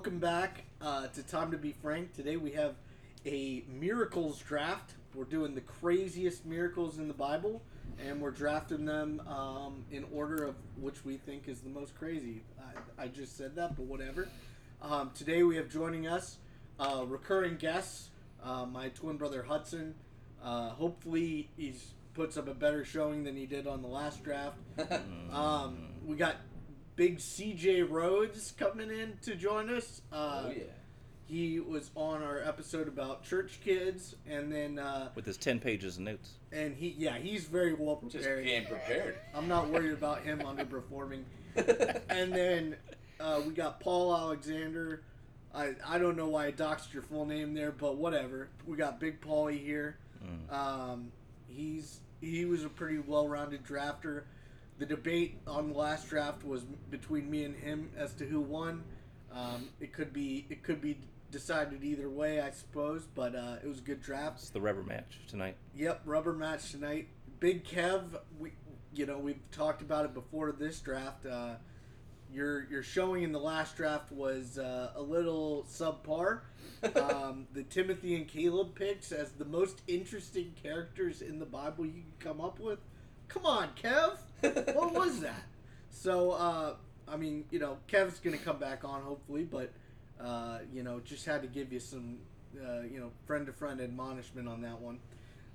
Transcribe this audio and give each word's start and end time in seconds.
welcome 0.00 0.18
back 0.18 0.64
uh, 0.80 1.08
to 1.08 1.22
Time 1.22 1.50
to 1.50 1.58
Be 1.58 1.72
Frank. 1.72 2.14
Today 2.14 2.38
we 2.38 2.52
have 2.52 2.74
a 3.26 3.62
miracles 3.68 4.38
draft. 4.38 4.94
We're 5.14 5.24
doing 5.24 5.54
the 5.54 5.60
craziest 5.60 6.46
miracles 6.46 6.96
in 6.96 7.06
the 7.06 7.12
Bible, 7.12 7.60
and 8.02 8.18
we're 8.18 8.30
drafting 8.30 8.86
them 8.86 9.20
um, 9.28 9.84
in 9.90 10.06
order 10.10 10.42
of 10.44 10.54
which 10.78 11.04
we 11.04 11.18
think 11.18 11.48
is 11.48 11.60
the 11.60 11.68
most 11.68 11.94
crazy. 11.94 12.40
I, 12.98 13.02
I 13.02 13.08
just 13.08 13.36
said 13.36 13.54
that, 13.56 13.76
but 13.76 13.84
whatever. 13.84 14.26
Um, 14.80 15.10
today 15.14 15.42
we 15.42 15.56
have 15.56 15.68
joining 15.68 16.06
us 16.06 16.38
uh, 16.78 17.04
recurring 17.06 17.56
guests, 17.56 18.08
uh, 18.42 18.64
my 18.64 18.88
twin 18.88 19.18
brother 19.18 19.42
Hudson. 19.42 19.96
Uh, 20.42 20.70
hopefully, 20.70 21.50
he's 21.58 21.88
puts 22.14 22.38
up 22.38 22.48
a 22.48 22.54
better 22.54 22.86
showing 22.86 23.24
than 23.24 23.36
he 23.36 23.44
did 23.44 23.66
on 23.66 23.82
the 23.82 23.88
last 23.88 24.24
draft. 24.24 24.56
um, 25.30 25.90
we 26.06 26.16
got 26.16 26.36
big 27.00 27.16
CJ 27.16 27.88
Rhodes 27.88 28.52
coming 28.58 28.90
in 28.90 29.16
to 29.22 29.34
join 29.34 29.74
us. 29.74 30.02
Uh, 30.12 30.42
oh 30.44 30.52
yeah. 30.54 30.64
He 31.24 31.58
was 31.58 31.90
on 31.94 32.22
our 32.22 32.40
episode 32.40 32.88
about 32.88 33.24
church 33.24 33.60
kids, 33.64 34.16
and 34.28 34.52
then 34.52 34.78
uh, 34.78 35.08
with 35.14 35.24
his 35.24 35.38
ten 35.38 35.60
pages 35.60 35.96
of 35.96 36.02
notes. 36.02 36.32
and 36.52 36.76
he 36.76 36.94
yeah 36.98 37.16
he's 37.16 37.44
very 37.44 37.72
well 37.72 37.98
Just 38.02 38.24
prepared. 38.26 38.44
came 38.44 38.66
prepared. 38.66 39.16
I'm 39.34 39.48
not 39.48 39.70
worried 39.70 39.92
about 39.92 40.24
him 40.24 40.40
underperforming. 40.44 41.22
and 42.10 42.34
then 42.34 42.76
uh, 43.18 43.40
we 43.46 43.54
got 43.54 43.80
Paul 43.80 44.14
Alexander. 44.14 45.00
I 45.54 45.76
I 45.86 45.98
don't 45.98 46.18
know 46.18 46.28
why 46.28 46.48
I 46.48 46.52
doxed 46.52 46.92
your 46.92 47.02
full 47.02 47.24
name 47.24 47.54
there, 47.54 47.72
but 47.72 47.96
whatever. 47.96 48.50
We 48.66 48.76
got 48.76 49.00
Big 49.00 49.22
Paulie 49.22 49.64
here. 49.64 49.96
Mm. 50.22 50.52
Um, 50.54 51.12
he's 51.48 52.00
he 52.20 52.44
was 52.44 52.62
a 52.62 52.68
pretty 52.68 52.98
well-rounded 52.98 53.64
drafter. 53.64 54.24
The 54.80 54.86
debate 54.86 55.38
on 55.46 55.68
the 55.68 55.78
last 55.78 56.08
draft 56.08 56.42
was 56.42 56.62
between 56.90 57.30
me 57.30 57.44
and 57.44 57.54
him 57.54 57.90
as 57.98 58.14
to 58.14 58.24
who 58.24 58.40
won. 58.40 58.82
Um, 59.30 59.68
it 59.78 59.92
could 59.92 60.10
be 60.10 60.46
it 60.48 60.62
could 60.62 60.80
be 60.80 60.98
decided 61.30 61.84
either 61.84 62.08
way, 62.08 62.40
I 62.40 62.50
suppose, 62.50 63.06
but 63.14 63.34
uh, 63.34 63.56
it 63.62 63.68
was 63.68 63.80
a 63.80 63.82
good 63.82 64.00
draft. 64.00 64.38
It's 64.38 64.48
the 64.48 64.60
rubber 64.62 64.82
match 64.82 65.20
tonight. 65.28 65.56
Yep, 65.76 66.00
rubber 66.06 66.32
match 66.32 66.72
tonight. 66.72 67.08
Big 67.40 67.62
Kev, 67.62 68.20
we 68.38 68.52
you 68.94 69.04
know 69.04 69.18
we've 69.18 69.42
talked 69.52 69.82
about 69.82 70.06
it 70.06 70.14
before 70.14 70.50
this 70.50 70.80
draft. 70.80 71.26
Uh, 71.26 71.56
your 72.32 72.66
your 72.70 72.82
showing 72.82 73.22
in 73.22 73.32
the 73.32 73.38
last 73.38 73.76
draft 73.76 74.10
was 74.10 74.58
uh, 74.58 74.92
a 74.96 75.02
little 75.02 75.66
subpar. 75.70 76.40
Um, 76.96 77.46
the 77.52 77.62
Timothy 77.64 78.16
and 78.16 78.26
Caleb 78.26 78.74
picks 78.74 79.12
as 79.12 79.32
the 79.32 79.44
most 79.44 79.82
interesting 79.86 80.54
characters 80.62 81.20
in 81.20 81.38
the 81.38 81.44
Bible 81.44 81.84
you 81.84 82.00
can 82.00 82.14
come 82.18 82.40
up 82.40 82.58
with. 82.58 82.78
Come 83.28 83.44
on, 83.44 83.68
Kev, 83.80 84.16
what 84.74 84.92
was 84.92 85.20
that? 85.20 85.42
So 85.90 86.32
uh, 86.32 86.74
I 87.08 87.16
mean, 87.16 87.44
you 87.50 87.58
know, 87.58 87.78
Kev's 87.88 88.18
gonna 88.20 88.38
come 88.38 88.58
back 88.58 88.84
on 88.84 89.02
hopefully, 89.02 89.44
but 89.44 89.72
uh, 90.22 90.58
you 90.72 90.82
know, 90.82 91.00
just 91.00 91.26
had 91.26 91.42
to 91.42 91.48
give 91.48 91.72
you 91.72 91.80
some 91.80 92.18
uh, 92.56 92.82
you 92.82 93.00
know 93.00 93.10
friend 93.26 93.46
to 93.46 93.52
friend 93.52 93.80
admonishment 93.80 94.48
on 94.48 94.62
that 94.62 94.80
one. 94.80 94.98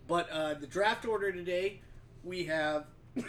But 0.07 0.29
uh, 0.29 0.53
the 0.55 0.67
draft 0.67 1.05
order 1.05 1.31
today, 1.31 1.81
we 2.23 2.45
have 2.45 2.85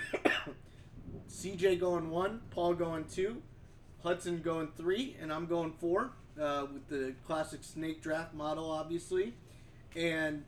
CJ 1.30 1.80
going 1.80 2.10
one, 2.10 2.42
Paul 2.50 2.74
going 2.74 3.04
two, 3.04 3.42
Hudson 4.02 4.42
going 4.42 4.68
three, 4.76 5.16
and 5.20 5.32
I'm 5.32 5.46
going 5.46 5.72
four 5.72 6.12
uh, 6.40 6.66
with 6.72 6.88
the 6.88 7.14
classic 7.26 7.64
snake 7.64 8.02
draft 8.02 8.34
model, 8.34 8.70
obviously. 8.70 9.34
And 9.94 10.44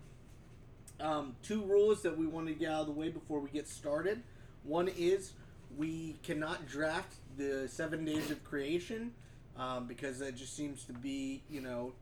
um, 1.01 1.37
two 1.43 1.63
rules 1.63 2.03
that 2.03 2.17
we 2.17 2.27
want 2.27 2.49
to 2.49 2.55
get 2.55 2.71
out 2.71 2.83
of 2.83 2.87
the 2.87 2.93
way 2.93 3.09
before 3.09 3.41
we 3.41 3.51
get 3.51 3.69
started. 3.69 4.23
One 4.69 4.89
is 4.89 5.33
we 5.77 6.17
cannot 6.23 6.67
draft 6.67 7.15
the 7.39 7.67
seven 7.69 8.05
days 8.05 8.31
of 8.31 8.45
creation 8.45 9.13
um, 9.57 9.87
because 9.87 10.19
that 10.19 10.37
just 10.37 10.55
seems 10.55 10.85
to 10.85 10.93
be, 10.93 11.43
you 11.49 11.61
know, 11.63 11.95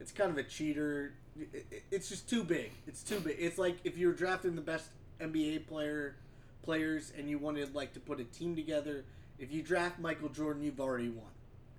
it's 0.00 0.12
kind 0.12 0.30
of 0.30 0.38
a 0.38 0.44
cheater. 0.44 1.14
It- 1.36 1.66
it- 1.70 1.82
It's 1.90 2.08
just 2.08 2.28
too 2.30 2.44
big. 2.44 2.70
It's 2.86 3.02
too 3.02 3.18
big. 3.18 3.36
It's 3.38 3.58
like 3.58 3.78
if 3.84 3.98
you 3.98 4.06
were 4.06 4.12
drafting 4.12 4.54
the 4.54 4.62
best 4.62 4.90
NBA 5.20 5.66
player 5.66 6.14
players 6.62 7.12
and 7.18 7.28
you 7.28 7.38
wanted 7.38 7.74
like 7.74 7.92
to 7.94 8.00
put 8.00 8.20
a 8.20 8.24
team 8.24 8.54
together. 8.54 9.04
If 9.40 9.52
you 9.52 9.62
draft 9.62 9.98
Michael 9.98 10.28
Jordan, 10.28 10.62
you've 10.62 10.80
already 10.80 11.08
won, 11.08 11.30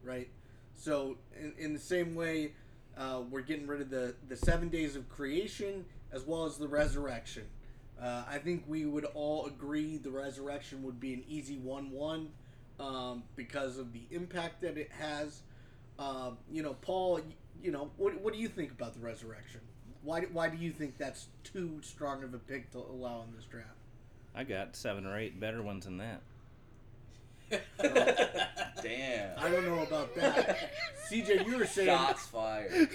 right? 0.03 0.27
So 0.75 1.17
in, 1.39 1.53
in 1.57 1.73
the 1.73 1.79
same 1.79 2.15
way, 2.15 2.53
uh, 2.97 3.21
we're 3.29 3.41
getting 3.41 3.67
rid 3.67 3.79
of 3.81 3.89
the 3.89 4.15
the 4.27 4.35
seven 4.35 4.67
days 4.69 4.95
of 4.97 5.07
creation 5.09 5.85
as 6.11 6.23
well 6.23 6.45
as 6.45 6.57
the 6.57 6.67
resurrection. 6.67 7.43
Uh, 8.01 8.23
I 8.29 8.37
think 8.37 8.63
we 8.67 8.85
would 8.85 9.05
all 9.13 9.45
agree 9.47 9.97
the 9.97 10.09
resurrection 10.09 10.83
would 10.83 10.99
be 10.99 11.13
an 11.13 11.23
easy 11.27 11.57
one-one 11.57 12.29
um, 12.79 13.23
because 13.35 13.77
of 13.77 13.91
the 13.91 14.03
impact 14.11 14.61
that 14.61 14.77
it 14.77 14.89
has. 14.91 15.41
Um, 15.97 16.37
you 16.51 16.63
know, 16.63 16.73
Paul. 16.81 17.19
You 17.61 17.71
know, 17.71 17.91
what, 17.97 18.21
what 18.21 18.33
do 18.33 18.39
you 18.39 18.47
think 18.47 18.71
about 18.71 18.93
the 18.93 19.01
resurrection? 19.01 19.59
Why, 20.01 20.21
why 20.31 20.47
do 20.47 20.55
you 20.55 20.71
think 20.71 20.97
that's 20.97 21.27
too 21.43 21.81
strong 21.81 22.23
of 22.23 22.33
a 22.33 22.37
pick 22.37 22.71
to 22.71 22.77
allow 22.77 23.23
in 23.27 23.35
this 23.35 23.43
draft? 23.43 23.67
I 24.33 24.45
got 24.45 24.77
seven 24.77 25.05
or 25.05 25.17
eight 25.19 25.37
better 25.41 25.61
ones 25.61 25.83
than 25.83 25.97
that. 25.97 26.21
Damn. 28.81 29.37
I 29.37 29.49
don't 29.49 29.65
know 29.65 29.81
about 29.81 30.15
that. 30.15 30.71
CJ, 31.09 31.45
you 31.45 31.57
were 31.57 31.65
saying 31.65 31.87
Shots 31.87 32.27
fired. 32.27 32.89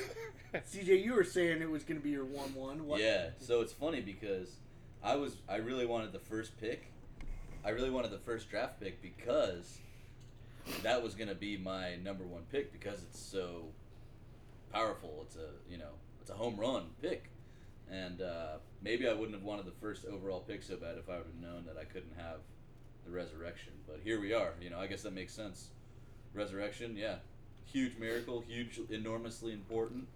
CJ, 0.54 1.04
you 1.04 1.14
were 1.14 1.24
saying 1.24 1.60
it 1.60 1.68
was 1.68 1.82
going 1.82 2.00
to 2.00 2.04
be 2.04 2.10
your 2.10 2.24
one-one. 2.24 2.86
What? 2.86 3.00
Yeah. 3.00 3.30
So 3.40 3.60
it's 3.60 3.72
funny 3.72 4.00
because 4.00 4.48
I 5.04 5.16
was 5.16 5.36
I 5.48 5.56
really 5.56 5.84
wanted 5.84 6.12
the 6.12 6.18
first 6.18 6.58
pick. 6.58 6.90
I 7.62 7.70
really 7.70 7.90
wanted 7.90 8.10
the 8.10 8.18
first 8.18 8.48
draft 8.48 8.80
pick 8.80 9.02
because 9.02 9.78
that 10.82 11.02
was 11.02 11.14
gonna 11.14 11.34
be 11.34 11.58
my 11.58 11.96
number 11.96 12.24
one 12.24 12.42
pick 12.50 12.72
because 12.72 13.02
it's 13.02 13.20
so 13.20 13.66
powerful. 14.72 15.20
It's 15.26 15.36
a 15.36 15.50
you 15.70 15.76
know 15.76 15.92
it's 16.22 16.30
a 16.30 16.34
home 16.34 16.56
run 16.56 16.86
pick, 17.02 17.30
and 17.90 18.22
uh, 18.22 18.56
maybe 18.82 19.06
I 19.06 19.12
wouldn't 19.12 19.34
have 19.34 19.42
wanted 19.44 19.66
the 19.66 19.78
first 19.78 20.06
overall 20.06 20.40
pick 20.40 20.62
so 20.62 20.76
bad 20.76 20.96
if 20.96 21.10
I 21.10 21.18
would 21.18 21.26
have 21.26 21.40
known 21.40 21.66
that 21.66 21.76
I 21.78 21.84
couldn't 21.84 22.16
have 22.16 22.38
the 23.04 23.10
resurrection. 23.10 23.74
But 23.86 24.00
here 24.02 24.18
we 24.18 24.32
are. 24.32 24.54
You 24.58 24.70
know 24.70 24.80
I 24.80 24.86
guess 24.86 25.02
that 25.02 25.12
makes 25.12 25.34
sense. 25.34 25.68
Resurrection, 26.32 26.96
yeah, 26.96 27.16
huge 27.66 27.98
miracle, 27.98 28.40
huge, 28.40 28.80
enormously 28.88 29.52
important. 29.52 30.08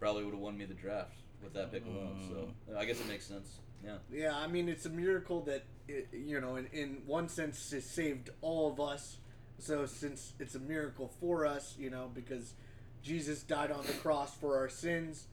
Probably 0.00 0.24
would 0.24 0.32
have 0.32 0.40
won 0.40 0.56
me 0.56 0.64
the 0.64 0.74
draft 0.74 1.16
with 1.42 1.52
that 1.52 1.70
pick 1.70 1.84
alone. 1.84 2.16
So 2.28 2.76
I 2.78 2.86
guess 2.86 2.98
it 2.98 3.06
makes 3.08 3.26
sense. 3.26 3.58
Yeah. 3.84 3.96
Yeah, 4.12 4.36
I 4.36 4.46
mean, 4.46 4.68
it's 4.68 4.86
a 4.86 4.90
miracle 4.90 5.42
that, 5.42 5.64
it, 5.88 6.08
you 6.12 6.40
know, 6.40 6.56
in, 6.56 6.66
in 6.72 7.02
one 7.06 7.28
sense, 7.28 7.72
it 7.72 7.82
saved 7.82 8.30
all 8.40 8.70
of 8.70 8.80
us. 8.80 9.16
So, 9.58 9.86
since 9.86 10.32
it's 10.40 10.54
a 10.54 10.60
miracle 10.60 11.12
for 11.20 11.46
us, 11.46 11.76
you 11.78 11.90
know, 11.90 12.10
because 12.12 12.54
Jesus 13.02 13.42
died 13.42 13.70
on 13.70 13.84
the 13.86 13.92
cross 13.92 14.34
for 14.34 14.56
our 14.56 14.68
sins, 14.68 15.26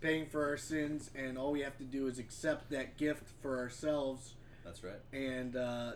paying 0.00 0.26
for 0.26 0.48
our 0.48 0.56
sins, 0.56 1.10
and 1.14 1.38
all 1.38 1.52
we 1.52 1.60
have 1.60 1.76
to 1.78 1.84
do 1.84 2.06
is 2.08 2.18
accept 2.18 2.70
that 2.70 2.96
gift 2.96 3.24
for 3.40 3.58
ourselves. 3.58 4.34
That's 4.64 4.82
right. 4.82 5.00
And 5.12 5.56
uh, 5.56 5.92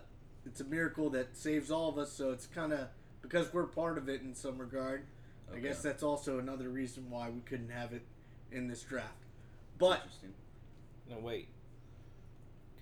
it's 0.46 0.60
a 0.60 0.64
miracle 0.64 1.10
that 1.10 1.36
saves 1.36 1.70
all 1.70 1.88
of 1.88 1.98
us. 1.98 2.12
So, 2.12 2.30
it's 2.30 2.46
kind 2.46 2.72
of 2.72 2.88
because 3.20 3.52
we're 3.52 3.66
part 3.66 3.98
of 3.98 4.08
it 4.08 4.22
in 4.22 4.34
some 4.34 4.58
regard. 4.58 5.04
Okay. 5.48 5.58
I 5.58 5.60
guess 5.60 5.82
that's 5.82 6.02
also 6.02 6.38
another 6.38 6.68
reason 6.68 7.10
why 7.10 7.30
we 7.30 7.40
couldn't 7.40 7.70
have 7.70 7.92
it 7.92 8.02
in 8.50 8.68
this 8.68 8.82
draft. 8.82 9.24
But 9.78 10.02
Interesting. 10.02 10.32
No, 11.10 11.18
wait. 11.18 11.48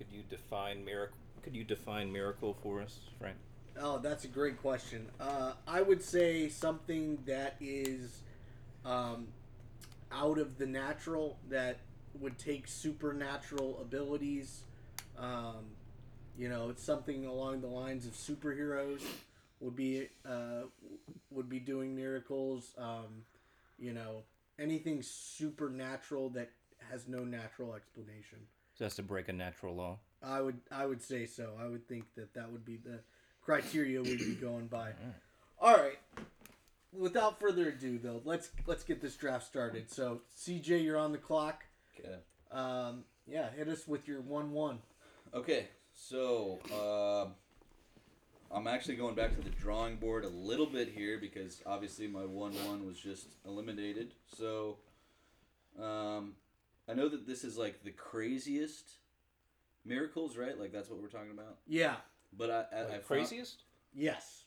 Could 0.01 0.17
you 0.17 0.23
define 0.31 0.83
miracle? 0.83 1.19
Could 1.43 1.55
you 1.55 1.63
define 1.63 2.11
miracle 2.11 2.57
for 2.63 2.81
us, 2.81 3.01
Frank? 3.19 3.37
Oh, 3.79 3.99
that's 3.99 4.25
a 4.25 4.29
great 4.29 4.59
question. 4.63 5.07
Uh, 5.21 5.53
I 5.69 5.83
would 5.83 6.03
say 6.03 6.49
something 6.49 7.19
that 7.27 7.57
is 7.61 8.23
um, 8.87 9.27
out 10.11 10.39
of 10.39 10.57
the 10.57 10.65
natural, 10.65 11.37
that 11.51 11.81
would 12.19 12.39
take 12.39 12.67
supernatural 12.67 13.79
abilities. 13.79 14.63
Um, 15.19 15.67
you 16.39 16.49
know, 16.49 16.71
it's 16.71 16.83
something 16.83 17.27
along 17.27 17.61
the 17.61 17.69
lines 17.69 18.07
of 18.07 18.15
superheroes 18.15 19.03
would 19.61 19.77
be 19.77 20.09
uh, 20.25 20.63
would 21.31 21.51
be 21.51 21.61
doing 21.61 21.95
miracles. 21.95 22.73
Um, 22.79 23.25
you 23.79 23.93
know, 23.93 24.23
anything 24.59 25.03
supernatural 25.03 26.31
that 26.31 26.49
has 26.91 27.07
no 27.07 27.19
natural 27.19 27.75
explanation. 27.75 28.39
Just 28.81 28.97
to 28.97 29.03
break 29.03 29.29
a 29.29 29.33
natural 29.33 29.77
law. 29.77 29.99
I 30.23 30.41
would 30.41 30.59
I 30.73 30.87
would 30.87 31.03
say 31.03 31.27
so. 31.27 31.53
I 31.61 31.67
would 31.67 31.87
think 31.87 32.05
that 32.17 32.33
that 32.35 32.51
would 32.51 32.65
be 32.65 32.79
the 32.79 33.01
criteria 33.43 34.03
we'd 34.03 34.19
be 34.19 34.35
going 34.35 34.69
by. 34.69 34.93
All 35.61 35.77
right. 35.77 35.99
Without 36.93 37.39
further 37.39 37.69
ado, 37.69 37.99
though, 37.99 38.23
let's 38.25 38.51
let's 38.67 38.83
get 38.83 39.03
this 39.03 39.17
draft 39.17 39.47
started. 39.47 39.91
So, 39.91 40.23
CJ, 40.37 40.83
you're 40.83 40.97
on 40.97 41.13
the 41.13 41.19
clock. 41.19 41.65
Okay. 41.99 42.17
Um, 42.51 43.05
yeah, 43.27 43.51
hit 43.57 43.69
us 43.69 43.87
with 43.87 44.09
your 44.09 44.23
one-one. 44.23 44.79
Okay. 45.35 45.69
So 45.95 46.59
um 46.73 47.35
I'm 48.53 48.67
actually 48.67 48.97
going 48.97 49.15
back 49.15 49.37
to 49.37 49.43
the 49.43 49.51
drawing 49.51 49.97
board 49.97 50.25
a 50.25 50.29
little 50.29 50.67
bit 50.67 50.89
here 50.89 51.19
because 51.21 51.63
obviously 51.67 52.09
my 52.09 52.25
one 52.25 52.53
one 52.67 52.87
was 52.87 52.99
just 52.99 53.27
eliminated. 53.47 54.15
So 54.37 54.79
um, 55.81 56.33
I 56.91 56.95
know 56.95 57.09
that 57.09 57.27
this 57.27 57.45
is 57.45 57.57
like 57.57 57.83
the 57.85 57.91
craziest 57.93 58.91
miracles, 59.85 60.37
right? 60.37 60.59
Like 60.59 60.73
that's 60.73 60.91
what 60.91 61.01
we're 61.01 61.09
talking 61.09 61.31
about. 61.33 61.59
Yeah. 61.67 61.97
But 62.37 62.51
I, 62.51 62.55
I, 62.55 62.79
I 62.79 62.83
Like 62.83 62.91
found- 62.93 63.05
craziest? 63.05 63.63
Yes. 63.95 64.45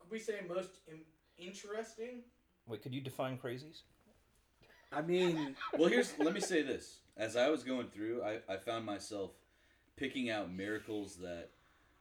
Could 0.00 0.10
we 0.10 0.18
say 0.18 0.34
most 0.48 0.70
Im- 0.88 1.00
interesting. 1.38 2.22
Wait, 2.66 2.82
could 2.82 2.94
you 2.94 3.00
define 3.00 3.38
crazies? 3.38 3.82
I 4.92 5.02
mean, 5.02 5.54
Well, 5.76 5.88
here's 5.88 6.18
let 6.18 6.32
me 6.34 6.40
say 6.40 6.62
this. 6.62 6.98
As 7.16 7.36
I 7.36 7.48
was 7.50 7.62
going 7.64 7.88
through, 7.88 8.22
I, 8.22 8.38
I 8.52 8.56
found 8.56 8.86
myself 8.86 9.32
picking 9.96 10.30
out 10.30 10.50
miracles 10.52 11.16
that 11.16 11.50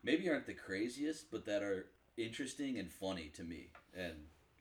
maybe 0.04 0.30
aren't 0.30 0.46
the 0.46 0.54
craziest, 0.54 1.31
but 1.31 1.46
that 1.46 1.64
are 1.64 1.88
interesting 2.18 2.78
and 2.78 2.90
funny 2.92 3.30
to 3.36 3.44
me. 3.44 3.68
And 3.98 4.14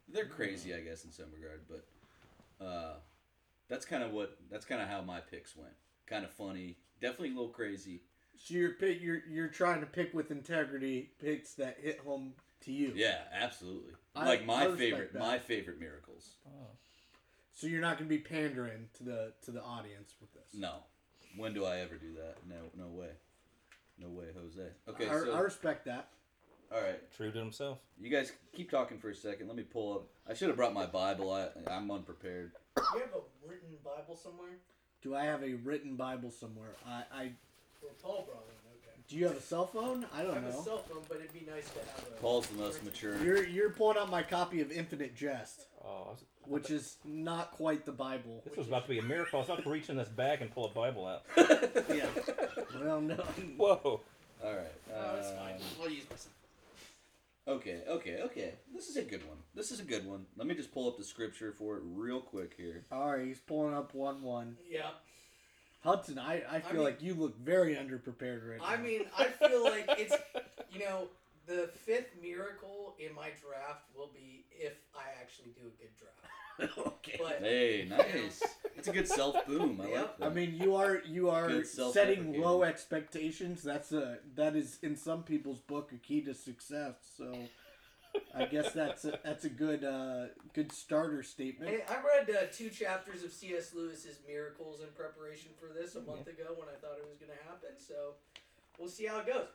they're 0.08 0.24
crazy, 0.26 0.74
I 0.74 0.80
guess, 0.80 1.04
in 1.04 1.12
some 1.12 1.26
regard. 1.34 1.60
But 1.68 2.64
uh, 2.64 2.94
that's 3.68 3.84
kind 3.84 4.02
of 4.02 4.12
what 4.12 4.36
that's 4.50 4.64
kind 4.64 4.80
of 4.80 4.88
how 4.88 5.02
my 5.02 5.20
picks 5.20 5.56
went. 5.56 5.74
Kind 6.06 6.24
of 6.24 6.30
funny, 6.30 6.78
definitely 7.00 7.30
a 7.30 7.34
little 7.34 7.48
crazy. 7.48 8.02
so 8.36 8.54
you're 8.54 8.72
pick, 8.72 9.00
you're 9.00 9.22
you're 9.28 9.48
trying 9.48 9.80
to 9.80 9.86
pick 9.86 10.14
with 10.14 10.30
integrity 10.30 11.10
picks 11.20 11.54
that 11.54 11.78
hit 11.80 12.00
home 12.00 12.34
to 12.60 12.72
you. 12.72 12.92
Yeah, 12.94 13.18
absolutely. 13.32 13.92
I- 14.14 14.26
like 14.26 14.46
my 14.46 14.68
favorite, 14.74 15.12
that. 15.12 15.18
my 15.18 15.38
favorite 15.38 15.80
miracles. 15.80 16.36
So 17.52 17.66
you're 17.66 17.80
not 17.80 17.96
going 17.96 18.08
to 18.10 18.14
be 18.14 18.22
pandering 18.22 18.88
to 18.98 19.02
the 19.02 19.32
to 19.44 19.50
the 19.50 19.62
audience 19.62 20.14
with 20.20 20.32
this. 20.34 20.52
No, 20.54 20.84
when 21.36 21.54
do 21.54 21.64
I 21.64 21.78
ever 21.78 21.94
do 21.96 22.12
that? 22.14 22.36
No, 22.46 22.56
no 22.76 22.90
way, 22.90 23.10
no 23.98 24.08
way, 24.10 24.26
Jose. 24.38 24.68
Okay, 24.88 25.08
I, 25.08 25.24
so 25.24 25.32
I 25.32 25.40
respect 25.40 25.86
that. 25.86 26.10
All 26.72 26.80
right. 26.80 27.00
True 27.16 27.30
to 27.30 27.38
himself. 27.38 27.78
You 28.00 28.10
guys 28.10 28.32
keep 28.54 28.70
talking 28.70 28.98
for 28.98 29.10
a 29.10 29.14
second. 29.14 29.46
Let 29.48 29.56
me 29.56 29.62
pull 29.62 29.94
up. 29.94 30.02
I 30.28 30.34
should 30.34 30.48
have 30.48 30.56
brought 30.56 30.74
my 30.74 30.86
Bible. 30.86 31.32
I, 31.32 31.48
I'm 31.70 31.90
unprepared. 31.90 32.52
Do 32.76 32.82
you 32.94 33.00
have 33.00 33.10
a 33.14 33.48
written 33.48 33.68
Bible 33.84 34.16
somewhere? 34.16 34.58
Do 35.02 35.14
I 35.14 35.24
have 35.24 35.42
a 35.42 35.54
written 35.54 35.96
Bible 35.96 36.30
somewhere? 36.30 36.70
I, 36.86 37.02
I 37.14 37.22
Or 37.82 37.90
Paul 38.02 38.24
brought 38.28 38.44
it. 38.48 38.52
Okay. 38.82 39.00
do 39.08 39.16
you 39.16 39.26
have 39.28 39.36
a 39.36 39.40
cell 39.40 39.66
phone? 39.66 40.04
I 40.12 40.20
I 40.20 40.22
don't 40.24 40.34
have 40.34 40.44
a 40.44 40.50
know. 40.50 40.62
cell 40.62 40.78
phone, 40.78 41.02
but 41.08 41.18
it'd 41.18 41.32
be 41.32 41.46
nice 41.50 41.68
to 41.70 41.78
have 41.78 42.04
a. 42.10 42.20
Paul's 42.20 42.46
the 42.48 42.58
most 42.58 42.84
mature. 42.84 43.16
You're 43.22 43.44
you're 43.46 43.70
pulling 43.70 43.96
out 43.98 44.10
my 44.10 44.22
copy 44.22 44.60
of 44.60 44.72
Infinite 44.72 45.14
Jest, 45.14 45.66
Oh, 45.84 45.88
I 45.88 46.10
was- 46.10 46.24
which 46.46 46.70
is 46.70 46.96
not 47.04 47.50
quite 47.52 47.84
the 47.86 47.92
Bible. 47.92 48.40
this 48.44 48.56
was 48.56 48.68
about 48.68 48.84
to 48.84 48.88
be 48.88 48.98
a 48.98 49.02
miracle. 49.02 49.38
I 49.38 49.42
was 49.42 49.48
about 49.48 49.62
to 49.64 49.70
reach 49.70 49.88
in 49.90 49.96
this 49.96 50.08
bag 50.08 50.42
and 50.42 50.50
pull 50.52 50.64
a 50.66 50.68
Bible 50.70 51.06
out. 51.06 51.22
Yeah. 51.94 52.06
Well, 52.80 53.00
no. 53.00 53.14
Whoa. 53.56 54.00
All 54.44 54.52
right. 54.54 54.72
Oh, 54.94 55.14
that's 55.16 55.30
fine. 55.30 55.54
um, 55.54 55.60
I'll 55.82 55.88
use 55.90 56.04
my 56.10 56.16
cell. 56.16 56.32
Okay, 57.48 57.82
okay, 57.88 58.20
okay. 58.22 58.54
This 58.74 58.88
is 58.88 58.96
a 58.96 59.02
good 59.02 59.26
one. 59.26 59.36
This 59.54 59.70
is 59.70 59.78
a 59.78 59.84
good 59.84 60.04
one. 60.04 60.26
Let 60.36 60.48
me 60.48 60.54
just 60.54 60.72
pull 60.72 60.88
up 60.88 60.98
the 60.98 61.04
scripture 61.04 61.52
for 61.52 61.76
it 61.76 61.82
real 61.84 62.20
quick 62.20 62.54
here. 62.56 62.84
All 62.90 63.12
right, 63.12 63.24
he's 63.26 63.38
pulling 63.38 63.72
up 63.74 63.94
one 63.94 64.22
one. 64.22 64.56
Yeah. 64.68 64.90
Hudson, 65.84 66.18
I, 66.18 66.42
I 66.50 66.58
feel 66.60 66.74
mean- 66.78 66.84
like 66.84 67.02
you 67.02 67.14
look 67.14 67.38
very 67.38 67.76
underprepared 67.76 68.48
right 68.50 68.58
now. 68.58 68.66
I 68.66 68.76
mean, 68.76 69.02
I 69.16 69.24
feel 69.26 69.62
like 69.62 69.84
it's, 69.98 70.16
you 70.72 70.80
know, 70.80 71.08
the 71.46 71.70
fifth 71.84 72.10
miracle 72.20 72.96
in 72.98 73.14
my 73.14 73.28
draft 73.40 73.84
will 73.96 74.10
be 74.12 74.44
if 74.50 74.72
I 74.96 75.04
actually 75.20 75.50
do 75.54 75.60
a 75.68 75.80
good 75.80 75.96
draft. 75.96 76.18
okay. 76.78 77.18
But 77.18 77.38
Hey, 77.40 77.86
nice. 77.88 78.42
It's 78.76 78.88
a 78.88 78.92
good 78.92 79.08
self 79.08 79.46
boom. 79.46 79.80
I 79.82 79.84
like 79.88 80.18
that. 80.18 80.26
I 80.26 80.28
mean, 80.30 80.54
you 80.54 80.76
are 80.76 81.02
you 81.06 81.30
are 81.30 81.64
setting 81.64 82.40
low 82.40 82.62
expectations. 82.62 83.62
That's 83.62 83.92
a 83.92 84.18
that 84.34 84.54
is 84.54 84.78
in 84.82 84.96
some 84.96 85.22
people's 85.22 85.60
book 85.60 85.92
a 85.92 85.96
key 85.96 86.20
to 86.22 86.34
success. 86.34 86.94
So, 87.16 87.32
I 88.34 88.44
guess 88.44 88.72
that's 88.72 89.04
a, 89.04 89.18
that's 89.24 89.44
a 89.44 89.48
good 89.48 89.82
uh, 89.82 90.26
good 90.52 90.72
starter 90.72 91.22
statement. 91.22 91.70
Hey, 91.70 91.84
I 91.88 91.96
read 91.96 92.30
uh, 92.30 92.46
two 92.52 92.70
chapters 92.70 93.24
of 93.24 93.32
C.S. 93.32 93.74
Lewis's 93.74 94.18
Miracles 94.26 94.80
in 94.80 94.88
preparation 94.94 95.50
for 95.58 95.72
this 95.72 95.96
a 95.96 96.00
month 96.00 96.26
ago 96.26 96.54
when 96.56 96.68
I 96.68 96.78
thought 96.80 96.98
it 96.98 97.08
was 97.08 97.18
going 97.18 97.32
to 97.32 97.44
happen. 97.44 97.70
So 97.78 98.14
we'll 98.78 98.88
see 98.88 99.06
how 99.06 99.20
it 99.20 99.26
goes. 99.26 99.46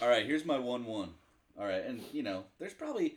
All 0.00 0.08
right, 0.08 0.26
here's 0.26 0.44
my 0.44 0.58
one 0.58 0.84
one. 0.84 1.10
All 1.58 1.64
right, 1.64 1.84
and 1.84 2.02
you 2.12 2.22
know, 2.22 2.44
there's 2.58 2.74
probably 2.74 3.08
there's 3.08 3.16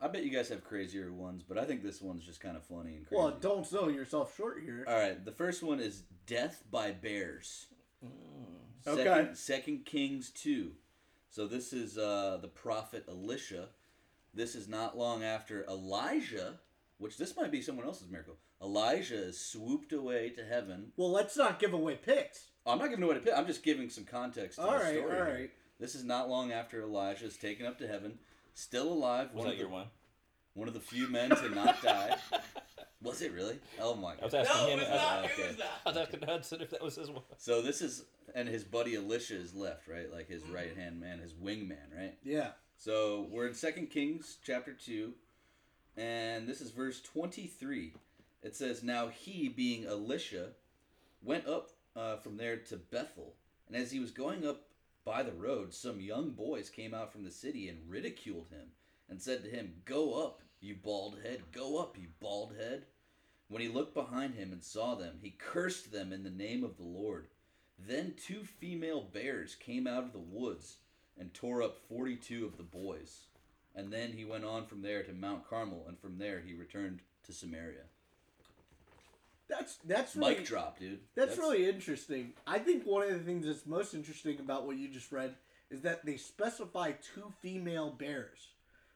I 0.00 0.06
bet 0.08 0.24
you 0.24 0.30
guys 0.30 0.48
have 0.50 0.62
crazier 0.62 1.12
ones, 1.12 1.42
but 1.46 1.58
I 1.58 1.64
think 1.64 1.82
this 1.82 2.00
one's 2.00 2.24
just 2.24 2.40
kind 2.40 2.56
of 2.56 2.62
funny 2.64 2.94
and 2.96 3.06
crazy. 3.06 3.20
Well, 3.20 3.36
don't 3.40 3.66
sell 3.66 3.90
yourself 3.90 4.36
short 4.36 4.62
here. 4.62 4.84
All 4.86 4.94
right, 4.94 5.24
the 5.24 5.32
first 5.32 5.62
one 5.62 5.80
is 5.80 6.02
death 6.26 6.62
by 6.70 6.92
bears. 6.92 7.66
Okay. 8.86 9.02
Second, 9.04 9.36
Second 9.36 9.84
Kings 9.84 10.30
two. 10.30 10.72
So 11.30 11.46
this 11.46 11.72
is 11.72 11.98
uh, 11.98 12.38
the 12.40 12.48
prophet 12.48 13.04
Elisha. 13.08 13.68
This 14.34 14.54
is 14.54 14.68
not 14.68 14.96
long 14.96 15.24
after 15.24 15.64
Elijah, 15.68 16.60
which 16.98 17.16
this 17.18 17.36
might 17.36 17.50
be 17.50 17.60
someone 17.60 17.86
else's 17.86 18.08
miracle. 18.08 18.36
Elijah 18.62 19.16
is 19.28 19.38
swooped 19.40 19.92
away 19.92 20.30
to 20.30 20.44
heaven. 20.44 20.92
Well, 20.96 21.10
let's 21.10 21.36
not 21.36 21.58
give 21.58 21.72
away 21.72 21.96
picks. 21.96 22.50
I'm 22.66 22.78
not 22.78 22.90
giving 22.90 23.04
away 23.04 23.14
the 23.14 23.20
pit. 23.20 23.34
I'm 23.36 23.46
just 23.46 23.62
giving 23.62 23.88
some 23.90 24.04
context 24.04 24.58
to 24.58 24.64
All 24.64 24.70
the 24.72 24.76
right, 24.78 24.96
story. 24.98 25.16
all 25.18 25.24
right. 25.24 25.50
This 25.80 25.94
is 25.94 26.04
not 26.04 26.28
long 26.28 26.52
after 26.52 26.82
Elijah 26.82 27.24
is 27.26 27.36
taken 27.36 27.66
up 27.66 27.78
to 27.78 27.86
heaven, 27.86 28.18
still 28.58 28.92
alive. 28.92 29.28
Was 29.32 29.38
one 29.38 29.46
that 29.46 29.52
of 29.54 29.58
your 29.58 29.68
the, 29.68 29.74
one? 29.74 29.86
One 30.54 30.68
of 30.68 30.74
the 30.74 30.80
few 30.80 31.08
men 31.08 31.30
to 31.30 31.48
not 31.50 31.80
die. 31.82 32.16
Was 33.02 33.22
it 33.22 33.32
really? 33.32 33.58
Oh 33.80 33.94
my 33.94 34.14
god! 34.16 34.20
I 34.20 34.24
was 34.24 34.32
god. 34.32 34.46
asking 34.46 34.66
No, 34.66 34.72
him. 34.72 34.78
it 34.80 34.90
was 34.90 34.90
I 34.90 34.94
was- 34.94 35.00
not. 35.00 35.24
okay. 35.24 35.42
It 35.42 35.48
was 35.48 35.58
not. 35.58 35.68
I 35.84 35.88
was 35.90 35.96
asking 35.98 36.22
Hudson 36.28 36.60
if 36.62 36.70
that 36.70 36.82
was 36.82 36.94
his 36.96 37.10
one. 37.10 37.22
So 37.36 37.62
this 37.62 37.80
is 37.82 38.04
and 38.34 38.48
his 38.48 38.64
buddy 38.64 38.96
Elisha 38.96 39.36
is 39.36 39.54
left, 39.54 39.86
right? 39.88 40.12
Like 40.12 40.24
Mm-hmm. 40.24 40.32
his 40.34 40.44
right 40.48 40.76
hand 40.76 41.00
man, 41.00 41.18
his 41.20 41.32
wingman, 41.32 41.96
right? 41.96 42.16
Yeah. 42.24 42.48
So 42.76 43.26
we're 43.30 43.46
in 43.46 43.54
Second 43.54 43.90
Kings 43.90 44.38
chapter 44.44 44.72
two, 44.72 45.12
and 45.96 46.46
this 46.48 46.60
is 46.60 46.70
verse 46.70 47.00
twenty-three. 47.00 47.94
It 48.42 48.54
says, 48.56 48.82
"Now 48.82 49.08
he, 49.08 49.48
being 49.48 49.84
Elisha, 49.86 50.50
went 51.22 51.46
up 51.46 51.70
uh, 51.96 52.16
from 52.16 52.36
there 52.36 52.56
to 52.56 52.76
Bethel, 52.76 53.34
and 53.66 53.76
as 53.76 53.90
he 53.90 53.98
was 54.00 54.10
going 54.10 54.46
up 54.46 54.62
by 55.04 55.22
the 55.22 55.32
road, 55.32 55.72
some 55.72 56.00
young 56.00 56.30
boys 56.30 56.70
came 56.70 56.94
out 56.94 57.12
from 57.12 57.24
the 57.24 57.30
city 57.30 57.68
and 57.68 57.88
ridiculed 57.88 58.48
him, 58.50 58.68
and 59.08 59.20
said 59.20 59.42
to 59.42 59.50
him, 59.50 59.82
Go 59.84 60.22
up, 60.24 60.42
you 60.60 60.74
bald 60.74 61.18
head! 61.22 61.42
Go 61.52 61.78
up, 61.78 61.96
you 61.96 62.08
bald 62.20 62.54
head!' 62.56 62.84
When 63.48 63.62
he 63.62 63.68
looked 63.68 63.94
behind 63.94 64.34
him 64.34 64.52
and 64.52 64.62
saw 64.62 64.94
them, 64.94 65.18
he 65.22 65.30
cursed 65.30 65.90
them 65.90 66.12
in 66.12 66.22
the 66.22 66.30
name 66.30 66.62
of 66.62 66.76
the 66.76 66.82
Lord. 66.82 67.28
Then 67.78 68.14
two 68.16 68.44
female 68.44 69.00
bears 69.00 69.54
came 69.54 69.86
out 69.86 70.04
of 70.04 70.12
the 70.12 70.18
woods 70.18 70.78
and 71.18 71.32
tore 71.32 71.62
up 71.62 71.78
42 71.88 72.44
of 72.44 72.56
the 72.56 72.62
boys. 72.62 73.26
And 73.74 73.92
then 73.92 74.12
he 74.12 74.24
went 74.24 74.44
on 74.44 74.66
from 74.66 74.82
there 74.82 75.02
to 75.02 75.12
Mount 75.12 75.48
Carmel, 75.48 75.86
and 75.88 75.98
from 75.98 76.18
there 76.18 76.40
he 76.40 76.52
returned 76.52 77.00
to 77.24 77.32
Samaria. 77.32 77.84
That's 79.48 79.76
that's 79.84 80.14
really 80.14 80.36
Mic 80.36 80.46
drop, 80.46 80.78
dude. 80.78 81.00
That's, 81.14 81.38
really 81.38 81.68
interesting. 81.68 82.32
I 82.46 82.58
think 82.58 82.84
one 82.84 83.02
of 83.02 83.10
the 83.10 83.20
things 83.20 83.46
that's 83.46 83.66
most 83.66 83.94
interesting 83.94 84.38
about 84.40 84.66
what 84.66 84.76
you 84.76 84.88
just 84.88 85.10
read 85.10 85.34
is 85.70 85.82
that 85.82 86.04
they 86.04 86.16
specify 86.16 86.92
two 87.14 87.32
female 87.40 87.90
bears. 87.90 88.48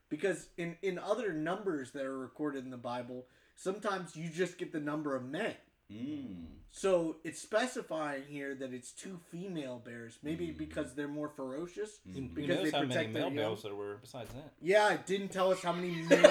Because 0.09 0.49
in, 0.59 0.77
in 0.83 0.99
other 0.99 1.33
numbers 1.33 1.93
that 1.93 2.05
are 2.05 2.19
recorded 2.19 2.65
in 2.65 2.71
the 2.71 2.77
Bible, 2.77 3.25
sometimes 3.57 4.15
you 4.15 4.29
just 4.29 4.59
get 4.59 4.71
the 4.73 4.81
number 4.81 5.17
of 5.17 5.25
men. 5.25 5.55
Mm. 5.91 6.45
So 6.71 7.17
it's 7.25 7.41
specifying 7.41 8.23
here 8.29 8.55
that 8.55 8.73
it's 8.73 8.93
two 8.93 9.21
female 9.31 9.81
bears, 9.85 10.19
maybe 10.23 10.51
because 10.51 10.95
they're 10.95 11.09
more 11.09 11.29
ferocious. 11.29 12.01
Who, 12.07 12.21
who 12.21 12.29
Because 12.29 12.57
knows 12.57 12.65
they 12.65 12.71
how 12.71 12.83
many 12.83 12.95
protect 12.95 13.13
male 13.13 13.23
young? 13.25 13.37
bells 13.37 13.63
there 13.63 13.75
were 13.75 13.97
besides 14.01 14.33
that? 14.33 14.53
Yeah, 14.61 14.93
it 14.95 15.07
didn't 15.07 15.29
tell 15.29 15.51
us 15.51 15.63
how 15.63 15.73
many 15.73 15.91
male 16.09 16.23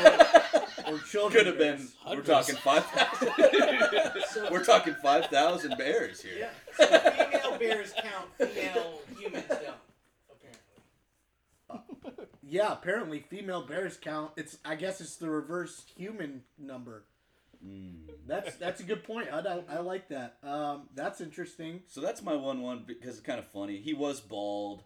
or 0.92 0.98
children. 1.00 1.38
Could 1.44 1.48
have 1.48 1.58
been. 1.58 1.78
bears. 1.78 1.96
We're 2.08 2.22
talking 2.22 2.56
five 2.56 2.86
thousand. 2.86 3.30
So- 4.32 4.50
we're 4.52 4.64
talking 4.64 4.94
five 5.02 5.26
thousand 5.28 5.78
bears 5.78 6.22
here. 6.22 6.38
Yeah. 6.40 6.50
So 6.78 6.86
female 6.88 7.58
bears 7.60 7.94
count, 8.02 8.52
female 8.52 9.02
humans 9.20 9.46
don't. 9.48 9.78
Apparently. 10.32 12.26
Yeah, 12.44 12.72
apparently 12.74 13.20
female 13.20 13.62
bears 13.66 13.98
count. 13.98 14.32
It's 14.38 14.58
I 14.66 14.76
guess 14.76 15.00
it's 15.02 15.16
the 15.18 15.30
reverse 15.30 15.86
human 15.96 16.44
number. 16.58 17.04
Mm. 17.66 17.96
That's 18.28 18.56
that's 18.56 18.80
a 18.82 18.84
good 18.84 19.04
point. 19.04 19.28
I, 19.32 19.40
I, 19.40 19.64
I 19.70 19.80
like 19.80 20.10
that. 20.10 20.38
Um, 20.44 20.90
that's 20.96 21.22
interesting. 21.22 21.82
So 21.88 22.02
that's 22.02 22.22
my 22.24 22.36
one 22.36 22.62
one 22.62 22.84
because 22.88 23.18
it's 23.18 23.26
kind 23.26 23.40
of 23.40 23.46
funny. 23.48 23.78
He 23.80 23.94
was 23.94 24.20
bald, 24.20 24.84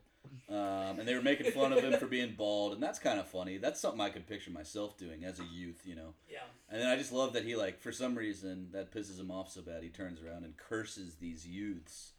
um, 0.50 1.00
and 1.00 1.08
they 1.08 1.14
were 1.16 1.22
making 1.22 1.52
fun 1.52 1.74
of 1.74 1.84
him 1.84 1.98
for 2.00 2.06
being 2.08 2.34
bald, 2.38 2.74
and 2.74 2.82
that's 2.84 3.00
kind 3.00 3.20
of 3.20 3.28
funny. 3.28 3.58
That's 3.58 3.80
something 3.80 4.02
I 4.02 4.10
could 4.10 4.28
picture 4.28 4.52
myself 4.52 4.98
doing 4.98 5.24
as 5.26 5.40
a 5.40 5.46
youth, 5.46 5.82
you 5.86 5.96
know. 5.96 6.14
Yeah. 6.30 6.40
And 6.70 6.82
then 6.82 6.88
I 6.88 6.96
just 6.96 7.12
love 7.12 7.34
that 7.34 7.44
he 7.46 7.56
like 7.56 7.80
for 7.80 7.92
some 7.92 8.16
reason 8.16 8.70
that 8.72 8.92
pisses 8.92 9.20
him 9.20 9.32
off 9.32 9.52
so 9.52 9.62
bad 9.62 9.84
he 9.84 9.90
turns 9.90 10.22
around 10.22 10.44
and 10.46 10.56
curses 10.58 11.16
these 11.16 11.48
youths, 11.48 12.14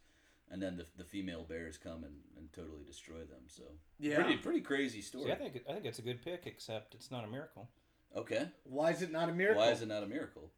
and 0.49 0.61
then 0.61 0.77
the, 0.77 0.85
the 0.97 1.03
female 1.03 1.43
bears 1.43 1.77
come 1.77 2.03
and, 2.03 2.15
and 2.37 2.51
totally 2.53 2.83
destroy 2.85 3.19
them. 3.19 3.43
So 3.47 3.63
Yeah. 3.99 4.15
pretty 4.15 4.37
pretty 4.37 4.61
crazy 4.61 5.01
story. 5.01 5.25
See, 5.25 5.31
I 5.31 5.35
think 5.35 5.61
I 5.69 5.73
think 5.73 5.85
it's 5.85 5.99
a 5.99 6.03
good 6.03 6.23
pick, 6.23 6.43
except 6.45 6.93
it's 6.95 7.11
not 7.11 7.23
a 7.23 7.27
miracle. 7.27 7.69
okay, 8.15 8.47
Why 8.63 8.91
is 8.91 9.01
it 9.01 9.11
not 9.11 9.29
a 9.29 9.33
miracle? 9.33 9.61
why 9.61 9.71
is 9.71 9.81
it 9.81 9.87
not 9.87 10.03
a 10.03 10.07
miracle? 10.07 10.51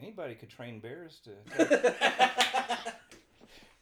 Anybody 0.00 0.34
could 0.34 0.48
train 0.48 0.80
bears 0.80 1.20
to, 1.24 1.30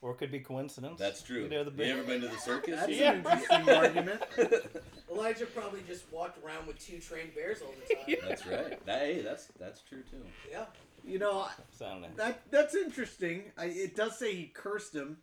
or 0.03 0.11
it 0.11 0.17
could 0.19 0.31
be 0.33 0.41
coincidence. 0.41 0.99
That's 0.99 1.23
true. 1.23 1.45
You 1.45 1.49
know, 1.49 1.65
the 1.65 1.71
you 1.71 1.77
bear- 1.77 1.97
ever 1.99 2.03
been 2.03 2.21
to 2.23 2.29
the 2.29 2.37
circus? 2.39 2.81
That's 2.81 2.93
Yeah. 2.93 3.13
an 3.13 3.19
interesting 3.19 3.69
argument. 3.71 4.23
Elijah 5.11 5.47
probably 5.47 5.81
just 5.87 6.05
walked 6.13 6.45
around 6.45 6.67
with 6.67 6.79
two 6.85 6.99
trained 6.99 7.35
bears 7.35 7.63
all 7.63 7.73
the 7.89 7.95
time. 7.95 8.29
That's 8.29 8.47
right. 8.47 8.85
That, 8.87 8.99
hey, 9.01 9.23
that's 9.23 9.47
that's 9.59 9.81
true 9.83 10.03
too. 10.11 10.23
Yeah. 10.51 10.65
You 11.05 11.19
know 11.19 11.47
Sound 11.73 12.05
that 12.17 12.43
that's 12.51 12.75
interesting. 12.75 13.45
I, 13.59 13.67
it 13.67 13.97
does 13.97 14.19
say 14.19 14.35
he 14.35 14.45
cursed 14.47 14.95
him. 14.95 15.19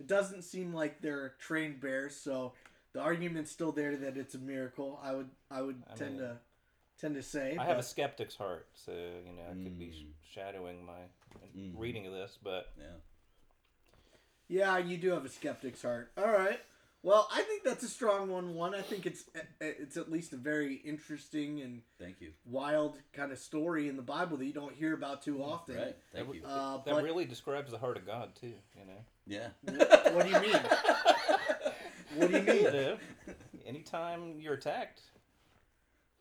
It 0.00 0.06
doesn't 0.06 0.42
seem 0.42 0.72
like 0.74 1.00
they're 1.00 1.34
trained 1.40 1.80
bears, 1.80 2.14
so 2.16 2.52
the 2.92 3.00
argument's 3.00 3.50
still 3.50 3.72
there 3.72 3.96
that 3.96 4.16
it's 4.16 4.34
a 4.34 4.38
miracle. 4.38 5.00
I 5.02 5.14
would 5.14 5.30
I 5.50 5.62
would 5.62 5.82
I 5.92 5.96
tend 5.96 6.12
mean- 6.18 6.20
to 6.20 6.36
tend 7.00 7.14
to 7.16 7.22
say. 7.22 7.56
I 7.58 7.64
have 7.64 7.78
a 7.78 7.82
skeptic's 7.82 8.36
heart, 8.36 8.68
so 8.74 8.92
you 8.92 9.32
know 9.32 9.42
I 9.50 9.52
could 9.54 9.78
be 9.78 9.90
sh- 9.92 10.04
Mm. 10.04 10.12
shadowing 10.34 10.84
my 10.84 11.00
Mm. 11.56 11.72
reading 11.76 12.06
of 12.06 12.12
this, 12.12 12.38
but 12.42 12.72
Yeah. 12.78 12.84
Yeah, 14.48 14.78
you 14.78 14.96
do 14.96 15.10
have 15.10 15.24
a 15.24 15.28
skeptic's 15.28 15.82
heart. 15.82 16.10
All 16.18 16.30
right. 16.30 16.60
Well, 17.02 17.28
I 17.30 17.42
think 17.42 17.64
that's 17.64 17.82
a 17.82 17.88
strong 17.88 18.30
one. 18.30 18.54
One, 18.54 18.74
I 18.74 18.80
think 18.80 19.04
it's 19.04 19.24
it's 19.60 19.98
at 19.98 20.10
least 20.10 20.32
a 20.32 20.36
very 20.36 20.76
interesting 20.76 21.60
and 21.60 21.82
Thank 21.98 22.20
you. 22.20 22.30
wild 22.46 22.96
kind 23.12 23.30
of 23.30 23.38
story 23.38 23.88
in 23.90 23.96
the 23.96 24.02
Bible 24.02 24.38
that 24.38 24.46
you 24.46 24.54
don't 24.54 24.74
hear 24.74 24.94
about 24.94 25.20
too 25.22 25.42
often. 25.42 25.76
Right. 25.76 25.96
Thank 26.14 26.34
you. 26.34 26.42
Uh, 26.46 26.78
that 26.78 26.86
but 26.86 27.04
really 27.04 27.26
describes 27.26 27.70
the 27.70 27.78
heart 27.78 27.98
of 27.98 28.06
God 28.06 28.34
too. 28.40 28.54
You 28.78 28.86
know. 28.86 29.04
Yeah. 29.26 29.48
what 30.12 30.24
do 30.24 30.30
you 30.30 30.40
mean? 30.40 30.60
What 32.16 32.30
do 32.30 32.36
you 32.38 32.42
mean? 32.44 32.62
You 32.62 32.70
know, 32.70 32.96
anytime 33.66 34.38
you're 34.38 34.54
attacked, 34.54 35.00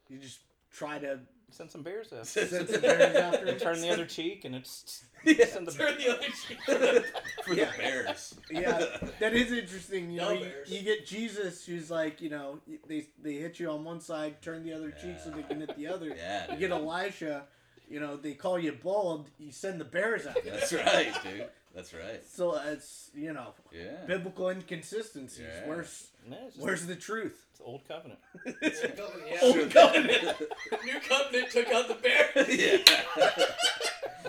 You 0.10 0.18
just 0.18 0.40
try 0.72 0.98
to 0.98 1.20
send 1.54 1.72
some 1.72 1.82
bears 1.84 2.12
out. 2.14 2.26
send 2.28 2.50
some 2.70 2.82
bears 2.82 3.16
after 3.16 3.46
You 3.52 3.60
turn 3.60 3.82
the 3.82 3.90
other 3.90 4.06
cheek, 4.18 4.46
and 4.46 4.56
it's 4.56 5.04
Yeah. 5.26 5.46
send 5.46 5.68
the 5.68 5.72
Turn 5.72 5.98
the 5.98 6.10
other 6.12 6.24
cheek. 6.26 6.58
For 7.46 7.54
Yeah. 7.54 7.72
the 7.72 7.78
Bears. 7.78 8.36
yeah, 8.52 8.98
that 9.20 9.34
is 9.34 9.52
interesting. 9.52 10.12
You 10.12 10.18
know, 10.20 10.30
No 10.30 10.40
you, 10.40 10.46
bears. 10.46 10.70
you 10.72 10.82
get 10.82 11.06
Jesus, 11.06 11.66
who's 11.66 11.90
like, 11.92 12.22
you 12.22 12.30
know, 12.30 12.60
they 12.88 13.08
they 13.22 13.34
hit 13.36 13.60
you 13.60 13.70
on 13.70 13.84
one 13.84 14.02
side, 14.02 14.42
turn 14.42 14.64
the 14.64 14.74
other 14.74 14.92
cheek 14.92 15.18
so 15.24 15.30
they 15.30 15.44
can 15.44 15.60
hit 15.62 15.76
the 15.78 15.88
other. 15.88 16.10
Yeah. 16.10 16.44
You 16.46 16.52
dude. 16.52 16.60
get 16.60 16.72
Elisha, 16.72 17.44
you 17.90 18.00
know, 18.00 18.16
they 18.18 18.34
call 18.34 18.58
you 18.60 18.72
bald, 18.74 19.30
you 19.40 19.52
send 19.52 19.80
the 19.80 19.86
bears 19.86 20.26
out. 20.28 20.38
That's 20.46 20.74
right, 20.74 21.14
dude. 21.24 21.48
That's 21.76 21.94
right. 21.94 22.22
So 22.28 22.56
it's 22.58 23.10
you 23.16 23.34
know, 23.34 23.54
Yeah. 23.72 24.06
biblical 24.08 24.50
inconsistencies. 24.50 25.40
Yeah. 25.46 25.68
Where's 25.70 26.08
no, 26.30 26.38
it's, 26.46 26.56
just, 26.56 26.66
where's 26.66 26.86
the 26.86 26.96
truth? 26.96 27.43
It's 27.54 27.62
old 27.64 27.88
covenant. 27.88 28.20
Old 28.56 28.96
covenant, 28.98 29.32
yeah. 29.32 29.40
Old 29.44 29.72
covenant. 29.72 30.40
New 30.86 31.00
covenant 31.08 31.52
took 31.52 31.68
out 31.68 31.88
the 31.88 31.94
bear. 31.94 32.30
yeah. 32.50 32.78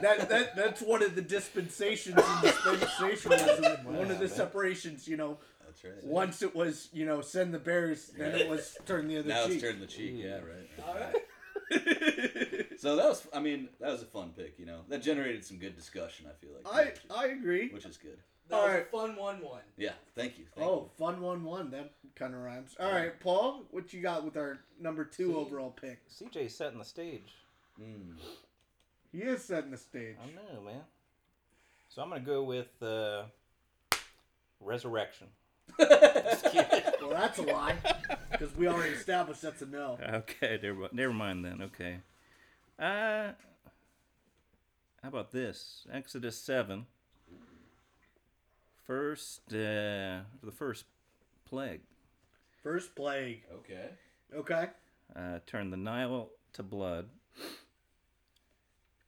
That, 0.02 0.28
that 0.28 0.54
that's 0.54 0.82
one 0.82 1.02
of 1.02 1.14
the 1.14 1.22
dispensations 1.22 2.16
in 2.16 2.22
dispensationalism. 2.22 3.84
One 3.84 4.10
of 4.10 4.18
the 4.18 4.26
man. 4.26 4.28
separations, 4.28 5.08
you 5.08 5.16
know. 5.16 5.38
That's 5.64 5.84
right. 5.84 6.04
Once 6.04 6.42
it 6.42 6.54
was, 6.54 6.90
you 6.92 7.06
know, 7.06 7.22
send 7.22 7.54
the 7.54 7.58
bears, 7.58 8.10
then 8.18 8.34
it 8.34 8.48
was 8.48 8.76
turn 8.84 9.08
the 9.08 9.18
other 9.18 9.28
now 9.28 9.46
cheek. 9.46 9.54
it's 9.54 9.62
turn 9.62 9.80
the 9.80 9.86
cheek. 9.86 10.16
Yeah, 10.16 10.40
right. 10.40 10.70
All 10.86 10.94
right. 10.94 11.16
So 12.78 12.96
that 12.96 13.06
was, 13.06 13.26
I 13.32 13.40
mean, 13.40 13.70
that 13.80 13.90
was 13.90 14.02
a 14.02 14.06
fun 14.06 14.32
pick. 14.36 14.58
You 14.58 14.66
know, 14.66 14.80
that 14.90 15.02
generated 15.02 15.42
some 15.42 15.56
good 15.56 15.74
discussion. 15.74 16.26
I 16.28 16.34
feel 16.44 16.50
like. 16.62 17.00
I 17.10 17.24
I 17.24 17.26
agree. 17.28 17.70
which 17.70 17.86
is 17.86 17.96
good. 17.96 18.18
That 18.48 18.56
was 18.56 18.64
Alright. 18.64 18.82
a 18.82 18.84
fun 18.96 19.16
one-one. 19.16 19.62
Yeah. 19.76 19.92
Thank 20.14 20.38
you. 20.38 20.44
Thank 20.54 20.68
Oh, 20.68 20.90
fun 20.98 21.20
one 21.20 21.44
one. 21.44 21.70
That 21.70 21.92
kind 22.14 22.34
of 22.34 22.40
rhymes. 22.40 22.76
All 22.78 22.92
right, 22.92 23.18
Paul, 23.18 23.62
what 23.70 23.92
you 23.92 24.02
got 24.02 24.24
with 24.24 24.36
our 24.36 24.58
number 24.78 25.04
two 25.04 25.28
See? 25.28 25.34
overall 25.34 25.70
pick? 25.70 26.00
CJ 26.10 26.50
setting 26.50 26.78
the 26.78 26.84
stage. 26.84 27.32
Mm. 27.80 28.16
He 29.12 29.18
is 29.22 29.42
setting 29.44 29.70
the 29.70 29.76
stage. 29.78 30.16
I 30.22 30.26
know, 30.54 30.60
man. 30.60 30.82
So 31.88 32.02
I'm 32.02 32.08
gonna 32.10 32.20
go 32.20 32.42
with 32.42 32.82
uh, 32.82 33.22
resurrection. 34.60 35.28
Well, 37.00 37.10
that's 37.10 37.38
a 37.38 37.42
lie 37.42 37.76
because 38.32 38.56
we 38.56 38.66
already 38.66 38.94
established 38.94 39.42
that's 39.42 39.60
a 39.60 39.66
no. 39.66 39.98
Okay, 40.02 40.58
never, 40.62 40.88
never 40.92 41.12
mind 41.12 41.44
then. 41.44 41.60
Okay. 41.62 41.98
Uh, 42.78 43.32
how 45.02 45.08
about 45.08 45.30
this? 45.32 45.86
Exodus 45.92 46.36
7. 46.38 46.86
First, 48.86 49.40
uh, 49.48 50.20
the 50.42 50.52
first 50.52 50.84
plague. 51.44 51.80
First 52.62 52.94
plague. 52.94 53.42
Okay. 53.52 53.88
Okay. 54.34 54.68
Uh, 55.16 55.38
turned 55.46 55.72
the 55.72 55.76
Nile 55.76 56.30
to 56.52 56.62
blood. 56.62 57.08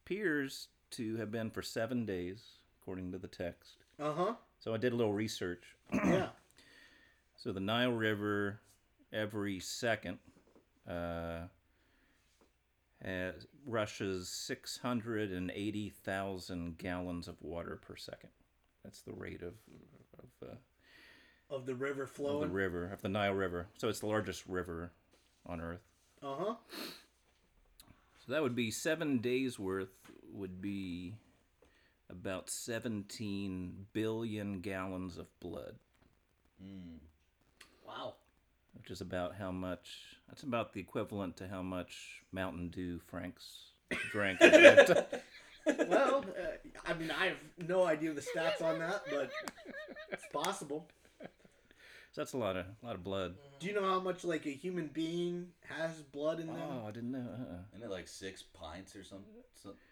Appears 0.05 0.67
to 0.91 1.17
have 1.17 1.31
been 1.31 1.49
for 1.51 1.61
seven 1.61 2.05
days, 2.05 2.43
according 2.81 3.11
to 3.11 3.17
the 3.17 3.27
text. 3.27 3.75
Uh 3.99 4.13
huh. 4.13 4.33
So 4.59 4.73
I 4.73 4.77
did 4.77 4.93
a 4.93 4.95
little 4.95 5.13
research. 5.13 5.63
Yeah. 5.93 6.29
So 7.35 7.51
the 7.51 7.59
Nile 7.59 7.91
River, 7.91 8.61
every 9.13 9.59
second, 9.59 10.17
uh, 10.89 11.41
has, 13.03 13.45
rushes 13.65 14.29
680,000 14.29 16.77
gallons 16.79 17.27
of 17.27 17.39
water 17.41 17.79
per 17.79 17.95
second. 17.95 18.29
That's 18.87 19.01
the 19.01 19.11
rate 19.11 19.41
of, 19.41 19.53
of, 20.17 20.49
uh, 20.49 21.53
Of 21.53 21.65
the 21.65 21.75
river 21.75 22.03
of 22.03 22.39
the 22.39 22.47
river, 22.47 22.89
of 22.89 23.01
the 23.01 23.09
Nile 23.09 23.33
River. 23.33 23.67
So 23.77 23.89
it's 23.89 23.99
the 23.99 24.05
largest 24.07 24.47
river 24.47 24.93
on 25.45 25.59
Earth. 25.59 25.81
Uh 26.23 26.35
huh. 26.39 26.55
So 28.25 28.31
that 28.31 28.41
would 28.41 28.55
be 28.55 28.71
seven 28.71 29.17
days 29.17 29.59
worth, 29.59 29.89
would 30.31 30.61
be 30.61 31.15
about 32.09 32.49
17 32.49 33.87
billion 33.91 34.61
gallons 34.61 35.17
of 35.17 35.27
blood. 35.41 35.75
Mm. 36.63 36.99
Wow. 37.85 38.13
which 38.73 38.89
is 38.89 39.01
about 39.01 39.35
how 39.35 39.51
much 39.51 40.15
that's 40.29 40.43
about 40.43 40.71
the 40.71 40.79
equivalent 40.79 41.35
to 41.37 41.49
how 41.49 41.61
much 41.61 42.21
Mountain 42.31 42.69
Dew 42.69 42.99
Frank's 42.99 43.71
drank. 44.13 44.39
at 45.67 45.77
that 45.77 45.89
time. 45.89 45.89
Well, 45.89 46.25
uh, 46.39 46.69
I 46.85 46.93
mean, 46.93 47.11
I 47.11 47.25
have 47.27 47.37
no 47.67 47.85
idea 47.85 48.13
the 48.13 48.21
stats 48.21 48.61
on 48.61 48.79
that, 48.79 49.01
but 49.09 49.29
it's 50.11 50.23
possible. 50.33 50.87
so 51.21 51.27
that's 52.21 52.33
a 52.33 52.37
lot 52.37 52.55
of 52.57 52.65
a 52.81 52.85
lot 52.85 52.95
of 52.95 53.03
blood. 53.03 53.35
Do 53.59 53.67
you 53.67 53.73
know 53.73 53.83
how 53.83 53.99
much 53.99 54.23
like 54.23 54.45
a 54.45 54.51
human 54.51 54.87
being 54.87 55.47
has 55.69 56.01
blood 56.01 56.39
in 56.39 56.47
them? 56.47 56.57
Oh, 56.61 56.87
I 56.87 56.91
didn't 56.91 57.11
know. 57.11 57.19
Uh-uh. 57.19 57.75
Isn't 57.75 57.85
it 57.89 57.91
like 57.91 58.07
six 58.07 58.43
pints 58.43 58.95
or 58.95 59.03
something? 59.03 59.33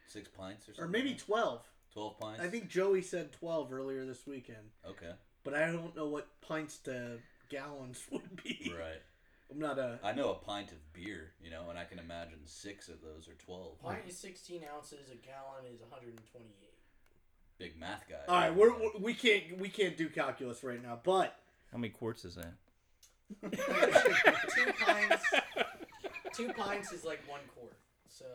Six 0.07 0.29
pints 0.29 0.69
or 0.69 0.73
something? 0.75 0.85
or 0.85 0.87
maybe 0.87 1.15
twelve. 1.15 1.61
twelve 1.91 2.19
pints. 2.19 2.39
I 2.41 2.47
think 2.47 2.69
Joey 2.69 3.01
said 3.01 3.31
twelve 3.33 3.73
earlier 3.73 4.05
this 4.05 4.25
weekend, 4.27 4.69
Okay. 4.87 5.11
but 5.43 5.53
I 5.53 5.65
don't 5.71 5.95
know 5.95 6.07
what 6.07 6.27
pints 6.41 6.77
to 6.79 7.17
gallons 7.49 8.01
would 8.11 8.41
be. 8.43 8.71
Right. 8.77 9.01
I'm 9.55 9.61
not 9.61 9.79
a. 9.79 9.99
I 10.03 10.11
know 10.11 10.31
a 10.31 10.35
pint 10.35 10.71
of 10.73 10.77
beer, 10.93 11.31
you 11.41 11.49
know, 11.49 11.69
and 11.69 11.79
I 11.79 11.85
can 11.85 11.97
imagine 11.97 12.39
six 12.43 12.89
of 12.89 12.95
those 13.01 13.29
are 13.29 13.35
twelve. 13.35 13.79
Pint 13.81 14.01
is 14.07 14.17
16 14.17 14.61
ounces. 14.75 15.09
A 15.09 15.15
gallon 15.15 15.63
is 15.73 15.79
128. 15.79 16.51
Big 17.57 17.79
math 17.79 18.03
guy. 18.09 18.15
All 18.27 18.35
right, 18.35 18.53
we're, 18.53 18.73
we're, 18.77 18.99
we 18.99 19.13
can't 19.13 19.57
we 19.59 19.69
can't 19.69 19.95
do 19.95 20.09
calculus 20.09 20.61
right 20.63 20.81
now, 20.83 20.99
but 21.01 21.39
How 21.71 21.77
many 21.77 21.89
quarts 21.93 22.25
is 22.25 22.35
that? 22.35 22.53
two 23.41 24.73
pints. 24.85 25.25
Two 26.35 26.49
pints 26.49 26.91
is 26.91 27.05
like 27.05 27.21
one 27.29 27.39
quart. 27.55 27.77
So 28.09 28.25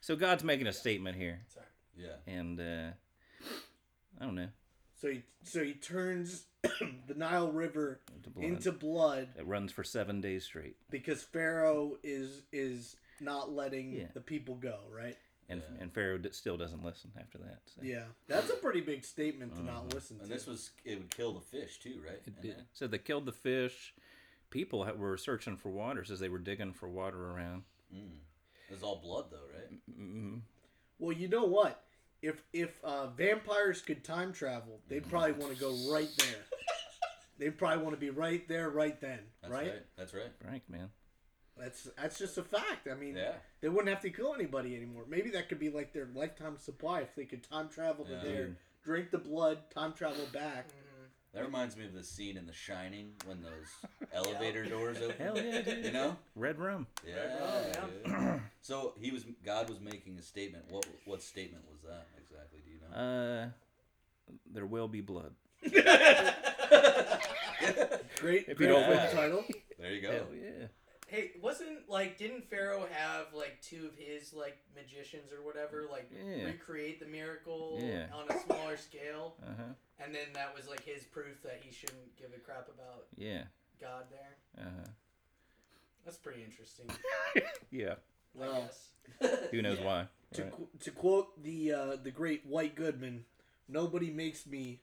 So 0.00 0.14
God's 0.14 0.44
making 0.44 0.66
a 0.66 0.72
statement 0.74 1.16
here, 1.16 1.40
sorry. 1.48 1.66
Yeah. 1.96 2.16
and 2.32 2.60
uh, 2.60 2.90
I 4.20 4.24
don't 4.26 4.34
know. 4.34 4.48
so 5.00 5.08
he 5.10 5.22
so 5.42 5.64
he 5.64 5.72
turns 5.72 6.44
the 7.06 7.14
Nile 7.14 7.50
River 7.52 8.00
Into 8.14 8.30
blood. 8.30 8.44
into 8.44 8.72
blood 8.72 9.28
it 9.38 9.46
runs 9.46 9.72
for 9.72 9.84
seven 9.84 10.20
days 10.20 10.44
straight, 10.44 10.76
because 10.90 11.22
Pharaoh 11.22 11.96
is 12.02 12.42
is 12.52 12.96
not 13.20 13.50
letting 13.52 13.92
Yeah. 13.92 14.06
the 14.14 14.20
people 14.20 14.54
go, 14.56 14.80
right? 14.90 15.16
and 15.48 15.62
Yeah. 15.62 15.82
and 15.82 15.92
Pharaoh 15.94 16.20
still 16.32 16.56
doesn't 16.56 16.82
listen 16.84 17.12
after 17.18 17.38
that. 17.38 17.60
So. 17.66 17.82
Yeah, 17.82 18.04
that's 18.26 18.50
a 18.50 18.54
pretty 18.56 18.80
big 18.80 19.04
statement 19.04 19.54
to 19.56 19.62
not 19.62 19.94
listen 19.94 20.18
And 20.20 20.28
to. 20.28 20.34
this 20.34 20.46
was 20.46 20.70
it 20.84 20.98
would 20.98 21.10
kill 21.14 21.32
the 21.34 21.40
fish 21.40 21.78
too, 21.78 22.00
right? 22.04 22.20
It 22.26 22.42
did. 22.42 22.56
then- 22.56 22.66
So 22.72 22.86
they 22.88 22.98
killed 22.98 23.26
the 23.26 23.32
fish. 23.32 23.94
People 24.50 24.84
were 24.96 25.16
searching 25.16 25.56
for 25.56 25.70
waters 25.70 26.10
as 26.10 26.18
they 26.20 26.28
were 26.28 26.38
digging 26.38 26.72
for 26.72 26.88
water 26.88 27.30
around. 27.30 27.64
Mm. 27.94 28.18
It 28.68 28.72
was 28.72 28.82
all 28.82 28.96
blood 28.96 29.26
though, 29.30 29.46
right? 29.54 29.72
Mm-hmm. 29.90 30.38
Well, 30.98 31.12
you 31.12 31.28
know 31.28 31.44
what? 31.44 31.82
If 32.22 32.42
if 32.52 32.82
uh, 32.82 33.08
vampires 33.08 33.82
could 33.82 34.02
time 34.02 34.32
travel, 34.32 34.80
they'd 34.88 35.08
probably 35.08 35.32
want 35.32 35.52
to 35.54 35.60
go 35.60 35.72
right 35.92 36.08
there. 36.18 36.44
They'd 37.38 37.58
probably 37.58 37.82
want 37.84 37.94
to 37.94 38.00
be 38.00 38.10
right 38.10 38.46
there, 38.48 38.70
right 38.70 38.98
then, 39.00 39.18
That's 39.42 39.52
right? 39.52 39.66
right. 39.68 39.82
That's 39.96 40.14
right. 40.14 40.30
Frank, 40.42 40.62
man. 40.68 40.90
That's 41.58 41.88
that's 42.00 42.18
just 42.18 42.36
a 42.38 42.42
fact. 42.42 42.86
I 42.90 42.94
mean, 42.94 43.16
Yeah. 43.16 43.32
they 43.60 43.68
wouldn't 43.68 43.88
have 43.88 44.02
to 44.02 44.10
kill 44.10 44.34
anybody 44.34 44.76
anymore. 44.76 45.04
Maybe 45.08 45.30
that 45.30 45.48
could 45.48 45.58
be 45.58 45.70
like 45.70 45.92
their 45.92 46.08
lifetime 46.14 46.58
supply 46.58 47.00
if 47.00 47.14
they 47.14 47.24
could 47.24 47.42
time 47.42 47.68
travel 47.68 48.04
to 48.04 48.12
Yeah. 48.12 48.22
there, 48.22 48.56
drink 48.84 49.10
the 49.10 49.18
blood, 49.18 49.70
time 49.70 49.92
travel 49.94 50.26
back. 50.32 50.68
That 51.32 51.44
reminds 51.44 51.76
me 51.76 51.84
of 51.84 51.92
the 51.92 52.02
scene 52.02 52.38
in 52.38 52.46
The 52.46 52.52
Shining 52.54 53.12
when 53.26 53.42
those 53.42 54.08
elevator 54.14 54.64
doors 54.64 54.96
open. 55.02 55.16
Hell 55.18 55.36
yeah, 55.36 55.60
dude. 55.60 55.84
You 55.84 55.92
know? 55.92 56.16
Red 56.34 56.58
room. 56.58 56.86
Yeah. 57.06 57.38
rum, 57.38 58.00
yeah. 58.06 58.38
so 58.62 58.94
he 58.98 59.10
was 59.10 59.24
God 59.44 59.68
was 59.68 59.78
making 59.80 60.18
a 60.18 60.22
statement. 60.22 60.64
What 60.70 60.86
what 61.04 61.22
statement 61.22 61.64
was 61.70 61.82
that 61.82 62.06
exactly? 62.18 62.60
Do 62.64 62.70
you 62.70 62.78
know? 62.80 62.96
Uh, 62.96 64.32
there 64.50 64.66
will 64.66 64.88
be 64.88 65.00
blood. 65.02 65.34
Great, 68.20 68.42
If 68.48 68.48
you 68.48 68.54
great 68.54 68.66
don't 68.68 68.84
film 68.84 68.96
know. 68.96 69.10
title. 69.12 69.44
there 69.78 69.92
you 69.92 70.00
go. 70.02 70.10
Hell 70.12 70.26
yeah. 70.34 70.66
Hey, 71.08 71.30
wasn't 71.40 71.88
like 71.88 72.18
didn't 72.18 72.48
Pharaoh 72.50 72.86
have 72.90 73.26
like 73.34 73.60
two 73.62 73.86
of 73.86 73.96
his 73.96 74.32
like 74.32 74.56
magicians 74.74 75.32
or 75.32 75.44
whatever 75.44 75.84
like 75.90 76.10
Yeah. 76.10 76.44
recreate 76.46 76.98
the 77.00 77.06
miracle 77.06 77.78
Yeah. 77.80 78.06
on 78.14 78.28
a 78.34 78.38
smaller 78.40 78.76
scale, 78.76 79.36
Uh 79.42 79.50
huh. 79.56 79.62
and 80.04 80.14
then 80.14 80.26
that 80.34 80.54
was 80.54 80.68
like 80.68 80.82
his 80.82 81.04
proof 81.04 81.42
that 81.42 81.60
he 81.62 81.72
shouldn't 81.72 82.16
give 82.16 82.30
a 82.36 82.38
crap 82.40 82.68
about 82.68 83.06
Yeah. 83.16 83.44
God 83.80 84.04
there. 84.10 84.36
Uh 84.66 84.70
huh. 84.80 84.88
That's 86.04 86.16
pretty 86.18 86.42
interesting. 86.42 86.86
Yeah. 87.70 87.94
I 87.94 88.38
Well, 88.38 88.62
guess. 89.20 89.40
Who 89.50 89.62
knows 89.62 89.78
Yeah. 89.78 89.84
why? 89.86 90.06
to 90.34 90.42
right? 90.42 90.52
qu- 90.52 90.68
to 90.80 90.90
quote 90.90 91.42
the 91.42 91.72
uh, 91.72 91.96
the 92.02 92.10
great 92.10 92.44
White 92.46 92.74
Goodman, 92.74 93.24
nobody 93.68 94.10
makes 94.10 94.46
me 94.46 94.80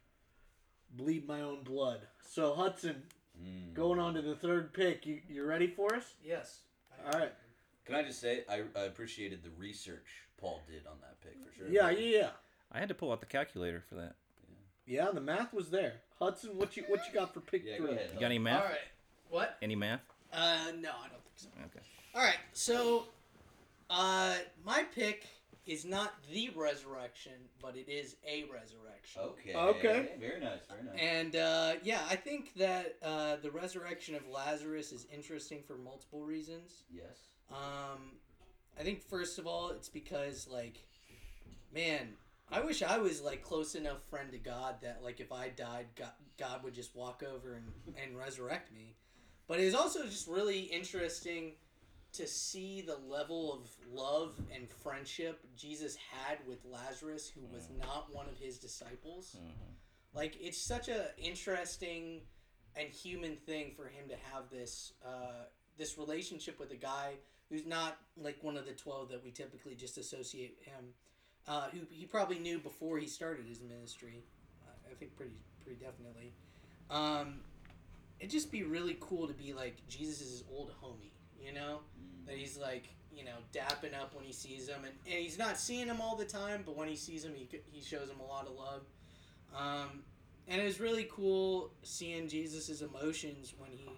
bleed 0.95 1.27
my 1.27 1.41
own 1.41 1.63
blood. 1.63 2.01
So 2.21 2.53
Hudson, 2.53 3.03
Mm. 3.41 3.73
going 3.73 3.99
on 3.99 4.13
to 4.13 4.21
the 4.21 4.35
third 4.35 4.73
pick, 4.73 5.07
you 5.07 5.19
you 5.27 5.43
ready 5.43 5.67
for 5.67 5.95
us? 5.95 6.13
yes. 6.23 6.59
All 7.05 7.19
right. 7.19 7.33
Can 7.85 7.95
I 7.95 8.03
just 8.03 8.21
say 8.21 8.43
I, 8.47 8.61
I 8.75 8.83
appreciated 8.83 9.43
the 9.43 9.49
research 9.57 10.05
Paul 10.37 10.61
did 10.67 10.85
on 10.85 10.97
that 11.01 11.19
pick 11.21 11.35
for 11.43 11.51
sure. 11.57 11.67
Yeah, 11.67 11.89
yeah, 11.89 12.17
yeah. 12.19 12.29
I 12.71 12.79
had 12.79 12.89
to 12.89 12.95
pull 12.95 13.11
out 13.11 13.19
the 13.21 13.25
calculator 13.25 13.81
for 13.89 13.95
that. 13.95 14.15
Yeah, 14.85 15.05
yeah 15.05 15.11
the 15.11 15.19
math 15.21 15.51
was 15.53 15.69
there. 15.71 15.93
Hudson, 16.19 16.51
what 16.57 16.77
you 16.77 16.83
what 16.87 17.01
you 17.07 17.13
got 17.13 17.33
for 17.33 17.39
pick 17.39 17.63
Yeah, 17.65 17.77
three? 17.77 17.87
go 17.87 17.91
ahead. 17.93 18.11
You 18.13 18.19
got 18.19 18.25
any 18.27 18.39
math? 18.39 18.63
right. 18.65 18.77
What? 19.29 19.57
Any 19.61 19.75
math? 19.75 20.01
Uh, 20.31 20.71
no, 20.79 20.89
I 20.89 21.07
don't 21.09 21.23
think 21.23 21.37
so. 21.37 21.47
Okay. 21.65 21.85
All 22.15 22.21
right, 22.21 22.37
so 22.53 23.05
uh, 23.89 24.35
my 24.63 24.83
pick 24.93 25.25
is 25.65 25.85
not 25.85 26.13
the 26.31 26.49
resurrection, 26.55 27.33
but 27.61 27.75
it 27.75 27.89
is 27.89 28.15
a 28.27 28.43
resurrection. 28.43 29.21
Okay. 29.21 29.55
Okay. 29.55 30.09
Very 30.19 30.39
nice. 30.39 30.59
Very 30.69 30.83
nice. 30.83 30.99
And 30.99 31.35
uh, 31.35 31.73
yeah, 31.83 32.01
I 32.09 32.15
think 32.15 32.53
that 32.55 32.97
uh, 33.01 33.37
the 33.41 33.51
resurrection 33.51 34.15
of 34.15 34.27
Lazarus 34.27 34.91
is 34.91 35.07
interesting 35.13 35.63
for 35.65 35.77
multiple 35.77 36.21
reasons. 36.21 36.83
yes. 36.91 37.29
Um, 37.51 38.13
I 38.79 38.83
think 38.83 39.01
first 39.01 39.37
of 39.37 39.45
all, 39.45 39.69
it's 39.69 39.89
because 39.89 40.47
like, 40.51 40.83
man, 41.73 42.13
I 42.51 42.61
wish 42.61 42.81
I 42.83 42.97
was 42.97 43.21
like 43.21 43.43
close 43.43 43.75
enough 43.75 44.03
friend 44.09 44.31
to 44.31 44.37
God 44.37 44.75
that 44.81 45.01
like 45.03 45.19
if 45.19 45.31
I 45.31 45.49
died, 45.49 45.87
God, 45.95 46.11
God 46.37 46.63
would 46.63 46.73
just 46.73 46.95
walk 46.95 47.23
over 47.23 47.53
and, 47.53 47.65
and 48.01 48.17
resurrect 48.17 48.73
me. 48.73 48.95
But 49.47 49.59
it's 49.59 49.75
also 49.75 50.03
just 50.05 50.27
really 50.27 50.61
interesting 50.61 51.53
to 52.13 52.27
see 52.27 52.81
the 52.81 52.97
level 53.09 53.53
of 53.53 53.69
love 53.91 54.39
and 54.53 54.69
friendship 54.69 55.45
Jesus 55.57 55.95
had 55.95 56.37
with 56.47 56.59
Lazarus, 56.65 57.31
who 57.33 57.41
was 57.53 57.69
not 57.79 58.13
one 58.13 58.27
of 58.27 58.37
his 58.37 58.57
disciples. 58.57 59.35
Like 60.13 60.37
it's 60.39 60.59
such 60.59 60.89
a 60.89 61.07
interesting 61.17 62.21
and 62.75 62.89
human 62.89 63.35
thing 63.35 63.73
for 63.75 63.85
him 63.85 64.07
to 64.09 64.15
have 64.31 64.49
this 64.51 64.93
uh, 65.05 65.45
this 65.77 65.97
relationship 65.97 66.59
with 66.59 66.71
a 66.71 66.75
guy 66.75 67.13
who's 67.49 67.65
not 67.65 67.97
like 68.15 68.37
one 68.41 68.57
of 68.57 68.65
the 68.65 68.73
twelve 68.73 69.09
that 69.09 69.23
we 69.23 69.31
typically 69.31 69.75
just 69.75 69.97
associate 69.97 70.57
him. 70.63 70.85
Uh, 71.45 71.67
who 71.71 71.79
he 71.89 72.05
probably 72.05 72.39
knew 72.39 72.57
before 72.57 72.97
he 72.97 73.07
started 73.07 73.45
his 73.45 73.61
ministry. 73.61 74.23
Uh, 74.65 74.91
I 74.91 74.93
think 74.93 75.15
pretty 75.15 75.33
pretty 75.63 75.79
definitely. 75.83 76.33
Um, 76.89 77.39
it'd 78.19 78.31
just 78.31 78.51
be 78.51 78.63
really 78.63 78.97
cool 78.99 79.27
to 79.27 79.33
be 79.33 79.53
like 79.53 79.85
Jesus 79.89 80.21
is 80.21 80.31
his 80.31 80.43
old 80.49 80.71
homie, 80.81 81.11
you 81.41 81.53
know, 81.53 81.79
that 82.27 82.35
he's 82.35 82.57
like 82.57 82.89
you 83.15 83.23
know 83.23 83.37
dapping 83.53 83.99
up 83.99 84.15
when 84.15 84.25
he 84.25 84.33
sees 84.33 84.67
him, 84.67 84.83
and, 84.83 84.93
and 85.05 85.23
he's 85.23 85.37
not 85.37 85.57
seeing 85.57 85.87
him 85.87 86.01
all 86.01 86.15
the 86.15 86.25
time, 86.25 86.63
but 86.65 86.75
when 86.75 86.87
he 86.87 86.95
sees 86.95 87.23
him, 87.23 87.33
he 87.35 87.47
he 87.71 87.81
shows 87.81 88.09
him 88.09 88.19
a 88.19 88.25
lot 88.25 88.47
of 88.47 88.55
love. 88.55 88.81
Um, 89.55 90.03
and 90.47 90.61
it 90.61 90.65
was 90.65 90.79
really 90.79 91.07
cool 91.11 91.71
seeing 91.83 92.27
Jesus's 92.27 92.81
emotions 92.81 93.53
when 93.57 93.71
he. 93.71 93.89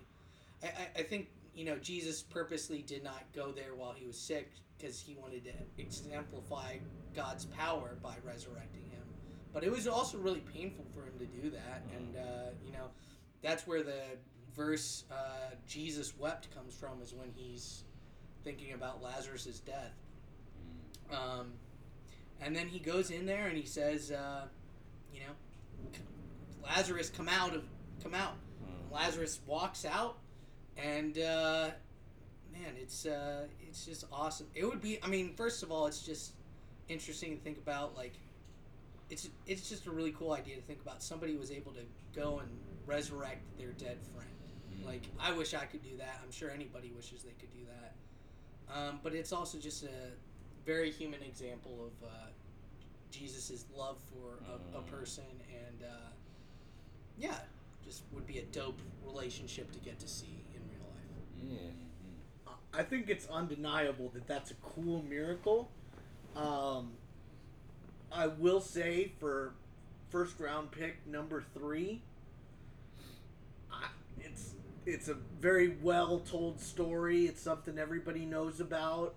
I, 0.64 1.00
I, 1.00 1.04
think 1.04 1.28
you 1.54 1.66
know 1.66 1.78
Jesus 1.78 2.22
purposely 2.22 2.82
did 2.82 3.04
not 3.04 3.24
go 3.34 3.52
there 3.52 3.76
while 3.76 3.94
he 3.94 4.06
was 4.06 4.18
sick 4.18 4.52
because 4.78 5.00
he 5.00 5.16
wanted 5.16 5.44
to 5.46 5.52
exemplify 5.78 6.78
God's 7.16 7.46
power 7.46 7.98
by 8.02 8.16
resurrecting 8.24 8.84
him. 8.92 9.04
But 9.54 9.64
it 9.64 9.72
was 9.72 9.88
also 9.88 10.18
really 10.18 10.44
painful 10.54 10.86
for 10.94 11.04
him 11.06 11.18
to 11.20 11.26
do 11.26 11.50
that, 11.52 11.84
and 11.96 12.18
uh, 12.18 12.50
you 12.66 12.74
know 12.74 12.90
that's 13.42 13.66
where 13.66 13.84
the 13.84 14.02
verse 14.56 15.06
uh, 15.12 15.56
"Jesus 15.68 16.18
wept" 16.18 16.54
comes 16.54 16.76
from, 16.76 17.02
is 17.02 17.14
when 17.14 17.32
he's 17.34 17.86
thinking 18.46 18.74
about 18.74 19.04
Lazarus's 19.04 19.60
death. 19.60 19.92
Um, 21.12 21.52
and 22.40 22.56
then 22.56 22.68
he 22.68 22.80
goes 22.80 23.10
in 23.10 23.26
there 23.26 23.48
and 23.48 23.58
he 23.58 23.66
says, 23.66 24.12
uh, 24.12 24.44
you 25.14 25.20
know, 25.20 25.34
Lazarus, 26.64 27.10
come 27.10 27.28
out 27.28 27.54
of, 27.54 27.64
come 28.02 28.14
out. 28.14 28.36
Lazarus 28.92 29.42
walks 29.46 29.84
out, 29.84 30.20
and 30.78 31.18
uh, 31.18 31.70
man, 32.54 32.74
it's 32.78 33.06
uh, 33.06 33.46
it's 33.60 33.86
just 33.86 34.06
awesome. 34.10 34.48
It 34.56 34.64
would 34.64 34.82
be, 34.82 35.00
I 35.04 35.08
mean, 35.08 35.34
first 35.36 35.64
of 35.64 35.72
all, 35.72 35.86
it's 35.86 36.02
just 36.02 36.32
interesting 36.88 37.36
to 37.36 37.44
think 37.44 37.58
about. 37.58 37.98
Like, 37.98 38.14
it's 39.10 39.28
it's 39.46 39.68
just 39.68 39.86
a 39.86 39.92
really 39.92 40.12
cool 40.12 40.32
idea 40.32 40.56
to 40.56 40.62
think 40.62 40.82
about. 40.82 41.04
Somebody 41.04 41.36
was 41.36 41.52
able 41.52 41.74
to 41.74 41.82
go 42.16 42.40
and 42.40 42.50
resurrect 42.86 43.44
their 43.58 43.74
dead 43.74 43.98
friend. 44.14 44.30
Like, 44.86 45.04
I 45.20 45.34
wish 45.34 45.54
I 45.54 45.66
could 45.66 45.84
do 45.84 45.98
that. 45.98 46.22
I'm 46.24 46.32
sure 46.32 46.50
anybody 46.50 46.94
wishes 46.96 47.24
they 47.24 47.32
could 47.32 47.52
do 47.52 47.66
that. 47.66 47.96
Um, 48.74 49.00
but 49.04 49.14
it's 49.14 49.32
also 49.32 49.58
just 49.58 49.84
a 49.84 50.12
very 50.66 50.92
human 50.92 51.22
example 51.22 51.92
of 51.92 52.08
uh, 52.08 52.12
Jesus' 53.12 53.66
love 53.76 53.98
for 54.12 54.40
a, 54.50 54.80
a 54.80 54.82
person, 54.82 55.24
and 55.50 55.84
uh, 55.84 56.10
yeah, 57.18 57.36
just 57.84 58.04
would 58.12 58.26
be 58.28 58.40
a 58.40 58.44
dope 58.46 58.80
relationship 59.06 59.72
to 59.72 59.80
get 59.80 60.00
to 60.00 60.08
see 60.08 60.44
in 60.54 60.62
real 60.70 60.90
life. 60.90 61.62
Yeah. 61.62 62.52
I 62.78 62.84
think 62.84 63.10
it's 63.10 63.28
undeniable 63.28 64.10
that 64.14 64.28
that's 64.28 64.52
a 64.52 64.56
cool 64.56 65.04
miracle. 65.08 65.70
Um, 66.36 66.92
I 68.12 68.28
will 68.28 68.60
say 68.60 69.14
for 69.20 69.54
first 70.10 70.40
round 70.40 70.72
pick 70.72 71.06
number 71.08 71.44
three, 71.54 72.02
I, 72.02 72.15
it's 74.86 75.08
it's 75.08 75.10
a 75.10 75.16
very 75.42 75.78
well 75.82 76.20
told 76.20 76.60
story. 76.60 77.26
It's 77.26 77.42
something 77.42 77.78
everybody 77.78 78.26
knows 78.26 78.60
about, 78.60 79.16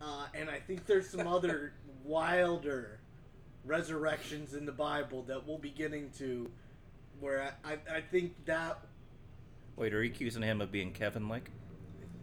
uh, 0.00 0.26
and 0.34 0.50
I 0.50 0.58
think 0.58 0.86
there's 0.86 1.08
some 1.08 1.26
other 1.26 1.74
wilder 2.04 2.98
resurrections 3.64 4.54
in 4.54 4.66
the 4.66 4.72
Bible 4.72 5.22
that 5.24 5.46
we'll 5.46 5.58
be 5.58 5.70
getting 5.70 6.10
to, 6.18 6.50
where 7.20 7.54
I, 7.64 7.72
I, 7.72 7.96
I 7.96 8.00
think 8.00 8.44
that 8.46 8.80
Wait, 9.76 9.94
are 9.94 10.02
you 10.02 10.10
accusing 10.10 10.42
him 10.42 10.60
of 10.60 10.70
being 10.70 10.92
Kevin 10.92 11.28
like? 11.28 11.50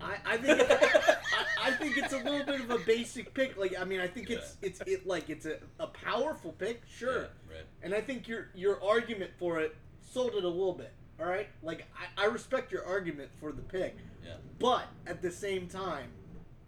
I, 0.02 0.18
I 0.26 0.38
think 0.38 0.62
I, 0.62 1.16
I 1.64 1.72
think 1.72 1.98
it's 1.98 2.14
a 2.14 2.18
little 2.18 2.46
bit 2.46 2.62
of 2.62 2.70
a 2.70 2.80
basic 2.80 3.34
pick. 3.34 3.58
Like 3.58 3.78
I 3.80 3.84
mean, 3.84 4.00
I 4.00 4.08
think 4.08 4.30
it's 4.30 4.56
it's 4.62 4.82
it 4.86 5.08
like 5.08 5.30
it's 5.30 5.46
a, 5.46 5.58
a 5.80 5.88
powerful 5.88 6.54
pick, 6.54 6.84
sure. 6.88 7.22
Yeah, 7.22 7.56
right. 7.56 7.66
And 7.82 7.94
I 7.94 8.02
think 8.02 8.28
your 8.28 8.50
your 8.54 8.84
argument 8.84 9.32
for 9.38 9.60
it 9.60 9.76
sold 10.02 10.36
it 10.36 10.44
a 10.44 10.48
little 10.48 10.74
bit. 10.74 10.94
All 11.20 11.26
right, 11.26 11.50
like 11.64 11.86
I, 12.18 12.24
I 12.24 12.26
respect 12.28 12.72
your 12.72 12.86
argument 12.86 13.30
for 13.40 13.52
the 13.52 13.62
pick, 13.62 13.98
Yeah. 14.26 14.36
but 14.58 14.88
at 15.06 15.22
the 15.22 15.32
same 15.32 15.68
time, 15.68 16.10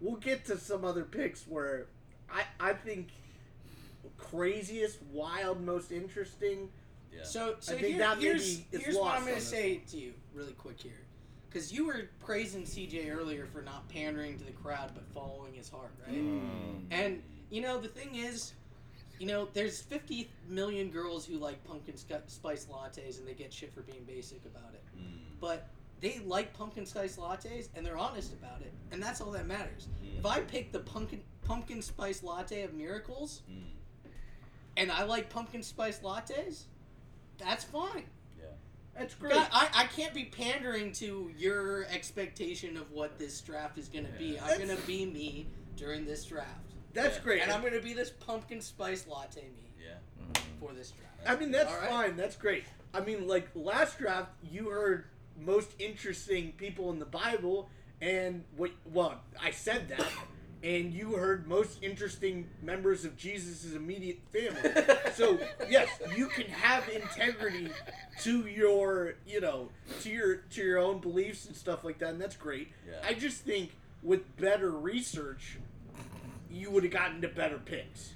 we'll 0.01 0.17
get 0.17 0.45
to 0.45 0.57
some 0.57 0.83
other 0.83 1.03
picks 1.03 1.47
where 1.47 1.87
I 2.29 2.43
I 2.59 2.73
think 2.73 3.09
craziest, 4.17 5.01
wild, 5.11 5.61
most 5.61 5.91
interesting. 5.91 6.69
Yeah. 7.13 7.23
So, 7.23 7.55
so 7.59 7.73
I 7.73 7.75
think 7.77 7.87
here- 7.87 7.97
that 7.99 8.17
maybe 8.17 8.27
here's, 8.29 8.41
is 8.43 8.63
here's 8.71 8.95
what 8.95 9.03
lost 9.05 9.17
I'm 9.17 9.23
going 9.25 9.35
to 9.35 9.41
us. 9.41 9.47
say 9.47 9.81
to 9.91 9.97
you 9.97 10.13
really 10.33 10.53
quick 10.53 10.79
here. 10.79 10.93
Because 11.49 11.73
you 11.73 11.85
were 11.85 12.09
praising 12.21 12.63
CJ 12.63 13.13
earlier 13.13 13.45
for 13.45 13.61
not 13.61 13.89
pandering 13.89 14.37
to 14.37 14.45
the 14.45 14.53
crowd 14.53 14.91
but 14.93 15.05
following 15.13 15.53
his 15.53 15.69
heart, 15.69 15.91
right? 16.07 16.15
Mm. 16.15 16.85
And, 16.91 17.21
you 17.49 17.61
know, 17.61 17.77
the 17.81 17.89
thing 17.89 18.15
is, 18.15 18.53
you 19.21 19.27
know, 19.27 19.47
there's 19.53 19.79
50 19.79 20.31
million 20.49 20.89
girls 20.89 21.27
who 21.27 21.37
like 21.37 21.63
pumpkin 21.63 21.95
spice 21.95 22.65
lattes 22.71 23.19
and 23.19 23.27
they 23.27 23.35
get 23.35 23.53
shit 23.53 23.71
for 23.71 23.81
being 23.81 24.03
basic 24.03 24.43
about 24.47 24.73
it. 24.73 24.83
Mm. 24.97 25.19
But 25.39 25.69
they 25.99 26.19
like 26.25 26.53
pumpkin 26.53 26.87
spice 26.87 27.17
lattes 27.17 27.67
and 27.75 27.85
they're 27.85 27.99
honest 27.99 28.33
about 28.33 28.61
it. 28.61 28.73
And 28.91 29.01
that's 29.01 29.21
all 29.21 29.29
that 29.33 29.45
matters. 29.45 29.89
Mm. 30.03 30.17
If 30.17 30.25
I 30.25 30.39
pick 30.39 30.71
the 30.71 30.79
pumpkin, 30.79 31.21
pumpkin 31.43 31.83
spice 31.83 32.23
latte 32.23 32.63
of 32.63 32.73
miracles 32.73 33.43
Mm. 33.47 34.09
and 34.77 34.91
I 34.91 35.03
like 35.03 35.29
pumpkin 35.29 35.61
spice 35.61 35.99
lattes, 35.99 36.63
that's 37.37 37.63
fine. 37.63 38.05
Yeah. 38.39 38.45
That's 38.97 39.13
great. 39.13 39.33
God, 39.33 39.49
I, 39.51 39.67
I 39.75 39.85
can't 39.85 40.15
be 40.15 40.25
pandering 40.25 40.93
to 40.93 41.31
your 41.37 41.85
expectation 41.91 42.75
of 42.75 42.91
what 42.91 43.19
this 43.19 43.39
draft 43.41 43.77
is 43.77 43.87
going 43.87 44.07
to 44.07 44.11
be. 44.13 44.39
I'm 44.39 44.57
going 44.57 44.75
to 44.75 44.87
be 44.87 45.05
me 45.05 45.45
during 45.75 46.05
this 46.07 46.25
draft. 46.25 46.70
That's 46.93 47.17
Yeah. 47.17 47.23
great. 47.23 47.41
And 47.43 47.51
I'm 47.51 47.61
going 47.61 47.73
to 47.73 47.81
be 47.81 47.93
this 47.93 48.09
pumpkin 48.09 48.61
spice 48.61 49.07
latte 49.07 49.41
me 49.41 49.73
Yeah. 49.79 49.95
Mm. 50.33 50.37
for 50.59 50.73
this 50.73 50.91
draft. 50.91 51.07
I 51.25 51.35
mean, 51.39 51.51
that's 51.51 51.71
All 51.71 51.79
right. 51.79 51.89
fine. 51.89 52.17
That's 52.17 52.35
great. 52.35 52.63
I 52.93 52.99
mean, 53.01 53.27
like 53.27 53.47
last 53.55 53.97
draft, 53.99 54.31
you 54.43 54.69
heard 54.69 55.05
most 55.39 55.71
interesting 55.79 56.51
people 56.53 56.91
in 56.91 56.99
the 56.99 57.05
Bible, 57.05 57.69
and 58.01 58.43
what? 58.57 58.71
Well, 58.91 59.21
I 59.41 59.51
said 59.51 59.87
that, 59.89 60.07
and 60.63 60.91
you 60.93 61.13
heard 61.13 61.47
most 61.47 61.81
interesting 61.81 62.49
members 62.61 63.05
of 63.05 63.15
Jesus' 63.15 63.73
immediate 63.73 64.19
family. 64.33 64.71
so 65.13 65.39
yes, 65.69 65.87
you 66.17 66.27
can 66.27 66.47
have 66.47 66.89
integrity 66.89 67.69
to 68.23 68.45
your, 68.47 69.13
you 69.25 69.39
know, 69.39 69.69
to 70.01 70.09
your 70.09 70.35
to 70.37 70.61
your 70.61 70.79
own 70.79 70.99
beliefs 70.99 71.45
and 71.45 71.55
stuff 71.55 71.83
like 71.83 71.99
that, 71.99 72.09
and 72.09 72.21
that's 72.21 72.35
great. 72.35 72.69
Yeah. 72.87 72.95
I 73.07 73.13
just 73.13 73.43
think 73.43 73.77
with 74.03 74.35
better 74.37 74.71
research, 74.71 75.59
you 76.51 76.69
would 76.71 76.83
have 76.83 76.91
gotten 76.93 77.21
to 77.21 77.27
better 77.27 77.57
picks 77.57 78.13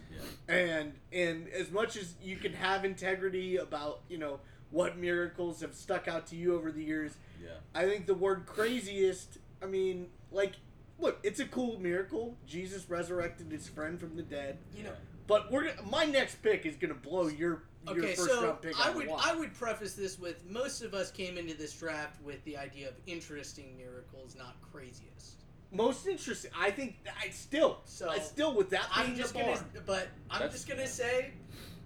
Yeah. 0.47 0.55
and 0.55 0.93
and 1.11 1.47
as 1.49 1.71
much 1.71 1.95
as 1.97 2.15
you 2.21 2.37
can 2.37 2.53
have 2.53 2.85
integrity 2.85 3.57
about 3.57 4.01
you 4.09 4.17
know 4.17 4.39
what 4.71 4.97
miracles 4.97 5.61
have 5.61 5.73
stuck 5.73 6.07
out 6.07 6.27
to 6.27 6.35
you 6.35 6.55
over 6.55 6.71
the 6.71 6.83
years 6.83 7.17
Yeah. 7.43 7.49
i 7.73 7.85
think 7.85 8.05
the 8.07 8.13
word 8.15 8.45
craziest 8.45 9.37
i 9.61 9.65
mean 9.65 10.07
like 10.31 10.53
look, 10.99 11.19
it's 11.23 11.39
a 11.39 11.45
cool 11.45 11.77
miracle. 11.79 12.37
Jesus 12.47 12.89
resurrected 12.89 13.51
his 13.51 13.67
friend 13.67 13.99
from 13.99 14.15
the 14.15 14.23
dead. 14.23 14.57
You 14.75 14.83
know. 14.85 14.93
But 15.27 15.51
we're 15.51 15.73
my 15.89 16.05
next 16.05 16.41
pick 16.41 16.65
is 16.65 16.75
gonna 16.75 16.93
blow 16.93 17.27
your 17.27 17.63
your 17.87 17.97
Okay, 17.99 18.15
first 18.15 18.29
so 18.29 18.43
round 18.45 18.61
pick. 18.61 18.79
I 18.79 18.83
out 18.83 18.89
of 18.91 18.95
would 18.95 19.09
the. 19.09 19.13
I 19.13 19.35
would 19.35 19.53
preface 19.53 19.93
this 19.93 20.17
with 20.19 20.49
most 20.49 20.81
of 20.81 20.93
us 20.93 21.11
came 21.11 21.37
into 21.37 21.53
this 21.55 21.73
draft 21.73 22.21
with 22.23 22.43
the 22.45 22.57
idea 22.57 22.87
of 22.89 22.93
interesting 23.07 23.75
miracles, 23.77 24.35
not 24.37 24.55
craziest. 24.71 25.43
Most 25.75 26.07
interesting. 26.07 26.51
I 26.57 26.71
think 26.71 26.95
I 27.23 27.29
still, 27.29 27.79
So, 27.85 28.09
I 28.09 28.19
still 28.19 28.53
with 28.55 28.69
that. 28.71 28.85
I'm 28.91 29.15
just 29.15 29.33
the 29.33 29.39
gonna, 29.39 29.53
bar. 29.53 29.65
but 29.85 30.07
I'm 30.29 30.39
That's- 30.39 30.53
just 30.53 30.67
gonna 30.69 30.87
say, 30.87 31.31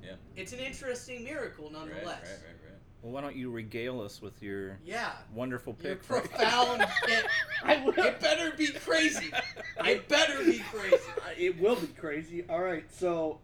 Yeah. 0.03 0.13
it's 0.35 0.53
an 0.53 0.59
interesting 0.59 1.23
miracle 1.23 1.65
Right, 1.65 1.73
right, 1.75 1.87
nonetheless. 1.89 2.21
right, 2.27 2.31
right. 2.43 2.55
Well, 3.01 3.13
why 3.13 3.21
don't 3.21 3.35
you 3.37 3.49
regale 3.49 4.01
us 4.01 4.21
with 4.21 4.43
your 4.43 4.77
Yeah, 4.83 5.13
wonderful 5.33 5.75
your 5.81 5.95
pick? 5.95 6.03
for- 6.03 6.19
profound. 6.19 6.81
it, 7.07 7.25
I 7.63 7.77
will. 7.83 7.93
it 7.97 8.19
better 8.19 8.51
be 8.57 8.67
crazy. 8.67 9.31
It 9.85 10.07
better 10.09 10.43
be 10.43 10.59
crazy. 10.59 10.97
It 11.37 11.57
will 11.61 11.77
be 11.77 11.87
crazy. 11.87 12.43
All 12.49 12.59
right, 12.61 12.83
so 12.91 13.39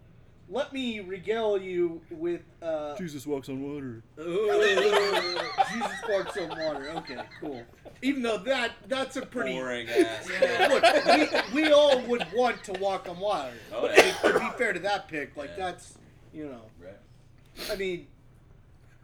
let 0.49 0.73
me 0.73 0.99
regale 0.99 1.58
you 1.58 2.01
with 2.12 2.41
uh, 2.62 2.97
Jesus 2.97 3.25
walks 3.25 3.47
on 3.47 3.62
water. 3.62 4.03
Jesus 4.17 6.01
parks 6.05 6.38
on 6.38 6.49
water. 6.49 6.89
Okay, 6.97 7.17
cool. 7.39 7.63
Even 8.01 8.21
though 8.23 8.38
that 8.39 8.71
that's 8.88 9.15
a 9.17 9.21
pretty 9.25 9.53
Boring 9.53 9.88
ass. 9.89 10.29
Yeah. 10.41 10.67
look, 10.69 11.53
we, 11.53 11.63
we 11.63 11.71
all 11.71 11.99
would 12.01 12.25
want 12.34 12.63
to 12.65 12.73
walk 12.73 13.08
on 13.10 13.19
water. 13.19 13.53
Oh, 13.73 13.81
But 13.81 13.97
yeah. 13.97 14.12
to 14.31 14.39
be 14.39 14.49
fair 14.58 14.73
to 14.73 14.79
that 14.79 15.08
pick, 15.08 15.36
like 15.38 15.51
Yeah. 15.58 15.65
that's 15.71 15.97
you 16.34 16.45
know, 16.45 16.62
Right. 16.79 17.71
I 17.71 17.75
mean, 17.77 18.08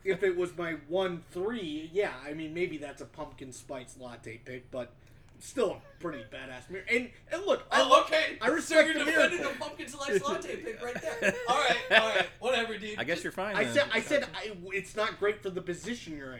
if 0.03 0.23
it 0.23 0.35
was 0.35 0.55
my 0.57 0.73
one 0.87 1.23
three, 1.31 1.89
yeah, 1.93 2.11
I 2.27 2.33
mean 2.33 2.53
maybe 2.53 2.77
that's 2.77 3.01
a 3.01 3.05
pumpkin 3.05 3.51
spice 3.53 3.95
latte 3.99 4.39
pick, 4.43 4.69
but 4.71 4.91
still 5.39 5.71
a 5.71 6.01
pretty 6.01 6.23
badass 6.31 6.69
mirror. 6.69 6.83
And 6.91 7.09
and 7.31 7.43
look, 7.45 7.63
I 7.71 7.81
Oh, 7.81 8.01
okay. 8.01 8.37
I 8.41 8.47
respect 8.49 8.81
so 8.81 8.85
you're 8.87 8.99
the 9.05 9.11
defending 9.11 9.39
miracle. 9.39 9.55
a 9.57 9.63
pumpkin 9.63 9.87
slice 9.87 10.21
latte 10.23 10.57
pick 10.57 10.83
right 10.83 11.01
there. 11.01 11.33
All 11.47 11.57
right, 11.57 11.77
all 12.01 12.09
right, 12.09 12.27
whatever, 12.39 12.77
dude. 12.77 12.99
I 12.99 13.03
guess 13.05 13.23
you're 13.23 13.31
fine. 13.31 13.55
I 13.55 13.63
then. 13.63 13.73
said 13.73 13.87
I 13.93 14.01
said 14.01 14.27
I, 14.35 14.51
it's 14.73 14.95
not 14.95 15.17
great 15.19 15.41
for 15.41 15.49
the 15.49 15.61
position 15.61 16.17
you're 16.17 16.33
in. 16.33 16.39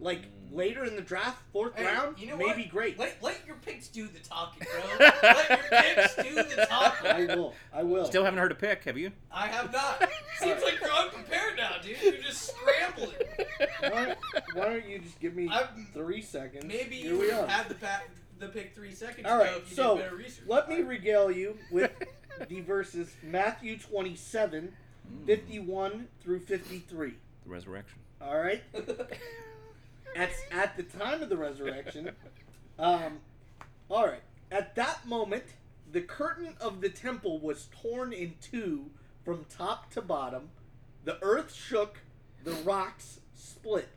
Like 0.00 0.22
mm. 0.22 0.56
later 0.56 0.84
in 0.84 0.94
the 0.96 1.02
draft, 1.02 1.42
fourth 1.52 1.76
Hey, 1.76 1.84
round, 1.84 2.18
you 2.18 2.28
know 2.28 2.36
maybe 2.36 2.62
what? 2.62 2.70
great. 2.70 2.98
Let, 2.98 3.22
let 3.22 3.40
your 3.46 3.56
picks 3.56 3.88
do 3.88 4.06
the 4.06 4.20
talking, 4.20 4.66
bro. 4.72 5.08
let 5.22 5.48
your 5.50 5.58
picks 5.82 6.14
do 6.16 6.34
the 6.34 6.66
talking. 6.68 7.10
I 7.10 7.34
will. 7.34 7.54
I 7.72 7.82
will. 7.82 8.04
Still 8.04 8.24
haven't 8.24 8.38
heard 8.38 8.52
a 8.52 8.54
pick, 8.56 8.84
have 8.84 8.96
you? 8.96 9.10
I 9.32 9.48
have 9.48 9.72
not. 9.72 10.08
Seems 10.38 10.62
like 10.62 10.80
you're 10.80 10.90
unprepared 10.90 11.56
now, 11.56 11.76
dude. 11.82 11.96
You're 12.02 12.22
just 12.22 12.54
scrambling. 12.54 13.16
why, 13.80 14.16
why 14.54 14.64
don't 14.66 14.88
you 14.88 14.98
just 15.00 15.18
give 15.20 15.34
me 15.34 15.48
I'm- 15.48 15.88
three 15.92 16.22
seconds? 16.22 16.64
Maybe 16.64 16.96
Here 16.96 17.14
you 17.14 17.18
we 17.18 17.30
are. 17.32 17.46
had 17.46 17.68
the 17.68 17.74
pa- 17.74 18.02
the 18.38 18.46
pick 18.48 18.72
three 18.72 18.92
seconds 18.94 19.26
All 19.26 19.40
ago 19.40 19.50
right, 19.50 19.56
if 19.60 19.70
you 19.70 19.74
so 19.76 19.96
did 19.96 20.04
better 20.04 20.16
research. 20.16 20.44
let 20.46 20.68
me 20.68 20.82
regale 20.82 21.28
you 21.28 21.58
with 21.72 21.90
the 22.48 22.60
verses 22.60 23.10
Matthew 23.24 23.76
27, 23.78 24.72
mm. 25.12 25.26
51 25.26 26.06
through 26.20 26.38
53. 26.38 27.14
The 27.44 27.50
resurrection. 27.50 27.98
All 28.22 28.38
right. 28.38 28.62
At 30.18 30.30
at 30.50 30.76
the 30.76 30.82
time 30.82 31.22
of 31.22 31.28
the 31.28 31.36
resurrection, 31.36 32.10
um, 32.76 33.20
all 33.88 34.04
right. 34.04 34.22
At 34.50 34.74
that 34.74 35.06
moment, 35.06 35.44
the 35.92 36.00
curtain 36.00 36.54
of 36.60 36.80
the 36.80 36.88
temple 36.88 37.38
was 37.38 37.68
torn 37.80 38.12
in 38.12 38.34
two 38.40 38.90
from 39.24 39.46
top 39.48 39.92
to 39.92 40.02
bottom. 40.02 40.48
The 41.04 41.22
earth 41.22 41.54
shook, 41.54 42.00
the 42.42 42.50
rocks 42.50 43.20
split, 43.36 43.90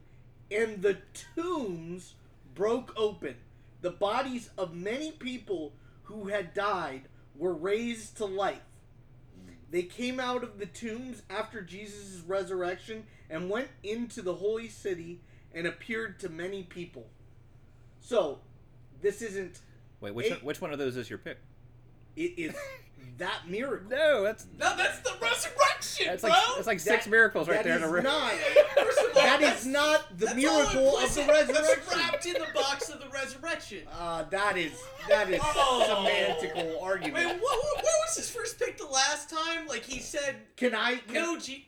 and 0.51 0.83
the 0.83 0.99
tombs 1.35 2.13
broke 2.53 2.93
open. 2.95 3.37
The 3.81 3.89
bodies 3.89 4.51
of 4.59 4.75
many 4.75 5.11
people 5.11 5.73
who 6.03 6.27
had 6.27 6.53
died 6.53 7.09
were 7.35 7.53
raised 7.53 8.17
to 8.17 8.25
life. 8.25 8.61
They 9.71 9.83
came 9.83 10.19
out 10.19 10.43
of 10.43 10.59
the 10.59 10.67
tombs 10.67 11.23
after 11.31 11.63
Jesus' 11.63 12.21
resurrection 12.27 13.05
and 13.27 13.49
went 13.49 13.69
into 13.81 14.21
the 14.21 14.35
holy 14.35 14.69
city 14.69 15.21
and 15.53 15.67
appeared 15.67 16.19
to 16.21 16.29
many 16.29 16.63
people. 16.63 17.07
So, 17.99 18.39
this 19.01 19.21
isn't. 19.21 19.59
Wait, 19.99 20.13
which 20.13 20.27
Eight. 20.27 20.31
one, 20.33 20.39
which 20.41 20.61
one 20.61 20.73
of 20.73 20.79
those 20.79 20.97
is 20.97 21.09
your 21.09 21.19
pick? 21.19 21.37
It 22.15 22.33
is 22.37 22.55
that 23.17 23.47
miracle. 23.47 23.89
No, 23.89 24.23
that's 24.23 24.45
no, 24.59 24.75
that's 24.75 24.99
the 24.99 25.11
resurrection, 25.21 26.07
that's 26.07 26.21
bro. 26.21 26.29
like 26.31 26.39
that's 26.55 26.67
like 26.67 26.79
six 26.79 27.05
That- 27.05 27.11
miracles 27.11 27.47
right 27.47 27.63
there 27.63 27.77
in 27.77 27.83
a 27.83 27.85
is 27.85 27.91
row. 27.91 28.01
not. 28.01 28.31
First 28.75 28.99
of 28.99 29.05
all, 29.17 29.23
that's- 29.23 29.65
not 29.65 30.17
the 30.17 30.33
miracle 30.35 30.97
of 30.97 31.13
the 31.15 31.21
resurrection. 31.21 31.53
That's 31.53 31.95
wrapped 31.95 32.25
in 32.25 32.33
the 32.33 32.47
box 32.53 32.89
of 32.89 32.99
the 32.99 33.07
resurrection. 33.09 33.83
Uh, 33.97 34.23
that 34.23 34.57
is 34.57 34.73
that 35.07 35.29
is 35.29 35.39
Oh. 35.43 35.85
semantical 35.87 36.81
argument. 36.81 37.13
Wait, 37.15 37.25
what, 37.41 37.41
what, 37.41 37.75
what 37.75 37.83
was 38.07 38.15
his 38.17 38.29
first 38.29 38.57
pick 38.59 38.77
the 38.77 38.85
last 38.87 39.29
time? 39.29 39.67
Like 39.67 39.83
he 39.83 39.99
said, 39.99 40.35
Can 40.57 40.73
I 40.75 40.95
can, 40.95 41.13
no, 41.13 41.37
G. 41.39 41.67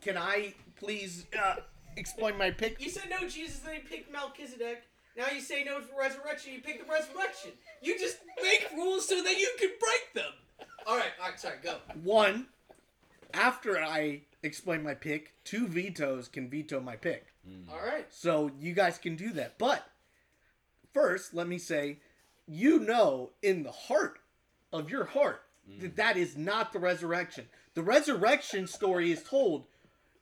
can 0.00 0.16
I 0.16 0.54
please 0.76 1.26
uh, 1.38 1.56
explain 1.96 2.38
my 2.38 2.50
pick? 2.50 2.80
You 2.80 2.90
said 2.90 3.04
no 3.10 3.28
Jesus, 3.28 3.60
then 3.60 3.74
you 3.74 3.80
picked 3.88 4.12
Melchizedek. 4.12 4.84
Now 5.16 5.26
you 5.34 5.40
say 5.40 5.64
no 5.64 5.80
to 5.80 5.86
resurrection, 5.98 6.52
you 6.52 6.60
pick 6.60 6.84
the 6.84 6.92
resurrection. 6.92 7.52
You 7.80 7.98
just 7.98 8.18
make 8.42 8.68
rules 8.74 9.08
so 9.08 9.22
that 9.22 9.38
you 9.38 9.50
can 9.58 9.70
break 9.80 10.14
them. 10.14 10.32
All 10.86 10.96
right, 10.96 11.10
all 11.20 11.30
right, 11.30 11.40
sorry, 11.40 11.56
go. 11.62 11.76
One, 12.02 12.46
after 13.32 13.78
I 13.78 14.22
explain 14.42 14.82
my 14.82 14.94
pick, 14.94 15.32
two 15.44 15.66
vetoes 15.66 16.28
can 16.28 16.48
veto 16.48 16.80
my 16.80 16.96
pick. 16.96 17.26
Mm. 17.48 17.70
All 17.70 17.84
right. 17.84 18.06
So 18.10 18.50
you 18.58 18.72
guys 18.72 18.98
can 18.98 19.16
do 19.16 19.32
that. 19.32 19.58
But 19.58 19.86
first, 20.92 21.34
let 21.34 21.48
me 21.48 21.58
say, 21.58 21.98
you 22.46 22.78
know 22.78 23.30
in 23.42 23.62
the 23.62 23.72
heart 23.72 24.20
of 24.72 24.90
your 24.90 25.04
heart 25.04 25.42
that 25.80 25.92
mm. 25.92 25.96
that 25.96 26.16
is 26.16 26.36
not 26.36 26.72
the 26.72 26.78
resurrection. 26.78 27.46
The 27.74 27.82
resurrection 27.82 28.66
story 28.66 29.10
is 29.10 29.22
told 29.22 29.64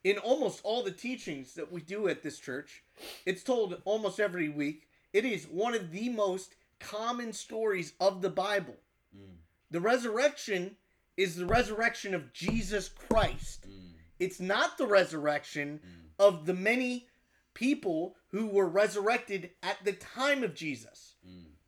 in 0.05 0.19
almost 0.19 0.61
all 0.63 0.83
the 0.83 0.91
teachings 0.91 1.55
that 1.55 1.73
we 1.73 1.81
do 1.81 2.09
at 2.09 2.23
this 2.23 2.39
church. 2.39 2.85
It's 3.27 3.43
told 3.43 3.81
almost 3.85 4.21
every 4.21 4.51
week. 4.51 4.87
It 5.13 5.25
is 5.25 5.47
one 5.47 5.75
of 5.75 5.91
the 5.91 6.11
most 6.11 6.55
common 6.79 7.33
stories 7.33 7.95
of 7.99 8.21
the 8.21 8.31
Bible. 8.31 8.77
Mm. 9.17 9.37
The 9.71 9.81
resurrection 9.81 10.77
is 11.17 11.37
the 11.37 11.47
resurrection 11.47 12.15
of 12.15 12.33
Jesus 12.33 12.89
Christ. 12.89 13.67
Mm. 13.69 13.93
It's 14.21 14.41
not 14.41 14.77
the 14.77 14.87
resurrection 14.87 15.81
mm. 15.85 16.25
of 16.25 16.47
the 16.47 16.55
many 16.55 17.09
people 17.55 18.17
who 18.29 18.49
were 18.49 18.69
resurrected 18.69 19.51
at 19.63 19.79
the 19.85 19.93
time 19.93 20.43
of 20.43 20.55
Jesus. 20.55 21.15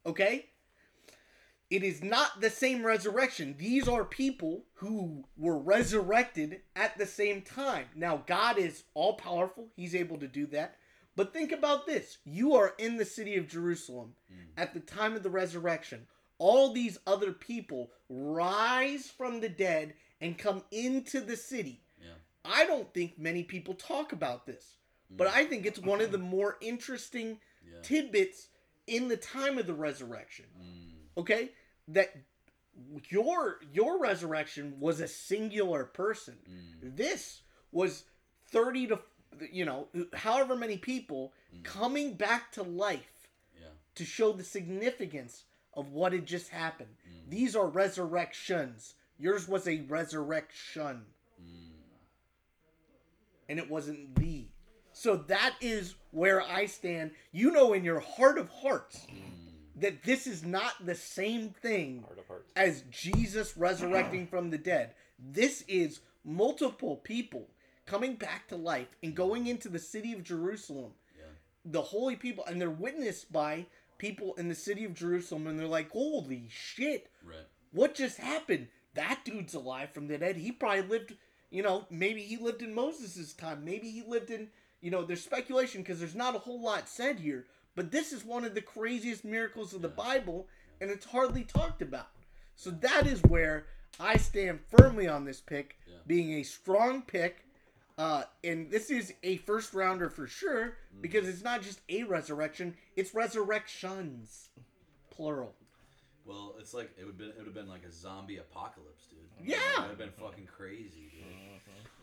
Okay? 0.05 0.47
It 1.69 1.83
is 1.83 2.03
not 2.03 2.41
the 2.41 2.51
same 2.51 2.87
resurrection. 2.87 3.57
These 3.59 3.89
are 3.89 4.05
people 4.05 4.65
who 4.75 5.25
were 5.37 5.59
resurrected 5.59 6.61
at 6.77 6.97
the 6.97 7.07
same 7.07 7.43
time. 7.43 7.87
Now, 7.97 8.23
God 8.27 8.57
is 8.59 8.85
all 8.95 9.15
powerful, 9.15 9.69
He's 9.75 9.95
able 9.95 10.19
to 10.19 10.29
do 10.29 10.47
that. 10.49 10.77
But 11.17 11.33
think 11.33 11.51
about 11.51 11.87
this 11.87 12.19
you 12.25 12.55
are 12.55 12.75
in 12.79 12.97
the 12.99 13.05
city 13.05 13.37
of 13.37 13.49
Jerusalem 13.49 14.13
at 14.57 14.75
the 14.75 14.81
time 14.81 15.17
of 15.17 15.23
the 15.23 15.31
resurrection. 15.31 16.07
All 16.39 16.73
these 16.73 16.99
other 17.07 17.33
people 17.33 17.91
rise 18.11 19.09
from 19.09 19.41
the 19.41 19.49
dead 19.49 19.95
and 20.21 20.37
come 20.39 20.63
into 20.71 21.21
the 21.21 21.37
city. 21.37 21.81
Yeah. 22.01 22.11
I 22.45 22.67
don't 22.67 22.93
think 22.93 23.19
many 23.19 23.43
people 23.43 23.75
talk 23.75 24.13
about 24.13 24.47
this, 24.47 24.77
but 25.11 25.27
I 25.29 25.47
think 25.47 25.65
it's 25.67 25.79
one 25.81 26.01
of 26.03 26.13
the 26.13 26.19
more 26.37 26.59
interesting 26.61 27.39
Yeah. 27.67 27.81
tidbits 27.83 28.49
in 28.87 29.09
the 29.09 29.17
time 29.17 29.59
of 29.59 29.67
the 29.67 29.75
resurrection. 29.75 30.45
Mm. 30.63 30.86
Okay, 31.17 31.51
that 31.89 32.15
your 33.09 33.59
your 33.73 33.99
resurrection 34.01 34.75
was 34.79 35.01
a 35.01 35.09
singular 35.09 35.85
person. 35.85 36.37
Mm. 36.49 36.97
This 36.97 37.43
was 37.73 38.05
thirty 38.49 38.87
to 38.89 39.01
you 39.51 39.65
know 39.65 39.89
however 40.15 40.57
many 40.57 40.77
people 40.77 41.33
mm. 41.55 41.65
coming 41.65 42.15
back 42.15 42.53
to 42.53 42.63
life 42.63 43.29
Yeah. 43.59 43.69
to 43.95 44.05
show 44.05 44.33
the 44.33 44.45
significance 44.45 45.45
of 45.75 45.93
what 45.93 46.13
had 46.13 46.27
just 46.27 46.49
happened. 46.51 46.97
Mm. 47.09 47.31
These 47.31 47.57
are 47.57 47.67
resurrections. 47.67 48.95
Yours 49.19 49.49
was 49.49 49.67
a 49.67 49.81
resurrection. 49.89 51.07
Mm. 51.41 51.73
And 53.49 53.59
it 53.59 53.71
wasn't 53.71 54.15
the. 54.17 54.49
So 54.93 55.17
that 55.29 55.55
is 55.61 55.95
where 56.11 56.43
I 56.43 56.67
stand. 56.67 57.11
You 57.31 57.51
know, 57.53 57.75
in 57.75 57.85
your 57.85 58.01
heart 58.01 58.39
of 58.39 58.49
hearts, 58.49 59.07
that 59.77 60.03
this 60.05 60.27
is 60.27 60.43
not 60.45 60.73
the 60.85 60.95
same 60.95 61.51
thing 61.51 62.03
Heart 62.07 62.19
of 62.19 62.27
hearts. 62.27 62.53
as 62.57 62.83
Jesus 62.91 63.57
resurrecting 63.57 64.27
from 64.27 64.51
the 64.51 64.59
dead. 64.59 64.95
This 65.19 65.63
is 65.69 66.01
multiple 66.25 66.97
people 66.97 67.49
coming 67.85 68.17
back 68.17 68.49
to 68.49 68.57
life 68.57 68.89
and 69.03 69.15
going 69.15 69.47
into 69.47 69.69
the 69.69 69.79
city 69.79 70.13
of 70.13 70.23
Jerusalem 70.25 70.93
Yeah. 71.17 71.25
the 71.65 71.83
holy 71.83 72.17
people 72.17 72.45
and 72.47 72.61
they're 72.61 72.71
witnessed 72.71 73.33
by 73.33 73.67
people 73.99 74.35
in 74.35 74.49
the 74.49 74.55
city 74.55 74.85
of 74.85 74.95
Jerusalem 74.95 75.47
and 75.47 75.59
they're 75.59 75.67
like, 75.69 75.91
Holy 75.91 76.49
shit, 76.49 77.11
Right. 77.23 77.47
what 77.73 77.95
just 77.95 78.19
happened? 78.19 78.69
That 78.95 79.25
dude's 79.25 79.55
alive 79.55 79.91
from 79.91 80.09
the 80.09 80.19
dead. 80.19 80.37
He 80.37 80.53
probably 80.53 80.83
lived, 80.83 81.15
you 81.51 81.63
know, 81.63 81.87
maybe 81.91 82.23
he 82.23 82.37
lived 82.39 82.63
in 82.63 82.75
Moses' 82.75 83.33
time. 83.35 83.65
Maybe 83.65 83.91
he 83.91 84.03
lived 84.03 84.31
in, 84.31 84.49
you 84.81 84.91
know, 84.91 85.05
there's 85.05 85.23
speculation 85.23 85.83
because 85.83 85.99
there's 85.99 86.15
not 86.15 86.35
a 86.35 86.39
whole 86.41 86.61
lot 86.63 86.89
said 86.89 87.21
here. 87.21 87.47
But 87.77 87.93
this 87.93 88.13
is 88.13 88.25
one 88.25 88.45
of 88.45 88.55
the 88.55 88.63
craziest 88.63 89.25
miracles 89.25 89.73
of 89.75 89.83
the 89.83 89.89
Bible 89.89 90.49
and 90.81 90.91
it's 90.91 91.07
hardly 91.07 91.45
talked 91.45 91.81
about. 91.83 92.09
So 92.57 92.71
that 92.71 93.07
is 93.07 93.23
where 93.25 93.67
I 94.01 94.17
stand 94.17 94.61
firmly 94.77 95.07
on 95.09 95.25
this 95.25 95.41
pick, 95.41 95.79
Yeah. 95.87 95.95
being 96.07 96.33
a 96.35 96.43
strong 96.43 97.03
pick. 97.03 97.45
Uh, 97.99 98.25
and 98.45 98.71
this 98.71 98.91
is 98.91 99.15
a 99.23 99.37
first 99.39 99.73
rounder 99.73 100.11
for 100.11 100.27
sure 100.27 100.77
because 101.01 101.27
it's 101.29 101.43
not 101.43 101.63
just 101.63 101.81
a 101.89 102.03
resurrection; 102.03 102.77
it's 102.95 103.15
resurrections, 103.15 104.51
plural. 105.11 105.55
Well, 106.27 106.57
it's 106.59 106.75
like 106.75 106.91
it 107.01 107.07
would 107.07 107.17
been 107.17 107.29
it 107.31 107.37
would 107.39 107.47
have 107.47 107.55
been 107.55 107.69
like 107.69 107.85
a 107.85 107.93
zombie 107.93 108.37
apocalypse, 108.37 109.07
dude. 109.07 109.49
Yeah. 109.49 109.57
it 109.79 109.81
would 109.81 109.89
have 109.89 109.99
been 109.99 110.11
fucking 110.11 110.47
crazy, 110.47 111.11
dude. 111.11 111.25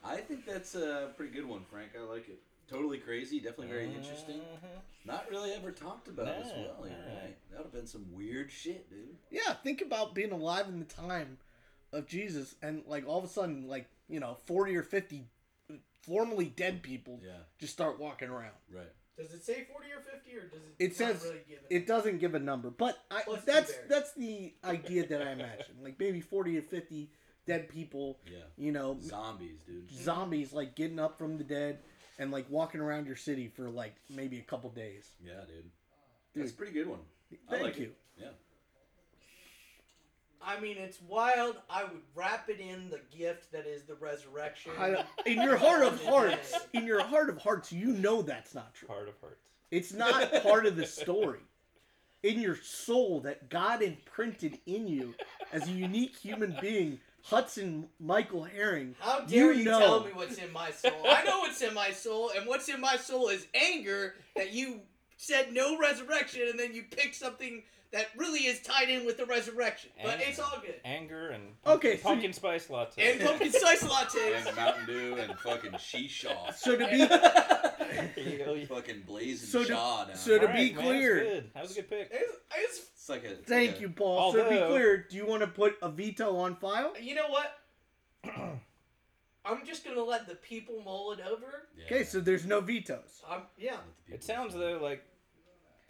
I 0.03 0.17
think 0.17 0.47
that's 0.47 0.73
a 0.73 1.11
pretty 1.15 1.31
good 1.31 1.45
one, 1.45 1.63
Frank. 1.69 1.91
I 1.95 2.01
like 2.03 2.27
it. 2.27 2.39
Totally 2.69 2.97
crazy, 2.97 3.39
definitely 3.39 3.67
very 3.67 3.87
mm-hmm. 3.87 3.97
interesting. 3.97 4.41
Not 5.05 5.27
really 5.29 5.51
ever 5.51 5.71
talked 5.71 6.07
about 6.07 6.27
as 6.27 6.47
well. 6.47 6.77
You're 6.79 6.89
no. 6.89 7.21
right. 7.21 7.37
That 7.51 7.57
would 7.57 7.63
have 7.65 7.73
been 7.73 7.87
some 7.87 8.05
weird 8.11 8.51
shit, 8.51 8.89
dude. 8.89 9.17
Yeah, 9.29 9.53
think 9.63 9.81
about 9.81 10.15
being 10.15 10.31
alive 10.31 10.67
in 10.67 10.79
the 10.79 10.85
time 10.85 11.37
of 11.91 12.07
Jesus, 12.07 12.55
and 12.61 12.83
like 12.87 13.07
all 13.07 13.19
of 13.19 13.25
a 13.25 13.27
sudden, 13.27 13.67
like 13.67 13.87
you 14.07 14.19
know, 14.19 14.37
forty 14.45 14.75
or 14.75 14.83
fifty 14.83 15.25
formerly 16.03 16.45
dead 16.45 16.83
people 16.83 17.19
Yeah, 17.23 17.31
just 17.59 17.73
start 17.73 17.99
walking 17.99 18.29
around. 18.29 18.53
right. 18.73 18.91
Does 19.15 19.31
it 19.31 19.43
say 19.45 19.67
40 19.71 19.87
or 19.91 20.01
50 20.01 20.37
or 20.37 20.41
does 20.47 20.59
it 20.63 20.83
It 20.83 20.87
not 20.87 20.97
says 20.97 21.23
really 21.23 21.41
give 21.47 21.59
it 21.69 21.85
doesn't 21.85 22.17
give 22.17 22.33
a 22.33 22.39
number, 22.39 22.71
but 22.71 22.97
I, 23.11 23.21
Plus 23.21 23.43
that's 23.43 23.71
that's 23.87 24.11
the 24.13 24.55
idea 24.63 25.05
that 25.07 25.21
I 25.21 25.33
imagine. 25.33 25.75
Like 25.83 25.99
maybe 25.99 26.19
forty 26.19 26.57
or 26.57 26.63
fifty 26.63 27.11
dead 27.45 27.69
people, 27.69 28.19
Yeah, 28.25 28.39
you 28.57 28.71
know, 28.71 28.97
zombies, 28.99 29.61
dude. 29.67 29.91
zombies 29.91 30.51
like 30.51 30.75
getting 30.75 30.99
up 30.99 31.19
from 31.19 31.37
the 31.37 31.43
dead 31.43 31.79
and 32.19 32.31
like 32.31 32.45
walking 32.49 32.81
around 32.81 33.07
your 33.07 33.15
city 33.15 33.47
for 33.47 33.69
like 33.69 33.95
maybe 34.09 34.39
a 34.39 34.43
couple 34.43 34.69
days. 34.69 35.09
Yeah, 35.23 35.33
dude. 35.47 35.69
That's 36.35 36.51
a 36.51 36.55
pretty 36.55 36.73
good 36.73 36.87
one. 36.87 36.99
I 37.47 37.51
Thank 37.51 37.63
like 37.63 37.77
you. 37.79 37.85
It. 37.85 37.97
Yeah. 38.17 38.27
I 40.45 40.59
mean, 40.59 40.77
it's 40.77 41.01
wild. 41.01 41.55
I 41.69 41.83
would 41.83 42.01
wrap 42.15 42.49
it 42.49 42.59
in 42.59 42.89
the 42.89 42.99
gift 43.17 43.51
that 43.53 43.65
is 43.65 43.83
the 43.83 43.95
resurrection. 43.95 44.73
I, 44.77 45.03
in 45.25 45.41
your 45.41 45.55
heart 45.55 45.83
of 45.83 46.03
hearts, 46.05 46.53
in 46.73 46.85
your 46.85 47.01
heart 47.01 47.29
of 47.29 47.37
hearts, 47.37 47.71
you 47.71 47.87
know 47.93 48.21
that's 48.21 48.53
not 48.53 48.73
true. 48.73 48.89
Heart 48.89 49.09
of 49.09 49.15
hearts. 49.21 49.39
It's 49.71 49.93
not 49.93 50.43
part 50.43 50.65
of 50.65 50.75
the 50.75 50.85
story. 50.85 51.39
In 52.23 52.39
your 52.39 52.55
soul 52.55 53.21
that 53.21 53.49
God 53.49 53.81
imprinted 53.81 54.59
in 54.65 54.87
you 54.87 55.13
as 55.51 55.67
a 55.67 55.71
unique 55.71 56.15
human 56.15 56.55
being, 56.61 56.99
Hudson 57.23 57.87
Michael 57.99 58.45
Haring. 58.55 58.93
How 58.99 59.21
dare 59.21 59.53
you, 59.53 59.63
know. 59.65 59.79
tell 59.79 60.03
me 60.03 60.11
what's 60.13 60.37
in 60.37 60.51
my 60.51 60.71
soul? 60.71 60.91
I 61.09 61.23
know 61.23 61.39
what's 61.39 61.61
in 61.61 61.73
my 61.73 61.91
soul, 61.91 62.31
and 62.35 62.45
what's 62.47 62.67
in 62.69 62.81
my 62.81 62.97
soul 62.97 63.29
is 63.29 63.47
anger 63.55 64.15
that 64.35 64.51
you 64.53 64.81
said 65.17 65.53
no 65.53 65.77
resurrection, 65.79 66.41
and 66.49 66.59
then 66.59 66.73
you 66.73 66.83
pick 66.91 67.13
something 67.13 67.63
that 67.93 68.07
really 68.17 68.39
is 68.47 68.59
tied 68.61 68.89
in 68.89 69.05
with 69.05 69.17
the 69.17 69.25
resurrection. 69.25 69.91
But 70.01 70.13
Anger. 70.15 70.23
it's 70.27 70.39
all 70.39 70.57
good. 70.65 70.75
Anger 70.83 71.29
and 71.29 71.43
Okay, 71.65 71.97
pumpkin, 71.97 71.97
so 71.97 72.03
pumpkin 72.09 72.27
you- 72.29 72.33
spice 72.33 72.69
latte. 72.71 73.11
And 73.11 73.21
pumpkin 73.21 73.51
spice 73.51 73.83
latte 73.87 74.33
And 74.47 74.55
Mountain 74.55 74.85
Dew 74.87 75.15
and 75.19 75.37
fucking 75.39 75.71
Sheeshaw. 75.73 76.53
So 76.55 76.75
to 76.75 76.87
be 76.87 76.97
There 76.97 78.11
you 78.17 78.37
go. 78.39 78.75
fucking 78.75 79.03
blazing 79.05 79.47
So 79.47 79.59
to- 79.59 79.65
shaw 79.73 80.05
down. 80.05 80.15
so 80.15 80.39
to 80.39 80.47
Alright, 80.47 80.55
be 80.57 80.73
man, 80.73 80.83
clear- 80.83 81.15
that's 81.23 81.29
good. 81.29 81.51
That 81.53 81.61
was 81.61 81.71
a 81.71 81.75
good 81.75 81.89
pick. 81.89 82.09
It's, 82.11 82.37
it's, 82.57 82.89
it's 83.03 83.09
like 83.09 83.25
a. 83.25 83.31
it's 83.33 83.49
thank 83.49 83.71
like 83.71 83.77
a- 83.79 83.81
you, 83.81 83.89
Paul. 83.89 84.31
so 84.31 84.43
to 84.45 84.49
be 84.49 84.55
Although- 84.55 84.69
clear, 84.69 85.05
do 85.09 85.17
you 85.17 85.25
want 85.25 85.41
to 85.41 85.47
put 85.47 85.77
a 85.81 85.89
veto 85.89 86.37
on 86.37 86.55
file? 86.55 86.93
you 87.01 87.15
know 87.15 87.27
what? 87.27 87.59
I'm 89.45 89.65
just 89.65 89.83
gonna 89.83 90.01
let 90.03 90.25
the 90.27 90.35
people 90.35 90.81
mull 90.85 91.11
it 91.11 91.19
over. 91.19 91.67
Yeah. 91.77 91.85
Okay, 91.85 92.03
so 92.05 92.21
there's 92.21 92.45
no 92.45 92.61
vetoes. 92.61 93.21
I'm 93.29 93.41
yeah. 93.57 93.71
Let 93.71 93.79
the 93.85 94.03
people 94.05 94.15
It 94.15 94.23
sounds 94.23 94.53
decide. 94.53 94.61
though 94.61 94.79
like 94.81 95.03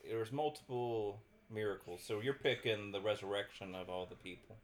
there's 0.09 0.31
multiple 0.31 1.21
miracles, 1.51 2.01
so 2.03 2.19
you're 2.19 2.33
picking 2.33 2.91
the 2.91 2.99
resurrection 2.99 3.75
of 3.75 3.89
all 3.89 4.07
the 4.07 4.15
people. 4.15 4.57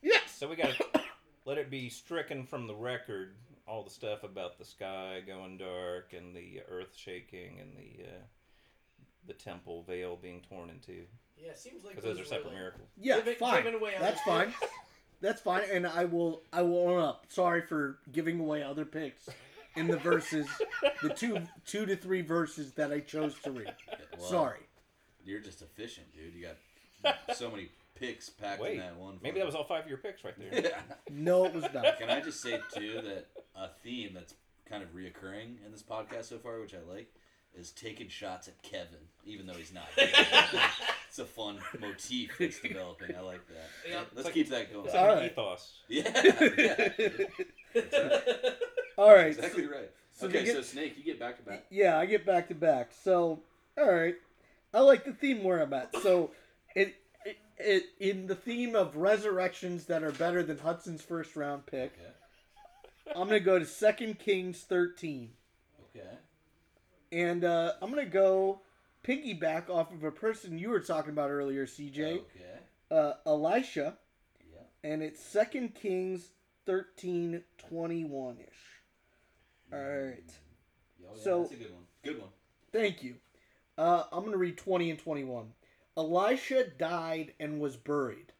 Yes. 0.00 0.22
So 0.38 0.48
we 0.48 0.56
gotta 0.56 0.82
let 1.44 1.58
it 1.58 1.68
be 1.70 1.90
stricken 1.90 2.46
from 2.46 2.66
the 2.66 2.74
record. 2.74 3.34
All 3.66 3.82
the 3.82 3.90
stuff 3.90 4.24
about 4.24 4.58
the 4.58 4.64
sky 4.64 5.22
going 5.26 5.58
dark 5.58 6.12
and 6.14 6.34
the 6.34 6.60
earth 6.70 6.94
shaking 6.96 7.60
and 7.60 7.76
the 7.76 8.04
uh, 8.04 8.22
the 9.26 9.32
temple 9.34 9.82
veil 9.86 10.16
being 10.20 10.40
torn 10.48 10.70
in 10.70 10.78
two, 10.80 11.04
Yeah, 11.44 11.50
it 11.50 11.58
seems 11.58 11.84
like 11.84 11.96
because 11.96 12.08
those 12.16 12.20
are 12.24 12.24
separate 12.28 12.46
like- 12.46 12.54
miracles. 12.54 12.88
Yeah, 12.96 13.16
Give 13.16 13.28
it- 13.28 13.38
fine. 13.38 13.62
giving 13.62 13.78
away 13.78 13.94
That's 14.00 14.20
fine. 14.22 14.52
picks. 14.58 14.72
That's 15.20 15.40
fine, 15.40 15.62
and 15.72 15.86
I 15.86 16.04
will 16.04 16.42
I 16.52 16.62
will 16.62 16.88
own 16.88 17.00
up. 17.00 17.26
Sorry 17.28 17.62
for 17.62 17.98
giving 18.12 18.40
away 18.40 18.62
other 18.62 18.84
picks 18.84 19.28
in 19.76 19.86
the 19.86 19.96
verses, 19.96 20.46
the 21.02 21.08
two 21.10 21.38
two 21.66 21.86
to 21.86 21.96
three 21.96 22.20
verses 22.20 22.72
that 22.72 22.92
I 22.92 23.00
chose 23.00 23.34
to 23.44 23.50
read. 23.50 23.72
Well, 24.18 24.28
Sorry. 24.28 24.60
You're 25.24 25.40
just 25.40 25.62
efficient, 25.62 26.06
dude. 26.14 26.34
You 26.34 26.48
got 27.04 27.36
so 27.36 27.50
many 27.50 27.70
picks 27.94 28.28
packed 28.28 28.60
Wait, 28.60 28.72
in 28.72 28.78
that 28.80 28.96
one. 28.96 29.18
maybe 29.22 29.38
that 29.38 29.46
was 29.46 29.54
all 29.54 29.64
five 29.64 29.84
of 29.84 29.88
your 29.88 29.98
picks 29.98 30.22
right 30.24 30.34
there. 30.38 30.60
Yeah. 30.62 30.78
No, 31.10 31.46
it 31.46 31.54
was 31.54 31.64
not. 31.72 31.98
Can 31.98 32.10
I 32.10 32.20
just 32.20 32.42
say 32.42 32.60
too 32.74 33.00
that 33.04 33.26
a 33.56 33.68
theme 33.82 34.10
that's 34.12 34.34
kind 34.68 34.82
of 34.82 34.90
reoccurring 34.94 35.64
in 35.64 35.72
this 35.72 35.82
podcast 35.82 36.24
so 36.26 36.36
far, 36.38 36.60
which 36.60 36.74
I 36.74 36.78
like, 36.92 37.08
is 37.56 37.70
taking 37.70 38.08
shots 38.08 38.48
at 38.48 38.60
Kevin, 38.62 38.98
even 39.24 39.46
though 39.46 39.54
he's 39.54 39.72
not. 39.72 39.86
it's 39.96 41.18
a 41.18 41.24
fun 41.24 41.58
motif 41.80 42.36
that's 42.38 42.60
developing. 42.60 43.14
I 43.16 43.20
like 43.20 43.46
that. 43.48 43.90
Yep. 43.90 44.06
Let's 44.14 44.24
like- 44.26 44.34
keep 44.34 44.48
that 44.50 44.72
going. 44.72 44.86
It's 44.86 44.94
like 44.94 45.06
right. 45.06 45.30
ethos. 45.30 45.72
Yeah. 45.88 46.22
yeah. 47.74 48.50
all 48.98 49.14
right. 49.14 49.28
exactly 49.28 49.66
right. 49.66 49.90
so 50.12 50.26
okay, 50.26 50.44
get- 50.44 50.54
so 50.56 50.62
Snake, 50.62 50.94
you 50.96 51.04
get 51.04 51.18
back 51.20 51.36
to 51.36 51.42
back. 51.42 51.64
Yeah, 51.70 51.98
I 51.98 52.06
get 52.06 52.26
back 52.26 52.48
to 52.48 52.54
back. 52.54 52.90
So, 53.02 53.40
all 53.78 53.92
right, 53.92 54.16
I 54.72 54.80
like 54.80 55.04
the 55.04 55.12
theme 55.12 55.44
where 55.44 55.60
I'm 55.62 55.72
at. 55.72 55.94
So, 56.02 56.30
it, 56.74 56.94
it, 57.24 57.36
it 57.58 57.84
in 58.00 58.26
the 58.26 58.34
theme 58.34 58.74
of 58.74 58.96
resurrections 58.96 59.86
that 59.86 60.02
are 60.02 60.12
better 60.12 60.42
than 60.42 60.58
Hudson's 60.58 61.02
first 61.02 61.36
round 61.36 61.66
pick, 61.66 61.92
Okay. 63.06 63.18
I'm 63.18 63.28
gonna 63.28 63.40
go 63.40 63.58
to 63.58 63.66
Second 63.66 64.18
Kings 64.18 64.60
13, 64.62 65.30
Okay. 65.94 66.08
And 67.14 67.44
uh, 67.44 67.72
I'm 67.80 67.90
gonna 67.90 68.04
go 68.06 68.60
piggyback 69.04 69.70
off 69.70 69.92
of 69.92 70.02
a 70.02 70.10
person 70.10 70.58
you 70.58 70.68
were 70.70 70.80
talking 70.80 71.12
about 71.12 71.30
earlier, 71.30 71.64
CJ, 71.66 72.18
Okay. 72.18 72.58
uh, 72.90 73.12
Elisha, 73.24 73.96
Yeah. 74.52 74.60
and 74.82 75.02
it's 75.02 75.22
Second 75.22 75.74
Kings 75.74 76.32
13, 76.66 77.44
21 77.58 78.38
ish. 78.40 78.46
All 79.72 79.78
right. 79.78 80.24
Oh, 81.06 81.14
yeah, 81.14 81.22
So- 81.22 81.40
that's 81.42 81.52
a 81.52 81.56
good 81.56 81.72
one. 81.72 81.86
Good 82.02 82.20
one. 82.20 82.30
Thank 82.72 83.02
you. 83.02 83.16
Uh, 83.78 84.04
I'm 84.10 84.20
going 84.20 84.32
to 84.32 84.38
read 84.38 84.56
20 84.58 84.90
and 84.90 84.98
21. 84.98 85.52
Elisha 85.96 86.64
died 86.70 87.34
and 87.38 87.60
was 87.60 87.76
buried. 87.76 88.32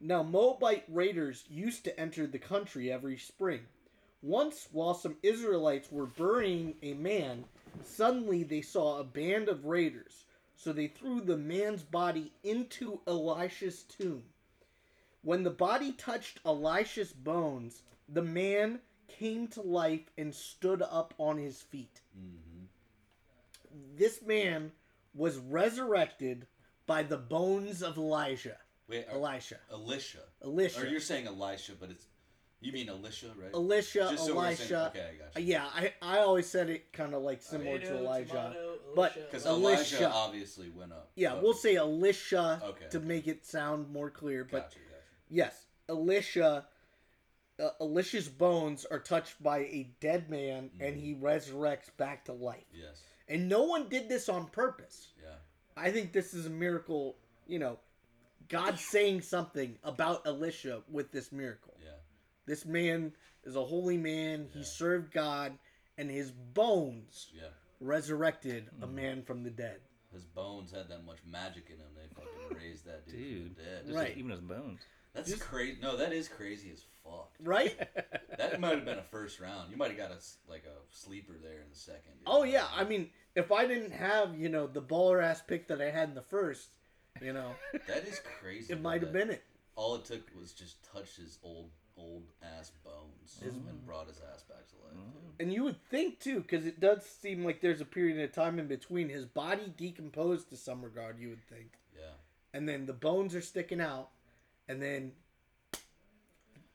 Now, 0.00 0.22
Moabite 0.22 0.84
raiders 0.88 1.44
used 1.48 1.84
to 1.84 2.00
enter 2.00 2.26
the 2.26 2.38
country 2.38 2.90
every 2.90 3.18
spring. 3.18 3.66
Once, 4.22 4.68
while 4.72 4.94
some 4.94 5.16
Israelites 5.22 5.90
were 5.90 6.06
burying 6.06 6.76
a 6.82 6.94
man, 6.94 7.44
suddenly 7.84 8.42
they 8.42 8.62
saw 8.62 8.98
a 8.98 9.04
band 9.04 9.48
of 9.48 9.64
raiders. 9.64 10.24
So 10.56 10.72
they 10.72 10.86
threw 10.86 11.20
the 11.20 11.36
man's 11.36 11.82
body 11.82 12.32
into 12.44 13.00
Elisha's 13.06 13.82
tomb. 13.82 14.22
When 15.22 15.42
the 15.42 15.50
body 15.50 15.92
touched 15.92 16.40
Elisha's 16.44 17.12
bones, 17.12 17.82
the 18.08 18.22
man 18.22 18.80
came 19.08 19.48
to 19.48 19.60
life 19.62 20.10
and 20.16 20.34
stood 20.34 20.82
up 20.82 21.14
on 21.18 21.36
his 21.38 21.60
feet 21.60 22.00
Mm-hmm. 22.18 22.66
this 23.96 24.22
man 24.22 24.72
was 25.14 25.36
resurrected 25.38 26.46
by 26.86 27.02
the 27.02 27.16
bones 27.16 27.82
of 27.82 27.96
Elijah. 27.96 28.56
Wait, 28.88 29.06
are, 29.08 29.14
Elisha. 29.16 29.56
Elisha. 29.70 30.18
Elisha. 30.42 30.80
Or 30.80 30.86
you're 30.86 31.00
saying 31.00 31.26
Elisha, 31.26 31.72
but 31.78 31.90
it's 31.90 32.06
you 32.62 32.72
mean 32.72 32.88
Alicia, 32.88 33.32
right? 33.36 33.52
Alicia, 33.52 34.08
Just 34.12 34.26
so 34.26 34.36
we're 34.36 34.54
saying- 34.54 34.72
okay, 34.72 35.10
I 35.14 35.14
got 35.18 35.36
Uh, 35.36 35.40
you. 35.40 35.46
Yeah, 35.46 35.66
I, 35.74 35.92
I 36.00 36.18
always 36.20 36.46
said 36.46 36.70
it 36.70 36.92
kind 36.92 37.14
of 37.14 37.22
like 37.22 37.42
similar 37.42 37.78
to 37.78 37.84
Tomato, 37.86 38.04
Elijah. 38.04 38.32
tomato, 38.32 38.78
But- 38.94 39.12
Elisha. 39.16 39.20
Because 39.26 39.46
Elisha. 39.46 39.96
Elijah 39.98 40.10
obviously 40.14 40.70
went 40.70 40.92
up. 40.92 41.10
Yeah, 41.14 41.32
Okay. 41.34 41.42
we'll 41.42 41.54
say 41.54 41.74
Alicia 41.76 42.60
Okay, 42.64 42.88
to 42.90 43.00
make 43.00 43.26
it 43.28 43.44
sound 43.44 43.90
more 43.92 44.10
clear. 44.10 44.44
But 44.44 44.64
Gotcha, 44.70 44.78
gotcha. 44.78 45.02
yes, 45.28 45.66
Alicia, 45.88 46.66
Uh, 47.58 47.68
Elisha's 47.80 48.28
bones 48.30 48.86
are 48.86 48.98
touched 48.98 49.40
by 49.40 49.58
a 49.58 49.84
dead 50.00 50.28
man, 50.30 50.70
and 50.80 50.96
he 50.96 51.14
resurrects 51.14 51.94
back 51.98 52.24
to 52.24 52.32
life. 52.32 52.64
Yes. 52.72 53.02
And 53.28 53.46
no 53.48 53.64
one 53.64 53.88
did 53.90 54.08
this 54.08 54.28
on 54.30 54.48
purpose. 54.48 55.12
Yeah. 55.22 55.34
I 55.76 55.90
think 55.92 56.12
this 56.12 56.32
is 56.32 56.46
a 56.46 56.50
miracle. 56.50 57.18
You 57.46 57.58
know, 57.58 57.78
God 58.48 58.78
saying 58.78 59.20
something 59.20 59.78
about 59.84 60.26
Alicia 60.26 60.82
with 60.88 61.12
this 61.12 61.30
miracle. 61.30 61.71
Yeah. 62.46 62.54
This 62.54 62.64
man 62.64 63.12
is 63.44 63.56
a 63.56 63.64
holy 63.64 63.96
man. 63.98 64.48
He 64.52 64.62
served 64.64 65.12
God, 65.12 65.58
and 65.98 66.10
his 66.10 66.30
bones 66.30 67.28
Yeah. 67.34 67.48
resurrected 67.80 68.68
a 68.80 68.86
Mm-hmm. 68.86 68.94
man 68.94 69.22
from 69.22 69.42
the 69.42 69.50
dead. 69.50 69.80
His 70.12 70.24
bones 70.24 70.72
had 70.72 70.88
that 70.88 71.04
much 71.04 71.18
magic 71.26 71.70
in 71.70 71.78
them. 71.78 71.88
They 71.94 72.06
fucking 72.14 72.56
raised 72.62 72.84
that 72.86 73.06
dude, 73.06 73.16
Dude. 73.16 73.44
from 73.44 73.54
the 73.54 73.62
dead. 73.70 73.82
Just 73.86 73.96
Right. 73.98 74.16
Even 74.16 74.30
his 74.30 74.40
bones. 74.40 74.80
That's 75.14 75.28
Just- 75.30 75.42
crazy. 75.42 75.78
No, 75.80 75.96
that 75.96 76.12
is 76.12 76.28
crazy 76.28 76.70
as 76.72 76.84
fuck. 77.04 77.30
Right? 77.40 77.78
That 78.38 78.60
might 78.60 78.76
have 78.76 78.86
been 78.86 78.98
a 78.98 79.02
first 79.02 79.40
round. 79.40 79.70
You 79.70 79.76
might 79.76 79.88
have 79.90 79.98
got 79.98 80.10
a 80.10 80.14
s- 80.14 80.38
like 80.48 80.64
a 80.64 80.74
sleeper 80.90 81.34
there 81.40 81.60
in 81.60 81.68
the 81.68 81.76
second. 81.76 82.12
dude. 82.14 82.22
oh 82.26 82.44
yeah. 82.44 82.66
I 82.74 82.82
mean, 82.82 83.10
if 83.36 83.52
I 83.52 83.66
didn't 83.66 83.92
have 83.92 84.34
you 84.38 84.48
know 84.48 84.66
the 84.66 84.80
baller 84.80 85.22
ass 85.22 85.42
pick 85.46 85.68
that 85.68 85.82
I 85.82 85.90
had 85.90 86.08
in 86.08 86.14
the 86.14 86.22
first, 86.22 86.70
You 87.20 87.34
know, 87.34 87.54
That 87.86 88.08
is 88.08 88.20
crazy. 88.40 88.72
it 88.72 88.76
though, 88.76 88.82
might 88.82 89.02
have 89.02 89.12
that 89.12 89.18
been 89.26 89.30
it. 89.30 89.44
All 89.76 89.94
it 89.96 90.06
took 90.06 90.22
was 90.34 90.52
just 90.54 90.82
touch 90.82 91.16
his 91.16 91.38
old 91.42 91.70
old 91.96 92.24
ass 92.42 92.70
bones 92.84 93.40
and 93.42 93.86
brought 93.86 94.08
his 94.08 94.20
ass 94.32 94.42
back 94.42 94.66
to 94.68 94.74
life. 94.84 94.94
Mm-hmm. 94.94 95.12
dude. 95.12 95.40
And 95.40 95.52
you 95.52 95.64
would 95.64 95.82
think 95.90 96.20
too, 96.20 96.40
because 96.40 96.66
it 96.66 96.80
does 96.80 97.04
seem 97.04 97.44
like 97.44 97.60
there's 97.60 97.80
a 97.80 97.84
period 97.86 98.20
of 98.22 98.32
time 98.32 98.58
in 98.58 98.66
between. 98.66 99.08
His 99.08 99.24
body 99.26 99.72
decomposed 99.76 100.48
to 100.50 100.56
some 100.56 100.82
regard. 100.82 101.18
You 101.18 101.30
would 101.30 101.46
think, 101.48 101.72
Yeah. 101.96 102.12
and 102.54 102.68
then 102.68 102.86
the 102.86 102.92
bones 102.92 103.34
are 103.34 103.40
sticking 103.40 103.80
out, 103.80 104.08
and 104.68 104.80
then 104.82 105.12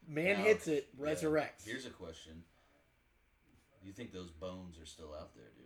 man 0.07 0.37
Now, 0.37 0.43
hits 0.43 0.67
it, 0.67 0.89
yeah, 0.99 1.05
resurrects. 1.05 1.65
Here's 1.65 1.85
a 1.85 1.91
question. 1.91 2.43
You 3.83 3.93
think 3.93 4.11
those 4.11 4.31
bones 4.31 4.77
are 4.79 4.85
still 4.85 5.13
out 5.13 5.33
there, 5.35 5.45
dude? 5.55 5.65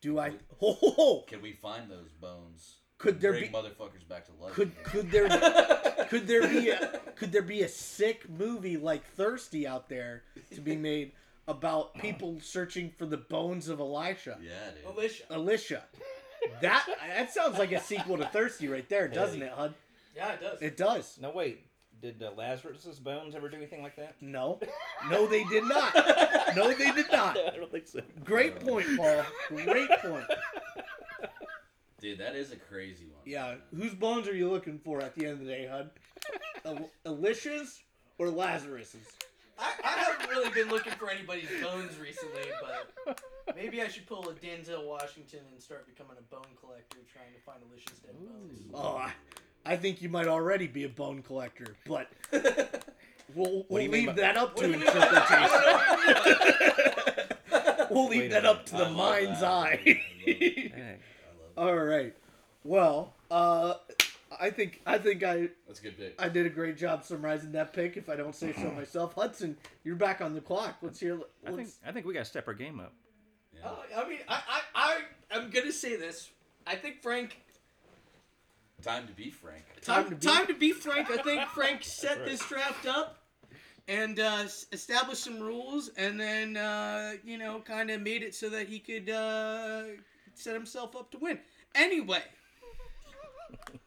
Do 0.00 0.18
I? 0.18 0.30
Ho, 0.58 0.72
ho, 0.72 0.90
ho. 0.90 1.20
Can 1.26 1.40
we 1.40 1.52
find 1.52 1.90
those 1.90 2.10
bones? 2.12 2.78
Could 2.98 3.20
there 3.20 3.32
bring 3.32 3.44
be- 3.44 3.48
motherfuckers 3.48 4.06
back 4.08 4.26
to 4.26 4.32
life? 4.42 4.54
Could 4.54 4.72
again? 4.72 4.84
could 4.84 5.10
there 5.10 5.28
could 6.08 6.26
there 6.26 6.48
be 6.48 6.70
a 6.70 7.00
could 7.16 7.32
there 7.32 7.42
be 7.42 7.62
a 7.62 7.68
sick 7.68 8.28
movie 8.30 8.76
like 8.76 9.04
Thirsty 9.14 9.66
out 9.66 9.88
there 9.88 10.22
to 10.54 10.60
be 10.60 10.76
made 10.76 11.12
about 11.46 11.94
people 11.98 12.38
searching 12.40 12.90
for 12.96 13.06
the 13.06 13.16
bones 13.18 13.68
of 13.68 13.80
Elisha? 13.80 14.38
Yeah, 14.42 14.50
dude. 14.74 14.96
Alicia. 14.96 15.24
Alicia. 15.30 15.82
That 16.60 16.86
that 17.08 17.32
sounds 17.32 17.58
like 17.58 17.72
a 17.72 17.80
sequel 17.80 18.18
to 18.18 18.26
Thirsty 18.26 18.68
right 18.68 18.88
there, 18.88 19.08
doesn't 19.08 19.42
it, 19.42 19.52
Hud? 19.52 19.74
Yeah, 20.16 20.32
it 20.32 20.40
does. 20.40 20.62
It 20.62 20.76
does. 20.76 21.18
No, 21.20 21.30
wait. 21.30 21.66
Did 22.00 22.22
uh, 22.22 22.32
Lazarus's 22.36 22.98
bones 22.98 23.34
ever 23.34 23.48
do 23.48 23.56
anything 23.56 23.82
like 23.82 23.96
that? 23.96 24.16
No. 24.20 24.60
No, 25.10 25.26
they 25.26 25.42
did 25.44 25.64
not. 25.64 25.94
No, 26.54 26.70
they 26.74 26.90
did 26.90 27.10
not. 27.10 27.38
I 27.52 27.56
don't 27.56 27.72
think 27.72 27.86
so. 27.88 28.00
Great 28.22 28.60
point, 28.60 28.86
Paul. 28.96 29.24
Great 29.48 29.88
point. 30.02 30.24
Dude, 32.04 32.18
that 32.18 32.36
is 32.36 32.52
a 32.52 32.56
crazy 32.56 33.06
one. 33.06 33.22
Yeah. 33.24 33.54
Whose 33.74 33.94
bones 33.94 34.28
are 34.28 34.36
you 34.36 34.50
looking 34.50 34.78
for 34.78 35.00
at 35.00 35.14
the 35.14 35.24
end 35.24 35.32
of 35.32 35.38
the 35.38 35.46
day, 35.46 35.66
Hud? 35.66 35.88
El- 36.66 36.90
Alicia's 37.06 37.80
or 38.18 38.28
Lazarus's? 38.28 39.06
I, 39.58 39.72
I 39.82 39.88
haven't 39.88 40.28
really 40.28 40.50
been 40.50 40.68
looking 40.68 40.92
for 40.92 41.08
anybody's 41.08 41.48
bones 41.62 41.98
recently, 41.98 42.42
but 43.06 43.22
maybe 43.56 43.80
I 43.80 43.88
should 43.88 44.06
pull 44.06 44.28
a 44.28 44.34
Denzel 44.34 44.84
Washington 44.86 45.40
and 45.50 45.62
start 45.62 45.86
becoming 45.86 46.16
a 46.18 46.22
bone 46.34 46.44
collector, 46.60 46.98
trying 47.10 47.32
to 47.34 47.40
find 47.40 47.60
Alicia's 47.70 48.00
dead 48.00 48.16
bones. 48.18 48.60
Oh, 48.74 48.96
I, 48.98 49.12
I 49.64 49.76
think 49.76 50.02
you 50.02 50.10
might 50.10 50.26
already 50.26 50.66
be 50.66 50.84
a 50.84 50.90
bone 50.90 51.22
collector, 51.22 51.74
but 51.86 52.10
we'll, 53.34 53.64
we'll 53.70 53.80
you 53.82 53.88
mean 53.88 53.92
leave 53.92 54.06
by- 54.08 54.12
that 54.12 54.36
up 54.36 54.56
to 54.56 54.64
do 54.66 54.72
you 54.72 54.76
mean 54.76 54.86
by- 54.88 54.92
interpretation. 55.06 55.48
we'll 57.90 58.08
leave 58.08 58.20
Wait 58.20 58.26
a 58.26 58.34
that 58.34 58.44
up 58.44 58.66
to 58.66 58.72
the 58.76 58.82
love 58.90 58.94
mind's 58.94 59.42
eye. 59.42 59.80
I. 59.86 60.02
Hey. 60.22 60.96
I 61.56 61.60
love 61.60 61.68
it. 61.68 61.78
All 61.78 61.84
right. 61.84 62.14
Well, 62.64 63.12
uh, 63.30 63.74
I 64.40 64.50
think 64.50 64.80
I 64.86 64.98
think 64.98 65.22
I 65.22 65.48
That's 65.66 65.80
a 65.80 65.82
good 65.82 65.96
pick. 65.98 66.14
I 66.20 66.28
did 66.28 66.46
a 66.46 66.50
great 66.50 66.76
job 66.76 67.04
summarizing 67.04 67.52
that 67.52 67.72
pick. 67.72 67.96
If 67.96 68.08
I 68.08 68.16
don't 68.16 68.34
say 68.34 68.52
so 68.52 68.70
myself, 68.70 69.14
Hudson, 69.16 69.56
you're 69.84 69.96
back 69.96 70.20
on 70.20 70.34
the 70.34 70.40
clock. 70.40 70.76
Let's 70.82 70.98
hear. 71.00 71.18
I 71.44 71.48
think 71.48 71.58
Let's, 71.58 71.78
I 71.86 71.92
think 71.92 72.06
we 72.06 72.14
gotta 72.14 72.24
step 72.24 72.48
our 72.48 72.54
game 72.54 72.80
up. 72.80 72.92
Yeah. 73.54 73.60
Oh, 73.66 74.02
I 74.02 74.08
mean, 74.08 74.18
I, 74.28 74.40
I, 74.48 74.60
I, 74.74 74.98
I'm 75.38 75.50
gonna 75.50 75.72
say 75.72 75.96
this. 75.96 76.30
I 76.66 76.74
think 76.76 77.02
Frank. 77.02 77.36
Time 78.82 79.06
to 79.06 79.12
be 79.14 79.30
frank. 79.30 79.64
Time 79.82 80.02
Time, 80.04 80.10
to 80.10 80.16
be- 80.16 80.26
time 80.26 80.46
to 80.48 80.54
be 80.54 80.72
Frank. 80.72 81.10
I 81.10 81.16
think 81.22 81.46
Frank 81.48 81.82
set 81.84 82.18
right. 82.18 82.26
this 82.26 82.46
draft 82.46 82.86
up 82.86 83.18
and 83.88 84.18
uh, 84.18 84.40
s- 84.44 84.66
established 84.72 85.24
some 85.24 85.40
rules, 85.40 85.90
and 85.96 86.18
then 86.20 86.56
uh, 86.56 87.12
you 87.24 87.38
know, 87.38 87.60
kind 87.60 87.90
of 87.90 88.00
made 88.02 88.22
it 88.22 88.34
so 88.34 88.48
that 88.50 88.68
he 88.68 88.78
could 88.78 89.08
uh, 89.08 89.84
set 90.34 90.54
himself 90.54 90.94
up 90.96 91.10
to 91.12 91.18
win. 91.18 91.38
Anyway, 91.74 92.22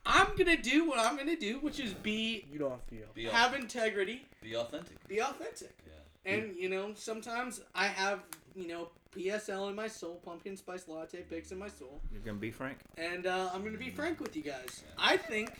I'm 0.05 0.35
gonna 0.37 0.57
do 0.57 0.87
what 0.87 0.99
I'm 0.99 1.17
gonna 1.17 1.35
do, 1.35 1.59
which 1.59 1.79
is 1.79 1.93
be 1.93 2.45
you 2.51 2.59
don't 2.59 2.71
have 2.71 2.87
to 2.87 2.95
yell. 2.95 3.07
Be, 3.13 3.25
have 3.25 3.53
integrity, 3.53 4.25
be 4.41 4.55
authentic. 4.55 5.07
be 5.07 5.21
authentic. 5.21 5.75
Yeah. 5.85 6.33
And 6.33 6.55
you 6.57 6.69
know, 6.69 6.91
sometimes 6.95 7.61
I 7.75 7.87
have 7.87 8.19
you 8.55 8.67
know 8.67 8.89
PSL 9.15 9.69
in 9.69 9.75
my 9.75 9.87
soul, 9.87 10.21
pumpkin 10.23 10.55
spice 10.55 10.87
latte 10.87 11.21
picks 11.29 11.51
in 11.51 11.59
my 11.59 11.67
soul, 11.69 12.01
You're 12.11 12.21
gonna 12.21 12.37
be 12.37 12.51
Frank. 12.51 12.77
and 12.97 13.25
uh, 13.25 13.49
I'm 13.53 13.63
gonna 13.63 13.77
be 13.77 13.89
frank 13.89 14.19
with 14.19 14.35
you 14.35 14.43
guys. 14.43 14.83
I 14.97 15.17
think. 15.17 15.51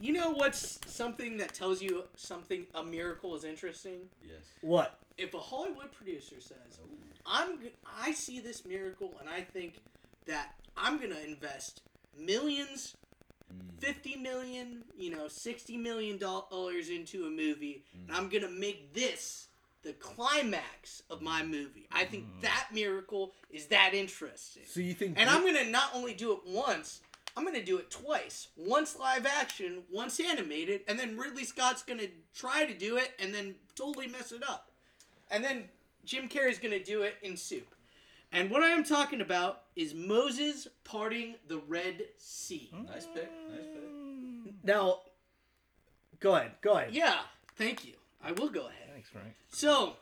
You 0.00 0.12
know 0.12 0.30
what's 0.30 0.78
something 0.86 1.38
that 1.38 1.54
tells 1.54 1.82
you 1.82 2.04
something 2.16 2.66
a 2.74 2.84
miracle 2.84 3.34
is 3.34 3.44
interesting? 3.44 4.08
Yes. 4.22 4.42
What? 4.60 4.98
If 5.16 5.34
a 5.34 5.38
Hollywood 5.38 5.90
producer 5.92 6.36
says, 6.40 6.78
"I'm 7.26 7.58
I 7.84 8.12
see 8.12 8.38
this 8.40 8.64
miracle 8.64 9.14
and 9.20 9.28
I 9.28 9.40
think 9.40 9.80
that 10.26 10.54
I'm 10.76 10.98
going 10.98 11.10
to 11.10 11.26
invest 11.26 11.82
millions 12.16 12.94
Mm. 13.52 13.80
50 13.80 14.16
million, 14.16 14.84
you 14.96 15.10
know, 15.10 15.28
60 15.28 15.76
million 15.76 16.18
dollars 16.18 16.90
into 16.90 17.24
a 17.26 17.30
movie, 17.30 17.84
and 18.06 18.16
I'm 18.16 18.28
going 18.28 18.42
to 18.42 18.50
make 18.50 18.92
this 18.92 19.48
the 19.82 19.92
climax 19.94 21.02
of 21.08 21.22
my 21.22 21.42
movie. 21.42 21.86
I 21.92 22.04
think 22.04 22.24
that 22.42 22.68
miracle 22.74 23.32
is 23.50 23.66
that 23.66 23.94
interesting. 23.94 24.64
So 24.66 24.80
you 24.80 24.92
think? 24.92 25.18
And 25.18 25.30
I'm 25.30 25.42
going 25.42 25.54
to 25.64 25.70
not 25.70 25.90
only 25.94 26.14
do 26.14 26.32
it 26.32 26.40
once, 26.46 27.00
I'm 27.38 27.44
going 27.44 27.54
to 27.54 27.64
do 27.64 27.78
it 27.78 27.88
twice. 27.88 28.48
Once 28.56 28.98
live 28.98 29.24
action, 29.24 29.84
once 29.92 30.18
animated, 30.18 30.80
and 30.88 30.98
then 30.98 31.16
Ridley 31.16 31.44
Scott's 31.44 31.84
going 31.84 32.00
to 32.00 32.08
try 32.34 32.64
to 32.64 32.74
do 32.74 32.96
it 32.96 33.12
and 33.20 33.32
then 33.32 33.54
totally 33.76 34.08
mess 34.08 34.32
it 34.32 34.42
up. 34.42 34.72
And 35.30 35.44
then 35.44 35.66
Jim 36.04 36.28
Carrey's 36.28 36.58
going 36.58 36.76
to 36.76 36.82
do 36.82 37.02
it 37.02 37.14
in 37.22 37.36
soup. 37.36 37.76
And 38.32 38.50
what 38.50 38.64
I 38.64 38.70
am 38.70 38.82
talking 38.82 39.20
about 39.20 39.62
is 39.76 39.94
Moses 39.94 40.66
parting 40.82 41.36
the 41.46 41.58
Red 41.58 42.06
Sea. 42.18 42.70
Hmm. 42.74 42.86
Nice 42.86 43.06
pick. 43.06 43.30
Nice 43.52 43.66
pick. 43.72 44.54
now. 44.64 45.02
Go 46.18 46.34
ahead. 46.34 46.50
Go 46.60 46.72
ahead. 46.72 46.92
Yeah, 46.92 47.18
thank 47.54 47.86
you. 47.86 47.92
I 48.20 48.32
will 48.32 48.48
go 48.48 48.62
ahead. 48.62 48.90
Thanks, 48.92 49.10
Frank. 49.10 49.28
So, 49.48 49.94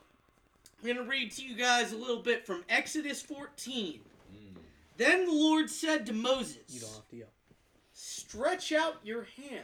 I'm 0.79 0.85
going 0.85 0.97
to 0.97 1.03
read 1.03 1.31
to 1.33 1.45
you 1.45 1.55
guys 1.55 1.93
a 1.93 1.97
little 1.97 2.23
bit 2.23 2.47
from 2.47 2.63
Exodus 2.67 3.21
14. 3.21 3.99
Then 4.97 5.25
the 5.25 5.31
Lord 5.31 5.69
said 5.69 6.05
to 6.07 6.13
Moses, 6.13 6.57
You 6.69 6.81
don't 6.81 6.93
have 6.93 7.07
to 7.09 7.17
yell. 7.17 7.27
Stretch 7.93 8.71
out 8.71 8.97
your 9.03 9.27
hand 9.37 9.63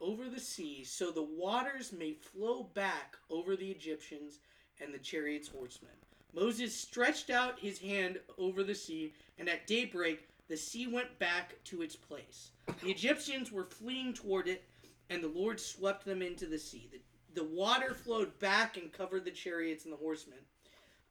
over 0.00 0.28
the 0.28 0.40
sea 0.40 0.84
so 0.84 1.10
the 1.10 1.22
waters 1.22 1.92
may 1.92 2.12
flow 2.12 2.64
back 2.74 3.16
over 3.30 3.56
the 3.56 3.70
Egyptians 3.70 4.38
and 4.80 4.94
the 4.94 4.98
chariots' 4.98 5.48
horsemen. 5.48 5.92
Moses 6.34 6.74
stretched 6.74 7.30
out 7.30 7.58
his 7.58 7.78
hand 7.78 8.18
over 8.38 8.62
the 8.62 8.74
sea, 8.74 9.12
and 9.38 9.48
at 9.48 9.66
daybreak 9.66 10.28
the 10.48 10.56
sea 10.56 10.86
went 10.86 11.18
back 11.18 11.54
to 11.64 11.82
its 11.82 11.94
place. 11.94 12.50
The 12.82 12.90
Egyptians 12.90 13.52
were 13.52 13.64
fleeing 13.64 14.14
toward 14.14 14.48
it, 14.48 14.64
and 15.10 15.22
the 15.22 15.28
Lord 15.28 15.60
swept 15.60 16.04
them 16.04 16.22
into 16.22 16.46
the 16.46 16.58
sea. 16.58 16.88
The, 16.90 17.00
the 17.42 17.46
water 17.46 17.92
flowed 17.94 18.38
back 18.38 18.76
and 18.76 18.92
covered 18.92 19.24
the 19.24 19.30
chariots 19.30 19.84
and 19.84 19.92
the 19.92 19.98
horsemen. 19.98 20.38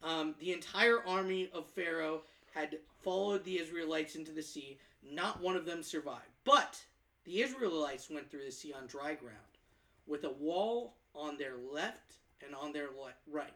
Um, 0.04 0.34
the 0.40 0.52
entire 0.52 1.06
army 1.06 1.50
of 1.54 1.68
Pharaoh 1.68 2.24
had 2.52 2.78
followed 3.04 3.44
the 3.44 3.60
Israelites 3.60 4.16
into 4.16 4.32
the 4.32 4.44
sea. 4.44 4.78
Not 5.04 5.42
one 5.42 5.56
of 5.56 5.66
them 5.66 5.84
survived. 5.84 6.30
But 6.44 6.80
the 7.26 7.42
Israelites 7.42 8.10
went 8.10 8.30
through 8.30 8.46
the 8.46 8.52
sea 8.52 8.74
on 8.74 8.88
dry 8.88 9.14
ground, 9.14 9.38
with 10.08 10.24
a 10.24 10.32
wall 10.32 10.96
on 11.16 11.38
their 11.38 11.56
left 11.72 12.16
and 12.46 12.56
on 12.56 12.72
their 12.72 12.88
le- 12.88 13.14
right. 13.32 13.54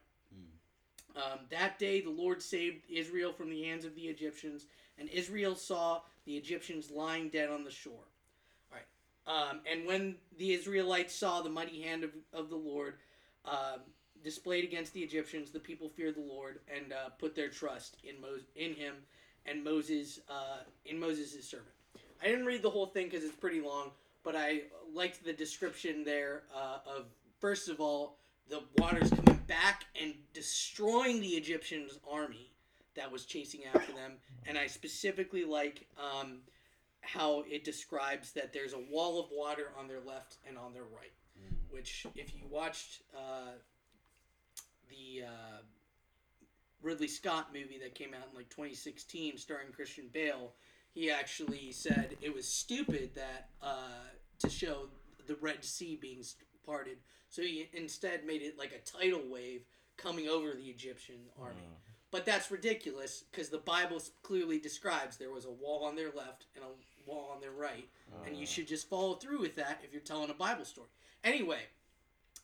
Um, 1.16 1.40
that 1.50 1.80
day 1.80 2.02
the 2.02 2.10
Lord 2.10 2.42
saved 2.42 2.84
Israel 2.90 3.32
from 3.32 3.50
the 3.50 3.64
hands 3.64 3.86
of 3.86 3.96
the 3.96 4.02
Egyptians, 4.02 4.66
and 5.00 5.08
Israel 5.10 5.56
saw 5.56 6.02
the 6.26 6.36
Egyptians 6.36 6.92
lying 6.92 7.30
dead 7.30 7.50
on 7.50 7.64
the 7.64 7.72
shore. 7.72 7.94
All 8.72 8.78
right. 8.78 9.50
Um, 9.50 9.62
and 9.70 9.86
when 9.86 10.16
the 10.38 10.54
Israelites 10.54 11.16
saw 11.16 11.42
the 11.42 11.50
mighty 11.50 11.82
hand 11.82 12.04
of, 12.04 12.12
of 12.34 12.50
the 12.50 12.58
Lord 12.58 12.96
um, 13.46 13.82
displayed 14.26 14.64
against 14.64 14.92
the 14.94 15.02
Egyptians, 15.02 15.52
the 15.52 15.60
people 15.60 15.88
feared 15.88 16.16
the 16.16 16.22
Lord 16.22 16.60
and 16.68 16.92
uh, 16.92 17.10
put 17.20 17.36
their 17.36 17.48
trust 17.48 17.98
in 18.04 18.20
Mo- 18.20 18.44
in 18.56 18.74
him 18.74 18.96
and 19.46 19.64
Moses 19.64 20.20
uh, 20.30 20.64
in 20.86 21.00
Moses' 21.00 21.48
servant. 21.48 21.70
I 22.22 22.26
didn't 22.26 22.46
read 22.46 22.64
the 22.64 22.70
whole 22.70 22.88
thing 22.88 23.06
because 23.06 23.24
it's 23.24 23.36
pretty 23.36 23.62
long, 23.62 23.92
but 24.24 24.36
I 24.36 24.64
liked 24.94 25.24
the 25.24 25.32
description 25.32 26.04
there 26.04 26.44
uh, 26.54 26.80
of 26.98 27.06
first 27.40 27.70
of 27.70 27.80
all 27.80 28.18
the 28.50 28.64
waters 28.78 29.10
coming 29.12 29.40
back 29.48 29.86
and 30.02 30.16
destroying 30.34 31.22
the 31.22 31.30
Egyptians' 31.30 32.00
army 32.12 32.52
that 32.96 33.12
was 33.12 33.26
chasing 33.26 33.62
after 33.74 33.92
them, 33.94 34.14
and 34.48 34.58
I 34.58 34.68
specifically 34.68 35.46
like 35.46 35.86
um, 35.98 36.40
how 37.02 37.44
it 37.48 37.64
describes 37.64 38.32
that 38.34 38.54
there's 38.54 38.74
a 38.74 38.80
wall 38.90 39.20
of 39.20 39.28
water 39.32 39.72
on 39.78 39.88
their 39.88 40.02
left 40.02 40.38
and 40.48 40.58
on 40.58 40.74
their 40.74 40.84
right. 40.84 41.14
Which, 41.70 42.08
if 42.16 42.34
you 42.34 42.44
watched 42.50 43.02
uh, 43.14 43.52
the 44.90 45.26
uh, 45.26 45.62
Ridley 46.82 47.08
Scott 47.08 47.48
movie 47.54 47.80
that 47.82 47.96
came 47.96 48.14
out 48.14 48.28
in 48.32 48.38
like 48.38 48.50
2016, 48.50 49.38
starring 49.38 49.68
Christian 49.74 50.06
Bale, 50.14 50.54
he 50.94 51.12
actually 51.12 51.72
said 51.72 52.16
it 52.22 52.34
was 52.34 52.48
stupid 52.48 53.12
that 53.16 53.50
uh, 53.62 54.06
to 54.40 54.50
show 54.50 54.88
the 55.28 55.36
Red 55.42 55.64
Sea 55.66 55.98
being 56.00 56.24
parted, 56.66 56.98
so 57.30 57.42
he 57.42 57.70
instead 57.74 58.26
made 58.26 58.42
it 58.42 58.58
like 58.58 58.72
a 58.74 58.80
tidal 58.80 59.22
wave 59.30 59.62
coming 59.98 60.28
over 60.28 60.54
the 60.54 60.66
Egyptian 60.70 61.18
army. 61.42 61.56
But 62.12 62.26
that's 62.26 62.50
ridiculous 62.52 63.24
because 63.32 63.50
the 63.50 63.58
Bible 63.58 64.02
clearly 64.24 64.58
describes 64.60 65.18
there 65.18 65.32
was 65.32 65.46
a 65.46 65.52
wall 65.52 65.84
on 65.84 65.96
their 65.96 66.12
left 66.16 66.46
and 66.56 66.64
a 66.64 67.10
wall 67.10 67.32
on 67.34 67.42
their 67.42 67.52
right, 67.52 67.90
and 68.26 68.38
you 68.38 68.46
should 68.46 68.68
just 68.68 68.90
follow 68.90 69.16
through 69.16 69.42
with 69.42 69.56
that 69.56 69.82
if 69.84 69.92
you're 69.92 70.02
telling 70.02 70.30
a 70.30 70.34
Bible 70.34 70.64
story. 70.66 70.88
Anyway, 71.24 71.60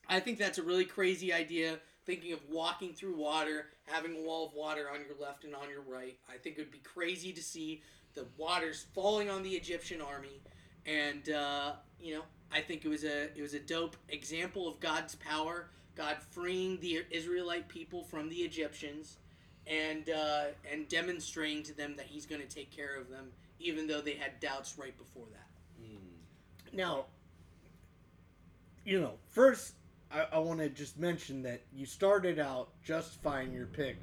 I 0.09 0.19
think 0.19 0.39
that's 0.39 0.57
a 0.57 0.63
really 0.63 0.83
crazy 0.85 1.31
idea. 1.31 1.79
Thinking 2.05 2.33
of 2.33 2.39
walking 2.49 2.93
through 2.93 3.15
water, 3.15 3.67
having 3.85 4.15
a 4.15 4.21
wall 4.21 4.47
of 4.47 4.53
water 4.53 4.89
on 4.91 4.99
your 5.01 5.15
left 5.19 5.43
and 5.43 5.53
on 5.55 5.69
your 5.69 5.81
right. 5.81 6.17
I 6.29 6.37
think 6.37 6.57
it 6.57 6.61
would 6.61 6.71
be 6.71 6.79
crazy 6.79 7.31
to 7.31 7.43
see 7.43 7.81
the 8.15 8.25
waters 8.37 8.87
falling 8.93 9.29
on 9.29 9.43
the 9.43 9.51
Egyptian 9.51 10.01
army, 10.01 10.41
and 10.85 11.29
uh, 11.29 11.73
you 11.99 12.15
know, 12.15 12.23
I 12.51 12.61
think 12.61 12.85
it 12.85 12.89
was 12.89 13.03
a 13.03 13.35
it 13.37 13.41
was 13.41 13.53
a 13.53 13.59
dope 13.59 13.95
example 14.09 14.67
of 14.67 14.79
God's 14.79 15.15
power, 15.15 15.69
God 15.95 16.17
freeing 16.31 16.79
the 16.79 17.05
Israelite 17.11 17.67
people 17.67 18.03
from 18.03 18.29
the 18.29 18.37
Egyptians, 18.37 19.17
and 19.67 20.09
uh, 20.09 20.45
and 20.69 20.87
demonstrating 20.89 21.63
to 21.63 21.77
them 21.77 21.95
that 21.97 22.07
He's 22.07 22.25
going 22.25 22.41
to 22.41 22.47
take 22.47 22.71
care 22.71 22.99
of 22.99 23.09
them, 23.09 23.31
even 23.59 23.87
though 23.87 24.01
they 24.01 24.15
had 24.15 24.39
doubts 24.39 24.77
right 24.77 24.97
before 24.97 25.27
that. 25.31 25.47
Mm. 25.81 26.73
Now, 26.73 27.05
you 28.85 28.99
know, 28.99 29.13
first, 29.29 29.73
I, 30.13 30.27
I 30.33 30.39
want 30.39 30.59
to 30.59 30.69
just 30.69 30.99
mention 30.99 31.41
that 31.43 31.61
you 31.73 31.85
started 31.85 32.39
out 32.39 32.69
justifying 32.83 33.53
your 33.53 33.67
pick 33.67 33.97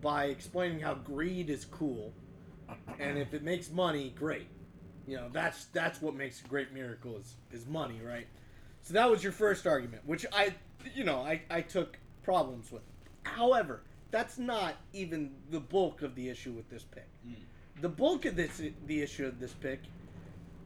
by 0.00 0.26
explaining 0.26 0.80
how 0.80 0.94
greed 0.94 1.50
is 1.50 1.64
cool, 1.64 2.12
and 2.98 3.18
if 3.18 3.34
it 3.34 3.42
makes 3.42 3.70
money, 3.70 4.14
great. 4.18 4.46
You 5.06 5.16
know, 5.16 5.28
that's 5.32 5.66
that's 5.66 6.00
what 6.00 6.14
makes 6.14 6.40
a 6.42 6.48
great 6.48 6.72
miracle 6.72 7.16
is 7.16 7.34
is 7.52 7.66
money, 7.66 8.00
right? 8.04 8.26
So 8.82 8.94
that 8.94 9.10
was 9.10 9.22
your 9.22 9.32
first 9.32 9.66
argument, 9.66 10.02
which 10.06 10.26
I, 10.32 10.54
you 10.94 11.04
know, 11.04 11.20
I, 11.20 11.42
I 11.50 11.62
took 11.62 11.98
problems 12.22 12.70
with. 12.70 12.82
However, 13.22 13.82
that's 14.10 14.38
not 14.38 14.74
even 14.92 15.32
the 15.50 15.60
bulk 15.60 16.02
of 16.02 16.14
the 16.14 16.28
issue 16.28 16.52
with 16.52 16.68
this 16.68 16.82
pick. 16.82 17.08
Mm. 17.26 17.36
The 17.80 17.88
bulk 17.88 18.26
of 18.26 18.36
this, 18.36 18.60
the 18.86 19.02
issue 19.02 19.26
of 19.26 19.40
this 19.40 19.54
pick, 19.54 19.80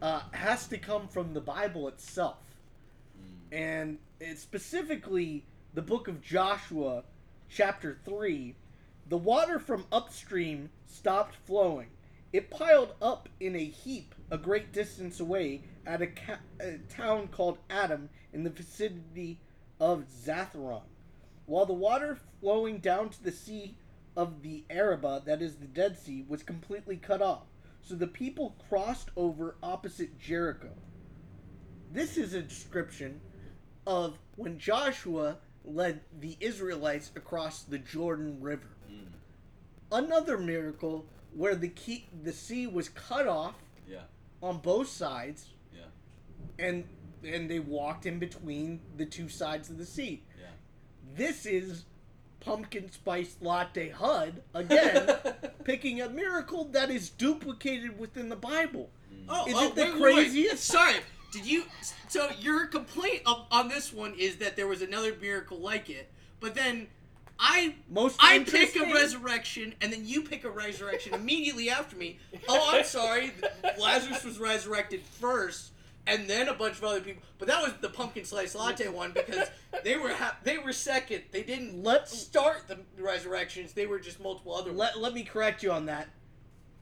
uh, 0.01 0.21
has 0.31 0.67
to 0.67 0.77
come 0.77 1.07
from 1.07 1.33
the 1.33 1.41
Bible 1.41 1.87
itself, 1.87 2.43
Mm. 3.17 3.57
and 3.57 3.97
it's 4.19 4.41
specifically 4.41 5.45
the 5.73 5.81
book 5.81 6.07
of 6.07 6.21
Joshua, 6.21 7.03
chapter 7.49 7.97
three. 8.03 8.55
The 9.07 9.17
water 9.17 9.59
from 9.59 9.85
upstream 9.91 10.69
stopped 10.87 11.35
flowing. 11.45 11.87
It 12.31 12.49
piled 12.49 12.93
up 13.01 13.29
in 13.39 13.55
a 13.55 13.65
heap 13.65 14.13
a 14.29 14.37
great 14.37 14.71
distance 14.71 15.19
away 15.19 15.61
at 15.85 16.01
a, 16.01 16.07
ca- 16.07 16.39
a 16.59 16.77
town 16.89 17.29
called 17.29 17.57
Adam 17.69 18.09
in 18.33 18.43
the 18.43 18.49
vicinity 18.49 19.39
of 19.79 20.05
Zarethan. 20.25 20.81
While 21.45 21.65
the 21.65 21.73
water 21.73 22.19
flowing 22.39 22.77
down 22.79 23.09
to 23.09 23.23
the 23.23 23.31
sea 23.31 23.75
of 24.15 24.43
the 24.43 24.63
Arabah, 24.69 25.21
that 25.25 25.41
is 25.41 25.55
the 25.55 25.65
Dead 25.65 25.97
Sea, 25.97 26.25
was 26.27 26.43
completely 26.43 26.97
cut 26.97 27.21
off. 27.21 27.47
So 27.81 27.95
the 27.95 28.05
people 28.05 28.55
crossed 28.67 29.09
over 29.15 29.55
opposite 29.63 30.19
Jericho. 30.19 30.69
This 31.91 32.17
is 32.17 32.35
a 32.35 32.41
description 32.41 33.19
of 33.89 34.19
when 34.35 34.59
Joshua 34.59 35.37
led 35.65 36.01
the 36.21 36.37
Israelites 36.39 37.11
across 37.15 37.63
the 37.63 37.79
Jordan 37.79 38.37
River. 38.39 38.69
Mm. 38.89 39.07
Another 39.91 40.37
miracle 40.37 41.07
where 41.33 41.55
the 41.55 41.69
key, 41.69 42.05
the 42.23 42.31
sea 42.31 42.67
was 42.67 42.89
cut 42.89 43.27
off 43.27 43.55
Yeah. 43.87 44.03
on 44.43 44.59
both 44.59 44.87
sides 44.87 45.47
Yeah. 45.75 45.85
and 46.59 46.87
and 47.21 47.49
they 47.49 47.59
walked 47.59 48.05
in 48.05 48.17
between 48.19 48.79
the 48.95 49.05
two 49.05 49.27
sides 49.27 49.69
of 49.69 49.77
the 49.77 49.85
sea. 49.85 50.23
Yeah. 50.39 50.45
This 51.15 51.45
is 51.45 51.83
pumpkin 52.39 52.89
spice 52.91 53.35
latte 53.41 53.89
Hud 53.89 54.41
again 54.53 55.17
picking 55.65 55.99
a 55.99 56.07
miracle 56.09 56.65
that 56.65 56.89
is 56.91 57.09
duplicated 57.09 57.99
within 57.99 58.29
the 58.29 58.37
Bible. 58.37 58.89
Oh, 59.27 59.47
Is 59.47 59.55
oh, 59.57 59.67
it 59.67 59.75
the 59.75 59.81
wait, 59.99 60.15
wait, 60.15 60.31
wait. 60.31 60.57
Sorry, 60.59 60.95
did 61.31 61.45
you? 61.45 61.63
So 62.07 62.29
your 62.39 62.65
complaint 62.67 63.21
of, 63.25 63.45
on 63.51 63.67
this 63.69 63.93
one 63.93 64.13
is 64.17 64.37
that 64.37 64.55
there 64.55 64.67
was 64.67 64.81
another 64.81 65.15
miracle 65.19 65.57
like 65.59 65.89
it, 65.89 66.11
but 66.39 66.55
then 66.55 66.87
I 67.39 67.75
Most 67.89 68.17
I 68.19 68.39
pick 68.39 68.75
a 68.75 68.93
resurrection, 68.93 69.73
and 69.81 69.93
then 69.93 70.05
you 70.05 70.23
pick 70.23 70.43
a 70.43 70.49
resurrection 70.49 71.13
immediately 71.13 71.69
after 71.69 71.95
me. 71.95 72.19
Oh, 72.47 72.69
I'm 72.73 72.83
sorry, 72.83 73.31
Lazarus 73.79 74.23
was 74.25 74.39
resurrected 74.39 75.01
first, 75.03 75.71
and 76.07 76.29
then 76.29 76.49
a 76.49 76.53
bunch 76.53 76.77
of 76.77 76.83
other 76.83 76.99
people. 77.01 77.21
But 77.37 77.47
that 77.47 77.61
was 77.63 77.73
the 77.79 77.89
pumpkin 77.89 78.25
slice 78.25 78.55
latte 78.55 78.89
one 78.89 79.11
because 79.13 79.47
they 79.85 79.95
were 79.97 80.13
ha- 80.13 80.37
they 80.43 80.57
were 80.57 80.73
second. 80.73 81.23
They 81.31 81.43
didn't 81.43 81.81
Let's- 81.83 82.17
start 82.17 82.67
the 82.67 82.79
resurrections. 83.01 83.71
They 83.73 83.85
were 83.85 83.99
just 83.99 84.19
multiple 84.19 84.53
other. 84.55 84.71
ones. 84.71 84.79
Let, 84.79 84.99
let 84.99 85.13
me 85.13 85.23
correct 85.23 85.63
you 85.63 85.71
on 85.71 85.85
that. 85.85 86.09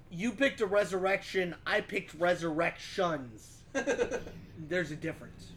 You 0.10 0.32
picked 0.32 0.62
a 0.62 0.66
resurrection, 0.66 1.54
I 1.68 1.82
picked 1.82 2.14
resurrections. 2.16 3.57
There's 4.68 4.92
a 4.92 4.96
difference. 4.96 5.52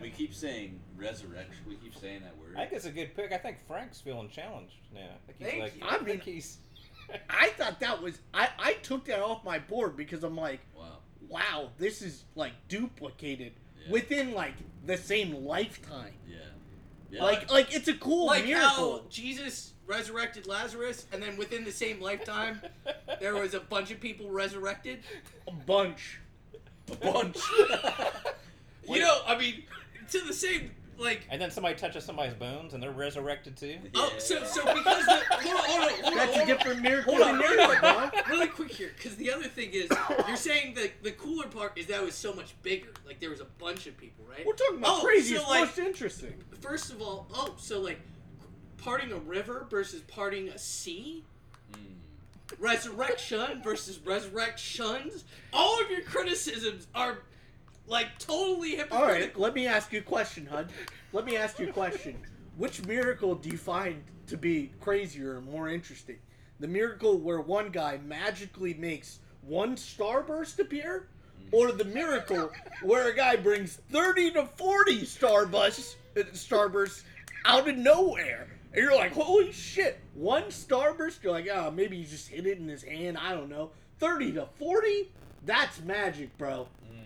We 0.00 0.10
keep 0.10 0.34
saying 0.34 0.80
resurrection. 0.96 1.64
We 1.68 1.74
keep 1.76 1.94
saying 1.94 2.22
that 2.22 2.36
word. 2.38 2.54
I 2.56 2.60
think 2.60 2.72
it's 2.72 2.86
a 2.86 2.90
good 2.90 3.14
pick. 3.14 3.32
I 3.32 3.36
think 3.36 3.58
Frank's 3.66 4.00
feeling 4.00 4.28
challenged 4.30 4.74
now. 4.94 5.00
I 5.00 5.32
think 5.32 5.38
he's 5.38 5.48
Thank 5.48 5.62
like, 5.62 5.76
you. 5.76 5.82
I, 5.86 5.88
I 5.88 5.96
mean- 5.98 6.04
think 6.06 6.22
he's. 6.22 6.58
I 7.30 7.48
thought 7.50 7.80
that 7.80 8.00
was 8.00 8.18
I, 8.32 8.48
I 8.58 8.72
took 8.74 9.04
that 9.06 9.20
off 9.20 9.44
my 9.44 9.58
board 9.58 9.96
because 9.96 10.24
I'm 10.24 10.36
like, 10.36 10.60
wow. 10.76 10.98
wow, 11.28 11.68
this 11.76 12.00
is 12.00 12.24
like 12.36 12.52
duplicated 12.68 13.52
Yeah. 13.84 13.92
within 13.92 14.32
like 14.32 14.54
the 14.86 14.96
same 14.96 15.44
lifetime. 15.44 16.14
Yeah. 16.26 16.36
Yeah. 17.10 17.24
Like 17.24 17.50
like 17.50 17.74
it's 17.74 17.88
a 17.88 17.94
cool 17.94 18.26
like 18.26 18.46
miracle. 18.46 18.68
how 18.68 19.00
Jesus 19.10 19.74
resurrected 19.86 20.46
Lazarus, 20.46 21.06
and 21.12 21.22
then 21.22 21.36
within 21.36 21.64
the 21.64 21.72
same 21.72 22.00
lifetime, 22.00 22.62
there 23.20 23.34
was 23.34 23.52
a 23.52 23.60
bunch 23.60 23.90
of 23.90 24.00
people 24.00 24.30
resurrected. 24.30 25.00
a 25.46 25.52
bunch. 25.52 26.18
A 26.92 26.96
bunch. 27.12 27.38
You 28.88 28.98
know, 28.98 29.20
I 29.26 29.38
mean, 29.38 29.62
to 30.10 30.18
the 30.26 30.32
same 30.32 30.72
like. 30.98 31.24
And 31.30 31.40
then 31.40 31.50
somebody 31.52 31.76
touches 31.76 32.04
somebody's 32.04 32.34
bones 32.34 32.74
and 32.74 32.82
they're 32.82 32.90
resurrected 32.90 33.56
too. 33.56 33.78
Oh, 33.94 34.12
so 34.18 34.42
so 34.44 34.62
because 34.74 35.06
the 35.06 35.22
hold 35.30 35.56
on, 35.56 35.64
hold 35.64 35.82
on, 35.82 35.88
hold 35.88 36.04
on, 36.04 36.16
That's 36.16 36.32
a 36.36 36.38
hold 36.38 36.40
on. 36.40 36.46
different 36.46 36.82
miracle 36.82 37.14
Hold 37.14 37.26
than 37.26 37.34
on, 37.36 37.40
yours, 37.40 37.80
really, 37.80 38.10
really 38.28 38.46
quick 38.48 38.72
here, 38.72 38.90
because 38.96 39.14
the 39.16 39.30
other 39.32 39.44
thing 39.44 39.70
is, 39.72 39.88
you're 40.26 40.36
saying 40.36 40.74
that 40.74 41.02
the 41.04 41.12
cooler 41.12 41.46
part 41.46 41.78
is 41.78 41.86
that 41.86 42.00
it 42.00 42.04
was 42.04 42.16
so 42.16 42.34
much 42.34 42.54
bigger. 42.62 42.88
Like 43.06 43.20
there 43.20 43.30
was 43.30 43.40
a 43.40 43.46
bunch 43.58 43.86
of 43.86 43.96
people, 43.96 44.24
right? 44.28 44.44
We're 44.44 44.54
talking 44.54 44.78
about 44.78 44.98
Oh, 44.98 45.04
crazy. 45.04 45.36
so, 45.36 45.48
like- 45.48 45.60
most 45.60 45.78
interesting. 45.78 46.34
First 46.60 46.90
of 46.92 47.00
all, 47.00 47.28
oh, 47.32 47.54
so 47.56 47.80
like 47.80 48.00
parting 48.78 49.12
a 49.12 49.16
river 49.18 49.66
versus 49.70 50.00
parting 50.02 50.48
a 50.48 50.58
sea. 50.58 51.24
Mm. 51.72 51.76
Resurrection 52.58 53.62
versus 53.62 54.00
resurrections. 54.04 55.24
All 55.52 55.80
of 55.80 55.90
your 55.90 56.02
criticisms 56.02 56.86
are 56.94 57.18
like 57.86 58.18
totally 58.18 58.76
hypocritical. 58.76 58.98
All 58.98 59.06
right, 59.06 59.38
let 59.38 59.54
me 59.54 59.66
ask 59.66 59.92
you 59.92 60.00
a 60.00 60.02
question, 60.02 60.46
Hud. 60.46 60.70
Let 61.12 61.24
me 61.24 61.36
ask 61.36 61.58
you 61.58 61.68
a 61.68 61.72
question. 61.72 62.16
Which 62.56 62.84
miracle 62.86 63.34
do 63.34 63.48
you 63.48 63.58
find 63.58 64.02
to 64.28 64.36
be 64.36 64.70
crazier 64.80 65.38
and 65.38 65.46
more 65.46 65.68
interesting? 65.68 66.18
The 66.60 66.68
miracle 66.68 67.18
where 67.18 67.40
one 67.40 67.70
guy 67.70 67.98
magically 68.06 68.74
makes 68.74 69.18
one 69.42 69.74
starburst 69.74 70.58
appear, 70.60 71.08
or 71.50 71.72
the 71.72 71.84
miracle 71.84 72.50
where 72.82 73.08
a 73.08 73.16
guy 73.16 73.36
brings 73.36 73.76
thirty 73.90 74.30
to 74.30 74.46
forty 74.56 75.02
starbursts, 75.02 75.96
starbursts 76.14 77.02
out 77.44 77.68
of 77.68 77.76
nowhere, 77.76 78.46
and 78.74 78.82
you're 78.82 78.94
like, 78.94 79.12
"Holy 79.12 79.52
shit!" 79.52 80.00
One 80.14 80.44
starburst, 80.44 81.22
you're 81.22 81.32
like, 81.32 81.48
oh, 81.52 81.70
maybe 81.70 81.96
he 81.98 82.04
just 82.04 82.28
hit 82.28 82.46
it 82.46 82.58
in 82.58 82.68
his 82.68 82.82
hand." 82.82 83.18
I 83.18 83.32
don't 83.32 83.48
know. 83.48 83.70
Thirty 83.98 84.32
to 84.32 84.46
forty, 84.58 85.10
that's 85.44 85.80
magic, 85.82 86.36
bro. 86.38 86.68
Hmm. 86.88 86.96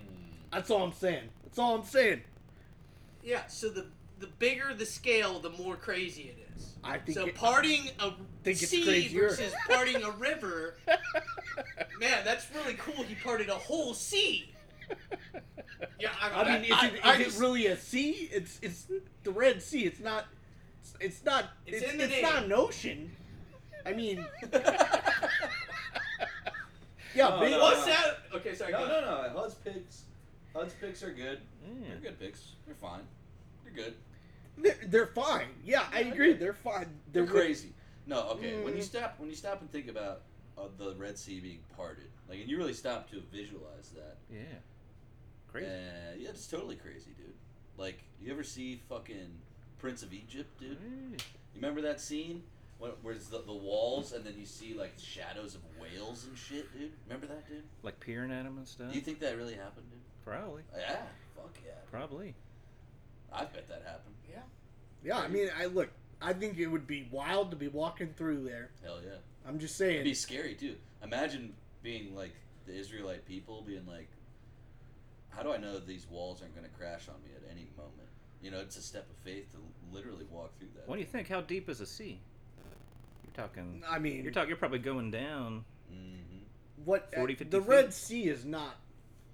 That's 0.53 0.71
all 0.71 0.83
I'm 0.85 0.93
saying. 0.93 1.29
That's 1.45 1.59
all 1.59 1.75
I'm 1.77 1.85
saying. 1.85 2.23
Yeah. 3.23 3.47
So 3.49 3.69
the 3.69 3.87
the 4.19 4.29
bigger 4.39 4.73
the 4.75 4.87
scale, 4.87 5.41
the 5.41 5.51
more 5.51 5.77
crazy 5.77 6.35
it 6.37 6.49
is. 6.57 6.73
I 6.83 6.99
think 6.99 7.19
So 7.19 7.27
it- 7.27 7.35
parting 7.35 7.91
a 7.99 8.12
think 8.45 8.57
sea 8.59 8.85
crazier. 8.85 9.29
versus 9.29 9.53
parting 9.69 10.03
a 10.03 10.11
river. 10.12 10.77
Man, 12.01 12.25
that's 12.25 12.47
really 12.55 12.75
cool. 12.75 13.03
He 13.05 13.14
parted 13.17 13.49
a 13.49 13.55
whole 13.55 13.93
sea. 13.95 14.51
Yeah, 16.01 16.09
I, 16.21 16.43
I 16.43 16.53
mean, 16.61 16.64
is, 16.64 16.73
I- 16.73 16.87
it, 16.89 16.95
is 16.95 17.01
I 17.05 17.14
it 17.17 17.25
just- 17.25 17.41
really 17.41 17.67
a 17.67 17.77
sea? 17.77 18.31
It's 18.33 18.59
it's 18.62 18.87
the 19.25 19.31
Red 19.31 19.62
Sea. 19.62 19.85
It's 19.85 20.01
not. 20.01 20.27
It's, 20.87 20.95
it's 21.01 21.24
not. 21.24 21.47
It's 21.66 21.76
It's, 21.78 21.84
it's, 21.84 21.93
in 21.93 21.99
the 21.99 22.07
name. 22.07 22.22
not 22.22 22.45
an 22.45 22.53
ocean. 22.53 23.11
I 23.84 23.93
mean, 23.93 24.24
yeah, 27.14 27.28
No, 27.28 27.41
big, 27.41 27.51
no, 27.53 27.61
What's 27.61 27.84
that? 27.87 28.18
Okay, 28.34 28.55
sorry. 28.55 28.72
No, 28.72 28.87
no, 28.87 29.01
no. 29.01 29.30
Hud's 29.41 29.55
picks. 29.55 30.03
Hud's 30.55 30.74
picks 30.74 31.03
are 31.03 31.12
good. 31.12 31.41
Mm. 31.66 31.89
They're 31.89 32.11
good 32.11 32.18
picks. 32.20 32.53
They're 32.66 32.74
fine. 32.74 33.03
They're 33.64 33.72
good. 33.84 33.95
they're, 34.59 34.76
they're 34.89 35.07
fine. 35.07 35.49
Yeah, 35.64 35.84
I 35.93 36.01
agree. 36.01 36.32
yeah. 36.32 36.37
They're 36.39 36.53
fine. 36.53 36.87
They're, 37.12 37.24
They're 37.24 37.32
crazy. 37.32 37.72
No, 38.07 38.28
okay. 38.30 38.61
When 38.62 38.74
you 38.76 38.82
Mm. 38.82 38.87
stop, 38.87 39.14
when 39.18 39.28
you 39.28 39.37
stop 39.37 39.61
and 39.61 39.70
think 39.70 39.89
about 39.89 40.22
uh, 40.59 40.62
the 40.78 40.95
Red 40.97 41.18
Sea 41.18 41.41
being 41.41 41.59
parted, 41.76 42.07
like, 42.28 42.41
and 42.41 42.49
you 42.49 42.57
really 42.59 42.72
stop 42.74 43.11
to 43.11 43.20
visualize 43.32 43.91
that. 43.95 44.16
Yeah. 44.32 44.41
Crazy. 45.51 45.66
Uh, 45.66 46.16
yeah, 46.18 46.28
it's 46.30 46.47
totally 46.47 46.76
crazy, 46.76 47.11
dude. 47.16 47.34
Like, 47.78 48.03
you 48.20 48.32
ever 48.32 48.43
see 48.45 48.80
fucking 48.89 49.30
Prince 49.87 50.03
of 50.03 50.12
Egypt, 50.12 50.59
dude? 50.59 50.80
Mm. 50.80 51.12
You 51.12 51.61
remember 51.61 51.80
that 51.82 52.01
scene 52.01 52.43
when, 52.80 52.91
where's 53.03 53.28
the, 53.28 53.39
the 53.47 53.55
walls, 53.55 54.12
and 54.12 54.24
then 54.24 54.34
you 54.37 54.45
see 54.45 54.74
like 54.74 54.93
shadows 54.99 55.55
of 55.55 55.61
whales 55.80 56.26
and 56.26 56.37
shit, 56.37 56.76
dude. 56.76 56.91
Remember 57.07 57.28
that, 57.28 57.49
dude? 57.49 57.62
Like 57.84 58.01
peering 58.01 58.32
at 58.32 58.43
them 58.43 58.59
and 58.59 58.66
stuff. 58.66 58.89
Do 58.91 58.97
you 58.97 59.01
think 59.01 59.20
that 59.20 59.37
really 59.37 59.55
happened, 59.55 59.87
dude? 59.89 60.01
Probably. 60.24 60.62
Yeah. 60.76 60.97
Fuck 61.37 61.57
yeah. 61.64 61.74
Probably. 61.89 62.34
I 63.32 63.45
bet 63.45 63.68
that 63.68 63.84
happened. 63.87 64.16
Yeah, 64.28 64.41
Yeah. 65.05 65.18
I 65.20 65.28
mean, 65.28 65.51
I 65.57 65.66
look. 65.66 65.91
I 66.20 66.32
think 66.32 66.59
it 66.59 66.66
would 66.66 66.89
be 66.89 67.07
wild 67.12 67.53
to 67.53 67.57
be 67.57 67.68
walking 67.68 68.12
through 68.16 68.43
there. 68.43 68.70
Hell 68.82 68.99
yeah. 69.05 69.18
I'm 69.47 69.61
just 69.61 69.76
saying. 69.76 69.95
It'd 69.95 70.05
be 70.05 70.14
scary 70.14 70.55
too. 70.55 70.74
Imagine 71.01 71.55
being 71.84 72.12
like 72.16 72.34
the 72.66 72.74
Israelite 72.74 73.24
people, 73.24 73.62
being 73.64 73.87
like, 73.87 74.09
"How 75.28 75.45
do 75.45 75.53
I 75.53 75.59
know 75.59 75.78
these 75.78 76.09
walls 76.11 76.43
aren't 76.43 76.57
going 76.57 76.68
to 76.68 76.76
crash 76.76 77.09
on 77.09 77.22
me 77.22 77.30
at 77.37 77.49
any 77.49 77.68
moment?" 77.76 78.09
You 78.43 78.51
know, 78.51 78.59
it's 78.61 78.76
a 78.76 78.82
step 78.82 79.09
of 79.11 79.16
faith 79.24 79.51
to 79.53 79.59
literally 79.93 80.26
walk 80.30 80.57
through 80.59 80.68
that. 80.76 80.89
What 80.89 80.97
do 80.97 81.01
you 81.01 81.07
think? 81.07 81.28
How 81.28 81.41
deep 81.41 81.68
is 81.68 81.78
the 81.78 81.87
sea? 81.87 82.18
You're 83.24 83.47
talking. 83.47 83.82
I 83.89 83.99
mean, 83.99 84.22
You're 84.22 84.32
talking. 84.32 84.49
You're 84.49 84.59
probably 84.59 84.78
going 84.78 85.11
down. 85.11 85.64
hmm 85.91 86.16
what 86.84 87.12
40, 87.14 87.34
uh, 87.34 87.37
50 87.39 87.45
the 87.51 87.61
feet? 87.61 87.68
Red 87.68 87.93
Sea 87.95 88.28
is 88.28 88.45
not 88.45 88.76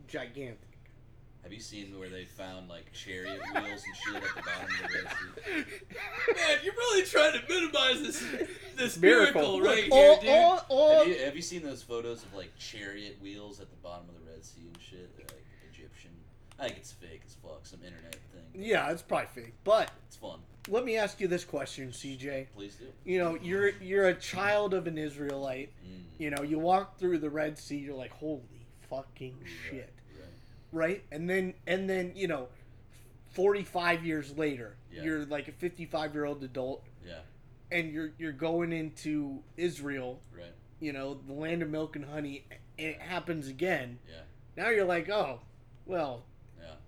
gigantic. 0.09 0.59
Have 1.43 1.53
you 1.53 1.59
seen 1.59 1.99
where 1.99 2.09
they 2.09 2.25
found 2.25 2.69
like 2.69 2.93
chariot 2.93 3.41
wheels 3.53 3.83
and 3.85 3.97
shit 3.97 4.15
at 4.15 4.23
the 4.23 4.43
bottom 4.43 4.63
of 4.63 4.91
the 4.91 4.97
Red 4.97 5.09
Sea? 5.11 5.65
Man, 6.37 6.59
you're 6.63 6.73
really 6.73 7.03
trying 7.05 7.33
to 7.33 7.41
minimize 7.49 8.01
this 8.01 8.25
this 8.77 8.97
Miracle. 8.99 9.59
miracle, 9.59 9.61
right 9.61 9.89
all, 9.91 10.21
here, 10.21 10.21
dude. 10.21 10.31
all, 10.31 10.67
all, 10.69 10.99
Have 11.01 11.09
you, 11.09 11.19
have 11.25 11.35
you 11.37 11.43
seen 11.43 11.63
those 11.65 11.83
photos 11.83 12.23
of 12.23 12.33
like 12.33 12.57
chariot 12.59 13.19
wheels 13.21 13.61
at 13.61 13.71
the 13.71 13.77
bottom 13.83 14.09
of 14.09 14.15
the 14.25 14.31
Red 14.31 14.45
Sea 14.45 14.63
and 14.73 14.79
shit? 14.81 15.11
Like 15.19 15.27
Egyptian. 15.27 15.42
I 16.63 16.67
think 16.69 16.79
it's 16.79 16.93
fake 16.93 17.23
as 17.27 17.35
fuck, 17.43 17.67
some 17.67 17.81
internet 17.83 18.15
thing. 18.15 18.63
yeah, 18.65 18.91
it's 18.91 19.03
probably 19.03 19.27
fake. 19.35 19.55
But 19.65 19.91
It's 20.07 20.17
fun. 20.17 20.39
let 20.69 20.85
me 20.85 20.97
ask 20.97 21.21
you 21.21 21.27
this 21.29 21.45
question, 21.45 21.89
CJ. 21.91 22.47
Please 22.55 22.77
do. 22.77 22.87
You 23.05 23.19
know, 23.19 23.37
you're 23.43 23.71
you're 23.81 24.07
a 24.09 24.15
child 24.15 24.73
of 24.73 24.87
an 24.87 24.97
Israelite. 24.97 25.71
Mm. 25.85 26.03
You 26.19 26.31
know, 26.31 26.43
you 26.43 26.59
walk 26.61 26.99
through 26.99 27.19
the 27.19 27.31
Red 27.31 27.59
Sea. 27.59 27.79
You're 27.79 27.97
like, 27.97 28.13
holy 28.13 28.67
fucking 28.89 29.37
shit, 29.69 29.91
Right. 30.17 30.29
right? 30.73 31.05
And 31.11 31.29
then 31.29 31.55
and 31.67 31.91
then 31.91 32.13
you 32.15 32.29
know, 32.29 32.49
45 33.33 34.05
years 34.05 34.37
later, 34.37 34.77
Yeah. 34.93 35.03
you're 35.05 35.25
like 35.27 35.49
a 35.49 35.53
55 35.53 36.15
year 36.15 36.27
old 36.27 36.43
adult, 36.45 36.85
Yeah. 37.05 37.21
and 37.71 37.91
you're 37.93 38.13
you're 38.19 38.33
going 38.33 38.73
into 38.73 39.43
Israel. 39.57 40.21
Right. 40.37 40.53
You 40.81 40.93
know, 40.93 41.15
the 41.27 41.33
land 41.33 41.63
of 41.63 41.71
milk 41.71 41.97
and 41.97 42.05
honey, 42.05 42.45
and 42.51 42.61
it 42.89 43.01
happens 43.01 43.49
again. 43.49 43.99
Yeah. 44.09 44.23
Now 44.57 44.71
you're 44.71 44.85
like, 44.85 45.09
oh, 45.09 45.41
well. 45.87 46.25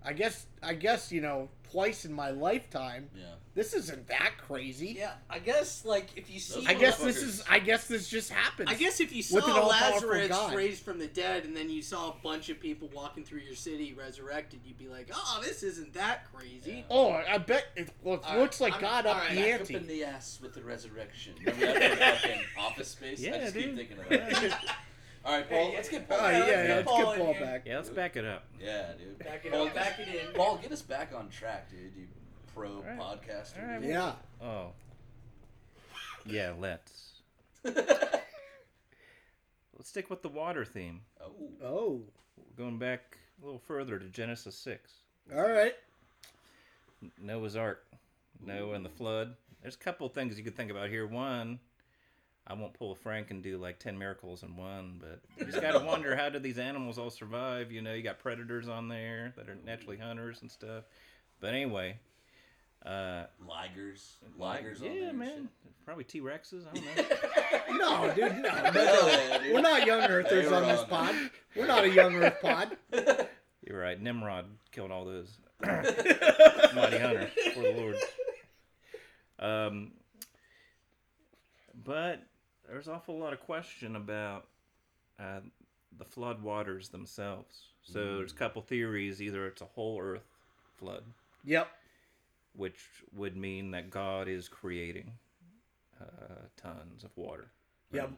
I 0.04 0.12
guess 0.12 0.46
I 0.62 0.74
guess 0.74 1.10
you 1.12 1.20
know 1.20 1.48
twice 1.70 2.04
in 2.04 2.12
my 2.12 2.30
lifetime. 2.30 3.08
Yeah. 3.16 3.24
This 3.54 3.72
isn't 3.72 4.08
that 4.08 4.32
crazy. 4.38 4.96
Yeah, 4.98 5.12
I 5.30 5.38
guess 5.38 5.84
like 5.84 6.08
if 6.16 6.28
you 6.28 6.40
see, 6.40 6.66
I 6.66 6.74
guess 6.74 6.98
this 6.98 7.22
is 7.22 7.42
I 7.48 7.60
guess 7.60 7.86
this 7.86 8.08
just 8.08 8.30
happens. 8.30 8.68
I 8.68 8.74
guess 8.74 8.98
if 9.00 9.14
you 9.14 9.22
saw 9.22 9.38
all-powerful 9.38 10.08
Lazarus 10.08 10.52
raised 10.54 10.82
from 10.82 10.98
the 10.98 11.06
dead, 11.06 11.44
and 11.44 11.56
then 11.56 11.70
you 11.70 11.80
saw 11.80 12.08
a 12.10 12.14
bunch 12.22 12.48
of 12.48 12.58
people 12.58 12.90
walking 12.92 13.22
through 13.24 13.40
your 13.40 13.54
city 13.54 13.92
resurrected, 13.92 14.60
you'd 14.64 14.78
be 14.78 14.88
like, 14.88 15.08
"Oh, 15.14 15.40
this 15.40 15.62
isn't 15.62 15.94
that 15.94 16.24
crazy." 16.32 16.78
Yeah. 16.78 16.82
Oh, 16.90 17.10
I 17.12 17.38
bet 17.38 17.66
it, 17.76 17.90
well, 18.02 18.16
it 18.28 18.38
looks 18.38 18.60
right, 18.60 18.72
like 18.72 18.82
I'm- 18.82 18.82
God 18.82 19.06
up 19.06 19.16
right, 19.18 19.30
the 19.36 19.42
Back 19.42 19.60
up 19.60 19.70
in 19.70 19.86
the 19.86 20.04
ass 20.04 20.40
with 20.42 20.54
the 20.54 20.62
resurrection. 20.62 21.34
Remember 21.46 21.66
that 21.78 22.18
fucking 22.20 22.40
Office 22.58 22.88
Space? 22.88 23.20
I 23.20 23.28
Yeah, 23.28 23.38
just 23.38 23.54
dude. 23.54 23.64
keep 23.64 23.76
thinking 23.76 23.98
of 24.00 24.08
that. 24.08 24.64
All 25.24 25.32
right, 25.32 25.48
Paul. 25.48 25.72
Let's 25.74 25.88
get 25.88 26.08
Paul. 26.08 26.18
Oh, 26.20 26.28
yeah, 26.30 26.38
back. 26.40 26.48
yeah, 26.48 26.54
let's 26.54 26.68
let's 26.68 26.68
get 26.68 26.96
get 26.96 27.04
Paul 27.04 27.16
Paul 27.16 27.34
back. 27.40 27.62
Yeah, 27.66 27.76
let's 27.76 27.88
back 27.90 28.16
it 28.16 28.24
up. 28.24 28.44
Yeah, 28.60 28.92
dude. 28.98 29.18
Back 29.18 29.44
it 29.46 29.52
Paul, 29.52 29.66
up, 29.68 29.74
back 29.74 29.98
it 29.98 30.08
in. 30.08 30.32
Paul, 30.34 30.58
get 30.58 30.70
us 30.72 30.82
back 30.82 31.12
on 31.16 31.28
track, 31.30 31.70
dude. 31.70 31.92
You 31.96 32.06
pro 32.54 32.82
right. 32.82 32.98
podcaster. 32.98 33.62
All 33.62 33.68
right. 33.74 33.82
Yeah. 33.82 34.12
Oh. 34.42 34.72
Yeah, 36.26 36.52
let's. 36.58 37.12
Let's 39.76 39.88
stick 39.90 40.08
with 40.08 40.22
the 40.22 40.28
water 40.28 40.64
theme. 40.64 41.00
oh. 41.20 41.32
Oh, 41.62 42.00
Going 42.56 42.78
back 42.78 43.18
a 43.42 43.44
little 43.44 43.58
further 43.58 43.98
to 43.98 44.06
Genesis 44.06 44.54
6. 44.56 44.92
all 45.34 45.42
right. 45.42 45.74
Noah's 47.20 47.56
Ark. 47.56 47.84
Noah 48.44 48.74
and 48.74 48.84
the 48.84 48.90
flood. 48.90 49.34
There's 49.62 49.74
a 49.74 49.78
couple 49.78 50.08
things 50.08 50.38
you 50.38 50.44
could 50.44 50.56
think 50.56 50.70
about 50.70 50.88
here. 50.88 51.06
One, 51.06 51.58
I 52.46 52.52
won't 52.54 52.74
pull 52.74 52.92
a 52.92 52.94
Frank 52.94 53.30
and 53.30 53.42
do 53.42 53.56
like 53.56 53.78
10 53.78 53.98
miracles 53.98 54.42
in 54.42 54.56
one, 54.56 55.00
but 55.00 55.20
you 55.38 55.46
just 55.46 55.62
got 55.62 55.72
to 55.72 55.84
wonder 55.84 56.14
how 56.14 56.28
did 56.28 56.42
these 56.42 56.58
animals 56.58 56.98
all 56.98 57.10
survive? 57.10 57.72
You 57.72 57.80
know, 57.80 57.94
you 57.94 58.02
got 58.02 58.18
predators 58.18 58.68
on 58.68 58.88
there 58.88 59.32
that 59.36 59.48
are 59.48 59.56
naturally 59.64 59.96
hunters 59.96 60.42
and 60.42 60.50
stuff. 60.50 60.84
But 61.40 61.54
anyway, 61.54 61.98
uh, 62.84 63.24
Ligers. 63.48 64.16
Ligers 64.38 64.82
on 64.82 64.92
yeah, 64.92 65.04
there 65.04 65.12
man. 65.14 65.48
Probably 65.86 66.04
T 66.04 66.20
Rexes. 66.20 66.64
I 66.70 66.74
don't 66.74 66.96
know. 66.96 67.16
No, 67.76 68.12
dude, 68.14 68.36
no. 68.38 68.48
shit. 68.54 68.74
Hell 68.74 69.08
yeah, 69.08 69.38
dude. 69.38 69.54
We're 69.54 69.60
not 69.60 69.86
young 69.86 70.02
earthers 70.02 70.50
on 70.52 70.62
this 70.62 70.80
on 70.80 70.86
pod. 70.86 71.14
We're 71.56 71.66
not 71.66 71.84
a 71.84 71.90
young 71.90 72.14
earth 72.14 72.40
pod. 72.40 72.76
You're 73.66 73.80
right. 73.80 74.00
Nimrod 74.00 74.46
killed 74.70 74.90
all 74.90 75.04
those. 75.04 75.36
Mighty 75.60 76.98
hunter 76.98 77.30
for 77.52 77.62
the 77.62 77.74
Lord. 77.76 77.96
Um, 79.38 79.92
but 81.84 82.22
there's 82.68 82.88
an 82.88 82.94
awful 82.94 83.18
lot 83.18 83.32
of 83.32 83.40
question 83.40 83.96
about 83.96 84.46
uh, 85.20 85.40
the 85.96 86.04
flood 86.04 86.42
waters 86.42 86.88
themselves. 86.88 87.68
So 87.82 88.16
there's 88.16 88.32
a 88.32 88.36
couple 88.36 88.62
theories. 88.62 89.20
Either 89.22 89.46
it's 89.46 89.62
a 89.62 89.66
whole 89.66 90.00
Earth 90.00 90.26
flood, 90.76 91.04
Yep. 91.44 91.68
which 92.54 92.78
would 93.14 93.36
mean 93.36 93.70
that 93.72 93.90
God 93.90 94.26
is 94.28 94.48
creating 94.48 95.12
uh, 96.00 96.04
tons 96.56 97.04
of 97.04 97.10
water. 97.16 97.50
Yep. 97.92 98.10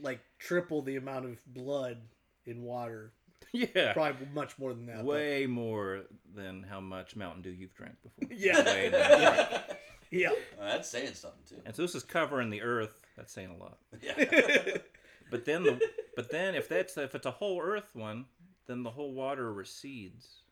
Like 0.00 0.20
triple 0.38 0.82
the 0.82 0.96
amount 0.96 1.26
of 1.26 1.38
blood 1.54 1.98
in 2.46 2.62
water. 2.62 3.12
Yeah. 3.52 3.92
Probably 3.92 4.26
much 4.34 4.58
more 4.58 4.74
than 4.74 4.86
that. 4.86 4.96
but- 4.96 5.04
Way 5.04 5.46
more 5.46 6.00
than 6.34 6.64
how 6.68 6.80
much 6.80 7.14
Mountain 7.14 7.42
Dew 7.42 7.50
you've 7.50 7.74
drank 7.74 7.94
before. 8.02 8.28
Yeah. 8.36 8.64
Way 8.64 8.90
more. 8.90 9.76
Yeah. 10.10 10.30
Uh, 10.60 10.64
that's 10.72 10.88
saying 10.88 11.14
something 11.14 11.40
too. 11.48 11.62
And 11.64 11.74
so 11.74 11.82
this 11.82 11.94
is 11.94 12.02
covering 12.02 12.50
the 12.50 12.62
earth. 12.62 12.90
That's 13.16 13.32
saying 13.32 13.50
a 13.50 13.56
lot. 13.56 13.78
Yeah. 14.02 14.78
But 15.30 15.46
then, 15.46 15.62
the, 15.64 15.80
but 16.14 16.30
then 16.30 16.54
if 16.54 16.68
that's 16.68 16.96
if 16.98 17.14
it's 17.14 17.26
a 17.26 17.30
whole 17.30 17.60
Earth 17.60 17.88
one, 17.94 18.26
then 18.66 18.82
the 18.82 18.90
whole 18.90 19.12
water 19.14 19.52
recedes. 19.52 20.42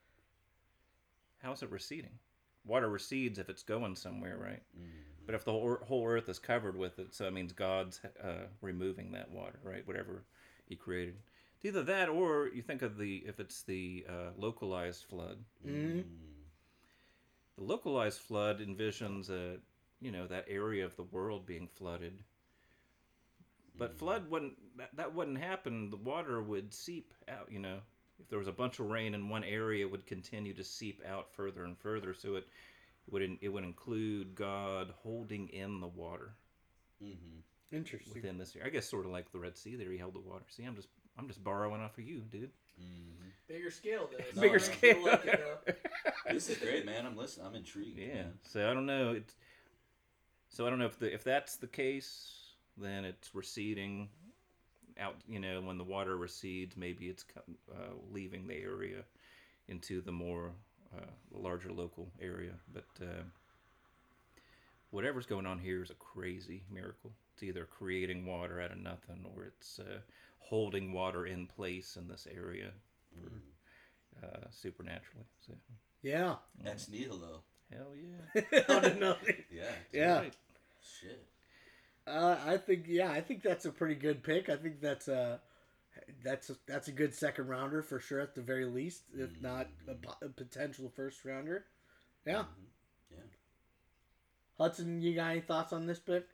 How's 1.42 1.62
it 1.62 1.70
receding? 1.70 2.18
Water 2.64 2.88
recedes 2.88 3.38
if 3.38 3.48
it's 3.48 3.62
going 3.62 3.96
somewhere, 3.96 4.36
right? 4.38 4.62
But 5.26 5.34
if 5.34 5.44
the 5.44 5.52
whole, 5.52 5.78
whole 5.82 6.06
Earth 6.06 6.28
is 6.28 6.38
covered 6.38 6.76
with 6.76 6.98
it, 6.98 7.14
so 7.14 7.26
it 7.26 7.32
means 7.32 7.52
God's 7.52 8.00
uh, 8.22 8.46
removing 8.60 9.12
that 9.12 9.30
water, 9.30 9.58
right? 9.64 9.86
Whatever 9.86 10.24
He 10.66 10.76
created. 10.76 11.16
It's 11.56 11.64
either 11.66 11.82
that, 11.84 12.08
or 12.08 12.48
you 12.48 12.62
think 12.62 12.82
of 12.82 12.96
the 12.98 13.24
if 13.26 13.40
it's 13.40 13.62
the 13.62 14.06
uh, 14.08 14.30
localized 14.36 15.04
flood. 15.04 15.38
hmm 15.64 16.00
The 17.56 17.62
localized 17.64 18.20
flood 18.20 18.60
envisions 18.60 19.30
a, 19.30 19.58
you 20.00 20.10
know, 20.10 20.26
that 20.26 20.46
area 20.48 20.84
of 20.84 20.96
the 20.96 21.04
world 21.04 21.46
being 21.46 21.66
flooded. 21.68 22.24
But 23.78 23.96
flood 23.98 24.30
wouldn't 24.30 24.54
that, 24.76 24.90
that 24.96 25.14
wouldn't 25.14 25.38
happen. 25.38 25.90
The 25.90 25.96
water 25.96 26.42
would 26.42 26.72
seep 26.74 27.12
out. 27.28 27.48
You 27.50 27.58
know, 27.58 27.78
if 28.20 28.28
there 28.28 28.38
was 28.38 28.48
a 28.48 28.52
bunch 28.52 28.78
of 28.80 28.86
rain 28.86 29.14
in 29.14 29.28
one 29.28 29.44
area, 29.44 29.84
it 29.86 29.90
would 29.90 30.06
continue 30.06 30.54
to 30.54 30.64
seep 30.64 31.00
out 31.08 31.32
further 31.32 31.64
and 31.64 31.76
further. 31.78 32.12
So 32.14 32.36
it 32.36 32.46
would 33.10 33.22
in- 33.22 33.38
it 33.40 33.48
would 33.48 33.64
include 33.64 34.34
God 34.34 34.92
holding 35.02 35.48
in 35.48 35.80
the 35.80 35.88
water 35.88 36.34
Mm-hmm. 37.02 37.76
Interesting. 37.76 38.12
within 38.14 38.38
this 38.38 38.54
area. 38.54 38.68
I 38.68 38.70
guess 38.70 38.88
sort 38.88 39.06
of 39.06 39.10
like 39.10 39.32
the 39.32 39.38
Red 39.40 39.56
Sea 39.56 39.74
there. 39.74 39.90
He 39.90 39.98
held 39.98 40.14
the 40.14 40.20
water. 40.20 40.44
See, 40.48 40.62
I'm 40.64 40.76
just 40.76 40.88
I'm 41.18 41.26
just 41.26 41.42
borrowing 41.42 41.80
off 41.80 41.98
of 41.98 42.04
you, 42.04 42.20
dude. 42.30 42.50
Mm-hmm. 42.80 43.28
Bigger 43.48 43.70
scale, 43.70 44.08
though. 44.10 44.24
No, 44.36 44.40
Bigger 44.42 44.58
no. 44.58 44.64
scale. 44.64 45.04
Like 45.04 45.24
it. 45.24 45.78
This 46.30 46.48
is 46.48 46.58
great, 46.58 46.86
man. 46.86 47.04
I'm 47.04 47.16
listening. 47.16 47.46
I'm 47.48 47.54
intrigued. 47.56 47.98
Yeah. 47.98 48.14
man. 48.14 48.32
So 48.42 48.70
I 48.70 48.72
don't 48.74 48.86
know. 48.86 49.12
It's 49.12 49.34
so 50.50 50.66
I 50.66 50.70
don't 50.70 50.78
know 50.78 50.86
if 50.86 50.98
the 50.98 51.12
if 51.12 51.24
that's 51.24 51.56
the 51.56 51.66
case, 51.66 52.41
then 52.76 53.04
it's 53.04 53.34
receding 53.34 54.08
out. 54.98 55.16
You 55.28 55.40
know, 55.40 55.60
when 55.60 55.78
the 55.78 55.84
water 55.84 56.16
recedes, 56.16 56.76
maybe 56.76 57.06
it's 57.06 57.24
uh, 57.70 57.94
leaving 58.10 58.46
the 58.46 58.56
area 58.56 59.04
into 59.68 60.00
the 60.00 60.12
more 60.12 60.52
uh, 60.96 61.00
larger 61.32 61.72
local 61.72 62.10
area. 62.20 62.52
But 62.72 62.86
uh, 63.00 63.22
whatever's 64.90 65.26
going 65.26 65.46
on 65.46 65.58
here 65.58 65.82
is 65.82 65.90
a 65.90 65.94
crazy 65.94 66.64
miracle. 66.70 67.12
It's 67.34 67.42
either 67.42 67.64
creating 67.64 68.26
water 68.26 68.60
out 68.60 68.72
of 68.72 68.78
nothing, 68.78 69.24
or 69.34 69.44
it's 69.44 69.78
uh, 69.78 69.98
holding 70.38 70.92
water 70.92 71.26
in 71.26 71.46
place 71.46 71.96
in 71.96 72.08
this 72.08 72.26
area 72.34 72.70
for, 73.14 74.26
uh, 74.26 74.46
supernaturally. 74.50 75.26
So 75.46 75.54
Yeah. 76.02 76.34
Ex 76.66 76.88
nihilo. 76.88 77.42
hell 77.72 77.92
yeah. 77.96 78.60
Out 78.68 78.84
of 78.84 78.98
nothing. 78.98 79.36
Yeah. 79.50 79.62
Yeah. 79.92 80.18
Right. 80.18 80.34
Shit. 81.00 81.24
Uh, 82.06 82.36
I 82.44 82.56
think 82.56 82.84
yeah, 82.88 83.10
I 83.10 83.20
think 83.20 83.42
that's 83.42 83.64
a 83.64 83.70
pretty 83.70 83.94
good 83.94 84.22
pick. 84.22 84.48
I 84.48 84.56
think 84.56 84.80
that's 84.80 85.08
a 85.08 85.40
that's 86.24 86.50
a, 86.50 86.56
that's 86.66 86.88
a 86.88 86.92
good 86.92 87.14
second 87.14 87.48
rounder 87.48 87.82
for 87.82 88.00
sure 88.00 88.20
at 88.20 88.34
the 88.34 88.40
very 88.40 88.64
least, 88.64 89.02
if 89.16 89.40
not 89.40 89.68
a, 89.88 90.26
a 90.26 90.28
potential 90.28 90.90
first 90.94 91.24
rounder. 91.24 91.64
Yeah. 92.26 92.44
Yeah. 93.10 93.18
Hudson, 94.58 95.00
you 95.02 95.14
got 95.14 95.30
any 95.30 95.40
thoughts 95.40 95.72
on 95.72 95.86
this 95.86 95.98
pick? 95.98 96.26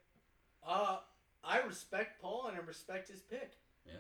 Uh, 0.67 0.99
I 1.43 1.61
respect 1.61 2.21
Paul 2.21 2.47
and 2.49 2.57
I 2.57 2.61
respect 2.61 3.09
his 3.09 3.21
pick. 3.21 3.53
Yeah. 3.87 3.93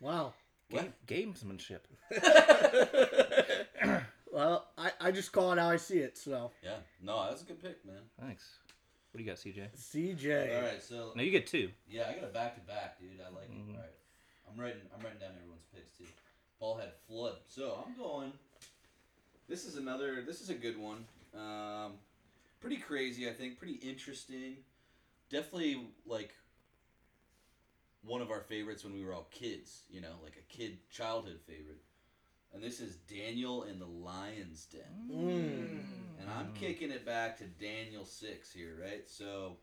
Wow. 0.00 0.34
Wow. 0.70 0.84
Game, 1.06 1.34
gamesmanship. 1.34 1.80
well, 4.32 4.68
I, 4.76 4.90
I 5.00 5.10
just 5.10 5.32
call 5.32 5.52
it 5.52 5.58
how 5.58 5.70
I 5.70 5.76
see 5.76 5.98
it. 5.98 6.16
So 6.18 6.50
Yeah. 6.62 6.76
No, 7.02 7.22
that 7.22 7.32
was 7.32 7.42
a 7.42 7.46
good 7.46 7.62
pick, 7.62 7.84
man. 7.84 8.02
Thanks. 8.20 8.58
What 9.16 9.24
do 9.24 9.24
you 9.24 9.30
got, 9.30 9.38
CJ? 9.38 10.20
CJ. 10.20 10.56
All 10.56 10.62
right, 10.62 10.82
so 10.82 11.12
No, 11.16 11.22
you 11.22 11.30
get 11.30 11.46
two. 11.46 11.70
yeah, 11.88 12.04
I 12.06 12.12
got 12.20 12.24
a 12.24 12.32
back 12.34 12.54
to 12.56 12.60
back, 12.70 13.00
dude. 13.00 13.12
I 13.18 13.34
like 13.34 13.44
it. 13.44 13.56
All 13.70 13.74
right, 13.80 13.88
I'm 14.52 14.60
writing. 14.60 14.82
I'm 14.94 15.02
writing 15.02 15.18
down 15.18 15.30
everyone's 15.40 15.64
picks 15.74 15.90
too. 15.96 16.04
Paul 16.60 16.76
had 16.76 16.90
flood, 17.08 17.36
so 17.48 17.82
I'm 17.86 17.96
going. 17.96 18.30
This 19.48 19.64
is 19.64 19.76
another. 19.78 20.20
This 20.20 20.42
is 20.42 20.50
a 20.50 20.54
good 20.54 20.76
one. 20.78 21.06
Um, 21.34 21.92
pretty 22.60 22.76
crazy, 22.76 23.26
I 23.26 23.32
think. 23.32 23.58
Pretty 23.58 23.76
interesting. 23.76 24.56
Definitely 25.30 25.80
like 26.04 26.34
one 28.04 28.20
of 28.20 28.30
our 28.30 28.42
favorites 28.42 28.84
when 28.84 28.92
we 28.92 29.02
were 29.02 29.14
all 29.14 29.28
kids. 29.30 29.84
You 29.90 30.02
know, 30.02 30.12
like 30.22 30.36
a 30.36 30.54
kid 30.54 30.76
childhood 30.90 31.40
favorite. 31.46 31.80
And 32.52 32.62
this 32.62 32.80
is 32.80 32.96
Daniel 32.96 33.64
in 33.64 33.78
the 33.78 33.86
Lion's 33.86 34.64
Den. 34.66 35.10
Mm. 35.10 36.20
And 36.20 36.30
I'm 36.30 36.52
kicking 36.54 36.90
it 36.90 37.04
back 37.04 37.36
to 37.38 37.44
Daniel 37.44 38.04
6 38.04 38.52
here, 38.52 38.78
right? 38.80 39.06
So, 39.06 39.58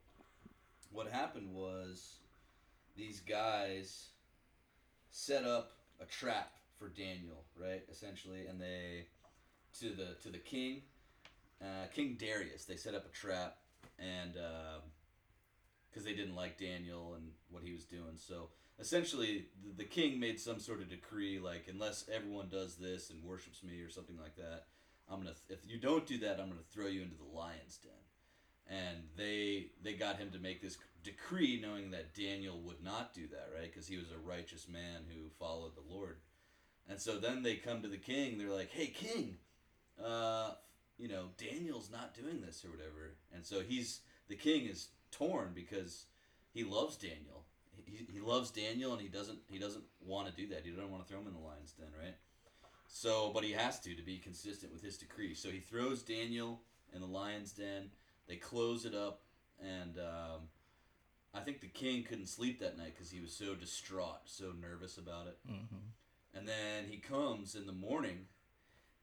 what 0.91 1.07
happened 1.07 1.53
was 1.53 2.17
these 2.95 3.19
guys 3.21 4.09
set 5.09 5.43
up 5.43 5.71
a 6.01 6.05
trap 6.05 6.51
for 6.77 6.89
Daniel, 6.89 7.45
right? 7.59 7.83
Essentially, 7.91 8.45
and 8.47 8.61
they 8.61 9.07
to 9.79 9.89
the 9.89 10.15
to 10.21 10.29
the 10.29 10.37
king, 10.37 10.81
uh, 11.61 11.87
King 11.93 12.17
Darius. 12.19 12.65
They 12.65 12.75
set 12.75 12.93
up 12.93 13.05
a 13.05 13.09
trap, 13.09 13.57
and 13.97 14.33
because 15.89 16.03
they 16.03 16.13
didn't 16.13 16.35
like 16.35 16.59
Daniel 16.59 17.15
and 17.15 17.31
what 17.49 17.63
he 17.63 17.73
was 17.73 17.85
doing, 17.85 18.17
so 18.17 18.49
essentially 18.79 19.45
the, 19.77 19.83
king 19.83 20.19
made 20.19 20.39
some 20.39 20.59
sort 20.59 20.81
of 20.81 20.89
decree, 20.89 21.39
like 21.39 21.67
unless 21.69 22.05
everyone 22.13 22.49
does 22.49 22.75
this 22.75 23.09
and 23.09 23.23
worships 23.23 23.63
me 23.63 23.79
or 23.81 23.89
something 23.89 24.17
like 24.17 24.35
that, 24.35 24.65
I'm 25.09 25.19
gonna 25.19 25.35
if 25.49 25.59
you 25.67 25.77
don't 25.77 26.05
do 26.05 26.17
that, 26.19 26.39
I'm 26.39 26.49
gonna 26.49 26.61
throw 26.71 26.87
you 26.87 27.01
into 27.01 27.15
the 27.15 27.37
lion's 27.37 27.77
den. 27.77 27.91
And 28.67 29.03
they 29.17 29.67
they 29.83 29.93
got 29.93 30.17
him 30.17 30.31
to 30.31 30.39
make 30.39 30.61
this 30.61 30.77
decree, 31.03 31.59
knowing 31.61 31.91
that 31.91 32.15
Daniel 32.15 32.59
would 32.61 32.83
not 32.83 33.13
do 33.13 33.27
that, 33.27 33.49
right? 33.55 33.71
Because 33.71 33.87
he 33.87 33.97
was 33.97 34.11
a 34.11 34.27
righteous 34.27 34.67
man 34.67 35.03
who 35.09 35.29
followed 35.37 35.75
the 35.75 35.93
Lord. 35.93 36.17
And 36.89 36.99
so 36.99 37.17
then 37.17 37.43
they 37.43 37.55
come 37.55 37.81
to 37.81 37.87
the 37.87 37.97
king. 37.97 38.37
They're 38.37 38.49
like, 38.49 38.71
"Hey, 38.71 38.87
king, 38.87 39.37
uh, 40.03 40.53
you 40.97 41.07
know 41.09 41.29
Daniel's 41.37 41.91
not 41.91 42.15
doing 42.15 42.41
this 42.41 42.63
or 42.63 42.69
whatever." 42.69 43.15
And 43.33 43.45
so 43.45 43.61
he's 43.61 44.01
the 44.29 44.35
king 44.35 44.65
is 44.65 44.89
torn 45.11 45.51
because 45.53 46.05
he 46.53 46.63
loves 46.63 46.95
Daniel. 46.95 47.42
He, 47.85 48.05
he 48.11 48.19
loves 48.19 48.51
Daniel, 48.51 48.93
and 48.93 49.01
he 49.01 49.07
doesn't 49.07 49.39
he 49.47 49.59
doesn't 49.59 49.83
want 50.05 50.27
to 50.27 50.33
do 50.33 50.47
that. 50.53 50.61
He 50.65 50.71
doesn't 50.71 50.91
want 50.91 51.05
to 51.05 51.09
throw 51.09 51.21
him 51.21 51.27
in 51.27 51.33
the 51.33 51.39
lion's 51.39 51.71
den, 51.71 51.87
right? 51.99 52.15
So, 52.87 53.31
but 53.33 53.43
he 53.43 53.51
has 53.51 53.79
to 53.81 53.95
to 53.95 54.03
be 54.03 54.17
consistent 54.17 54.71
with 54.71 54.83
his 54.83 54.97
decree. 54.97 55.33
So 55.33 55.49
he 55.49 55.59
throws 55.59 56.03
Daniel 56.03 56.61
in 56.93 57.01
the 57.01 57.07
lion's 57.07 57.51
den. 57.51 57.89
They 58.27 58.35
close 58.35 58.85
it 58.85 58.95
up, 58.95 59.21
and 59.59 59.97
um, 59.97 60.41
I 61.33 61.39
think 61.39 61.61
the 61.61 61.67
king 61.67 62.03
couldn't 62.03 62.27
sleep 62.27 62.59
that 62.59 62.77
night 62.77 62.93
because 62.95 63.09
he 63.09 63.19
was 63.19 63.33
so 63.33 63.55
distraught, 63.55 64.21
so 64.25 64.53
nervous 64.59 64.97
about 64.97 65.27
it. 65.27 65.37
Mm-hmm. 65.49 66.37
And 66.37 66.47
then 66.47 66.85
he 66.89 66.97
comes 66.97 67.55
in 67.55 67.65
the 67.65 67.73
morning, 67.73 68.25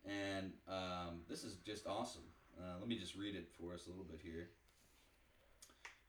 and 0.04 0.52
um, 0.68 1.22
this 1.28 1.44
is 1.44 1.56
just 1.66 1.86
awesome. 1.86 2.22
Uh, 2.58 2.78
let 2.78 2.88
me 2.88 2.98
just 2.98 3.16
read 3.16 3.34
it 3.34 3.48
for 3.60 3.74
us 3.74 3.86
a 3.86 3.90
little 3.90 4.04
bit 4.04 4.20
here. 4.22 4.48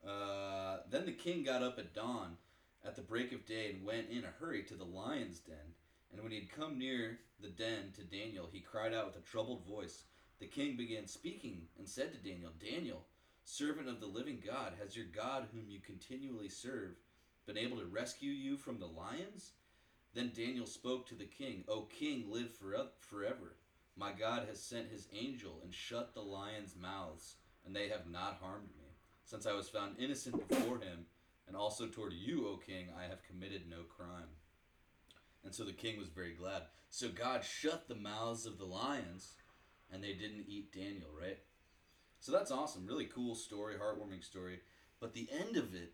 Uh, 0.07 0.77
then 0.89 1.05
the 1.05 1.11
king 1.11 1.43
got 1.43 1.61
up 1.61 1.77
at 1.77 1.93
dawn, 1.93 2.37
at 2.85 2.95
the 2.95 3.01
break 3.01 3.31
of 3.31 3.45
day, 3.45 3.71
and 3.71 3.85
went 3.85 4.09
in 4.09 4.23
a 4.23 4.33
hurry 4.39 4.63
to 4.63 4.75
the 4.75 4.83
lion's 4.83 5.39
den. 5.39 5.75
And 6.11 6.21
when 6.21 6.31
he 6.31 6.39
had 6.39 6.51
come 6.51 6.77
near 6.77 7.19
the 7.39 7.49
den 7.49 7.91
to 7.95 8.03
Daniel, 8.03 8.49
he 8.51 8.59
cried 8.59 8.93
out 8.93 9.07
with 9.07 9.17
a 9.17 9.27
troubled 9.27 9.65
voice. 9.65 10.03
The 10.39 10.47
king 10.47 10.75
began 10.75 11.07
speaking 11.07 11.67
and 11.77 11.87
said 11.87 12.11
to 12.11 12.29
Daniel, 12.29 12.51
Daniel, 12.59 13.05
servant 13.45 13.87
of 13.87 13.99
the 13.99 14.07
living 14.07 14.41
God, 14.45 14.73
has 14.81 14.95
your 14.95 15.05
God, 15.05 15.47
whom 15.53 15.69
you 15.69 15.79
continually 15.79 16.49
serve, 16.49 16.95
been 17.45 17.57
able 17.57 17.77
to 17.77 17.85
rescue 17.85 18.31
you 18.31 18.57
from 18.57 18.79
the 18.79 18.87
lions? 18.87 19.51
Then 20.13 20.31
Daniel 20.35 20.65
spoke 20.65 21.07
to 21.07 21.15
the 21.15 21.25
king, 21.25 21.63
O 21.67 21.81
king, 21.83 22.25
live 22.29 22.51
fore- 22.51 22.89
forever. 22.99 23.55
My 23.95 24.11
God 24.11 24.47
has 24.47 24.61
sent 24.61 24.89
his 24.89 25.07
angel 25.13 25.59
and 25.63 25.73
shut 25.73 26.13
the 26.13 26.21
lions' 26.21 26.75
mouths, 26.75 27.35
and 27.65 27.75
they 27.75 27.89
have 27.89 28.09
not 28.09 28.39
harmed 28.41 28.69
me. 28.77 28.95
Since 29.23 29.45
I 29.45 29.53
was 29.53 29.69
found 29.69 29.99
innocent 29.99 30.47
before 30.47 30.79
him, 30.79 31.05
and 31.51 31.59
also 31.59 31.85
toward 31.85 32.13
you, 32.13 32.47
O 32.47 32.55
king, 32.55 32.87
I 32.97 33.09
have 33.09 33.27
committed 33.27 33.63
no 33.69 33.83
crime. 33.83 34.29
And 35.43 35.53
so 35.53 35.65
the 35.65 35.73
king 35.73 35.99
was 35.99 36.07
very 36.07 36.31
glad. 36.31 36.61
So 36.89 37.09
God 37.09 37.43
shut 37.43 37.89
the 37.89 37.95
mouths 37.95 38.45
of 38.45 38.57
the 38.57 38.63
lions, 38.63 39.33
and 39.91 40.01
they 40.01 40.13
didn't 40.13 40.45
eat 40.47 40.71
Daniel, 40.71 41.09
right? 41.21 41.39
So 42.21 42.31
that's 42.31 42.51
awesome. 42.51 42.87
Really 42.87 43.03
cool 43.03 43.35
story, 43.35 43.75
heartwarming 43.75 44.23
story. 44.23 44.61
But 45.01 45.13
the 45.13 45.27
end 45.29 45.57
of 45.57 45.75
it 45.75 45.91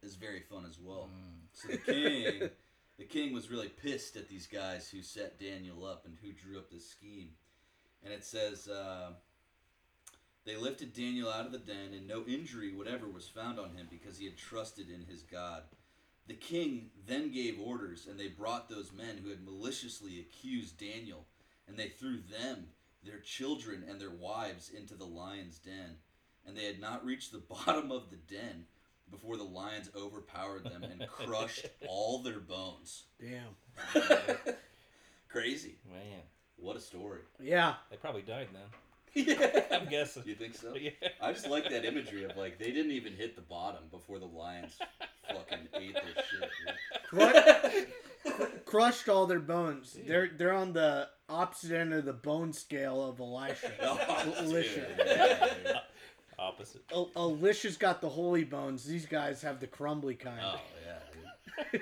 is 0.00 0.14
very 0.14 0.42
fun 0.42 0.64
as 0.64 0.78
well. 0.78 1.10
So 1.54 1.72
the 1.72 1.78
king, 1.78 2.48
the 2.96 3.04
king 3.04 3.32
was 3.32 3.50
really 3.50 3.68
pissed 3.68 4.14
at 4.14 4.28
these 4.28 4.46
guys 4.46 4.88
who 4.88 5.02
set 5.02 5.40
Daniel 5.40 5.84
up 5.84 6.06
and 6.06 6.16
who 6.22 6.30
drew 6.30 6.56
up 6.56 6.70
this 6.70 6.88
scheme. 6.88 7.30
And 8.04 8.12
it 8.12 8.24
says, 8.24 8.68
uh, 8.68 9.14
they 10.46 10.56
lifted 10.56 10.92
Daniel 10.94 11.30
out 11.30 11.46
of 11.46 11.52
the 11.52 11.58
den, 11.58 11.92
and 11.94 12.06
no 12.08 12.24
injury 12.26 12.72
whatever 12.72 13.06
was 13.06 13.28
found 13.28 13.58
on 13.58 13.70
him 13.70 13.86
because 13.90 14.18
he 14.18 14.24
had 14.24 14.36
trusted 14.36 14.88
in 14.88 15.04
his 15.06 15.22
God. 15.22 15.62
The 16.26 16.34
king 16.34 16.90
then 17.06 17.32
gave 17.32 17.60
orders, 17.60 18.06
and 18.08 18.18
they 18.18 18.28
brought 18.28 18.68
those 18.68 18.92
men 18.92 19.18
who 19.22 19.30
had 19.30 19.44
maliciously 19.44 20.20
accused 20.20 20.78
Daniel, 20.78 21.26
and 21.68 21.76
they 21.76 21.88
threw 21.88 22.18
them, 22.18 22.68
their 23.04 23.18
children, 23.18 23.84
and 23.88 24.00
their 24.00 24.10
wives 24.10 24.70
into 24.70 24.94
the 24.94 25.04
lion's 25.06 25.58
den. 25.58 25.96
And 26.46 26.56
they 26.56 26.64
had 26.64 26.80
not 26.80 27.04
reached 27.04 27.32
the 27.32 27.38
bottom 27.66 27.90
of 27.90 28.10
the 28.10 28.16
den 28.16 28.64
before 29.10 29.36
the 29.36 29.42
lions 29.42 29.90
overpowered 29.96 30.64
them 30.64 30.84
and 30.84 31.06
crushed 31.08 31.66
all 31.88 32.22
their 32.22 32.38
bones. 32.40 33.04
Damn. 33.20 33.56
Crazy. 35.28 35.76
Man, 35.90 36.20
What 36.56 36.76
a 36.76 36.80
story. 36.80 37.20
Yeah. 37.40 37.74
they 37.90 37.96
probably 37.96 38.22
died 38.22 38.48
then. 38.52 38.62
Yeah. 39.14 39.62
I'm 39.72 39.88
guessing. 39.88 40.22
You 40.26 40.34
think 40.34 40.54
so? 40.54 40.74
yeah. 40.74 40.90
I 41.20 41.32
just 41.32 41.48
like 41.48 41.68
that 41.70 41.84
imagery 41.84 42.24
of 42.24 42.36
like 42.36 42.58
they 42.58 42.70
didn't 42.70 42.92
even 42.92 43.12
hit 43.14 43.36
the 43.36 43.42
bottom 43.42 43.84
before 43.90 44.18
the 44.18 44.26
lions 44.26 44.76
fucking 45.28 45.68
ate 45.74 45.94
their 45.94 46.24
shit. 46.24 46.50
dude. 47.12 47.86
Cru- 48.24 48.46
crushed 48.66 49.08
all 49.08 49.26
their 49.26 49.40
bones. 49.40 49.96
They're 50.06 50.30
they're 50.36 50.54
on 50.54 50.72
the 50.72 51.08
opposite 51.28 51.72
end 51.72 51.92
of 51.94 52.04
the 52.04 52.12
bone 52.12 52.52
scale 52.52 53.02
of 53.08 53.20
Elisha. 53.20 53.72
Oh, 53.82 54.42
dude, 54.52 54.66
yeah. 55.06 55.80
Opposite. 56.38 56.82
El- 56.92 57.10
Elisha's 57.16 57.76
got 57.76 58.00
the 58.00 58.08
holy 58.08 58.44
bones. 58.44 58.84
These 58.84 59.06
guys 59.06 59.42
have 59.42 59.60
the 59.60 59.66
crumbly 59.66 60.14
kind. 60.14 60.40
Oh 60.42 60.58
yeah. 60.86 61.80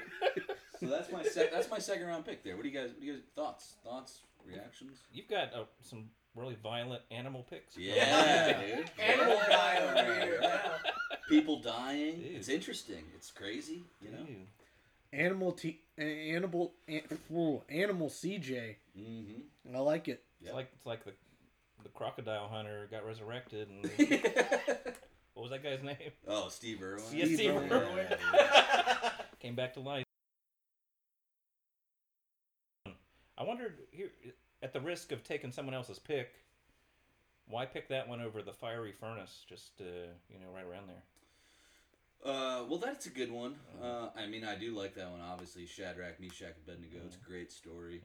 So 0.80 0.86
that's 0.86 1.10
my 1.12 1.22
sec- 1.24 1.52
that's 1.52 1.70
my 1.70 1.78
second 1.78 2.06
round 2.06 2.24
pick 2.24 2.42
there. 2.44 2.54
What 2.56 2.62
do 2.62 2.68
you 2.68 2.74
guys 2.78 2.90
what 2.90 3.00
do 3.00 3.06
you 3.06 3.12
guys 3.14 3.22
thoughts? 3.34 3.74
Thoughts? 3.84 4.20
Reactions? 4.46 4.98
You've 5.12 5.28
got 5.28 5.52
uh, 5.52 5.64
some 5.82 6.04
really 6.34 6.56
violent 6.62 7.02
animal 7.10 7.46
picks. 7.48 7.76
Yeah, 7.76 8.60
dude. 8.60 8.90
Animal 8.98 9.40
guy 9.48 9.78
over 9.82 10.14
here. 10.24 10.38
Yeah. 10.42 10.60
People 11.28 11.60
dying. 11.60 12.16
Dude. 12.16 12.36
It's 12.36 12.48
interesting. 12.48 13.04
It's 13.14 13.30
crazy, 13.30 13.84
you 14.00 14.10
know? 14.10 14.24
Ew. 14.28 14.36
Animal 15.12 15.52
T. 15.52 15.80
Animal. 15.96 16.72
An- 16.86 17.02
ooh, 17.32 17.62
animal 17.68 18.08
CJ. 18.08 18.76
Mm-hmm. 18.98 19.74
I 19.74 19.78
like 19.78 20.08
it. 20.08 20.22
It's 20.42 20.52
like 20.52 20.70
it's 20.74 20.86
like 20.86 21.04
the 21.04 21.12
the 21.82 21.88
crocodile 21.90 22.48
hunter 22.48 22.88
got 22.90 23.06
resurrected 23.06 23.68
and 23.68 23.84
what 25.34 25.42
was 25.42 25.50
that 25.50 25.62
guy's 25.62 25.82
name? 25.82 25.96
oh, 26.26 26.48
Steve 26.48 26.82
Irwin. 26.82 27.02
Yeah, 27.12 27.24
Steve 27.26 27.50
Irwin. 27.56 27.72
Irwin. 27.72 28.06
Came 29.40 29.54
back 29.54 29.74
to 29.74 29.80
life. 29.80 30.04
I 33.36 33.44
wondered 33.44 33.78
here, 33.92 34.10
at 34.68 34.74
the 34.74 34.80
risk 34.80 35.12
of 35.12 35.24
taking 35.24 35.50
someone 35.50 35.74
else's 35.74 35.98
pick, 35.98 36.44
why 37.48 37.64
pick 37.64 37.88
that 37.88 38.06
one 38.06 38.20
over 38.20 38.42
the 38.42 38.52
fiery 38.52 38.92
furnace? 38.92 39.46
Just 39.48 39.80
uh, 39.80 40.12
you 40.28 40.38
know, 40.38 40.48
right 40.54 40.64
around 40.70 40.88
there. 40.88 41.02
Uh, 42.22 42.64
well, 42.68 42.78
that's 42.78 43.06
a 43.06 43.10
good 43.10 43.32
one. 43.32 43.54
Uh, 43.82 44.08
I 44.14 44.26
mean, 44.26 44.44
I 44.44 44.56
do 44.56 44.76
like 44.76 44.94
that 44.96 45.10
one. 45.10 45.20
Obviously, 45.22 45.64
Shadrach, 45.64 46.20
Meshach, 46.20 46.54
Abednego. 46.66 46.98
It's 47.06 47.16
a 47.16 47.26
great 47.26 47.50
story. 47.50 48.02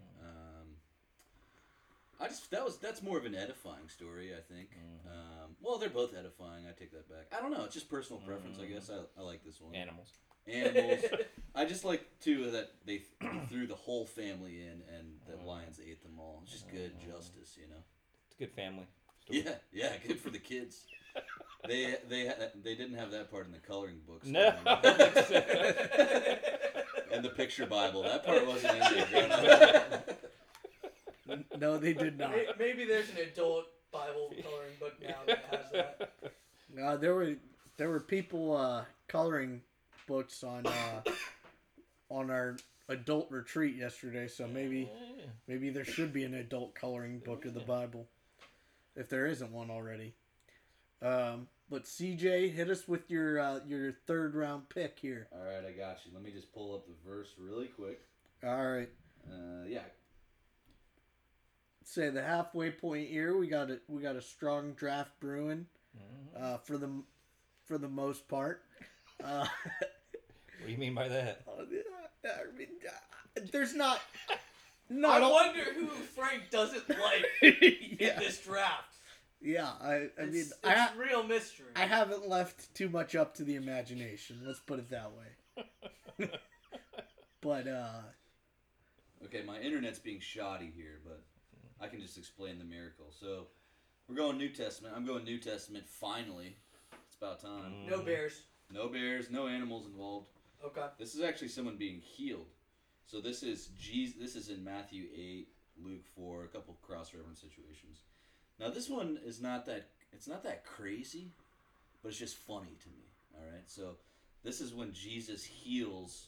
I 2.20 2.28
just 2.28 2.50
that 2.52 2.64
was 2.64 2.78
that's 2.78 3.02
more 3.02 3.18
of 3.18 3.26
an 3.26 3.36
edifying 3.36 3.90
story. 3.90 4.32
I 4.34 4.42
think. 4.54 4.70
Mm-hmm. 4.70 5.08
Um, 5.08 5.56
well, 5.62 5.78
they're 5.78 5.90
both 5.90 6.14
edifying. 6.18 6.66
I 6.68 6.72
take 6.78 6.92
that 6.92 7.10
back. 7.10 7.38
I 7.38 7.42
don't 7.42 7.52
know. 7.52 7.64
It's 7.66 7.74
just 7.74 7.90
personal 7.90 8.22
preference. 8.22 8.58
I 8.60 8.64
mm-hmm. 8.64 8.74
guess 8.74 8.90
I, 8.90 9.20
I 9.20 9.24
like 9.24 9.44
this 9.44 9.60
one. 9.62 9.76
Animals. 9.76 10.14
Animals. 10.48 11.06
I 11.56 11.66
just 11.66 11.86
like 11.86 12.06
too 12.20 12.52
that 12.52 12.72
they 12.86 13.04
threw 13.50 13.68
the 13.68 13.76
whole 13.76 14.06
family 14.06 14.62
in 14.62 14.82
and 14.96 15.20
the 15.28 15.34
mm-hmm. 15.34 15.46
lions 15.46 15.80
ate 15.86 16.04
them 16.04 16.20
all. 16.20 16.42
It's 16.44 16.52
just 16.52 16.70
good 16.70 17.00
justice, 17.00 17.58
you 17.60 17.68
know. 17.70 17.82
It's 18.28 18.36
a 18.36 18.40
good 18.40 18.52
family. 18.52 18.88
Story. 19.24 19.44
Yeah, 19.46 19.56
yeah, 19.72 19.94
good 20.06 20.20
for 20.20 20.30
the 20.30 20.40
kids. 20.40 20.86
They 21.68 21.96
they 22.10 22.30
they 22.62 22.76
didn't 22.76 22.96
have 22.96 23.12
that 23.12 23.32
part 23.32 23.46
in 23.46 23.54
the 23.54 23.60
coloring 23.60 24.02
books. 24.06 24.28
No. 24.28 24.54
And 27.14 27.24
the 27.24 27.30
picture 27.30 27.68
Bible, 27.68 28.02
that 28.02 28.26
part 28.26 28.46
wasn't 28.48 28.74
in 28.74 29.10
there. 29.12 30.04
Grandma. 31.36 31.58
No, 31.60 31.78
they 31.78 31.94
did 31.94 32.18
not. 32.18 32.34
Maybe 32.60 32.86
there's 32.86 33.10
an 33.10 33.18
adult 33.18 33.66
Bible 33.92 34.34
coloring 34.42 34.74
book 34.80 34.94
now 35.02 35.16
that 35.28 35.46
has 35.52 35.72
that. 35.72 36.12
Uh, 36.82 36.98
there 36.98 37.14
were 37.14 37.36
there 37.78 37.88
were 37.90 38.00
people 38.00 38.58
uh, 38.58 38.84
coloring 39.08 39.62
books 40.08 40.44
on 40.44 40.66
uh, 40.66 41.02
on 42.10 42.32
our 42.32 42.58
adult 42.90 43.30
retreat 43.30 43.76
yesterday, 43.76 44.28
so 44.28 44.48
maybe 44.48 44.90
maybe 45.48 45.70
there 45.70 45.86
should 45.86 46.12
be 46.12 46.24
an 46.24 46.34
adult 46.34 46.74
coloring 46.74 47.20
book 47.20 47.46
of 47.46 47.54
the 47.54 47.60
Bible, 47.60 48.08
if 48.96 49.08
there 49.08 49.28
isn't 49.28 49.52
one 49.52 49.70
already. 49.70 50.16
Um, 51.04 51.48
but 51.70 51.84
CJ, 51.84 52.52
hit 52.54 52.72
us 52.72 52.88
with 52.88 53.08
your 53.12 53.40
uh, 53.40 53.60
your 53.68 53.92
third 54.08 54.34
round 54.34 54.68
pick 54.70 54.98
here. 55.00 55.28
All 55.32 55.44
right, 55.46 55.64
I 55.68 55.74
got 55.74 55.98
you. 56.06 56.12
Let 56.12 56.24
me 56.24 56.32
just 56.32 56.52
pull 56.54 56.74
up 56.74 56.88
the 56.88 56.94
verse 57.08 57.36
really 57.38 57.68
quick. 57.68 58.02
All 58.44 58.66
right, 58.66 58.90
Uh, 59.30 59.66
yeah, 59.68 59.84
say 61.94 62.10
the 62.10 62.24
halfway 62.24 62.72
point 62.72 63.08
here. 63.10 63.38
We 63.38 63.48
got 63.48 63.70
a 63.70 63.80
we 63.88 64.02
got 64.02 64.16
a 64.16 64.22
strong 64.22 64.74
draft 64.74 65.12
brewing 65.20 65.68
uh, 66.38 66.58
for 66.58 66.78
the 66.78 66.90
for 67.66 67.78
the 67.78 67.90
most 67.90 68.28
part. 68.28 68.64
Uh, 69.24 69.46
What 70.60 70.68
do 70.68 70.72
you 70.72 70.78
mean 70.78 70.96
by 70.96 71.10
that? 71.10 71.42
I 72.26 72.58
mean, 72.58 72.68
uh, 72.88 73.42
there's 73.52 73.74
not. 73.76 74.00
No, 74.90 75.10
I 75.10 75.20
Not 75.20 75.30
a- 75.30 75.34
wonder 75.34 75.64
who 75.74 75.88
Frank 75.88 76.44
doesn't 76.52 76.88
like 76.90 77.26
yeah, 77.42 78.14
in 78.16 78.20
this 78.20 78.38
draft. 78.42 78.94
yeah. 79.42 79.72
I, 79.82 79.94
I 79.94 80.26
mean, 80.26 80.36
It's, 80.36 80.52
it's 80.52 80.60
I, 80.64 80.74
ha- 80.74 80.94
real 80.98 81.24
mystery. 81.24 81.68
I 81.76 81.86
haven't 81.86 82.28
left 82.28 82.74
too 82.76 82.90
much 82.90 83.16
up 83.16 83.34
to 83.36 83.44
the 83.46 83.56
imagination. 83.56 84.42
Let's 84.46 84.60
put 84.60 84.80
it 84.80 84.90
that 84.90 85.12
way. 86.20 86.30
but 87.42 87.68
uh, 87.68 88.02
Okay, 89.26 89.42
my 89.48 89.58
internet's 89.60 90.00
being 90.00 90.20
shoddy 90.20 90.72
here, 90.76 91.00
but 91.04 91.22
I 91.82 91.88
can 91.88 92.02
just 92.02 92.18
explain 92.18 92.60
the 92.60 92.66
miracle. 92.66 93.08
So, 93.12 93.48
we're 94.08 94.16
going 94.16 94.38
New 94.38 94.50
Testament. 94.50 94.94
I'm 94.96 95.06
going 95.06 95.24
New 95.24 95.40
Testament 95.40 95.88
finally. 95.88 96.58
It's 97.08 97.16
about 97.16 97.42
time. 97.42 97.74
Mm. 97.86 97.90
no 97.90 98.02
bears. 98.02 98.42
No 98.72 98.88
bears, 98.88 99.30
no 99.30 99.48
animals 99.48 99.86
involved. 99.86 100.28
Okay. 100.66 100.86
This 100.98 101.16
is 101.16 101.22
actually 101.22 101.50
someone 101.50 101.78
being 101.78 102.00
healed. 102.00 102.48
So 103.06 103.20
this 103.20 103.44
is 103.44 103.68
Jesus. 103.80 104.16
This 104.20 104.36
is 104.36 104.50
in 104.50 104.64
Matthew 104.64 105.06
eight, 105.16 105.50
Luke 105.78 106.06
four, 106.16 106.44
a 106.46 106.48
couple 106.48 106.78
cross 106.82 107.14
reference 107.14 107.40
situations. 107.40 108.04
Now 108.60 108.70
this 108.70 108.90
one 108.90 109.20
is 109.26 109.42
not 109.42 109.66
that 109.68 109.90
it's 110.12 110.28
not 110.28 110.44
that 110.44 110.66
crazy, 110.66 111.32
but 112.02 112.10
it's 112.10 112.18
just 112.18 112.38
funny 112.38 112.76
to 112.82 112.90
me. 112.90 113.04
All 113.36 113.46
right, 113.52 113.64
so 113.68 113.98
this 114.44 114.62
is 114.62 114.74
when 114.74 114.94
Jesus 114.94 115.44
heals 115.44 116.28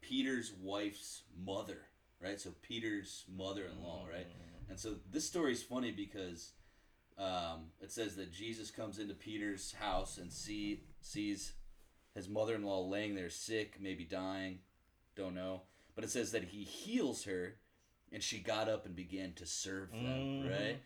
Peter's 0.00 0.52
wife's 0.62 1.22
mother, 1.44 1.78
right? 2.22 2.40
So 2.40 2.50
Peter's 2.62 3.24
mother-in-law, 3.36 4.06
mm. 4.06 4.12
right? 4.12 4.26
And 4.70 4.78
so 4.78 4.94
this 5.10 5.26
story 5.26 5.52
is 5.52 5.62
funny 5.62 5.90
because 5.90 6.52
um, 7.18 7.66
it 7.82 7.92
says 7.92 8.16
that 8.16 8.32
Jesus 8.32 8.70
comes 8.70 8.98
into 8.98 9.14
Peter's 9.14 9.72
house 9.72 10.16
and 10.16 10.32
see 10.32 10.84
sees 11.02 11.52
his 12.14 12.28
mother-in-law 12.28 12.86
laying 12.86 13.14
there 13.14 13.30
sick, 13.30 13.76
maybe 13.80 14.04
dying, 14.04 14.60
don't 15.16 15.34
know. 15.34 15.62
But 15.94 16.04
it 16.04 16.10
says 16.10 16.32
that 16.32 16.44
he 16.44 16.62
heals 16.64 17.24
her, 17.24 17.56
and 18.12 18.22
she 18.22 18.38
got 18.38 18.68
up 18.68 18.86
and 18.86 18.94
began 18.96 19.32
to 19.34 19.46
serve 19.46 19.90
them, 19.90 20.48
right? 20.48 20.80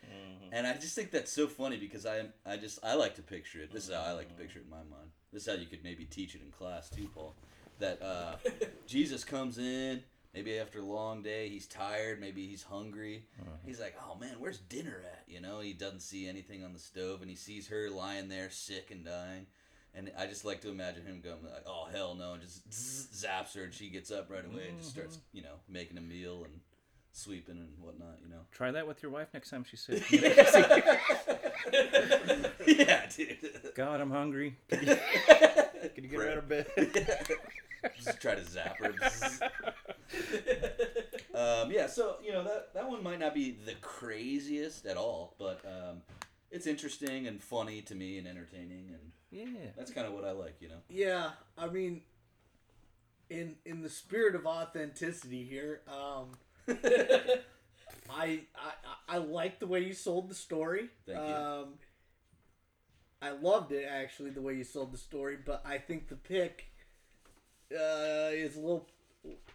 And 0.52 0.66
I 0.66 0.74
just 0.74 0.94
think 0.94 1.10
that's 1.10 1.32
so 1.32 1.46
funny 1.46 1.76
because 1.76 2.06
I 2.06 2.24
I 2.44 2.56
just 2.56 2.78
I 2.82 2.94
like 2.94 3.14
to 3.16 3.22
picture 3.22 3.60
it. 3.60 3.72
This 3.72 3.88
is 3.88 3.94
how 3.94 4.02
I 4.02 4.12
like 4.12 4.28
to 4.28 4.34
picture 4.34 4.60
it 4.60 4.64
in 4.64 4.70
my 4.70 4.78
mind. 4.78 5.10
This 5.32 5.42
is 5.46 5.48
how 5.48 5.60
you 5.60 5.66
could 5.66 5.84
maybe 5.84 6.04
teach 6.06 6.34
it 6.34 6.40
in 6.42 6.50
class 6.50 6.88
too, 6.88 7.08
Paul. 7.14 7.34
That 7.80 8.00
uh, 8.02 8.36
Jesus 8.86 9.24
comes 9.24 9.58
in, 9.58 10.02
maybe 10.34 10.58
after 10.58 10.80
a 10.80 10.84
long 10.84 11.22
day, 11.22 11.48
he's 11.48 11.66
tired, 11.66 12.20
maybe 12.20 12.46
he's 12.46 12.64
hungry. 12.64 13.26
Uh-huh. 13.40 13.56
He's 13.64 13.80
like, 13.80 13.96
"Oh 14.04 14.16
man, 14.16 14.36
where's 14.38 14.58
dinner 14.58 15.02
at?" 15.04 15.24
You 15.28 15.40
know, 15.40 15.60
he 15.60 15.72
doesn't 15.72 16.00
see 16.00 16.28
anything 16.28 16.64
on 16.64 16.72
the 16.72 16.78
stove, 16.78 17.20
and 17.20 17.30
he 17.30 17.36
sees 17.36 17.68
her 17.68 17.88
lying 17.90 18.28
there, 18.28 18.50
sick 18.50 18.90
and 18.90 19.04
dying. 19.04 19.46
And 19.96 20.10
I 20.18 20.26
just 20.26 20.44
like 20.44 20.60
to 20.62 20.70
imagine 20.70 21.06
him 21.06 21.20
going 21.22 21.44
like, 21.44 21.64
"Oh 21.66 21.86
hell 21.90 22.14
no!" 22.16 22.32
and 22.34 22.42
just 22.42 22.68
zaps 23.14 23.54
her, 23.54 23.62
and 23.62 23.72
she 23.72 23.88
gets 23.88 24.10
up 24.10 24.28
right 24.30 24.44
away 24.44 24.68
and 24.68 24.78
just 24.78 24.90
mm-hmm. 24.90 25.08
starts, 25.08 25.20
you 25.32 25.42
know, 25.42 25.54
making 25.68 25.96
a 25.98 26.02
meal 26.02 26.42
and 26.44 26.60
sweeping 27.12 27.58
and 27.58 27.68
whatnot. 27.80 28.18
You 28.22 28.28
know. 28.28 28.40
Try 28.50 28.72
that 28.72 28.88
with 28.88 29.02
your 29.02 29.12
wife 29.12 29.28
next 29.32 29.50
time 29.50 29.64
she 29.64 29.76
says, 29.76 30.02
yeah, 32.66 33.06
dude. 33.14 33.38
"God, 33.76 34.00
I'm 34.00 34.10
hungry. 34.10 34.56
Can 34.68 34.80
you, 34.80 34.96
can 35.94 36.04
you 36.04 36.10
get 36.10 36.20
her 36.20 36.30
out 36.30 36.38
of 36.38 36.48
bed?" 36.48 36.66
Just 37.96 38.20
try 38.20 38.34
to 38.34 38.44
zap 38.44 38.78
her. 38.78 38.94
um, 41.34 41.70
yeah, 41.70 41.86
so 41.86 42.16
you 42.24 42.32
know 42.32 42.44
that 42.44 42.74
that 42.74 42.88
one 42.88 43.02
might 43.02 43.20
not 43.20 43.34
be 43.34 43.56
the 43.64 43.74
craziest 43.80 44.86
at 44.86 44.96
all, 44.96 45.34
but 45.38 45.60
um, 45.64 46.02
it's 46.50 46.66
interesting 46.66 47.26
and 47.26 47.42
funny 47.42 47.82
to 47.82 47.94
me 47.94 48.18
and 48.18 48.26
entertaining, 48.26 48.90
and 48.90 49.12
yeah. 49.30 49.70
that's 49.76 49.90
kind 49.90 50.06
of 50.06 50.12
what 50.12 50.24
I 50.24 50.32
like. 50.32 50.56
You 50.60 50.68
know. 50.68 50.80
yeah, 50.88 51.30
I 51.58 51.68
mean, 51.68 52.02
in 53.30 53.56
in 53.64 53.82
the 53.82 53.90
spirit 53.90 54.34
of 54.34 54.46
authenticity 54.46 55.44
here, 55.44 55.80
um, 55.88 56.32
I, 58.10 58.40
I 58.54 58.72
I 59.08 59.16
like 59.18 59.58
the 59.60 59.66
way 59.66 59.80
you 59.80 59.94
sold 59.94 60.28
the 60.28 60.34
story. 60.34 60.88
Thank 61.06 61.18
you. 61.18 61.34
Um, 61.34 61.74
I 63.24 63.30
loved 63.30 63.72
it 63.72 63.86
actually 63.90 64.30
the 64.30 64.42
way 64.42 64.54
you 64.54 64.64
sold 64.64 64.92
the 64.92 64.98
story, 64.98 65.38
but 65.44 65.62
I 65.64 65.78
think 65.78 66.08
the 66.08 66.16
pick 66.16 66.66
uh, 67.72 68.30
is 68.32 68.56
a 68.56 68.60
little 68.60 68.86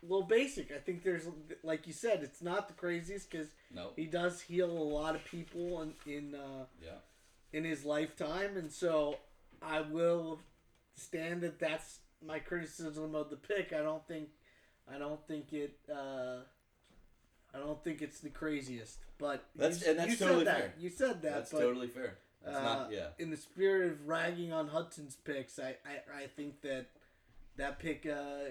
little 0.01 0.25
basic. 0.25 0.71
I 0.71 0.77
think 0.79 1.03
there's 1.03 1.27
like 1.63 1.85
you 1.87 1.93
said, 1.93 2.23
it's 2.23 2.41
not 2.41 2.67
the 2.67 2.73
craziest 2.73 3.29
because 3.29 3.47
No. 3.73 3.91
he 3.95 4.05
does 4.05 4.41
heal 4.41 4.69
a 4.69 4.87
lot 4.97 5.15
of 5.15 5.23
people 5.25 5.81
in 5.81 5.93
in 6.05 6.35
uh, 6.35 6.65
Yeah. 6.83 6.99
in 7.53 7.63
his 7.63 7.85
lifetime, 7.85 8.57
and 8.57 8.71
so 8.71 9.17
I 9.61 9.81
will 9.81 10.39
stand 10.95 11.41
that 11.41 11.59
that's 11.59 11.99
my 12.25 12.39
criticism 12.39 13.15
of 13.15 13.29
the 13.29 13.35
pick. 13.37 13.71
I 13.73 13.81
don't 13.81 14.05
think 14.07 14.29
I 14.91 14.97
don't 14.97 15.25
think 15.27 15.53
it. 15.53 15.77
Uh, 15.91 16.39
I 17.53 17.57
don't 17.57 17.83
think 17.83 18.01
it's 18.03 18.19
the 18.19 18.29
craziest, 18.29 18.99
but 19.17 19.43
That's- 19.55 19.81
you, 19.83 19.89
and 19.89 19.99
that's 19.99 20.11
you 20.11 20.17
totally 20.17 20.45
said 20.45 20.47
that. 20.55 20.59
fair. 20.59 20.73
You 20.79 20.89
said 20.89 21.21
that, 21.23 21.33
That's 21.33 21.51
but 21.51 21.59
totally 21.61 21.87
fair. 21.87 22.17
That's 22.43 22.57
uh, 22.57 22.61
not. 22.63 22.91
Yeah. 22.91 23.07
in 23.17 23.31
the 23.31 23.37
spirit 23.37 23.91
of 23.91 24.07
ragging 24.07 24.53
on 24.53 24.67
Hudson's 24.67 25.15
picks, 25.15 25.57
I, 25.59 25.75
I, 25.83 26.21
I 26.23 26.27
think 26.27 26.61
that 26.61 26.85
that 27.59 27.79
pick, 27.79 28.05
uh, 28.05 28.49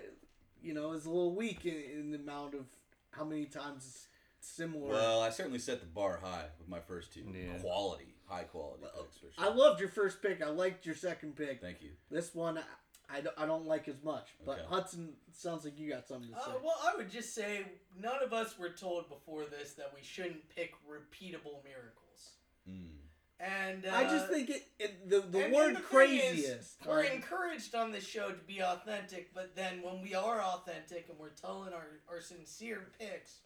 you 0.63 0.75
know, 0.75 0.93
is 0.93 1.07
a 1.07 1.11
little 1.11 1.35
weak 1.35 1.67
in, 1.67 1.83
in 1.99 2.11
the 2.11 2.19
amount 2.19 2.55
of 2.55 2.67
how 3.11 3.25
many 3.25 3.47
times 3.47 3.85
it's 3.87 4.07
similar. 4.41 4.91
Well, 4.91 5.21
I 5.23 5.31
certainly 5.31 5.59
set 5.59 5.81
the 5.81 5.87
bar 5.87 6.21
high 6.23 6.47
with 6.59 6.69
my 6.69 6.81
first 6.81 7.13
two. 7.13 7.25
Yeah. 7.33 7.59
Quality, 7.61 8.15
high 8.27 8.45
quality 8.45 8.83
picks 8.83 9.17
for 9.19 9.29
I 9.39 9.49
loved 9.49 9.81
your 9.81 9.89
first 9.89 10.23
pick. 10.23 10.43
I 10.43 10.49
liked 10.49 10.87
your 10.87 10.95
second 10.95 11.37
pick. 11.37 11.61
Thank 11.61 11.83
you. 11.83 11.91
This 12.11 12.35
one, 12.35 12.59
I, 12.59 13.19
I, 13.19 13.21
don't, 13.21 13.39
I 13.39 13.47
don't 13.47 13.67
like 13.67 13.89
as 13.89 14.03
much. 14.03 14.29
But 14.45 14.59
Okay. 14.59 14.63
Hudson 14.69 15.15
sounds 15.33 15.65
like 15.65 15.79
you 15.79 15.91
got 15.91 16.07
something 16.07 16.29
to 16.29 16.35
say. 16.35 16.51
Uh, 16.51 16.55
well, 16.63 16.77
I 16.85 16.97
would 16.97 17.11
just 17.11 17.35
say 17.35 17.63
none 18.01 18.23
of 18.23 18.33
us 18.33 18.59
were 18.59 18.71
told 18.71 19.09
before 19.09 19.45
this 19.45 19.73
that 19.75 19.93
we 19.95 20.03
shouldn't 20.03 20.49
pick 20.55 20.75
repeatable 20.89 21.65
miracles. 21.65 22.33
Mm. 22.69 22.98
And 23.41 23.87
uh, 23.87 23.91
I 23.95 24.03
just 24.05 24.29
think 24.29 24.51
it, 24.51 24.67
it 24.81 25.09
the, 25.09 25.21
the 25.21 25.45
and- 25.45 25.55
word 25.55 25.69
and 25.69 25.77
the 25.77 25.81
craziest. 25.81 26.49
Is, 26.49 26.77
we're 26.85 27.03
like- 27.05 27.15
encouraged 27.15 27.75
on 27.75 27.93
this 27.93 28.05
show 28.07 28.31
to 28.31 28.45
be 28.47 28.61
authentic, 28.61 29.33
but 29.33 29.55
then 29.55 29.81
when 29.83 30.03
we 30.03 30.15
are 30.15 30.41
authentic 30.43 31.07
and 31.09 31.19
we're 31.19 31.29
telling 31.31 31.73
our, 31.73 32.01
our 32.11 32.21
sincere 32.21 32.89
picks, 32.99 33.39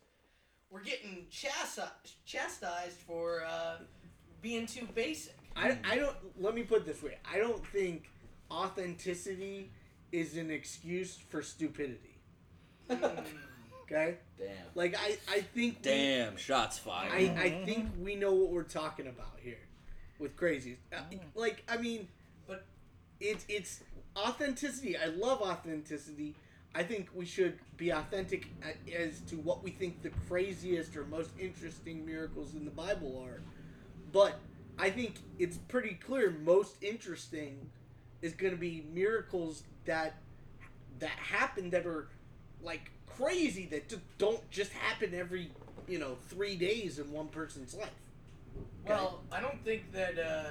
we're 0.70 0.82
getting 0.82 1.26
chastised, 1.30 2.24
chastised 2.24 2.96
for 3.06 3.44
uh, 3.46 3.76
being 4.40 4.66
too 4.66 4.88
basic. 4.94 5.36
I, 5.54 5.76
I 5.84 5.96
don't 5.96 6.16
let 6.40 6.54
me 6.54 6.62
put 6.62 6.78
it 6.78 6.86
this 6.86 7.02
way. 7.02 7.18
I 7.30 7.36
don't 7.38 7.64
think 7.66 8.08
authenticity 8.50 9.70
is 10.10 10.36
an 10.38 10.50
excuse 10.50 11.18
for 11.28 11.42
stupidity. 11.42 12.18
Mm. 12.90 13.24
Okay? 13.84 14.16
Damn. 14.38 14.48
Like 14.74 14.96
I, 14.98 15.18
I 15.30 15.40
think 15.42 15.76
we- 15.82 15.90
Damn. 15.90 16.38
Shots 16.38 16.78
fired. 16.78 17.12
I, 17.12 17.42
I 17.42 17.64
think 17.66 17.90
we 18.00 18.14
know 18.14 18.32
what 18.32 18.48
we're 18.50 18.62
talking 18.62 19.06
about 19.06 19.34
here 19.42 19.58
with 20.22 20.36
crazies. 20.36 20.76
Uh, 20.92 21.02
Like 21.34 21.62
I 21.68 21.76
mean, 21.76 22.08
But- 22.46 22.64
it's 23.20 23.44
it's 23.48 23.80
authenticity. 24.16 24.96
I 24.96 25.06
love 25.06 25.42
authenticity. 25.42 26.34
I 26.74 26.82
think 26.82 27.10
we 27.14 27.26
should 27.26 27.58
be 27.76 27.90
authentic 27.90 28.46
as 28.96 29.20
to 29.22 29.36
what 29.36 29.62
we 29.62 29.70
think 29.72 30.00
the 30.02 30.10
craziest 30.28 30.96
or 30.96 31.04
most 31.04 31.30
interesting 31.38 32.06
miracles 32.06 32.54
in 32.54 32.64
the 32.64 32.70
Bible 32.70 33.18
are. 33.22 33.42
But 34.10 34.38
I 34.78 34.88
think 34.88 35.16
it's 35.38 35.58
pretty 35.68 35.94
clear 35.94 36.30
most 36.30 36.82
interesting 36.82 37.70
is 38.22 38.32
going 38.32 38.52
to 38.52 38.58
be 38.58 38.86
miracles 38.94 39.64
that 39.84 40.14
that 40.98 41.10
happen 41.10 41.68
that 41.70 41.84
are 41.86 42.08
like 42.62 42.90
crazy 43.06 43.66
that 43.66 43.88
just 43.88 44.02
don't 44.18 44.48
just 44.50 44.72
happen 44.72 45.12
every 45.14 45.50
you 45.88 45.98
know 45.98 46.16
three 46.28 46.56
days 46.56 46.98
in 46.98 47.10
one 47.12 47.28
person's 47.28 47.74
life. 47.74 47.90
Well, 48.86 49.22
I 49.30 49.40
don't 49.40 49.62
think 49.64 49.92
that 49.92 50.18
uh, 50.18 50.50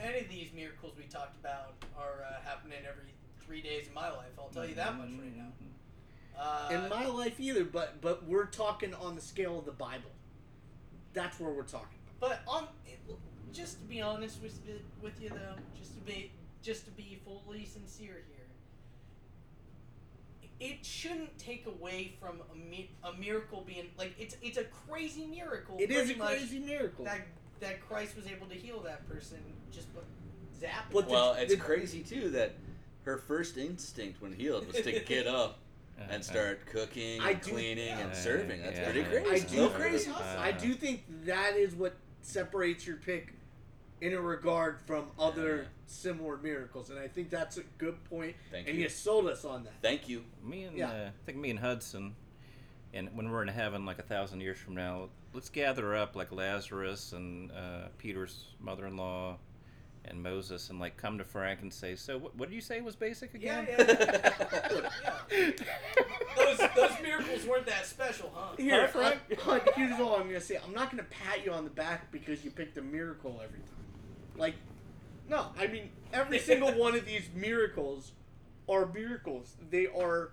any 0.00 0.20
of 0.20 0.28
these 0.28 0.52
miracles 0.54 0.92
we 0.96 1.04
talked 1.04 1.36
about 1.40 1.74
are 1.96 2.24
uh, 2.28 2.40
happening 2.44 2.78
every 2.88 3.14
three 3.44 3.62
days 3.62 3.88
in 3.88 3.94
my 3.94 4.10
life. 4.10 4.30
I'll 4.38 4.48
tell 4.48 4.66
you 4.66 4.74
that 4.74 4.96
much 4.96 5.08
right 5.08 5.36
now. 5.36 5.46
Uh, 6.38 6.68
in 6.70 6.88
my 6.88 7.06
life 7.06 7.40
either, 7.40 7.64
but 7.64 8.00
but 8.00 8.24
we're 8.26 8.46
talking 8.46 8.94
on 8.94 9.16
the 9.16 9.20
scale 9.20 9.58
of 9.58 9.64
the 9.64 9.72
Bible. 9.72 10.10
That's 11.12 11.40
where 11.40 11.50
we're 11.50 11.64
talking. 11.64 11.98
But 12.20 12.42
on, 12.46 12.68
just 13.52 13.80
to 13.80 13.84
be 13.86 14.00
honest 14.00 14.40
with 14.42 14.60
with 15.02 15.20
you 15.20 15.30
though, 15.30 15.56
just 15.76 15.94
to 15.94 16.00
be 16.02 16.30
just 16.62 16.84
to 16.84 16.90
be 16.92 17.18
fully 17.24 17.64
sincere 17.64 18.22
here, 18.32 18.37
it 20.60 20.84
shouldn't 20.84 21.36
take 21.38 21.66
away 21.66 22.14
from 22.20 22.40
a, 22.52 22.56
mi- 22.56 22.90
a 23.04 23.12
miracle 23.14 23.62
being 23.66 23.86
like 23.96 24.14
it's 24.18 24.36
it's 24.42 24.58
a 24.58 24.64
crazy 24.64 25.24
miracle. 25.26 25.76
It 25.78 25.90
is 25.90 26.10
a 26.10 26.14
crazy 26.14 26.58
miracle. 26.58 27.04
that 27.04 27.20
that 27.60 27.80
Christ 27.88 28.16
was 28.16 28.26
able 28.26 28.46
to 28.46 28.54
heal 28.54 28.80
that 28.80 29.08
person 29.08 29.38
just 29.72 29.92
by 29.94 30.00
zap. 30.60 30.86
But 30.92 31.06
the- 31.06 31.12
Well, 31.12 31.34
it's 31.34 31.54
the- 31.54 31.60
crazy 31.60 32.00
too 32.02 32.30
that 32.30 32.54
her 33.04 33.18
first 33.18 33.56
instinct 33.56 34.20
when 34.20 34.32
healed 34.32 34.66
was 34.66 34.76
to 34.82 35.00
get 35.00 35.26
up 35.40 35.58
and 36.10 36.24
start 36.24 36.64
cooking, 36.66 37.20
and 37.20 37.40
do- 37.40 37.50
cleaning, 37.52 37.88
and 37.88 38.14
serving. 38.14 38.62
That's 38.62 38.78
Yeah. 38.78 38.84
pretty 38.92 39.02
crazy. 39.04 39.30
I 39.30 39.48
do, 39.48 39.56
no 39.56 39.68
crazy. 39.70 40.10
Uh, 40.12 40.38
I 40.38 40.52
do 40.52 40.74
think 40.74 41.02
that 41.24 41.56
is 41.56 41.74
what 41.74 41.96
separates 42.22 42.86
your 42.86 42.96
pick 42.96 43.32
in 44.00 44.12
a 44.14 44.20
regard 44.20 44.80
from 44.86 45.06
other 45.18 45.56
Yeah. 45.56 45.64
similar 45.86 46.36
miracles, 46.38 46.90
and 46.90 46.98
I 46.98 47.08
think 47.08 47.30
that's 47.30 47.56
a 47.58 47.62
good 47.78 48.02
point. 48.04 48.36
Thank 48.50 48.66
you. 48.66 48.70
and 48.70 48.78
you. 48.78 48.84
you 48.84 48.88
sold 48.90 49.26
us 49.28 49.44
on 49.44 49.64
that. 49.64 49.72
Thank 49.82 50.08
you. 50.08 50.24
Me 50.42 50.64
and 50.64 50.76
Yeah. 50.76 50.90
uh, 50.90 51.08
I 51.08 51.12
think 51.26 51.38
me 51.38 51.50
and 51.50 51.58
Hudson, 51.58 52.14
and 52.94 53.14
when 53.16 53.30
we're 53.30 53.42
in 53.42 53.48
heaven, 53.48 53.84
like 53.84 53.98
a 53.98 54.02
thousand 54.02 54.40
years 54.40 54.58
from 54.58 54.74
now, 54.74 55.08
let's 55.34 55.48
gather 55.50 55.94
up 55.94 56.16
like 56.16 56.32
Lazarus 56.32 57.12
and 57.12 57.50
uh, 57.52 57.88
Peter's 57.98 58.46
mother-in-law 58.60 59.36
and 60.04 60.22
Moses, 60.22 60.70
and 60.70 60.78
like 60.80 60.96
come 60.96 61.18
to 61.18 61.24
Frank 61.24 61.60
and 61.60 61.70
say, 61.72 61.94
"So, 61.94 62.16
what, 62.16 62.34
what 62.36 62.48
did 62.48 62.54
you 62.54 62.62
say 62.62 62.80
was 62.80 62.96
basic 62.96 63.34
again?" 63.34 63.66
yeah. 63.68 64.32
yeah. 65.30 65.50
Those 66.36 66.58
those 66.74 66.92
miracles 67.02 67.44
weren't 67.44 67.66
that 67.66 67.84
special, 67.84 68.32
huh? 68.34 68.54
Here, 68.56 68.86
Huh, 68.92 69.16
Frank? 69.38 69.66
I- 69.66 69.72
here's 69.76 70.00
all 70.00 70.14
I'm 70.16 70.26
gonna 70.28 70.40
say. 70.40 70.56
I'm 70.64 70.72
not 70.72 70.90
gonna 70.90 71.02
pat 71.04 71.44
you 71.44 71.52
on 71.52 71.64
the 71.64 71.70
back 71.70 72.10
because 72.10 72.42
you 72.44 72.50
picked 72.50 72.78
a 72.78 72.82
miracle 72.82 73.40
every 73.44 73.58
time. 73.58 73.77
Like, 74.38 74.54
no, 75.28 75.46
I 75.58 75.66
mean 75.66 75.90
every 76.12 76.38
single 76.38 76.72
one 76.72 76.94
of 76.94 77.04
these 77.04 77.28
miracles 77.34 78.12
are 78.68 78.86
miracles. 78.86 79.56
They 79.70 79.86
are 79.86 80.30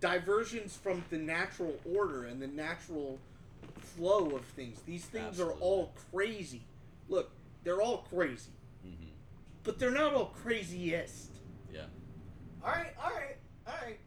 diversions 0.00 0.76
from 0.76 1.04
the 1.10 1.18
natural 1.18 1.74
order 1.94 2.24
and 2.24 2.40
the 2.42 2.46
natural 2.46 3.18
flow 3.78 4.30
of 4.36 4.44
things. 4.44 4.80
These 4.86 5.04
things 5.04 5.40
are 5.40 5.52
all 5.52 5.92
crazy. 6.10 6.62
Look, 7.08 7.30
they're 7.62 7.80
all 7.82 7.98
crazy, 8.10 8.52
hmm 8.82 8.90
but 9.62 9.78
they're 9.78 9.90
not 9.90 10.12
all 10.14 10.26
craziest. 10.26 11.30
Yeah. 11.72 11.82
All 12.62 12.70
right, 12.70 12.92
all 13.02 13.10
right, 13.10 13.36
all 13.66 13.74
right. 13.82 13.98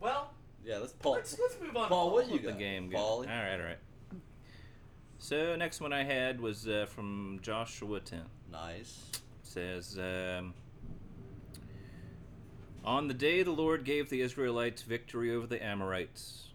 Well, 0.00 0.30
Yeah. 0.64 0.78
Let's 0.78 0.92
Paul. 0.92 1.14
let's 1.14 1.38
let's 1.38 1.56
move 1.60 1.76
on. 1.76 1.88
Paul, 1.88 2.12
what 2.12 2.30
you 2.30 2.38
the 2.38 2.50
got? 2.50 2.58
game. 2.58 2.90
Paul. 2.90 3.18
All 3.20 3.24
right, 3.24 3.54
all 3.58 3.66
right. 3.66 3.78
So 5.26 5.56
next 5.56 5.80
one 5.80 5.92
I 5.92 6.04
had 6.04 6.40
was 6.40 6.68
uh, 6.68 6.86
from 6.88 7.40
Joshua 7.42 7.98
10. 7.98 8.20
Nice. 8.52 9.10
It 9.12 9.20
says, 9.42 9.98
um, 9.98 10.54
On 12.84 13.08
the 13.08 13.12
day 13.14 13.42
the 13.42 13.50
Lord 13.50 13.82
gave 13.82 14.08
the 14.08 14.20
Israelites 14.20 14.82
victory 14.82 15.34
over 15.34 15.48
the 15.48 15.60
Amorites, 15.60 16.50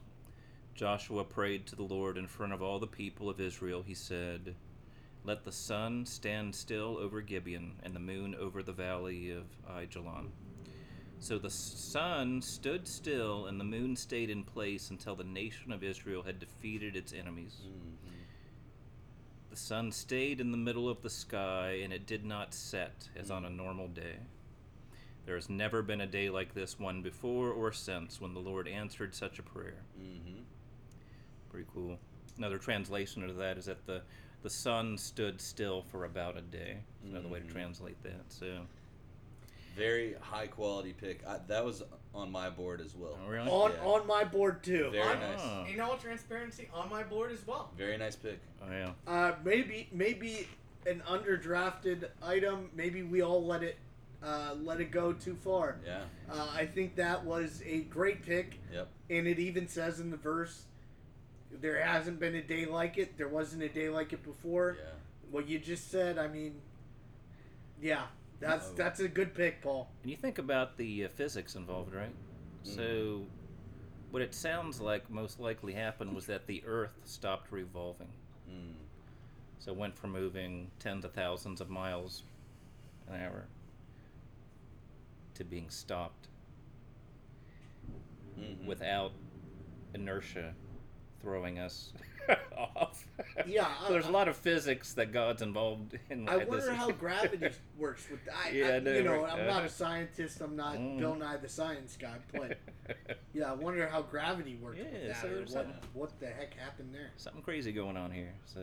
Joshua 0.73 1.25
prayed 1.25 1.67
to 1.67 1.75
the 1.75 1.83
Lord 1.83 2.17
in 2.17 2.27
front 2.27 2.53
of 2.53 2.61
all 2.61 2.79
the 2.79 2.87
people 2.87 3.29
of 3.29 3.41
Israel. 3.41 3.83
He 3.85 3.93
said, 3.93 4.55
Let 5.25 5.43
the 5.43 5.51
sun 5.51 6.05
stand 6.05 6.55
still 6.55 6.97
over 6.97 7.19
Gibeon 7.19 7.73
and 7.83 7.93
the 7.93 7.99
moon 7.99 8.33
over 8.39 8.63
the 8.63 8.71
valley 8.71 9.31
of 9.31 9.47
Ajalon. 9.69 10.31
So 11.19 11.37
the 11.37 11.49
sun 11.49 12.41
stood 12.41 12.87
still 12.87 13.47
and 13.47 13.59
the 13.59 13.65
moon 13.65 13.97
stayed 13.97 14.29
in 14.29 14.45
place 14.45 14.91
until 14.91 15.17
the 15.17 15.25
nation 15.25 15.73
of 15.73 15.83
Israel 15.83 16.23
had 16.23 16.39
defeated 16.39 16.95
its 16.95 17.11
enemies. 17.11 17.57
hmm 17.65 18.00
The 19.51 19.57
sun 19.57 19.91
stayed 19.91 20.39
in 20.39 20.51
the 20.51 20.57
middle 20.57 20.87
of 20.87 21.01
the 21.01 21.09
sky, 21.09 21.81
and 21.83 21.91
it 21.91 22.05
did 22.07 22.23
not 22.23 22.53
set 22.53 23.09
as 23.17 23.29
on 23.29 23.43
a 23.43 23.49
normal 23.49 23.89
day. 23.89 24.15
There 25.25 25.35
has 25.35 25.49
never 25.49 25.81
been 25.83 25.99
a 26.01 26.07
day 26.07 26.29
like 26.29 26.53
this 26.53 26.79
one 26.79 27.01
before 27.01 27.51
or 27.51 27.73
since 27.73 28.19
when 28.21 28.33
the 28.33 28.39
Lord 28.39 28.65
answered 28.67 29.13
such 29.13 29.39
a 29.39 29.43
prayer. 29.43 29.83
hmm 29.97 30.39
Pretty 31.49 31.67
cool. 31.73 31.99
Another 32.37 32.57
translation 32.57 33.23
of 33.29 33.35
that 33.35 33.57
is 33.57 33.65
that 33.65 33.85
the 33.85 34.01
the 34.41 34.49
sun 34.49 34.97
stood 34.97 35.39
still 35.39 35.83
for 35.83 36.05
about 36.05 36.35
a 36.37 36.41
day. 36.41 36.77
That's 37.03 37.11
Another 37.11 37.27
way 37.27 37.39
to 37.41 37.45
Mhm. 37.45 37.51
translate 37.51 38.01
that. 38.03 38.23
So, 38.29 38.65
Very 39.75 40.15
high 40.15 40.47
quality 40.47 40.93
pick. 40.93 41.23
I, 41.27 41.37
that 41.47 41.63
was 41.63 41.83
on 42.13 42.31
my 42.31 42.49
board 42.49 42.81
as 42.81 42.95
well. 42.95 43.17
oh, 43.25 43.29
really? 43.29 43.49
On 43.49 43.71
Yeah. 43.71 43.85
on 43.85 44.07
my 44.07 44.23
board 44.23 44.63
too. 44.63 44.89
Very 44.91 45.03
On- 45.03 45.19
nice. 45.19 45.39
Oh. 45.41 45.65
In 45.71 45.79
all 45.79 45.97
transparency, 45.97 46.67
on 46.73 46.89
my 46.89 47.03
board 47.03 47.31
as 47.31 47.45
well. 47.47 47.71
Very 47.77 47.97
nice 47.97 48.15
pick. 48.15 48.39
Oh 48.61 48.69
yeah. 48.71 48.91
Uh, 49.07 49.35
maybe 49.43 49.87
maybe 49.91 50.47
an 50.85 51.01
underdrafted 51.07 52.09
item. 52.21 52.69
Maybe 52.75 53.03
we 53.03 53.21
all 53.21 53.45
let 53.45 53.63
it 53.63 53.77
uh, 54.23 54.55
let 54.61 54.79
it 54.81 54.91
go 54.91 55.13
too 55.13 55.35
far. 55.35 55.77
Yeah. 55.85 56.01
Uh, 56.29 56.47
I 56.53 56.65
think 56.65 56.95
that 56.97 57.23
was 57.25 57.63
a 57.65 57.81
great 57.81 58.21
pick, 58.23 58.59
Yep. 58.71 58.87
and 59.09 59.27
it 59.27 59.39
even 59.39 59.67
says 59.67 59.99
in 59.99 60.11
the 60.11 60.17
verse, 60.17 60.65
"There 61.49 61.83
hasn't 61.83 62.19
been 62.19 62.35
a 62.35 62.41
day 62.43 62.65
like 62.65 62.97
it. 62.99 63.17
There 63.17 63.27
wasn't 63.29 63.63
a 63.63 63.69
day 63.69 63.89
like 63.89 64.13
it 64.13 64.21
before." 64.23 64.77
Yeah. 64.79 64.89
What 65.31 65.47
you 65.47 65.57
just 65.59 65.89
said, 65.89 66.17
I 66.19 66.27
mean, 66.27 66.61
yeah, 67.81 68.03
that's 68.41 68.69
Oh. 68.69 68.73
that's 68.75 68.99
a 68.99 69.07
good 69.07 69.33
pick, 69.33 69.61
Paul. 69.61 69.89
And 70.01 70.11
you 70.11 70.17
think 70.17 70.37
about 70.37 70.77
the 70.77 71.05
uh, 71.05 71.09
physics 71.09 71.55
involved, 71.55 71.93
right? 71.93 72.13
So, 72.63 73.25
what 74.11 74.21
it 74.21 74.33
sounds 74.35 74.79
like 74.81 75.09
most 75.09 75.39
likely 75.39 75.73
happened 75.73 76.13
was 76.13 76.25
that 76.27 76.45
the 76.47 76.61
Earth 76.65 76.99
stopped 77.05 77.51
revolving. 77.51 78.09
Mm. 78.49 78.73
So 79.59 79.71
it 79.71 79.77
went 79.77 79.95
from 79.97 80.11
moving 80.11 80.69
tens 80.79 81.05
of 81.05 81.13
thousands 81.13 81.61
of 81.61 81.69
miles 81.69 82.23
an 83.07 83.21
hour 83.21 83.45
to 85.35 85.43
being 85.43 85.69
stopped 85.69 86.27
Mhm. 88.37 88.65
without 88.65 89.11
inertia 89.93 90.55
throwing 91.21 91.59
us 91.59 91.91
off. 92.57 93.05
Yeah, 93.45 93.67
so 93.85 93.93
there's 93.93 94.05
I- 94.05 94.09
a 94.09 94.11
lot 94.11 94.27
of 94.27 94.35
physics 94.35 94.93
that 94.93 95.11
God's 95.11 95.41
involved 95.41 95.97
in. 96.09 96.27
I 96.27 96.39
this. 96.39 96.47
wonder 96.47 96.73
how 96.73 96.91
gravity 97.03 97.49
works 97.77 98.07
with 98.09 98.23
that. 98.25 98.33
I, 98.45 98.49
Yeah, 98.51 98.67
I, 98.67 98.75
I 98.75 98.79
know, 98.79 98.91
you 98.93 99.03
know, 99.03 99.23
right? 99.23 99.33
I'm 99.33 99.47
not 99.47 99.65
a 99.65 99.69
scientist. 99.69 100.41
I'm 100.41 100.55
not 100.55 100.75
Mm. 100.77 100.99
Bill 100.99 101.15
Nye 101.15 101.37
the 101.37 101.49
Science 101.49 101.97
Guy, 101.99 102.15
but 102.33 102.57
yeah, 103.33 103.51
I 103.51 103.53
wonder 103.53 103.87
how 103.87 104.01
gravity 104.01 104.57
works 104.61 104.77
with 104.79 104.87
Yeah, 104.91 105.07
that. 105.09 105.21
so 105.21 105.27
or 105.27 105.41
what, 105.63 105.83
what 105.93 106.19
the 106.19 106.27
heck 106.27 106.53
happened 106.55 106.93
there? 106.93 107.11
Something 107.17 107.41
crazy 107.41 107.71
going 107.71 107.97
on 107.97 108.11
here. 108.11 108.33
So 108.45 108.61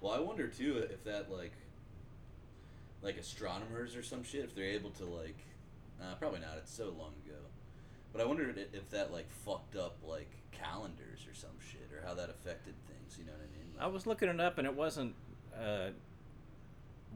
Well, 0.00 0.12
I 0.12 0.20
wonder 0.20 0.48
too 0.48 0.78
if 0.90 1.04
that 1.04 1.30
like, 1.30 1.52
like 3.02 3.16
astronomers 3.16 3.94
or 3.96 4.02
some 4.02 4.24
shit, 4.24 4.44
if 4.44 4.54
they're 4.54 4.64
able 4.64 4.90
to 4.90 5.04
like, 5.04 5.36
nah, 6.00 6.14
probably 6.14 6.40
not. 6.40 6.56
It's 6.58 6.74
so 6.74 6.86
long 6.98 7.12
ago. 7.26 7.38
But 8.12 8.22
I 8.22 8.24
wonder 8.24 8.48
if- 8.50 8.74
if 8.74 8.90
that 8.90 9.12
like 9.12 9.30
fucked 9.30 9.76
up 9.76 9.96
like 10.02 10.30
calendars 10.52 11.26
or 11.30 11.34
some 11.34 11.50
shit, 11.60 11.88
or 11.92 12.06
how 12.06 12.14
that 12.14 12.30
affected 12.30 12.74
things. 12.86 13.16
You 13.18 13.24
know 13.26 13.32
what 13.32 13.40
I 13.42 13.56
mean? 13.58 13.72
I 13.80 13.86
was 13.86 14.06
looking 14.06 14.28
it 14.28 14.40
up, 14.40 14.58
and 14.58 14.66
it 14.66 14.74
wasn't 14.74 15.14
uh, 15.58 15.88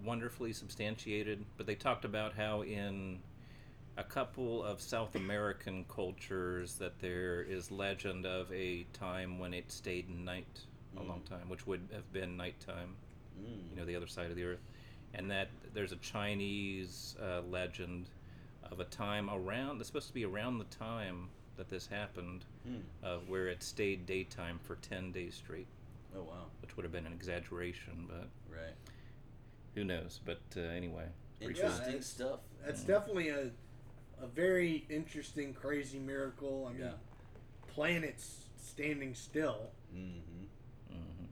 wonderfully 0.04 0.52
substantiated, 0.52 1.44
but 1.56 1.66
they 1.66 1.74
talked 1.74 2.04
about 2.04 2.34
how 2.34 2.62
in 2.62 3.18
a 3.96 4.04
couple 4.04 4.62
of 4.64 4.80
South 4.80 5.14
American 5.16 5.84
cultures 5.84 6.74
that 6.76 6.98
there 7.00 7.42
is 7.42 7.70
legend 7.70 8.24
of 8.24 8.50
a 8.52 8.84
time 8.94 9.38
when 9.38 9.52
it 9.52 9.70
stayed 9.70 10.08
night 10.08 10.60
a 10.98 11.02
long 11.02 11.20
time, 11.28 11.48
which 11.48 11.66
would 11.66 11.88
have 11.92 12.10
been 12.12 12.36
nighttime, 12.36 12.96
Mm. 13.40 13.70
you 13.70 13.76
know, 13.76 13.86
the 13.86 13.96
other 13.96 14.06
side 14.06 14.30
of 14.30 14.36
the 14.36 14.44
earth, 14.44 14.60
and 15.14 15.30
that 15.30 15.48
there's 15.72 15.92
a 15.92 15.96
Chinese 15.96 17.16
uh, 17.22 17.40
legend 17.50 18.10
of 18.70 18.78
a 18.80 18.84
time 18.84 19.30
around. 19.30 19.78
It's 19.80 19.86
supposed 19.86 20.08
to 20.08 20.12
be 20.14 20.24
around 20.26 20.58
the 20.58 20.64
time 20.66 21.28
that 21.56 21.68
this 21.70 21.86
happened, 21.86 22.44
Hmm. 22.66 22.76
of 23.02 23.28
where 23.28 23.48
it 23.48 23.62
stayed 23.62 24.06
daytime 24.06 24.60
for 24.62 24.76
ten 24.76 25.10
days 25.12 25.34
straight 25.34 25.66
Oh 26.14 26.22
wow. 26.22 26.44
which 26.60 26.76
would 26.76 26.84
have 26.84 26.92
been 26.92 27.06
an 27.06 27.12
exaggeration, 27.12 28.06
but 28.08 28.28
Right. 28.48 28.74
who 29.74 29.82
knows? 29.84 30.20
But 30.24 30.40
uh, 30.56 30.60
anyway, 30.60 31.06
pretty 31.40 31.58
Yeah. 31.58 31.66
Interesting 31.66 32.02
stuff. 32.02 32.40
That's 32.64 32.84
definitely 32.84 33.28
a 33.30 33.50
a 34.20 34.26
very 34.28 34.84
interesting, 34.88 35.52
crazy 35.52 35.98
miracle. 35.98 36.66
I 36.68 36.72
mean, 36.74 36.82
Yeah. 36.82 36.92
planets 37.66 38.44
standing 38.56 39.14
still. 39.16 39.70
Mm-hmm. 39.92 40.44
Mhm. 40.94 41.26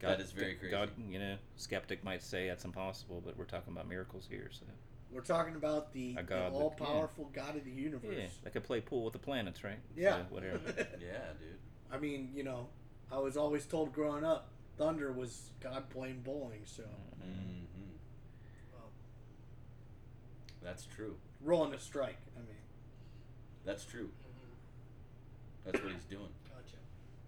That 0.00 0.20
is 0.20 0.32
very 0.32 0.54
crazy. 0.56 0.70
God, 0.72 0.90
you 1.08 1.18
know, 1.20 1.36
skeptic 1.56 2.02
might 2.02 2.22
say 2.22 2.48
that's 2.48 2.64
impossible, 2.64 3.20
but 3.24 3.36
we're 3.36 3.44
talking 3.44 3.72
about 3.72 3.86
miracles 3.88 4.26
here, 4.28 4.50
so 4.50 4.64
We're 5.12 5.20
talking 5.22 5.54
about 5.54 5.92
the, 5.92 6.14
the 6.28 6.48
all-powerful 6.50 7.30
God 7.32 7.56
of 7.56 7.64
the 7.64 7.70
universe. 7.70 8.02
yeah, 8.04 8.10
universe. 8.16 8.38
they 8.44 8.50
could 8.50 8.64
play 8.64 8.80
pool 8.80 9.04
with 9.04 9.12
the 9.12 9.18
planets, 9.18 9.62
right? 9.64 9.78
Yeah. 9.96 10.16
So, 10.16 10.22
whatever. 10.30 10.58
Yeah, 10.76 11.18
dude. 11.38 11.58
I 11.92 11.98
mean, 11.98 12.30
you 12.34 12.42
know, 12.42 12.66
I 13.10 13.18
was 13.18 13.36
always 13.36 13.64
told 13.66 13.92
growing 13.92 14.24
up, 14.24 14.48
thunder 14.76 15.12
was 15.12 15.50
God 15.60 15.88
playing 15.90 16.20
bowling. 16.22 16.62
So 16.64 16.82
Mm-hmm. 16.82 17.62
That's 20.62 20.86
true. 20.86 21.16
rolling 21.42 21.72
a 21.74 21.78
strike. 21.78 22.18
I 22.36 22.40
mean, 22.40 22.56
That's 23.64 23.84
true. 23.84 24.06
Mhm. 24.08 25.64
That's 25.64 25.82
what 25.82 25.92
he's 25.92 26.04
doing. 26.04 26.28
Gotcha. 26.48 26.76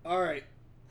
all 0.05 0.21
right. 0.21 0.45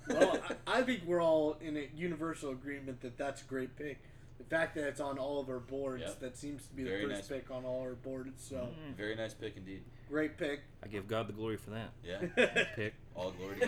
Well, 0.08 0.40
I, 0.68 0.80
I 0.80 0.82
think 0.84 1.02
we're 1.06 1.22
all 1.22 1.58
in 1.60 1.76
a 1.76 1.90
universal 1.94 2.52
agreement 2.52 3.02
that 3.02 3.18
that's 3.18 3.42
a 3.42 3.46
great 3.46 3.76
pick. 3.76 4.00
The 4.38 4.44
fact 4.44 4.76
that 4.76 4.84
it's 4.88 5.00
on 5.00 5.18
all 5.18 5.40
of 5.40 5.50
our 5.50 5.60
boards, 5.60 6.04
Yep. 6.06 6.20
that 6.20 6.38
seems 6.38 6.68
to 6.68 6.74
be 6.76 6.84
Very 6.84 7.06
the 7.06 7.16
first 7.16 7.30
nice. 7.32 7.40
pick 7.42 7.52
on 7.52 7.66
all 7.66 7.82
our 7.82 7.96
boards. 7.96 8.44
So 8.48 8.56
mm. 8.56 8.96
Very 8.96 9.16
nice 9.16 9.34
pick 9.34 9.58
indeed. 9.58 9.84
great 10.10 10.38
pick. 10.38 10.62
I 10.84 10.88
give 10.88 11.08
God 11.08 11.28
the 11.28 11.34
glory 11.34 11.58
for 11.58 11.72
that 11.72 11.90
Yeah. 12.04 12.20
pick. 12.76 12.94
All 13.16 13.32
glory 13.32 13.60
to 13.60 13.66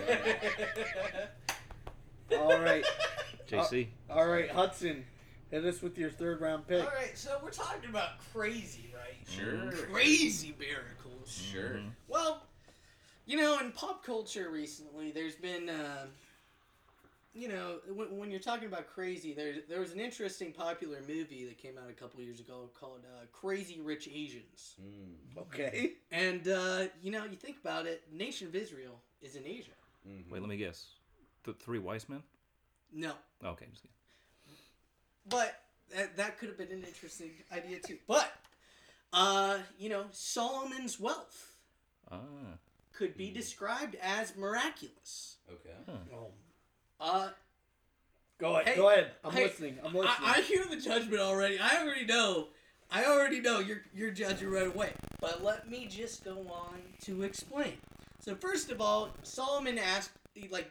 God. 2.29 2.39
all 2.39 2.59
right, 2.59 2.85
JC. 3.49 3.87
Uh, 4.09 4.13
all 4.13 4.27
right, 4.27 4.49
Hudson, 4.49 5.05
hit 5.49 5.65
us 5.65 5.81
with 5.81 5.97
your 5.97 6.11
third 6.11 6.39
round 6.41 6.67
pick. 6.67 6.83
All 6.83 6.91
right, 6.91 7.17
so 7.17 7.39
we're 7.43 7.49
talking 7.49 7.89
about 7.89 8.19
crazy, 8.31 8.93
right? 8.95 9.25
Mm-hmm. 9.25 9.69
Sure. 9.71 9.85
Crazy 9.87 10.55
miracles. 10.59 11.31
Sure. 11.51 11.79
Well, 12.07 12.43
you 13.25 13.37
know, 13.37 13.57
in 13.59 13.71
pop 13.71 14.03
culture 14.05 14.49
recently, 14.51 15.11
there's 15.11 15.35
been, 15.35 15.69
uh, 15.69 16.05
you 17.33 17.47
know, 17.47 17.77
when, 17.93 18.17
when 18.17 18.31
you're 18.31 18.39
talking 18.39 18.67
about 18.67 18.87
crazy, 18.87 19.33
there 19.33 19.55
there 19.69 19.79
was 19.79 19.91
an 19.91 19.99
interesting 19.99 20.51
popular 20.51 20.99
movie 21.07 21.45
that 21.45 21.57
came 21.57 21.77
out 21.77 21.89
a 21.89 21.93
couple 21.93 22.19
years 22.21 22.39
ago 22.39 22.69
called 22.79 23.01
uh, 23.05 23.25
Crazy 23.31 23.79
Rich 23.81 24.07
Asians. 24.13 24.75
Mm. 24.81 25.41
Okay. 25.43 25.91
And 26.11 26.47
uh, 26.47 26.85
you 27.01 27.11
know, 27.11 27.25
you 27.25 27.35
think 27.35 27.57
about 27.63 27.85
it, 27.85 28.03
Nation 28.11 28.47
of 28.47 28.55
Israel 28.55 28.99
is 29.21 29.35
in 29.35 29.45
Asia. 29.45 29.71
Mhm. 30.07 30.31
Wait, 30.31 30.41
let 30.41 30.49
me 30.49 30.57
guess. 30.57 30.85
The 31.43 31.53
three 31.53 31.79
wise 31.79 32.09
men? 32.09 32.23
No, 32.91 33.13
Okay, 33.45 33.65
just 33.69 33.83
kidding. 33.83 34.57
but 35.29 35.61
that, 35.95 36.17
that 36.17 36.39
could 36.39 36.49
have 36.49 36.57
been 36.57 36.71
an 36.71 36.83
interesting 36.83 37.31
idea 37.51 37.79
too. 37.79 37.97
But 38.07 38.31
uh, 39.13 39.59
you 39.77 39.89
know, 39.89 40.05
Solomon's 40.11 40.99
wealth 40.99 41.53
Ah. 42.11 42.17
could 42.91 43.15
be 43.15 43.29
described 43.29 43.95
as 44.01 44.35
miraculous. 44.35 45.37
Okay. 45.51 45.75
Oh. 46.13 46.31
Uh, 46.99 47.29
Go 48.39 48.55
ahead. 48.55 48.67
Hey, 48.69 48.75
go 48.77 48.89
ahead. 48.89 49.11
I'm 49.23 49.33
hey, 49.33 49.43
listening. 49.45 49.77
I'm 49.83 49.93
listening. 49.93 50.07
I, 50.21 50.35
I 50.37 50.41
hear 50.41 50.63
the 50.69 50.77
judgment 50.77 51.19
already. 51.19 51.59
I 51.59 51.81
already 51.83 52.05
know. 52.05 52.47
I 52.91 53.03
already 53.05 53.41
know 53.41 53.59
you're 53.59 53.81
you're 53.93 54.11
judging 54.11 54.49
right 54.49 54.67
away. 54.67 54.93
But 55.19 55.43
let 55.43 55.69
me 55.69 55.87
just 55.87 56.23
go 56.23 56.37
on 56.49 56.79
to 57.03 57.23
explain. 57.23 57.73
So 58.21 58.35
first 58.35 58.71
of 58.71 58.79
all, 58.81 59.09
Solomon 59.23 59.77
asked, 59.77 60.11
like, 60.49 60.69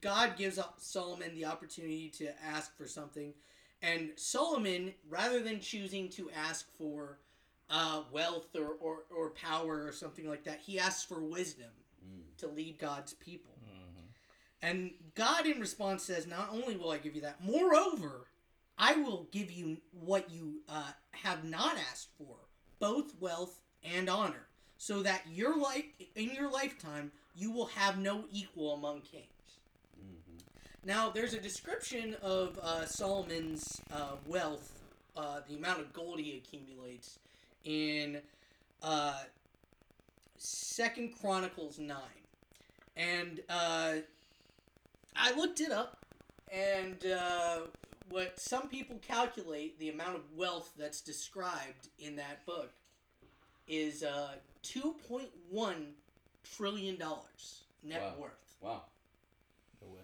God 0.00 0.36
gives 0.36 0.58
Solomon 0.78 1.34
the 1.34 1.44
opportunity 1.44 2.08
to 2.18 2.28
ask 2.44 2.76
for 2.76 2.86
something, 2.86 3.32
and 3.80 4.10
Solomon, 4.16 4.92
rather 5.08 5.40
than 5.40 5.60
choosing 5.60 6.08
to 6.10 6.30
ask 6.30 6.66
for 6.76 7.18
uh, 7.70 8.02
wealth 8.12 8.54
or, 8.56 8.74
or 8.80 9.04
or 9.16 9.30
power 9.30 9.86
or 9.86 9.92
something 9.92 10.28
like 10.28 10.42
that, 10.44 10.60
he 10.66 10.78
asks 10.80 11.04
for 11.04 11.20
wisdom 11.20 11.70
Mm. 12.04 12.36
to 12.36 12.48
lead 12.48 12.78
God's 12.78 13.14
people. 13.14 13.53
And 14.64 14.92
God, 15.14 15.46
in 15.46 15.60
response, 15.60 16.04
says, 16.04 16.26
Not 16.26 16.48
only 16.50 16.74
will 16.74 16.90
I 16.90 16.96
give 16.96 17.14
you 17.14 17.20
that, 17.20 17.44
moreover, 17.44 18.28
I 18.78 18.94
will 18.94 19.28
give 19.30 19.52
you 19.52 19.76
what 19.92 20.30
you 20.30 20.62
uh, 20.70 20.92
have 21.10 21.44
not 21.44 21.76
asked 21.76 22.08
for, 22.16 22.36
both 22.80 23.12
wealth 23.20 23.60
and 23.82 24.08
honor, 24.08 24.46
so 24.78 25.02
that 25.02 25.20
your 25.30 25.54
life 25.58 25.84
in 26.16 26.30
your 26.34 26.50
lifetime 26.50 27.12
you 27.36 27.50
will 27.50 27.66
have 27.66 27.98
no 27.98 28.24
equal 28.32 28.72
among 28.72 29.02
kings. 29.02 29.26
Mhm. 30.02 30.40
Now, 30.82 31.10
there's 31.10 31.34
a 31.34 31.40
description 31.40 32.14
of 32.22 32.58
uh, 32.62 32.86
Solomon's 32.86 33.82
uh, 33.92 34.16
wealth, 34.26 34.82
uh, 35.14 35.40
the 35.46 35.56
amount 35.56 35.80
of 35.80 35.92
gold 35.92 36.18
he 36.20 36.38
accumulates, 36.38 37.18
in 37.64 38.22
uh, 38.82 39.24
Second 40.38 41.14
Chronicles 41.20 41.78
nine, 41.78 42.24
and 42.96 43.40
uh, 43.50 43.96
I 45.16 45.32
looked 45.36 45.60
it 45.60 45.70
up, 45.72 45.98
and 46.52 47.04
uh, 47.06 47.58
what 48.08 48.38
some 48.38 48.68
people 48.68 48.98
calculate 49.06 49.78
the 49.78 49.90
amount 49.90 50.16
of 50.16 50.22
wealth 50.36 50.72
that's 50.78 51.00
described 51.00 51.88
in 51.98 52.16
that 52.16 52.44
book 52.46 52.70
is 53.68 54.02
uh, 54.02 54.32
two 54.62 54.94
point 55.08 55.28
one 55.50 55.94
trillion 56.56 56.96
dollars 56.96 57.64
net 57.82 58.02
Wow. 58.02 58.14
worth 58.20 58.56
Wow. 58.60 58.82
No 59.80 59.88
way. 59.88 60.00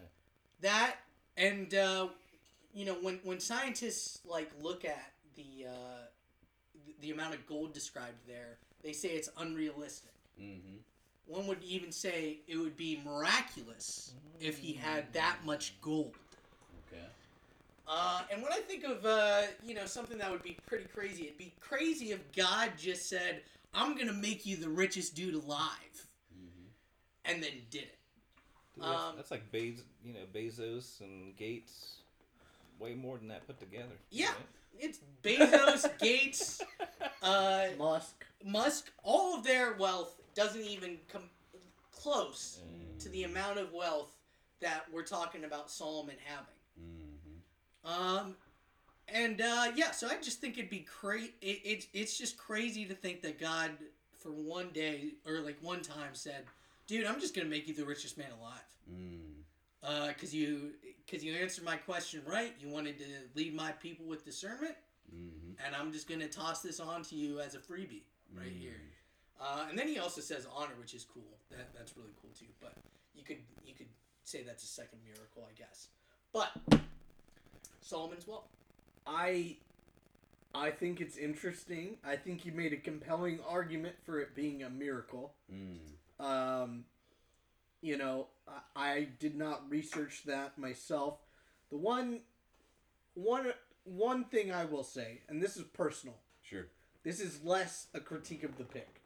that 0.62 0.96
and 1.36 1.74
uh, 1.74 2.08
you 2.74 2.84
know 2.86 2.94
when 3.02 3.20
when 3.22 3.38
scientists 3.40 4.20
like 4.26 4.50
look 4.62 4.84
at 4.84 5.12
the 5.36 5.66
uh, 5.66 6.04
the, 6.86 6.94
the 7.02 7.10
amount 7.10 7.34
of 7.34 7.46
gold 7.46 7.72
described 7.74 8.26
there 8.26 8.56
they 8.82 8.92
say 8.92 9.10
it's 9.10 9.28
unrealistic 9.38 10.10
Mm-hmm. 10.40 10.76
One 11.30 11.46
would 11.46 11.62
even 11.62 11.92
say 11.92 12.38
it 12.48 12.56
would 12.56 12.76
be 12.76 13.00
miraculous 13.04 14.12
if 14.40 14.58
he 14.58 14.72
had 14.72 15.12
that 15.12 15.36
much 15.44 15.74
gold 15.80 16.16
Okay. 16.88 17.04
uh, 17.86 18.22
and 18.32 18.42
when 18.42 18.52
I 18.52 18.58
think 18.60 18.84
of 18.84 19.04
uh, 19.06 19.42
you 19.64 19.74
know 19.74 19.86
something 19.86 20.18
that 20.18 20.30
would 20.30 20.42
be 20.42 20.56
pretty 20.66 20.84
crazy, 20.94 21.24
it'd 21.24 21.38
be 21.38 21.52
crazy 21.60 22.10
if 22.12 22.20
God 22.32 22.72
just 22.78 23.08
said, 23.08 23.42
"I'm 23.74 23.96
gonna 23.96 24.12
make 24.12 24.44
you 24.46 24.56
the 24.56 24.68
richest 24.68 25.14
dude 25.14 25.34
alive," 25.34 26.06
Mm-hmm. 26.34 26.66
and 27.26 27.42
then 27.42 27.52
did 27.70 27.82
it. 27.82 27.98
Dude, 28.74 28.84
that's, 28.84 29.00
Um, 29.02 29.16
that's 29.16 29.30
like 29.30 29.50
Bez, 29.52 29.82
you 30.04 30.14
know, 30.14 30.20
Bezos 30.34 31.00
and 31.00 31.36
Gates. 31.36 31.96
Way 32.78 32.94
more 32.94 33.18
than 33.18 33.28
that 33.28 33.46
put 33.46 33.58
together. 33.60 33.92
Yeah. 34.10 34.28
right? 34.28 34.36
It's 34.78 35.00
Bezos, 35.22 35.98
Gates, 35.98 36.62
uh, 37.22 37.66
Musk. 37.78 38.24
Musk. 38.44 38.90
All 39.04 39.36
of 39.36 39.44
their 39.44 39.74
wealth 39.74 40.16
doesn't 40.40 40.62
even 40.64 40.98
come 41.08 41.24
close 41.92 42.60
Mm. 42.64 43.02
to 43.02 43.08
the 43.10 43.24
amount 43.24 43.58
of 43.58 43.72
wealth 43.72 44.10
that 44.60 44.84
we're 44.92 45.02
talking 45.02 45.44
about 45.44 45.70
Solomon 45.70 46.16
having. 46.24 46.60
Mm-hmm. 46.80 47.86
Um, 47.90 48.36
and 49.08 49.40
uh, 49.40 49.72
yeah, 49.74 49.90
so 49.90 50.08
I 50.08 50.16
just 50.20 50.40
think 50.40 50.56
it'd 50.58 50.70
be 50.70 50.80
crazy. 51.00 51.34
It, 51.42 51.60
it's 51.64 51.86
it's 51.92 52.16
just 52.16 52.36
crazy 52.38 52.84
to 52.86 52.94
think 52.94 53.22
that 53.22 53.38
God, 53.38 53.70
for 54.18 54.30
one 54.30 54.70
day 54.72 55.14
or 55.26 55.40
like 55.40 55.58
one 55.62 55.82
time, 55.82 56.14
said, 56.14 56.44
"Dude, 56.86 57.06
I'm 57.06 57.20
just 57.20 57.34
gonna 57.34 57.48
make 57.48 57.66
you 57.68 57.74
the 57.74 57.84
richest 57.84 58.16
man 58.18 58.30
alive." 58.38 58.70
Mm. 58.90 59.20
Uh, 59.82 60.12
cause 60.20 60.32
you, 60.34 60.72
cause 61.10 61.24
you 61.24 61.32
answered 61.34 61.64
my 61.64 61.76
question 61.76 62.22
right. 62.26 62.54
You 62.60 62.68
wanted 62.68 62.98
to 62.98 63.04
lead 63.34 63.54
my 63.54 63.72
people 63.72 64.06
with 64.06 64.24
discernment, 64.24 64.76
Mm-hmm. 65.14 65.64
and 65.66 65.74
I'm 65.74 65.90
just 65.92 66.08
gonna 66.08 66.28
toss 66.28 66.60
this 66.62 66.78
on 66.80 67.02
to 67.04 67.14
you 67.16 67.40
as 67.40 67.54
a 67.54 67.58
freebie 67.58 68.02
right 68.36 68.52
here. 68.58 68.80
Uh, 69.40 69.66
and 69.68 69.78
then 69.78 69.88
he 69.88 69.98
also 69.98 70.20
says 70.20 70.46
honor, 70.54 70.74
which 70.78 70.94
is 70.94 71.04
cool. 71.04 71.38
That 71.50 71.68
that's 71.74 71.96
really 71.96 72.12
cool 72.20 72.30
too. 72.38 72.46
But 72.60 72.74
you 73.14 73.24
could 73.24 73.38
you 73.64 73.74
could 73.74 73.86
say 74.24 74.42
that's 74.42 74.62
a 74.62 74.66
second 74.66 74.98
miracle, 75.04 75.48
I 75.48 75.58
guess. 75.58 75.88
But 76.32 76.82
Solomon's 77.80 78.26
well. 78.26 78.48
I 79.06 79.56
I 80.54 80.70
think 80.70 81.00
it's 81.00 81.16
interesting. 81.16 81.96
I 82.04 82.16
think 82.16 82.44
you 82.44 82.52
made 82.52 82.72
a 82.72 82.76
compelling 82.76 83.38
argument 83.48 83.96
for 84.04 84.18
it 84.18 84.34
being 84.34 84.62
a 84.62 84.70
miracle. 84.70 85.34
Mm. 85.52 86.24
Um, 86.24 86.84
you 87.80 87.96
know, 87.96 88.26
I, 88.76 88.90
I 88.90 89.08
did 89.18 89.36
not 89.36 89.70
research 89.70 90.24
that 90.26 90.58
myself. 90.58 91.18
The 91.70 91.76
one, 91.76 92.20
one, 93.14 93.52
one 93.84 94.24
thing 94.24 94.52
I 94.52 94.64
will 94.64 94.82
say, 94.82 95.20
and 95.28 95.40
this 95.40 95.56
is 95.56 95.62
personal. 95.62 96.16
Sure. 96.42 96.66
This 97.04 97.20
is 97.20 97.42
less 97.44 97.86
a 97.94 98.00
critique 98.00 98.42
of 98.42 98.58
the 98.58 98.64
pick. 98.64 98.99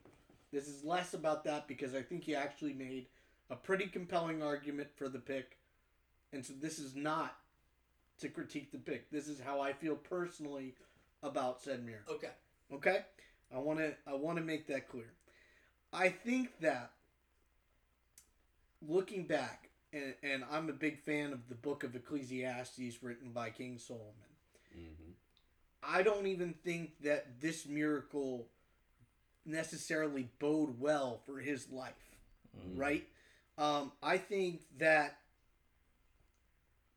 This 0.55 0.69
is 0.69 0.85
less 0.85 1.15
about 1.15 1.43
that 1.45 1.67
because 1.67 1.97
I 1.97 2.03
think 2.03 2.23
he 2.23 2.37
actually 2.37 2.75
made 2.75 3.07
a 3.51 3.57
pretty 3.57 3.87
compelling 3.87 4.41
argument 4.41 4.89
for 4.95 5.09
the 5.09 5.19
pick, 5.19 5.59
and 6.33 6.47
so 6.47 6.53
this 6.61 6.79
is 6.79 6.95
not 6.95 7.37
to 8.21 8.29
critique 8.29 8.71
the 8.71 8.79
pick. 8.79 9.11
This 9.11 9.27
is 9.27 9.41
how 9.41 9.61
I 9.61 9.73
feel 9.73 9.97
personally 9.97 10.77
about 11.25 11.61
said 11.61 11.85
miracle. 11.85 12.15
Okay. 12.15 12.31
Okay, 12.73 13.01
I 13.53 13.59
want 13.59 13.81
to 13.81 13.95
I 14.07 14.15
want 14.15 14.39
to 14.39 14.45
make 14.45 14.69
that 14.69 14.89
clear. 14.89 15.13
I 15.93 16.09
think 16.09 16.51
that 16.61 16.93
looking 18.81 19.27
back, 19.27 19.71
and, 19.93 20.15
and 20.23 20.45
I'm 20.53 20.69
a 20.69 20.73
big 20.73 21.01
fan 21.01 21.33
of 21.33 21.49
the 21.49 21.57
book 21.57 21.83
of 21.83 21.97
Ecclesiastes 21.97 23.03
written 23.03 23.31
by 23.33 23.51
King 23.51 23.79
Solomon. 23.79 24.07
Mm-hmm. 24.77 25.11
I 25.83 26.03
don't 26.03 26.29
even 26.29 26.55
think 26.65 26.93
that 27.03 27.41
this 27.41 27.67
miracle 27.67 28.47
necessarily 29.47 30.29
bode 30.39 30.79
well 30.81 31.21
for 31.27 31.39
his 31.39 31.71
life, 31.71 31.93
Mm. 32.57 32.79
right? 32.79 33.09
Um, 33.59 33.93
I 34.03 34.19
think 34.19 34.63
that 34.79 35.19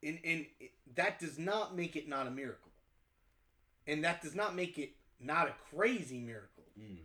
in 0.02 0.18
in 0.20 0.46
that 0.96 1.20
does 1.20 1.38
not 1.38 1.76
make 1.76 1.96
it 1.96 2.08
not 2.08 2.28
a 2.28 2.32
miracle, 2.32 2.72
and 3.86 4.04
that 4.04 4.22
does 4.22 4.36
not 4.36 4.56
make 4.56 4.78
it 4.78 4.92
not 5.20 5.48
a 5.48 5.56
crazy 5.76 6.20
miracle, 6.20 6.64
Mm. 6.80 7.00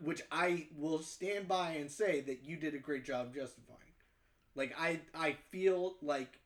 which 0.00 0.22
I 0.30 0.68
will 0.76 1.02
stand 1.02 1.46
by 1.48 1.72
and 1.72 1.90
say 1.90 2.20
that 2.22 2.42
you 2.42 2.56
did 2.56 2.74
a 2.74 2.78
great 2.78 3.04
job 3.04 3.34
justifying. 3.34 3.80
Like 4.54 4.74
I 4.78 5.00
I 5.14 5.32
feel 5.50 5.96
like 6.02 6.38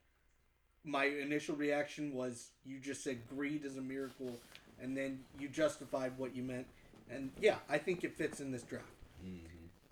my 0.84 1.04
initial 1.04 1.54
reaction 1.56 2.14
was 2.14 2.50
you 2.64 2.78
just 2.78 3.02
said 3.04 3.26
greed 3.28 3.64
is 3.64 3.76
a 3.76 3.80
miracle 3.82 4.40
and 4.80 4.96
then 4.96 5.24
you 5.38 5.48
justified 5.48 6.16
what 6.16 6.34
you 6.34 6.42
meant 6.42 6.66
And 7.10 7.30
yeah, 7.40 7.56
I 7.68 7.78
think 7.78 8.04
it 8.04 8.16
fits 8.16 8.40
in 8.40 8.50
this 8.52 8.62
draft. 8.62 8.84
hmm 9.22 9.36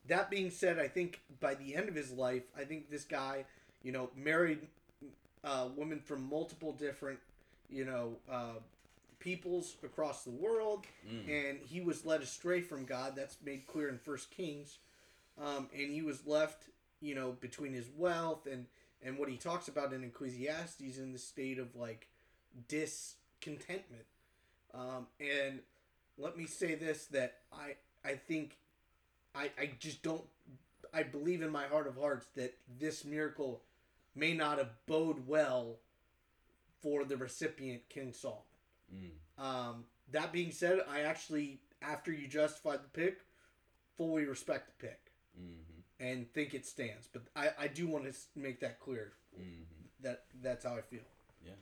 That 0.09 0.31
being 0.31 0.51
said, 0.51 0.79
I 0.79 0.89
think 0.89 1.21
by 1.41 1.55
the 1.55 1.75
end 1.75 1.89
of 1.89 1.95
his 1.95 2.13
life, 2.13 2.45
I 2.57 2.65
think 2.65 2.91
this 2.91 3.05
guy, 3.05 3.45
you 3.83 3.93
know, 3.93 4.11
married 4.17 4.61
uh, 5.45 5.69
women 5.77 6.01
from 6.01 6.29
multiple 6.29 6.73
different, 6.73 7.19
you 7.71 7.85
know, 7.85 8.17
uh, 8.31 8.55
peoples 9.19 9.77
across 9.85 10.25
the 10.25 10.31
world, 10.31 10.87
Mm. 11.09 11.29
and 11.29 11.59
he 11.61 11.81
was 11.81 12.05
led 12.05 12.21
astray 12.21 12.61
from 12.61 12.85
God. 12.85 13.15
That's 13.17 13.37
made 13.45 13.67
clear 13.67 13.89
in 13.89 13.99
First 13.99 14.31
Kings, 14.31 14.79
um, 15.39 15.69
and 15.73 15.93
he 15.93 16.03
was 16.03 16.27
left, 16.27 16.65
you 17.01 17.15
know, 17.15 17.33
between 17.33 17.73
his 17.73 17.89
wealth 17.97 18.47
and 18.47 18.67
and 19.03 19.19
what 19.19 19.29
he 19.29 19.37
talks 19.37 19.69
about 19.69 19.93
in 19.93 20.03
Ecclesiastes 20.03 20.99
in 20.99 21.13
the 21.13 21.19
state 21.19 21.59
of 21.59 21.77
like 21.77 22.09
discontentment. 22.69 24.07
Um, 24.75 25.07
and 25.21 25.61
let 26.19 26.37
me 26.37 26.47
say 26.47 26.75
this: 26.75 27.07
that 27.07 27.39
I 27.53 27.77
I 28.05 28.15
think 28.15 28.57
I 29.35 29.51
I 29.59 29.71
just 29.79 30.03
don't 30.03 30.25
I 30.93 31.03
believe 31.03 31.43
in 31.43 31.51
my 31.51 31.65
heart 31.67 31.87
of 31.87 31.97
hearts 31.97 32.27
that 32.37 32.55
this 32.79 33.05
miracle 33.05 33.63
may 34.15 34.33
not 34.33 34.59
have 34.59 34.71
bode 34.87 35.27
well 35.27 35.77
for 36.81 37.05
the 37.05 37.17
recipient 37.17 37.89
King 37.89 38.13
Solomon. 38.13 38.43
Mm. 38.95 39.43
Um, 39.43 39.85
that 40.13 40.33
being 40.33 40.53
said, 40.53 40.81
I 40.89 41.01
actually, 41.01 41.61
after 41.83 42.13
you 42.13 42.29
justified 42.29 42.81
the 42.83 42.89
pick, 42.89 43.19
fully 43.97 44.25
respect 44.25 44.69
the 44.79 44.87
pick 44.87 45.01
hmm 45.37 45.53
and 45.99 46.31
think 46.35 46.53
it 46.53 46.67
stands. 46.67 47.09
But 47.11 47.23
I, 47.35 47.49
I 47.59 47.67
do 47.69 47.87
want 47.87 48.05
to 48.05 48.13
make 48.35 48.61
that 48.61 48.81
clear. 48.81 49.13
hmm 49.35 49.43
That 50.03 50.25
that's 50.43 50.65
how 50.65 50.77
I 50.77 50.83
feel. 50.83 51.01
Yeah, 51.45 51.53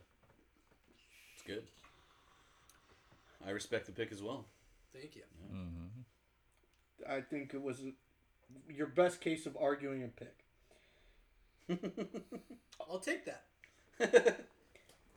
it's 1.35 1.43
good. 1.43 1.63
I 3.47 3.51
respect 3.51 3.87
the 3.87 3.93
pick 3.93 4.11
as 4.13 4.23
well. 4.23 4.47
Thank 4.93 5.17
you. 5.17 5.23
Mm-hmm. 5.53 7.11
I 7.13 7.21
think 7.21 7.53
it 7.55 7.63
was 7.63 7.83
your 8.69 8.87
best 8.87 9.21
case 9.21 9.47
of 9.47 9.57
arguing 9.61 10.03
a 10.05 10.09
pick. 10.09 10.35
I'll 12.89 12.99
take 13.01 13.25
that. 13.27 14.41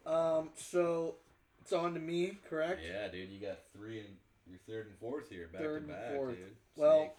Um, 0.06 0.52
so 0.56 1.16
it's 1.62 1.74
on 1.74 1.94
to 1.94 2.00
me, 2.00 2.38
correct? 2.50 2.80
yeah, 2.82 3.10
dude, 3.10 3.30
you 3.30 3.46
got 3.46 3.60
three 3.76 4.00
and 4.00 4.08
your 4.50 4.60
third 4.66 4.88
and 4.88 4.96
fourth 5.00 5.30
here, 5.30 5.50
back 5.52 5.62
Third 5.62 5.86
to 5.86 5.94
and 5.94 6.02
back, 6.02 6.16
fourth. 6.16 6.36
dude. 6.38 6.56
Well, 6.78 7.00
Snake. 7.00 7.12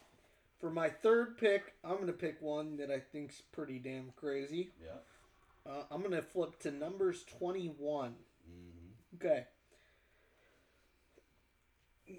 For 0.58 0.70
my 0.70 0.88
third 0.88 1.36
pick, 1.36 1.74
I'm 1.84 1.98
gonna 1.98 2.12
pick 2.14 2.40
one 2.40 2.78
that 2.78 2.90
I 2.90 3.00
think's 3.00 3.42
pretty 3.52 3.78
damn 3.78 4.14
crazy. 4.16 4.70
yeah. 4.82 5.70
Uh, 5.70 5.82
I'm 5.90 6.00
gonna 6.00 6.22
flip 6.22 6.58
to 6.60 6.70
numbers 6.70 7.24
21. 7.38 8.14
hmm 8.46 9.16
Okay. 9.22 9.44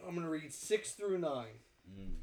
I'm 0.08 0.16
gonna 0.16 0.30
read 0.30 0.54
six 0.54 0.92
through 0.92 1.20
nine. 1.20 1.60
Mm. 1.90 2.16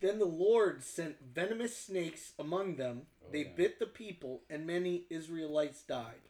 Then 0.00 0.18
the 0.18 0.24
Lord 0.24 0.82
sent 0.82 1.16
venomous 1.34 1.76
snakes 1.76 2.32
among 2.38 2.76
them. 2.76 3.02
Oh, 3.22 3.28
they 3.32 3.40
yeah. 3.40 3.54
bit 3.56 3.78
the 3.78 3.86
people, 3.86 4.42
and 4.48 4.66
many 4.66 5.04
Israelites 5.10 5.82
died. 5.82 6.22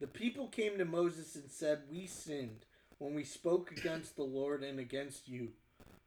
The 0.00 0.06
people 0.06 0.48
came 0.48 0.76
to 0.78 0.84
Moses 0.84 1.34
and 1.34 1.50
said, 1.50 1.82
We 1.90 2.06
sinned 2.06 2.66
when 2.98 3.14
we 3.14 3.24
spoke 3.24 3.70
against 3.72 4.16
the 4.16 4.24
Lord 4.24 4.62
and 4.62 4.78
against 4.78 5.28
you. 5.28 5.50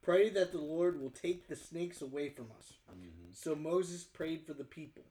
Pray 0.04 0.30
that 0.30 0.52
the 0.52 0.62
Lord 0.62 1.02
will 1.02 1.10
take 1.10 1.48
the 1.48 1.56
snakes 1.56 2.02
away 2.02 2.30
from 2.30 2.48
us. 2.58 2.74
hmm 2.89 3.32
So 3.34 3.56
Moses 3.56 4.04
prayed 4.04 4.45
for 4.45 4.54
the 4.54 4.64
people. 4.64 5.04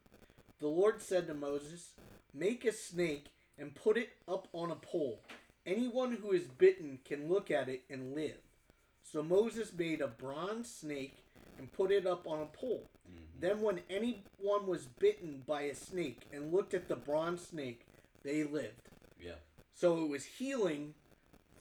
The 0.61 0.69
Lord 0.69 1.03
said 1.03 1.27
to 1.27 1.35
Moses, 1.35 1.91
Make 2.33 2.65
a 2.65 2.73
snake 2.73 3.27
and 3.59 3.75
put 3.75 3.97
it 3.97 4.11
up 4.29 4.49
on 4.53 4.71
a 4.71 4.77
pole. 4.77 5.21
Anyone 5.67 6.13
who 6.13 6.33
is 6.33 6.45
bitten 6.45 7.01
can 7.05 7.29
look 7.29 7.51
at 7.51 7.69
it 7.69 7.83
and 7.91 8.15
live. 8.15 8.39
So 9.13 9.23
Moses 9.23 9.73
made 9.73 10.01
a 10.01 10.09
bronze 10.09 10.69
snake 10.69 11.15
and 11.59 11.73
put 11.73 11.93
it 11.93 12.07
up 12.07 12.27
on 12.27 12.41
a 12.43 12.47
pole. 12.47 12.87
hmm 13.07 13.23
Then, 13.41 13.61
when 13.61 13.81
anyone 13.89 14.67
was 14.67 14.87
bitten 14.99 15.43
by 15.47 15.63
a 15.63 15.75
snake 15.75 16.27
and 16.33 16.53
looked 16.53 16.75
at 16.75 16.89
the 16.89 16.97
bronze 16.97 17.47
snake, 17.47 17.87
they 18.25 18.43
lived. 18.43 18.89
Yeah. 19.23 19.37
So 19.75 20.03
it 20.03 20.09
was 20.09 20.25
healing 20.25 20.95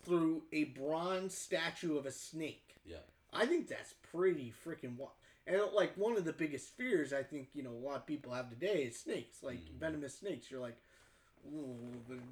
through 0.03 0.43
a 0.51 0.65
bronze 0.65 1.37
statue 1.37 1.97
of 1.97 2.05
a 2.05 2.11
snake. 2.11 2.75
Yeah. 2.85 2.97
I 3.31 3.45
think 3.45 3.67
that's 3.67 3.93
pretty 4.11 4.51
freaking 4.65 4.97
wild. 4.97 5.11
And 5.47 5.61
like 5.73 5.95
one 5.97 6.17
of 6.17 6.25
the 6.25 6.33
biggest 6.33 6.75
fears 6.75 7.13
I 7.13 7.21
think 7.21 7.49
you 7.53 7.61
know 7.61 7.71
a 7.71 7.85
lot 7.87 7.97
of 7.97 8.07
people 8.07 8.33
have 8.33 8.49
today 8.49 8.83
is 8.85 8.99
snakes, 8.99 9.43
like 9.43 9.59
Mhm. 9.59 9.79
venomous 9.79 10.17
snakes. 10.17 10.49
You're 10.49 10.61
like, 10.61 10.77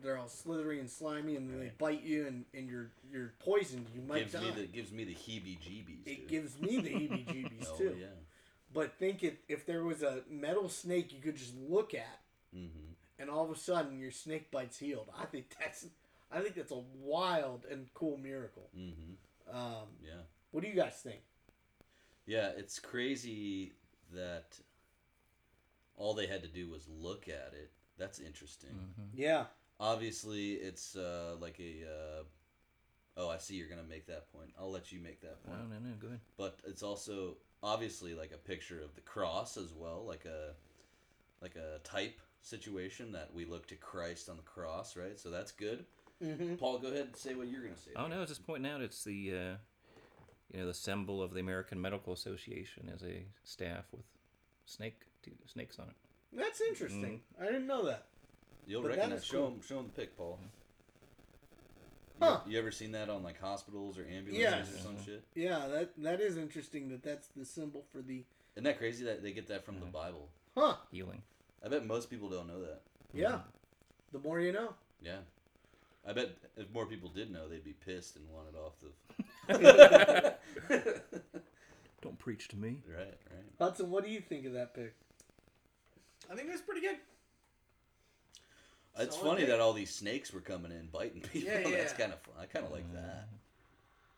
they're 0.01 0.17
all 0.17 0.27
slithery 0.27 0.79
and 0.79 0.89
slimy, 0.89 1.35
and 1.35 1.49
then 1.49 1.59
they 1.59 1.71
bite 1.77 2.03
you, 2.03 2.27
and, 2.27 2.45
and 2.53 2.69
you're 2.69 2.89
you're 3.11 3.33
poisoned. 3.39 3.87
You 3.95 4.01
might 4.01 4.19
Gives 4.19 4.33
die. 4.33 4.41
me 4.41 4.51
the 4.51 4.67
gives 4.67 4.91
me 4.91 5.03
the 5.03 5.15
heebie-jeebies. 5.15 6.05
it 6.07 6.15
dude. 6.21 6.27
gives 6.27 6.59
me 6.59 6.79
the 6.79 6.89
heebie-jeebies 6.99 7.67
oh, 7.73 7.77
too. 7.77 7.95
yeah. 7.99 8.07
But 8.73 8.93
think 8.97 9.23
it 9.23 9.37
if 9.47 9.65
there 9.65 9.83
was 9.83 10.01
a 10.03 10.21
metal 10.29 10.67
snake 10.69 11.13
you 11.13 11.19
could 11.21 11.35
just 11.37 11.53
look 11.69 11.93
at, 11.93 12.19
hmm 12.53 12.67
and 13.19 13.29
all 13.29 13.45
of 13.45 13.51
a 13.51 13.55
sudden 13.55 13.99
your 13.99 14.11
snake 14.11 14.49
bite's 14.51 14.79
healed. 14.79 15.09
I 15.19 15.25
think 15.25 15.45
that's 15.59 15.85
I 16.31 16.41
think 16.41 16.55
that's 16.55 16.71
a 16.71 16.81
wild 16.99 17.65
and 17.69 17.87
cool 17.93 18.17
miracle. 18.17 18.69
hmm 18.73 19.13
Um, 19.55 19.87
Yeah. 20.03 20.21
what 20.51 20.63
do 20.63 20.69
you 20.69 20.75
guys 20.75 20.93
think? 21.03 21.21
Yeah, 22.25 22.49
it's 22.57 22.79
crazy 22.79 23.73
that 24.13 24.57
all 25.95 26.13
they 26.15 26.25
had 26.25 26.41
to 26.41 26.47
do 26.47 26.69
was 26.69 26.87
look 26.87 27.27
at 27.27 27.53
it. 27.53 27.71
That's 27.97 28.19
interesting. 28.19 28.71
Mm-hmm. 28.71 29.09
Yeah, 29.13 29.45
Obviously, 29.79 30.53
it's 30.53 30.95
uh, 30.95 31.35
like 31.39 31.59
a. 31.59 31.85
Uh, 31.85 32.23
oh, 33.17 33.29
I 33.29 33.37
see. 33.37 33.55
You're 33.55 33.67
gonna 33.67 33.83
make 33.83 34.07
that 34.07 34.31
point. 34.31 34.51
I'll 34.57 34.71
let 34.71 34.91
you 34.91 34.99
make 34.99 35.21
that 35.21 35.43
point. 35.45 35.59
no, 35.69 35.75
no. 35.75 35.95
Go 35.99 36.07
ahead. 36.07 36.19
But 36.37 36.59
it's 36.65 36.83
also 36.83 37.37
obviously 37.61 38.13
like 38.13 38.31
a 38.31 38.37
picture 38.37 38.81
of 38.81 38.95
the 38.95 39.01
cross 39.01 39.57
as 39.57 39.73
well, 39.73 40.05
like 40.07 40.25
a 40.25 40.53
like 41.41 41.55
a 41.55 41.79
type 41.83 42.19
situation 42.41 43.11
that 43.13 43.33
we 43.33 43.45
look 43.45 43.67
to 43.67 43.75
Christ 43.75 44.29
on 44.29 44.37
the 44.37 44.43
cross, 44.43 44.95
right? 44.95 45.19
So 45.19 45.29
that's 45.29 45.51
good. 45.51 45.85
mm-hmm. 46.23 46.55
Paul, 46.55 46.77
go 46.77 46.87
ahead 46.87 47.07
and 47.07 47.15
say 47.15 47.33
what 47.35 47.47
you're 47.47 47.63
gonna 47.63 47.75
say. 47.75 47.91
Oh 47.95 48.07
no, 48.07 48.17
I 48.17 48.19
was 48.19 48.29
just 48.29 48.45
pointing 48.45 48.71
out 48.71 48.79
it's 48.81 49.03
the 49.03 49.31
uh, 49.31 49.55
you 50.53 50.59
know 50.61 50.67
the 50.67 50.73
symbol 50.73 51.21
of 51.21 51.33
the 51.33 51.39
American 51.39 51.81
Medical 51.81 52.13
Association 52.13 52.89
as 52.93 53.01
a 53.01 53.25
staff 53.43 53.85
with 53.91 54.05
snake 54.65 55.01
snakes 55.45 55.79
on 55.79 55.87
it. 55.87 55.95
That's 56.35 56.59
mm-hmm. 56.61 56.69
interesting. 56.69 57.21
I 57.39 57.45
didn't 57.45 57.67
know 57.67 57.85
that. 57.85 58.05
You'll 58.65 58.81
But 58.81 58.91
that 58.91 58.97
recognize. 58.97 59.19
is 59.21 59.25
Show 59.25 59.37
cool. 59.39 59.47
him. 59.47 59.61
Show 59.67 59.79
him 59.79 59.85
the 59.93 60.01
pic, 60.01 60.17
Paul. 60.17 60.39
Huh. 62.21 62.39
You, 62.45 62.53
you 62.53 62.59
ever 62.59 62.71
seen 62.71 62.91
that 62.93 63.09
on 63.09 63.23
like 63.23 63.39
hospitals 63.39 63.97
or 63.97 64.03
ambulances 64.03 64.39
Yes. 64.39 64.73
or 64.73 64.77
some 64.77 64.95
mm-hmm. 64.95 65.05
shit? 65.05 65.23
Yeah, 65.35 65.67
that 65.67 65.91
that 65.97 66.21
is 66.21 66.37
interesting 66.37 66.89
that 66.89 67.03
that's 67.03 67.27
the 67.35 67.45
symbol 67.45 67.83
for 67.91 68.01
the. 68.01 68.23
Isn't 68.55 68.63
that 68.63 68.77
crazy 68.77 69.03
that 69.05 69.23
they 69.23 69.31
get 69.31 69.47
that 69.47 69.65
from 69.65 69.75
the 69.75 69.81
mm-hmm. 69.85 69.91
Bible? 69.91 70.29
Huh? 70.55 70.75
Healing. 70.91 71.23
I 71.65 71.69
bet 71.69 71.85
most 71.85 72.09
people 72.09 72.29
don't 72.29 72.47
know 72.47 72.61
that. 72.61 72.81
Yeah. 73.13 73.39
The 74.11 74.19
more 74.19 74.39
you 74.39 74.51
know. 74.51 74.73
Yeah. 75.01 75.19
I 76.07 76.13
bet 76.13 76.31
if 76.57 76.71
more 76.73 76.85
people 76.85 77.09
did 77.09 77.31
know, 77.31 77.47
they'd 77.47 77.63
be 77.63 77.73
pissed 77.73 78.17
and 78.17 78.25
want 78.29 78.47
it 78.49 78.55
off 78.57 78.73
the. 78.81 80.35
Don't 82.01 82.19
preach 82.19 82.49
to 82.49 82.57
me. 82.57 82.81
right, 82.87 83.07
right. 83.07 83.45
Hudson, 83.59 83.89
what 83.89 84.03
do 84.03 84.11
you 84.11 84.19
think 84.19 84.45
of 84.45 84.53
that 84.53 84.73
pick? 84.75 84.93
I 86.33 86.35
think 86.35 86.49
it 86.49 86.53
was 86.53 86.61
pretty 86.61 86.81
good. 86.81 86.97
It's 88.99 89.15
Solid 89.15 89.27
funny 89.27 89.41
pick. 89.41 89.49
that 89.49 89.59
all 89.59 89.73
these 89.73 89.93
snakes 89.93 90.33
were 90.33 90.41
coming 90.41 90.71
in 90.71 90.87
biting 90.91 91.21
people. 91.33 91.51
Yeah, 91.53 91.69
That's 91.77 91.93
kind 91.93 92.11
of 92.13 92.19
fun. 92.21 92.35
I 92.41 92.45
kind 92.45 92.65
of 92.65 92.71
like 92.71 92.91
that. 92.93 93.27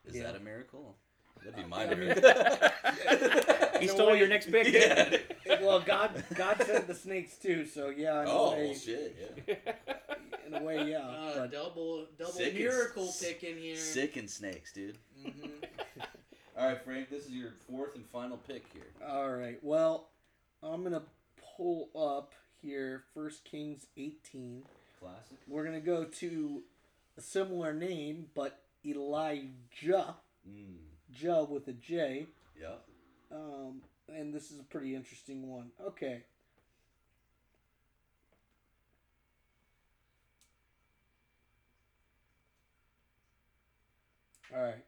Is 0.05 0.15
Yeah. 0.15 0.23
that 0.23 0.35
a 0.35 0.39
miracle? 0.39 0.95
That'd 1.43 1.55
be 1.57 1.63
my 1.65 1.83
I 1.85 1.93
miracle. 1.95 2.31
He 3.79 3.87
In 3.87 3.93
stole 3.93 4.11
way- 4.11 4.19
your 4.19 4.29
next 4.29 4.49
pick. 4.49 4.71
yeah. 4.73 5.17
Well, 5.61 5.81
God 5.81 6.23
God 6.33 6.63
sent 6.65 6.87
the 6.87 6.93
snakes 6.95 7.35
too, 7.35 7.65
so 7.65 7.89
yeah. 7.89 8.21
In 8.21 8.27
Oh 8.29 8.53
a 8.53 8.55
way, 8.55 8.73
shit! 8.73 9.35
Yeah. 9.45 9.55
in 10.47 10.53
a 10.55 10.63
way, 10.63 10.89
yeah. 10.89 10.99
Uh, 10.99 11.45
double 11.47 12.07
double 12.17 12.31
Sick 12.31 12.53
as- 12.53 12.59
miracle 12.59 13.13
pick 13.21 13.43
in 13.43 13.57
here. 13.57 13.75
Sick 13.75 14.15
and 14.15 14.29
snakes, 14.29 14.71
dude. 14.71 14.97
hmm 15.21 15.29
All 16.57 16.67
right, 16.69 16.81
Frank. 16.85 17.09
This 17.09 17.25
is 17.25 17.31
your 17.31 17.51
fourth 17.69 17.95
and 17.95 18.05
final 18.07 18.37
pick 18.37 18.63
here. 18.71 18.87
all 19.05 19.31
right. 19.33 19.59
Well, 19.61 20.07
I'm 20.63 20.81
gonna 20.83 21.03
pull 21.56 21.90
up 21.95 22.34
here 22.61 23.03
First 23.14 23.44
Kings 23.45 23.88
18. 23.98 24.64
Classic. 24.99 25.38
We're 25.48 25.65
gonna 25.65 25.80
go 25.80 26.06
to 26.06 26.64
a 27.18 27.22
similar 27.22 27.73
name, 27.73 28.27
but 28.34 28.61
Elijah, 28.86 30.15
Mm. 30.48 30.77
Jah 31.11 31.44
with 31.44 31.68
a 31.68 31.73
J. 31.73 32.27
Yeah. 32.60 32.76
Um, 33.32 33.82
and 34.07 34.34
this 34.34 34.52
is 34.52 34.60
a 34.60 34.64
pretty 34.64 34.95
interesting 34.95 35.49
one. 35.49 35.72
Okay. 35.82 36.23
All 44.56 44.61
right. 44.61 44.84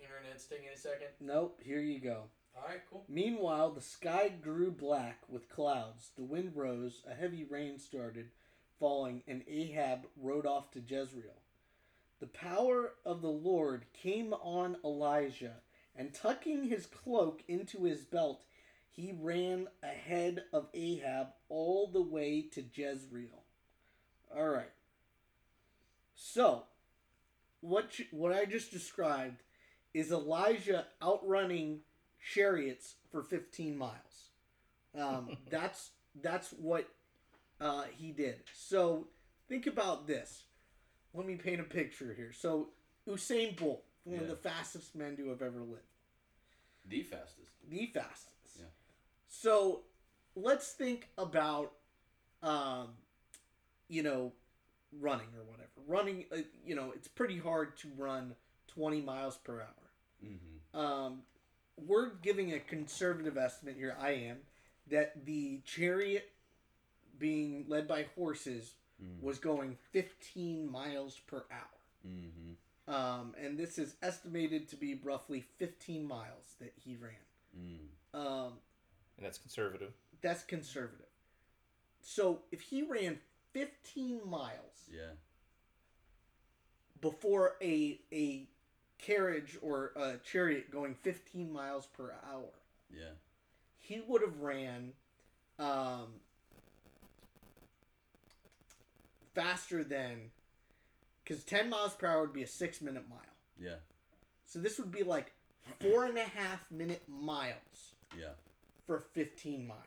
Internet's 0.00 0.44
taking 0.44 0.68
a 0.72 0.76
second. 0.76 1.08
Nope. 1.20 1.60
Here 1.62 1.80
you 1.80 1.98
go. 2.00 2.24
All 2.60 2.68
right, 2.68 2.82
cool. 2.90 3.04
Meanwhile, 3.08 3.70
the 3.70 3.80
sky 3.80 4.32
grew 4.42 4.70
black 4.70 5.20
with 5.28 5.48
clouds. 5.48 6.10
The 6.16 6.24
wind 6.24 6.52
rose. 6.54 7.02
A 7.08 7.14
heavy 7.14 7.44
rain 7.44 7.78
started 7.78 8.30
falling, 8.80 9.22
and 9.28 9.42
Ahab 9.48 10.06
rode 10.20 10.46
off 10.46 10.70
to 10.72 10.80
Jezreel. 10.80 11.36
The 12.20 12.26
power 12.26 12.94
of 13.04 13.22
the 13.22 13.28
Lord 13.28 13.84
came 13.92 14.32
on 14.32 14.76
Elijah, 14.84 15.56
and 15.94 16.12
tucking 16.12 16.64
his 16.64 16.86
cloak 16.86 17.42
into 17.46 17.84
his 17.84 18.00
belt, 18.00 18.44
he 18.90 19.14
ran 19.20 19.68
ahead 19.82 20.44
of 20.52 20.66
Ahab 20.74 21.28
all 21.48 21.86
the 21.86 22.02
way 22.02 22.42
to 22.52 22.64
Jezreel. 22.74 23.44
All 24.36 24.48
right. 24.48 24.70
So, 26.14 26.64
what 27.60 27.98
you, 27.98 28.06
what 28.10 28.32
I 28.32 28.44
just 28.44 28.72
described 28.72 29.42
is 29.94 30.10
Elijah 30.10 30.86
outrunning 31.02 31.80
chariots 32.34 32.94
for 33.10 33.22
15 33.22 33.76
miles. 33.76 34.30
Um, 34.98 35.36
that's 35.50 35.90
that's 36.20 36.50
what 36.50 36.88
uh, 37.60 37.84
he 37.96 38.10
did. 38.12 38.40
So 38.54 39.06
think 39.48 39.66
about 39.66 40.06
this. 40.06 40.44
Let 41.14 41.26
me 41.26 41.36
paint 41.36 41.60
a 41.60 41.64
picture 41.64 42.14
here. 42.14 42.32
So 42.32 42.68
Usain 43.08 43.56
Bolt, 43.56 43.82
one 44.04 44.20
of 44.20 44.28
the 44.28 44.36
fastest 44.36 44.94
men 44.94 45.16
to 45.16 45.28
have 45.30 45.42
ever 45.42 45.60
lived, 45.60 45.82
The 46.88 47.02
fastest. 47.02 47.50
the 47.68 47.86
fastest. 47.86 48.34
Yeah. 48.58 48.66
So 49.28 49.82
let's 50.36 50.72
think 50.72 51.08
about, 51.16 51.72
um, 52.42 52.88
you 53.88 54.02
know, 54.02 54.32
running 55.00 55.28
or 55.36 55.44
whatever. 55.44 55.68
Running, 55.86 56.26
uh, 56.32 56.42
you 56.64 56.74
know, 56.74 56.92
it's 56.94 57.08
pretty 57.08 57.38
hard 57.38 57.76
to 57.78 57.88
run 57.96 58.34
20 58.68 59.00
miles 59.00 59.36
per 59.36 59.60
hour. 59.60 60.24
Mm-hmm. 60.24 60.78
Um, 60.78 61.22
we're 61.86 62.10
giving 62.22 62.52
a 62.52 62.58
conservative 62.60 63.36
estimate 63.36 63.76
here. 63.76 63.96
I 64.00 64.10
am 64.10 64.38
that 64.90 65.24
the 65.26 65.60
chariot 65.64 66.30
being 67.18 67.64
led 67.68 67.86
by 67.88 68.06
horses 68.16 68.74
Mm. 69.00 69.22
was 69.22 69.38
going 69.38 69.78
15 69.92 70.68
miles 70.68 71.20
per 71.20 71.44
hour. 71.52 71.80
Mm-hmm. 72.04 72.92
Um, 72.92 73.32
and 73.40 73.56
this 73.56 73.78
is 73.78 73.94
estimated 74.02 74.66
to 74.70 74.76
be 74.76 74.96
roughly 75.04 75.44
15 75.58 76.04
miles 76.04 76.56
that 76.58 76.72
he 76.84 76.96
ran. 76.96 77.12
Mm. 77.56 78.18
Um, 78.18 78.52
And 79.16 79.24
that's 79.24 79.38
conservative. 79.38 79.92
that's 80.20 80.42
conservative. 80.42 81.06
So 82.00 82.42
if 82.50 82.60
he 82.60 82.82
ran 82.82 83.20
15 83.52 84.28
miles 84.28 84.88
Yeah. 84.90 85.12
before 87.00 87.54
a 87.62 88.00
a 88.12 88.48
carriage 88.98 89.56
or 89.62 89.92
a 89.96 90.16
chariot 90.24 90.70
going 90.70 90.94
15 90.94 91.52
miles 91.52 91.86
per 91.86 92.14
hour, 92.30 92.50
Yeah. 92.90 93.10
he 93.78 94.00
would 94.06 94.22
have 94.22 94.40
ran 94.40 94.92
um, 95.58 96.20
faster 99.34 99.82
than 99.84 100.30
because 101.24 101.44
10 101.44 101.68
miles 101.70 101.94
per 101.94 102.06
hour 102.06 102.22
would 102.22 102.32
be 102.32 102.42
a 102.42 102.46
six 102.46 102.80
minute 102.80 103.08
mile. 103.08 103.18
Yeah. 103.60 103.76
So 104.46 104.58
this 104.58 104.78
would 104.78 104.90
be 104.92 105.02
like 105.02 105.32
four 105.80 106.04
and 106.06 106.16
a 106.16 106.22
half 106.24 106.70
minute 106.70 107.02
miles 107.08 107.94
Yeah. 108.18 108.32
for 108.86 109.00
15 109.14 109.66
miles. 109.66 109.82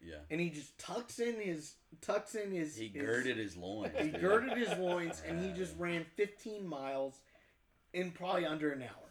Yeah. 0.00 0.16
And 0.30 0.40
he 0.40 0.50
just 0.50 0.78
tucks 0.78 1.18
in 1.18 1.40
his 1.40 1.74
tucks 2.00 2.34
in 2.34 2.52
his 2.52 2.76
He 2.76 2.88
girded 2.88 3.38
his 3.38 3.56
loins. 3.56 3.92
he 3.98 4.08
girded 4.10 4.56
his 4.56 4.78
loins 4.78 5.22
and 5.26 5.44
he 5.44 5.50
just 5.56 5.74
ran 5.78 6.04
15 6.16 6.66
miles 6.66 7.14
in 7.96 8.10
probably 8.10 8.44
under 8.44 8.70
an 8.72 8.82
hour. 8.82 9.08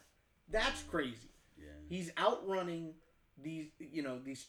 That's 0.50 0.84
crazy. 0.84 1.30
Yeah. 1.58 1.66
He's 1.90 2.12
outrunning 2.20 2.94
these, 3.42 3.68
you 3.80 4.04
know, 4.04 4.20
these 4.24 4.46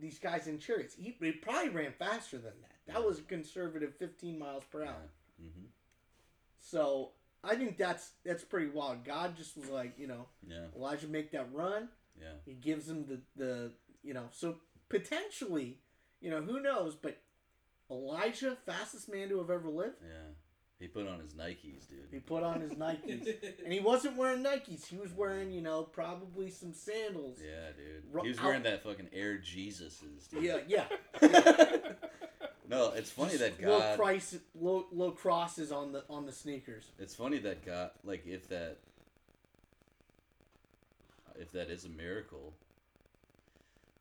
these 0.00 0.18
guys 0.18 0.46
in 0.46 0.58
chariots. 0.58 0.94
He, 0.94 1.16
he 1.20 1.32
probably 1.32 1.70
ran 1.70 1.92
faster 1.98 2.36
than 2.36 2.52
that. 2.62 2.92
That 2.92 3.04
was 3.04 3.18
a 3.18 3.22
conservative 3.22 3.94
15 3.96 4.38
miles 4.38 4.64
per 4.70 4.82
hour. 4.84 5.10
Mm-hmm. 5.42 5.66
So 6.60 7.10
I 7.42 7.56
think 7.56 7.76
that's 7.76 8.12
that's 8.24 8.44
pretty 8.44 8.68
wild. 8.68 9.04
God 9.04 9.36
just 9.36 9.56
was 9.56 9.68
like, 9.68 9.98
you 9.98 10.06
know, 10.06 10.26
Yeah. 10.46 10.66
Elijah 10.76 11.08
make 11.08 11.32
that 11.32 11.48
run. 11.52 11.88
Yeah. 12.20 12.34
He 12.44 12.52
gives 12.54 12.88
him 12.88 13.04
the 13.06 13.20
the 13.36 13.72
you 14.02 14.14
know, 14.14 14.28
so 14.30 14.56
potentially, 14.88 15.78
you 16.20 16.30
know, 16.30 16.40
who 16.42 16.60
knows? 16.60 16.94
But 16.94 17.18
Elijah, 17.90 18.56
fastest 18.66 19.10
man 19.12 19.28
to 19.30 19.38
have 19.38 19.50
ever 19.50 19.68
lived. 19.68 19.96
Yeah. 20.02 20.30
He 20.84 20.88
put 20.88 21.08
on 21.08 21.18
his 21.18 21.32
Nikes, 21.32 21.88
dude. 21.88 22.08
He 22.12 22.18
put 22.18 22.42
on 22.42 22.60
his 22.60 22.72
Nikes. 22.72 23.34
And 23.64 23.72
he 23.72 23.80
wasn't 23.80 24.18
wearing 24.18 24.44
Nikes. 24.44 24.84
He 24.86 24.98
was 24.98 25.10
wearing, 25.12 25.50
you 25.50 25.62
know, 25.62 25.82
probably 25.84 26.50
some 26.50 26.74
sandals. 26.74 27.38
Yeah, 27.42 27.70
dude. 27.74 28.22
He 28.22 28.28
was 28.28 28.38
out- 28.38 28.44
wearing 28.44 28.62
that 28.64 28.82
fucking 28.82 29.08
Air 29.10 29.38
Jesuses, 29.38 30.28
dude. 30.30 30.42
Yeah, 30.44 30.58
yeah. 30.68 30.84
No, 32.68 32.92
it's 32.92 33.10
funny 33.10 33.36
that 33.36 33.58
Little 33.60 33.78
God. 33.78 33.98
Christ, 33.98 34.36
low, 34.58 34.86
low 34.90 35.10
crosses 35.10 35.70
on 35.70 35.92
the 35.92 36.02
on 36.08 36.24
the 36.24 36.32
sneakers. 36.32 36.84
It's 36.98 37.14
funny 37.14 37.36
that 37.40 37.64
God, 37.64 37.90
like, 38.04 38.26
if 38.26 38.48
that, 38.48 38.78
if 41.38 41.52
that 41.52 41.68
is 41.68 41.84
a 41.84 41.90
miracle, 41.90 42.54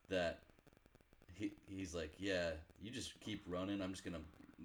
that 0.09 0.39
he 1.35 1.51
he's 1.67 1.93
like, 1.93 2.13
yeah, 2.17 2.51
you 2.81 2.89
just 2.89 3.19
keep 3.19 3.43
running. 3.47 3.81
I'm 3.81 3.91
just 3.91 4.05
gonna 4.05 4.21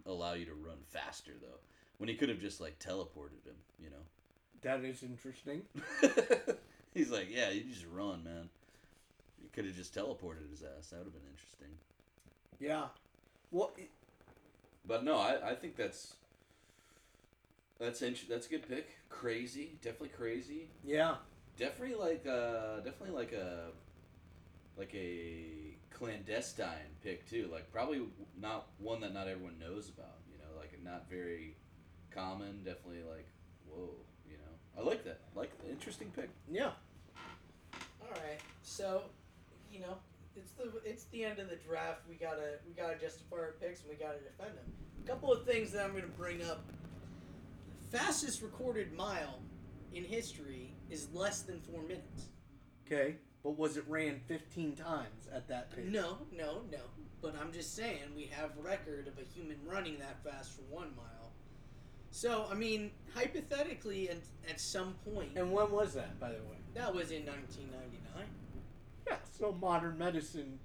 allow 0.07 0.35
you 0.35 0.45
to 0.47 0.55
run 0.55 0.79
faster, 0.91 1.33
though. 1.41 1.59
When 1.99 2.09
he 2.09 2.15
could 2.15 2.29
have 2.29 2.41
just 2.41 2.61
like 2.61 2.79
teleported 2.79 3.45
him, 3.45 3.57
you 3.83 3.91
know. 3.91 3.97
That 4.63 4.85
is 4.85 5.03
interesting. 5.03 5.63
he's 6.95 7.11
like, 7.11 7.29
yeah, 7.31 7.51
you 7.51 7.63
just 7.63 7.87
run, 7.93 8.25
man. 8.25 8.49
You 9.43 9.49
could 9.53 9.65
have 9.67 9.75
just 9.77 9.95
teleported 9.95 10.51
his 10.51 10.63
ass. 10.63 10.89
That 10.89 10.99
would 10.99 11.07
have 11.07 11.13
been 11.13 11.31
interesting. 11.31 11.77
Yeah. 12.61 12.87
Well, 13.51 13.73
it- 13.77 13.91
But 14.87 15.05
no, 15.05 15.17
I, 15.19 15.51
I 15.51 15.55
think 15.55 15.77
that's 15.77 16.15
that's 17.79 18.03
int- 18.03 18.29
that's 18.29 18.47
a 18.47 18.51
good 18.51 18.69
pick. 18.69 18.89
Crazy, 19.09 19.79
definitely 19.83 20.09
crazy. 20.11 20.69
yeah. 20.85 21.17
Definitely 21.57 21.97
like 21.97 22.25
uh 22.25 22.77
definitely 22.77 23.17
like 23.17 23.33
a 23.33 23.71
like 24.77 24.95
a 24.95 25.75
clandestine 25.91 26.95
pick 27.03 27.29
too. 27.29 27.49
Like 27.53 27.73
probably 27.73 28.03
not 28.41 28.67
one 28.79 29.01
that 29.01 29.13
not 29.13 29.27
everyone 29.27 29.59
knows 29.59 29.89
about. 29.89 30.19
You 30.31 30.39
know, 30.39 30.57
like 30.57 30.79
not 30.85 31.11
very 31.11 31.57
common. 32.19 32.59
Definitely 32.65 33.03
like 33.09 33.27
whoa. 33.69 33.91
You 34.29 34.37
know, 34.37 34.81
I 34.81 34.85
like 34.85 35.05
that. 35.05 35.21
Like 35.35 35.51
interesting 35.69 36.11
pick. 36.15 36.31
Yeah. 36.51 36.71
All 38.03 38.11
right, 38.11 38.41
so 38.63 39.03
you 39.73 39.81
know 39.81 39.99
it's 40.37 40.53
the 40.53 40.71
it's 40.85 41.05
the 41.05 41.25
end 41.25 41.39
of 41.39 41.49
the 41.49 41.57
draft. 41.57 42.03
We 42.09 42.17
gotta 42.17 42.59
we 42.67 42.73
gotta 42.75 42.99
justify 42.99 43.37
our 43.37 43.55
picks 43.61 43.81
and 43.81 43.91
we 43.91 43.97
gotta 43.97 44.19
defend 44.19 44.57
them. 44.57 44.73
A 45.05 45.09
couple 45.09 45.33
of 45.33 45.45
things 45.45 45.73
that 45.73 45.85
I'm 45.85 45.93
gonna 45.93 46.07
bring 46.07 46.43
up. 46.43 46.65
Fastest 47.91 48.43
recorded 48.43 48.93
mile 48.93 49.41
in 49.95 50.05
history 50.05 50.75
is 50.91 51.09
less 51.13 51.43
than 51.43 51.61
four 51.61 51.83
minutes. 51.83 52.27
Okay. 52.87 53.17
But 53.43 53.57
was 53.57 53.77
it 53.77 53.85
ran 53.89 54.21
15 54.27 54.75
times 54.75 55.29
at 55.33 55.49
that 55.49 55.75
pace? 55.75 55.87
No, 55.89 56.19
no, 56.37 56.63
no. 56.71 56.81
But 57.23 57.35
I'm 57.41 57.53
just 57.53 57.75
saying 57.75 58.01
we 58.15 58.29
have 58.33 58.51
record 58.61 59.07
of 59.09 59.15
a 59.19 59.23
human 59.23 59.57
running 59.65 59.99
that 60.01 60.23
fast 60.25 60.53
for 60.53 60.63
one 60.63 60.91
mile. 60.97 61.18
So 62.11 62.47
I 62.51 62.55
mean, 62.55 62.91
hypothetically, 63.15 64.09
and 64.09 64.21
at 64.49 64.61
some 64.61 64.95
point, 65.13 65.31
And 65.37 65.53
when 65.53 65.71
was 65.71 65.95
that, 65.95 66.19
by 66.19 66.29
the 66.31 66.35
way? 66.37 66.57
that 66.75 66.95
was 66.95 67.11
in 67.11 67.25
1999. 67.27 68.27
Yeah. 69.07 69.17
So 69.39 69.53
modern 69.53 69.99
medicine 69.99 70.59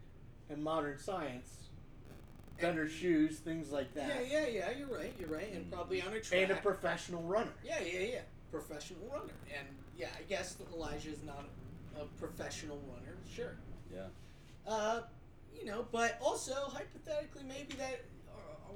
and 0.50 0.64
modern 0.64 0.98
science, 1.00 1.70
better 2.60 2.88
shoes, 2.88 3.40
things 3.40 3.72
like 3.72 3.94
that. 3.94 4.26
Yeah, 4.30 4.42
yeah, 4.42 4.48
yeah. 4.48 4.70
You're 4.78 4.88
right. 4.96 5.14
You're 5.20 5.30
right, 5.30 5.52
and 5.54 5.72
probably 5.72 6.02
on 6.02 6.14
a 6.14 6.20
track. 6.20 6.42
And 6.42 6.52
a 6.52 6.56
professional 6.56 7.24
runner. 7.24 7.54
Yeah, 7.64 7.80
yeah, 7.82 8.00
yeah. 8.00 8.20
Professional 8.52 9.00
runner. 9.12 9.34
And 9.58 9.68
yeah, 9.98 10.08
I 10.18 10.24
guess 10.30 10.58
Elijah 10.74 11.10
is 11.12 11.24
not 11.24 11.46
a 12.00 12.06
professional 12.20 12.80
runner, 12.94 13.16
sure. 13.34 13.56
Yeah. 13.94 14.02
Uh, 14.68 15.02
you 15.58 15.66
know, 15.66 15.86
but 15.92 16.18
also 16.22 16.54
hypothetically, 16.68 17.44
maybe 17.48 17.74
that 17.78 18.04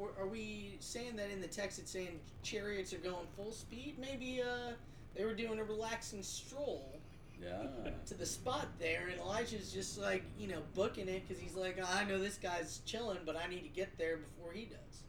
are, 0.02 0.24
are 0.24 0.28
we 0.28 0.78
saying 0.80 1.16
that 1.18 1.30
in 1.32 1.42
the 1.42 1.48
text 1.48 1.80
it's 1.80 1.92
saying 1.92 2.20
chariots 2.44 2.94
are 2.94 2.98
going 3.00 3.28
full 3.36 3.52
speed? 3.52 3.96
Maybe 4.00 4.42
uh, 4.42 4.74
they 5.16 5.26
were 5.26 5.34
doing 5.34 5.60
a 5.60 5.64
relaxing 5.64 6.24
stroll 6.24 7.00
Yeah. 7.42 7.64
to 8.06 8.14
the 8.14 8.26
spot 8.26 8.68
there, 8.80 9.08
and 9.12 9.20
Elijah's 9.20 9.72
just 9.72 9.98
like 10.00 10.24
you 10.40 10.48
know 10.48 10.62
booking 10.76 11.08
it 11.08 11.28
because 11.28 11.42
he's 11.42 11.56
like, 11.56 11.80
I 11.96 12.04
know 12.06 12.20
this 12.20 12.38
guy's 12.38 12.82
chilling, 12.86 13.20
but 13.26 13.36
I 13.36 13.48
need 13.48 13.62
to 13.64 13.70
get 13.70 13.98
there 13.98 14.18
before 14.18 14.52
he 14.54 14.66
does. 14.66 15.04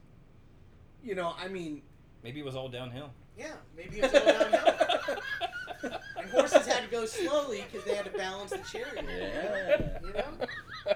You 1.03 1.15
know, 1.15 1.35
I 1.39 1.49
mean, 1.49 1.83
Maybe 2.25 2.41
it 2.41 2.45
was 2.45 2.57
all 2.57 2.69
downhill. 2.69 3.11
Yeah, 3.39 3.53
maybe 3.77 4.01
it 4.01 4.13
was 4.13 4.15
all 4.15 4.51
downhill. 4.51 4.83
and 6.19 6.31
horses 6.31 6.67
had 6.67 6.83
to 6.85 6.91
go 6.91 7.07
slowly 7.07 7.65
because 7.71 7.87
they 7.87 7.95
had 7.95 8.05
to 8.07 8.19
balance 8.19 8.51
the 8.51 8.59
chariot. 8.71 9.05
Yeah. 9.09 9.99
You 10.05 10.13
know? 10.13 10.95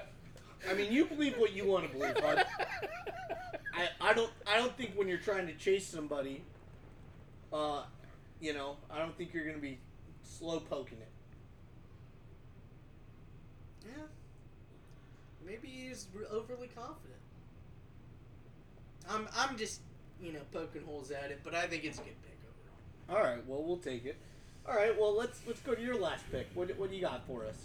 I 0.69 0.73
mean, 0.73 0.91
you 0.91 1.05
believe 1.05 1.37
what 1.37 1.53
you 1.53 1.65
want 1.65 1.89
to 1.89 1.97
believe, 1.97 2.15
bud. 2.15 2.43
I, 3.75 3.89
I 4.01 4.13
don't 4.13 4.31
I 4.47 4.57
don't 4.57 4.75
think 4.77 4.91
when 4.95 5.07
you're 5.07 5.17
trying 5.17 5.47
to 5.47 5.53
chase 5.53 5.87
somebody, 5.87 6.43
uh, 7.51 7.83
you 8.39 8.53
know, 8.53 8.77
I 8.91 8.99
don't 8.99 9.17
think 9.17 9.33
you're 9.33 9.45
gonna 9.45 9.57
be 9.57 9.79
slow 10.23 10.59
poking 10.59 10.99
it. 10.99 11.09
Yeah. 13.85 14.03
Maybe 15.45 15.67
he's 15.67 16.07
r- 16.15 16.25
overly 16.31 16.67
confident. 16.75 17.19
I'm 19.09 19.27
I'm 19.35 19.57
just 19.57 19.81
you 20.21 20.31
know 20.33 20.39
poking 20.51 20.83
holes 20.85 21.11
at 21.11 21.31
it, 21.31 21.41
but 21.43 21.53
I 21.55 21.67
think 21.67 21.83
it's 21.83 21.97
a 21.99 22.01
good 22.03 22.21
pick 22.23 22.37
overall. 23.09 23.17
All 23.23 23.25
right. 23.35 23.45
Well, 23.47 23.63
we'll 23.63 23.77
take 23.77 24.05
it. 24.05 24.17
All 24.67 24.75
right. 24.75 24.97
Well, 24.97 25.15
let's 25.15 25.41
let's 25.47 25.59
go 25.61 25.73
to 25.75 25.81
your 25.81 25.99
last 25.99 26.23
pick. 26.31 26.47
What 26.53 26.77
what 26.77 26.89
do 26.89 26.95
you 26.95 27.01
got 27.01 27.25
for 27.27 27.45
us? 27.45 27.57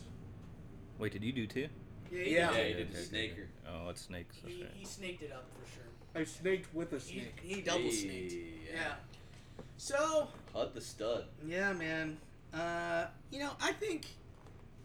Wait, 0.99 1.13
did 1.13 1.23
you 1.23 1.33
do 1.33 1.47
two? 1.47 1.69
Yeah, 2.11 2.19
he, 2.25 2.35
Yeah. 2.35 2.51
Yeah, 2.51 2.57
did. 2.57 2.67
he 2.67 2.85
did 2.85 2.93
the 2.95 2.99
snaker. 2.99 3.49
Oh, 3.69 3.91
it's 3.91 4.01
snakes. 4.01 4.37
He, 4.45 4.63
Okay. 4.63 4.71
he 4.75 4.85
snaked 4.85 5.23
it 5.23 5.31
up 5.33 5.45
for 5.53 5.71
sure. 5.75 5.85
I 6.15 6.25
snaked 6.25 6.75
with 6.75 6.93
a 6.93 7.01
snake. 7.01 7.39
he 7.43 7.61
double 7.61 7.81
Hey, 7.83 7.91
snaked. 7.91 8.33
yeah. 8.33 8.75
Yeah. 8.75 8.95
So 9.77 10.29
Hud 10.55 10.75
the 10.75 10.81
stud. 10.81 11.25
yeah, 11.47 11.73
man. 11.73 12.17
Uh, 12.53 13.07
you 13.31 13.39
know, 13.41 13.51
I 13.61 13.73
think 13.73 14.07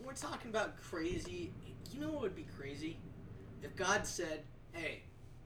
we're 0.04 0.14
talking 0.14 0.50
about 0.52 0.80
crazy. 0.82 1.52
You 1.92 2.02
know 2.02 2.12
what 2.12 2.22
would 2.24 2.36
be 2.36 2.46
crazy? 2.58 2.98
If 3.62 3.76
God 3.76 4.06
said, 4.06 4.44
"Hey, 4.74 5.04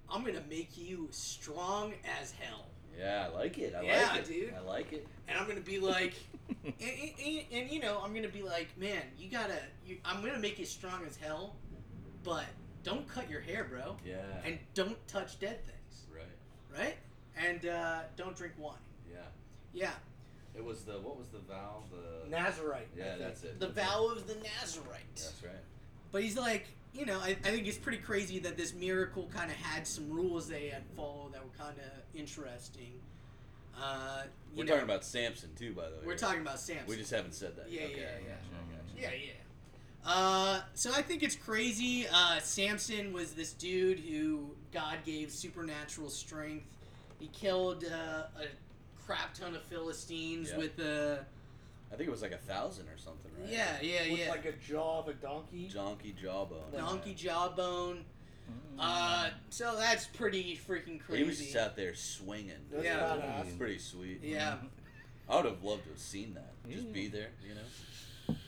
I'm 0.10 0.24
gonna 0.24 0.44
make 0.50 0.78
you 0.78 1.08
strong 1.12 1.94
as 2.20 2.32
hell." 2.32 2.66
Yeah, 2.98 3.28
I 3.30 3.36
like 3.38 3.58
it. 3.60 3.76
I 3.76 3.82
Yeah, 3.84 4.10
like 4.14 4.22
it. 4.22 4.28
dude. 4.28 4.54
I 4.56 4.60
like 4.62 4.92
it. 4.94 5.08
and 5.28 5.38
I'm 5.38 5.48
gonna 5.48 5.60
be 5.62 5.80
like, 5.80 6.14
and, 6.64 6.74
and, 6.82 7.12
and, 7.24 7.40
and, 7.52 7.72
you 7.72 7.80
know, 7.80 8.02
I'm 8.04 8.14
gonna 8.16 8.28
be 8.28 8.42
like, 8.42 8.76
man, 8.78 9.04
you 9.20 9.30
gotta, 9.30 9.60
you, 9.86 9.98
I'm 10.04 10.22
gonna 10.22 10.40
make 10.40 10.58
you 10.58 10.66
strong 10.66 11.06
as 11.06 11.16
hell, 11.18 11.56
but 12.24 12.46
don't 12.88 13.08
cut 13.08 13.30
your 13.30 13.42
hair, 13.42 13.66
bro, 13.66 13.98
Yeah. 14.06 14.16
and 14.46 14.58
don't 14.74 14.98
touch 15.08 15.40
dead 15.40 15.60
things, 15.66 16.06
right. 16.14 16.80
right? 16.80 16.96
And 17.38 17.66
uh, 17.66 18.00
don't 18.16 18.36
drink 18.36 18.54
wine. 18.58 18.76
Yeah. 19.12 19.18
Yeah, 19.74 19.92
It 20.56 20.64
was 20.64 20.84
the 20.86 20.94
what 20.94 21.18
was 21.18 21.28
the 21.28 21.40
vow? 21.40 21.84
The 21.92 22.30
Nazarite. 22.30 22.88
Yeah, 22.98 23.16
that's 23.20 23.44
it. 23.44 23.60
the 23.60 23.68
That's 23.68 23.88
vow 23.90 24.08
of 24.08 24.26
the 24.28 24.36
Nazarite. 24.36 25.02
It. 25.16 25.22
That's 25.22 25.44
right. 25.44 25.64
But 26.12 26.24
he's 26.24 26.38
like, 26.38 26.66
you 26.94 27.06
know, 27.06 27.20
I, 27.20 27.30
I 27.32 27.50
think 27.52 27.68
it's 27.68 27.78
pretty 27.78 28.00
crazy 28.00 28.40
that 28.40 28.56
this 28.58 28.74
miracle 28.74 29.30
kind 29.36 29.52
of 29.52 29.58
had 29.58 29.86
some 29.86 30.10
rules 30.10 30.48
they 30.48 30.70
had 30.70 30.84
followed 30.96 31.34
that 31.34 31.44
were 31.44 31.64
kind 31.64 31.78
of 31.78 31.92
interesting. 32.20 32.94
Uh, 33.80 34.24
you 34.54 34.60
We're 34.60 34.64
know, 34.64 34.72
talking 34.72 34.86
about 34.86 35.04
Samson 35.06 35.50
too, 35.56 35.74
by 35.74 35.84
the 35.90 35.98
way. 35.98 36.02
we're 36.06 36.12
right? 36.12 36.18
talking 36.18 36.42
about 36.42 36.60
Samson. 36.60 36.88
We 36.88 36.96
just 36.96 37.12
haven't 37.12 37.34
said 37.36 37.56
that. 37.58 37.70
Yeah, 37.70 37.82
okay, 37.84 37.96
yeah, 37.98 38.02
yeah. 38.26 38.34
gotcha, 38.98 39.02
Yeah, 39.02 39.10
yeah. 39.12 39.32
Uh, 40.08 40.62
so 40.74 40.92
I 40.94 41.02
think 41.02 41.22
it's 41.22 41.36
crazy. 41.36 42.08
Uh, 42.12 42.40
Samson 42.40 43.12
was 43.12 43.34
this 43.34 43.52
dude 43.54 44.00
who 44.00 44.52
God 44.74 44.98
gave 45.06 45.32
supernatural 45.32 46.10
strength. 46.10 46.66
He 47.20 47.28
killed 47.28 47.84
uh, 47.84 48.24
a 48.42 48.46
crap 49.06 49.34
ton 49.34 49.54
of 49.56 49.64
Philistines 49.64 50.50
Yeah. 50.52 50.58
with 50.58 50.80
a 50.80 51.26
I 51.92 51.96
think 51.96 52.08
it 52.10 52.12
was 52.12 52.22
like 52.22 52.32
a 52.34 52.38
thousand 52.38 52.88
or 52.90 52.98
something, 52.98 53.32
right? 53.40 53.50
yeah, 53.50 53.78
yeah, 53.82 54.04
yeah 54.04 54.12
With 54.12 54.20
yeah. 54.20 54.30
like 54.30 54.46
a 54.46 54.52
jaw 54.54 55.00
of 55.00 55.08
a 55.08 55.14
donkey. 55.14 55.70
Donkey 55.74 56.14
jawbone. 56.22 56.72
donkey 56.76 57.14
jawbone. 57.14 58.04
Uh, 58.80 59.30
so 59.50 59.76
that's 59.78 60.06
pretty 60.08 60.58
freaking 60.68 61.00
crazy. 61.02 61.24
He 61.24 61.28
was 61.28 61.38
just 61.40 61.56
out 61.56 61.76
there 61.76 61.96
swinging. 61.96 62.52
That's 62.72 62.84
Yeah. 62.84 63.00
badass. 63.00 63.58
Pretty 63.58 63.80
sweet. 63.80 64.20
yeah. 64.24 64.56
I 65.30 65.36
would 65.38 65.46
have 65.46 65.64
loved 65.64 65.84
to 65.84 65.90
have 65.90 66.00
seen 66.00 66.34
that. 66.36 66.54
Just 66.70 66.92
be 66.94 67.08
there, 67.08 67.30
you 67.46 67.56
know. 67.56 67.62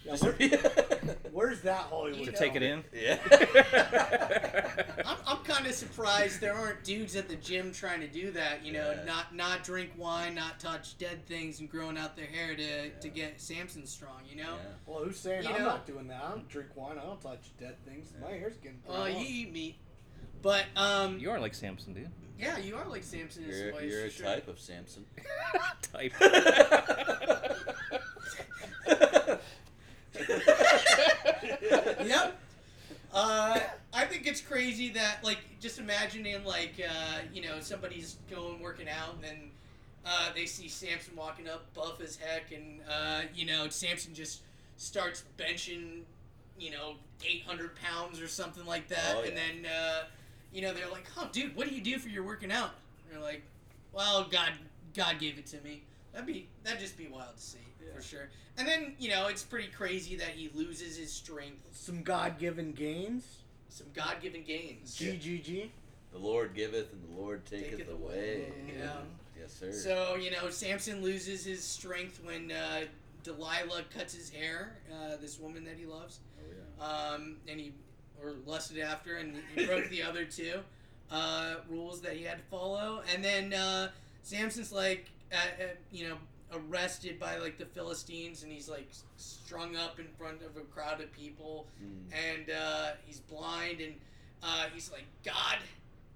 Yeah, 0.06 0.15
where- 0.18 0.34
where's 1.31 1.61
that 1.61 1.81
Hollywood? 1.84 2.26
To 2.26 2.31
take 2.31 2.56
it 2.56 2.64
in. 2.64 2.84
yeah. 2.93 3.18
I'm, 5.06 5.18
I'm 5.27 5.38
kind 5.43 5.68
of 5.68 5.73
surprised 5.73 6.41
there 6.41 6.53
aren't 6.56 6.84
dudes 6.84 7.15
at 7.15 7.30
the 7.30 7.35
gym 7.35 7.72
trying 7.72 7.99
to 8.01 8.07
do 8.07 8.31
that. 8.31 8.65
You 8.65 8.73
know, 8.73 8.91
Yeah. 8.91 9.03
not 9.06 9.35
not 9.35 9.64
drink 9.64 9.91
wine, 9.97 10.34
not 10.35 10.60
touch 10.60 10.97
dead 10.97 11.26
things, 11.27 11.60
and 11.60 11.69
growing 11.69 11.97
out 11.97 12.15
their 12.15 12.26
hair 12.26 12.56
to, 12.56 12.89
to 12.89 13.07
get 13.10 13.39
Samson 13.39 13.85
strong. 13.85 14.22
You 14.30 14.38
know. 14.43 14.53
Yeah. 14.56 14.69
Well, 14.88 15.03
who's 15.03 15.19
saying 15.19 15.43
You 15.43 15.49
I'm 15.49 15.60
know- 15.60 15.65
not 15.68 15.85
doing 15.85 16.07
that? 16.07 16.23
I 16.23 16.30
don't 16.31 16.47
drink 16.49 16.69
wine. 16.76 16.97
I 16.97 17.06
don't 17.06 17.22
touch 17.22 17.51
dead 17.60 17.76
things. 17.85 18.11
My 18.22 18.31
hair's 18.31 18.57
getting. 18.57 18.80
Uh, 18.89 19.03
brown. 19.03 19.15
you 19.18 19.26
eat 19.27 19.53
meat, 19.53 19.76
but 20.41 20.65
um, 20.76 21.19
You 21.19 21.30
are 21.31 21.39
like 21.39 21.53
Samson, 21.53 21.93
dude. 21.93 22.10
yeah, 22.38 22.57
you 22.57 22.76
are 22.76 22.88
like 22.88 23.03
Samson 23.03 23.43
in 23.43 23.49
You're, 23.51 23.69
some 23.72 23.77
ways. 23.77 23.91
you're 23.91 24.06
a 24.06 24.10
sure. 24.10 24.26
type 24.26 24.47
of 24.47 24.60
Samson. 24.60 25.06
Type. 25.93 26.14
yep. 32.06 32.40
Uh, 33.14 33.60
I 33.94 34.06
think 34.06 34.27
it's 34.27 34.41
crazy 34.41 34.90
that 34.90 35.23
like 35.23 35.40
just 35.60 35.80
imagining 35.80 36.44
like 36.44 36.76
uh, 36.80 37.19
you 37.34 37.41
know 37.41 37.60
somebody's 37.60 38.18
going 38.30 38.61
working 38.61 38.88
out 38.88 39.15
and 39.15 39.23
then 39.23 39.52
uh, 40.06 40.30
they 40.36 40.45
see 40.45 40.68
Samson 40.68 41.15
walking 41.15 41.48
up 41.48 41.73
buff 41.73 41.99
as 42.02 42.15
heck 42.18 42.52
and 42.52 42.81
uh, 42.90 43.22
you 43.34 43.45
know 43.45 43.68
Samson 43.69 44.14
just 44.14 44.41
starts 44.77 45.23
benching 45.38 46.02
you 46.60 46.72
know 46.72 46.95
800 47.26 47.76
pounds 47.76 48.22
or 48.22 48.27
something 48.27 48.65
like 48.65 48.88
that. 48.90 49.15
Oh, 49.18 49.23
and 49.23 49.36
then 49.36 49.65
uh, 49.65 50.03
you 50.53 50.61
know 50.61 50.73
they're 50.73 50.90
like 50.90 51.06
oh 51.18 51.27
dude 51.31 51.56
what 51.56 51.68
do 51.68 51.73
you 51.73 51.81
do 51.81 51.98
for 51.98 52.10
your 52.10 52.23
working 52.23 52.52
out? 52.52 52.72
And 53.06 53.15
they're 53.15 53.23
like 53.23 53.44
well 53.91 54.27
God 54.30 54.52
God 54.95 55.18
gave 55.19 55.40
it 55.40 55.48
to 55.48 55.61
me 55.61 55.84
that'd 56.11 56.27
be 56.27 56.48
that'd 56.64 56.80
just 56.80 56.98
be 56.98 57.07
wild 57.07 57.36
to 57.36 57.41
see 57.41 57.57
Yeah. 57.86 57.94
for 57.95 58.02
sure 58.02 58.30
and 58.57 58.68
then 58.68 58.95
you 58.99 59.10
know 59.10 59.27
it's 59.27 59.44
pretty 59.44 59.68
crazy 59.69 60.15
that 60.18 60.30
he 60.30 60.49
loses 60.53 60.98
his 60.98 61.11
strength 61.11 61.68
Some 61.72 62.02
God-given 62.03 62.73
gains. 62.73 63.23
some 63.69 63.88
God-given 63.94 64.44
gains. 64.44 64.98
GGG. 64.98 65.69
The 66.11 66.18
Lord 66.18 66.56
giveth 66.56 66.91
and 66.91 67.03
the 67.15 67.22
Lord 67.22 67.45
taketh, 67.45 67.72
Taketh 67.77 67.90
away. 67.91 68.48
away. 68.48 68.53
Yeah. 68.80 68.94
Yes, 69.40 69.53
sir. 69.53 69.72
So 69.72 70.15
you 70.15 70.31
know, 70.31 70.49
Samson 70.49 71.02
loses 71.03 71.45
his 71.45 71.64
strength 71.64 72.19
when 72.23 72.52
uh, 72.52 72.81
Delilah 73.23 73.84
cuts 73.95 74.14
his 74.15 74.30
hair. 74.31 74.76
Uh, 74.91 75.18
this 75.22 75.40
woman 75.40 75.64
that 75.65 75.77
he 75.77 75.86
loves, 75.86 76.19
oh, 76.40 76.44
yeah. 76.49 77.14
um, 77.14 77.38
and 77.48 77.60
he 77.60 77.72
or 78.23 78.34
lusted 78.48 78.80
after, 78.80 79.18
and 79.18 79.36
he 79.56 79.65
broke 79.68 79.88
the 79.90 80.02
other 80.10 80.26
two 80.26 80.60
uh, 81.11 81.56
rules 81.69 82.02
that 82.02 82.14
he 82.14 82.23
had 82.23 82.38
to 82.40 82.44
follow. 82.45 83.02
And 83.14 83.23
then 83.23 83.53
uh, 83.53 83.90
Samson's 84.23 84.72
like, 84.73 85.06
uh, 85.31 85.35
uh, 85.35 85.65
you 85.91 86.07
know, 86.07 86.18
arrested 86.51 87.19
by 87.19 87.38
like 87.38 87.57
the 87.57 87.65
Philistines, 87.65 88.43
and 88.43 88.51
he's 88.51 88.69
like 88.69 88.89
strung 89.18 89.76
up 89.76 89.99
in 89.99 90.07
front 90.18 90.41
of 90.41 90.57
a 90.57 90.65
crowd 90.65 91.01
of 91.01 91.11
people. 91.11 91.68
Mm. 91.84 92.14
and 92.35 92.49
uh, 92.49 92.91
he's 93.06 93.19
blind, 93.19 93.81
and 93.81 93.93
uh, 94.43 94.65
he's 94.73 94.91
like, 94.91 95.06
God, 95.23 95.57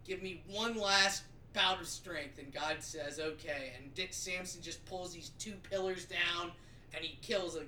give 0.06 0.22
me 0.22 0.42
one 0.48 0.78
last 0.78 1.24
bout 1.54 1.80
of 1.80 1.88
strength. 1.88 2.40
And 2.40 2.54
God 2.54 2.78
says, 2.80 3.20
okay. 3.20 3.74
And 3.78 3.94
Dick 3.94 4.14
Samson 4.14 4.62
just 4.62 4.84
pulls 4.86 5.14
these 5.14 5.32
two 5.40 5.54
pillars 5.70 6.06
down, 6.06 6.52
and 6.94 7.04
he 7.04 7.18
kills 7.22 7.56
a 7.56 7.64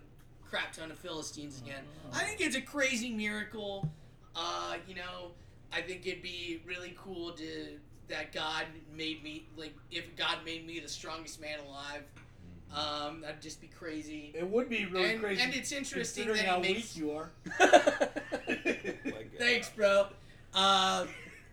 crap 0.47 0.73
ton 0.73 0.91
of 0.91 0.97
Philistines 0.97 1.61
again. 1.61 1.83
I 2.13 2.23
think 2.23 2.41
it's 2.41 2.55
a 2.55 2.61
crazy 2.61 3.11
miracle. 3.11 3.89
Uh, 4.35 4.75
you 4.87 4.95
know, 4.95 5.31
I 5.71 5.81
think 5.81 6.05
it'd 6.05 6.21
be 6.21 6.61
really 6.65 6.95
cool 6.97 7.31
to 7.33 7.77
that 8.09 8.31
God 8.33 8.65
made 8.95 9.23
me 9.23 9.47
like 9.57 9.73
if 9.91 10.15
God 10.15 10.37
made 10.45 10.65
me 10.65 10.79
the 10.79 10.89
strongest 10.89 11.39
man 11.41 11.59
alive. 11.67 12.03
Um, 12.75 13.21
that'd 13.21 13.41
just 13.41 13.61
be 13.61 13.67
crazy. 13.67 14.33
It 14.35 14.49
would 14.49 14.67
be 14.69 14.85
really 14.85 15.11
And- 15.11 15.21
crazy. 15.21 15.41
and 15.41 15.53
it's 15.53 15.71
interesting 15.71 16.27
that 16.27 16.39
how 16.39 16.59
makes- 16.59 16.95
weak 16.95 16.97
you 16.97 17.11
are. 17.11 17.29
Thanks, 19.37 19.69
bro. 19.69 20.07
Uh, 20.53 21.05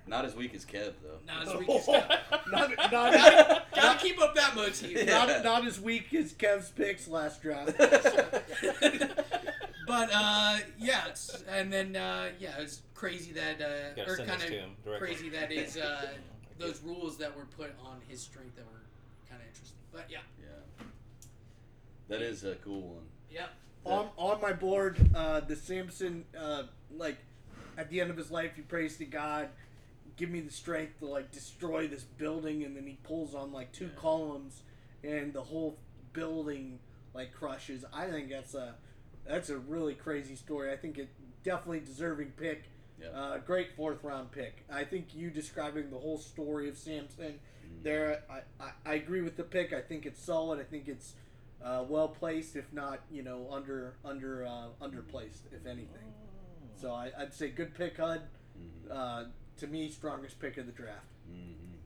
Not 0.06 0.24
as 0.24 0.34
weak 0.34 0.52
as 0.54 0.64
Kev, 0.64 0.94
though. 1.02 1.18
not 1.26 1.46
as 1.46 1.54
weak 1.58 1.68
as 1.70 1.86
Kev. 1.86 2.08
not, 2.50 2.70
not, 2.76 2.90
gotta, 2.90 3.62
gotta 3.74 3.98
keep 4.00 4.20
up 4.20 4.34
that 4.34 4.56
motif. 4.56 5.06
not, 5.06 5.44
not 5.44 5.64
as 5.66 5.80
weak 5.80 6.12
as 6.14 6.32
Kev's 6.32 6.70
picks 6.70 7.06
last 7.06 7.40
draft. 7.42 7.76
But 9.86 10.10
uh, 10.12 10.58
yeah, 10.78 11.08
and 11.48 11.72
then 11.72 11.94
uh, 11.96 12.30
yeah, 12.40 12.58
it's 12.58 12.82
crazy 12.94 13.32
that 13.32 13.60
uh, 13.60 14.02
or 14.10 14.16
kind 14.16 14.42
of 14.42 14.98
crazy 14.98 15.28
that 15.30 15.52
is 15.52 15.76
uh, 15.76 16.06
those 16.58 16.80
rules 16.82 17.16
that 17.18 17.36
were 17.36 17.44
put 17.56 17.72
on 17.84 18.00
his 18.08 18.20
strength 18.20 18.56
that 18.56 18.64
were 18.64 18.82
kind 19.28 19.40
of 19.40 19.48
interesting. 19.48 19.78
But 19.92 20.06
yeah, 20.10 20.18
yeah. 20.40 20.84
That 22.08 22.22
is 22.22 22.44
a 22.44 22.54
cool 22.56 22.82
one. 22.82 23.04
yeah, 23.30 23.46
on, 23.84 24.08
on 24.16 24.40
my 24.40 24.52
board, 24.52 24.98
uh, 25.14 25.40
the 25.40 25.56
Samson, 25.56 26.24
uh, 26.38 26.64
like, 26.96 27.16
at 27.78 27.88
the 27.90 28.00
end 28.00 28.10
of 28.10 28.16
his 28.16 28.30
life, 28.30 28.52
he 28.54 28.62
prays 28.62 28.96
to 28.98 29.04
God, 29.04 29.48
give 30.16 30.28
me 30.28 30.40
the 30.40 30.50
strength 30.52 30.98
to, 31.00 31.06
like, 31.06 31.30
destroy 31.32 31.88
this 31.88 32.02
building, 32.02 32.64
and 32.64 32.76
then 32.76 32.86
he 32.86 32.98
pulls 33.02 33.34
on, 33.34 33.50
like, 33.52 33.72
two 33.72 33.86
Yeah. 33.86 33.90
columns, 33.96 34.62
and 35.02 35.32
the 35.32 35.42
whole 35.42 35.78
building, 36.12 36.78
like, 37.14 37.32
crushes. 37.32 37.84
I 37.92 38.06
think 38.10 38.28
that's 38.28 38.54
a, 38.54 38.74
that's 39.26 39.48
a 39.48 39.56
really 39.58 39.94
crazy 39.94 40.36
story. 40.36 40.70
I 40.72 40.76
think 40.76 40.98
it 40.98 41.08
definitely 41.42 41.80
deserving 41.80 42.32
pick. 42.32 42.64
Yeah. 43.02 43.08
Uh, 43.18 43.38
great 43.38 43.74
fourth 43.76 44.02
round 44.04 44.30
pick. 44.32 44.64
I 44.70 44.84
think 44.84 45.14
you 45.14 45.30
describing 45.30 45.90
the 45.90 45.98
whole 45.98 46.18
story 46.18 46.68
of 46.68 46.76
Samson 46.78 47.38
Mm. 47.64 47.82
there, 47.84 48.22
I, 48.28 48.40
I, 48.62 48.70
I 48.84 48.94
agree 48.94 49.20
with 49.22 49.36
the 49.36 49.44
pick. 49.44 49.72
I 49.72 49.80
think 49.80 50.04
it's 50.04 50.20
solid. 50.20 50.58
I 50.58 50.64
think 50.64 50.88
it's 50.88 51.14
uh, 51.64 51.84
well 51.88 52.08
placed, 52.08 52.56
if 52.56 52.72
not 52.72 53.00
you 53.10 53.22
know 53.22 53.46
under 53.52 53.94
under 54.04 54.44
uh, 54.44 54.66
underplaced, 54.80 55.42
if 55.52 55.64
anything. 55.66 56.12
So 56.74 56.92
I, 56.92 57.12
I'd 57.16 57.32
say 57.32 57.50
good 57.50 57.74
pick, 57.74 57.96
Hud. 57.98 58.22
Mhm. 58.58 58.90
Uh, 58.90 59.24
to 59.58 59.66
me, 59.68 59.88
strongest 59.90 60.40
pick 60.40 60.56
of 60.58 60.66
the 60.66 60.72
draft. 60.72 61.06
Mhm. 61.30 61.76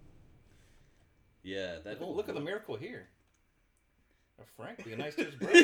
Yeah, 1.42 1.76
that 1.84 1.98
whole 1.98 2.16
Look 2.16 2.28
at 2.30 2.34
the 2.34 2.40
miracle 2.40 2.76
here. 2.76 3.08
Uh, 4.38 4.44
Frank 4.56 4.82
being 4.84 4.98
nice 4.98 5.14
to 5.16 5.24
his 5.24 5.34
brother. 5.34 5.62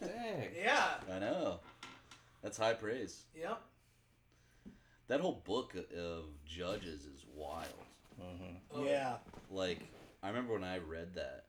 Dang. 0.00 0.48
yeah, 0.62 0.94
I 1.10 1.18
know. 1.18 1.60
That's 2.46 2.58
high 2.58 2.74
praise. 2.74 3.24
yep. 3.34 3.60
That 5.08 5.18
whole 5.18 5.42
book 5.44 5.74
of 5.74 6.26
Judges 6.44 7.04
is 7.04 7.26
wild. 7.34 7.66
Mhm. 8.20 8.60
Oh, 8.70 8.84
yeah, 8.84 9.16
Like, 9.50 9.80
I 10.22 10.28
remember 10.28 10.52
when 10.52 10.62
I 10.62 10.78
read 10.78 11.16
that, 11.16 11.46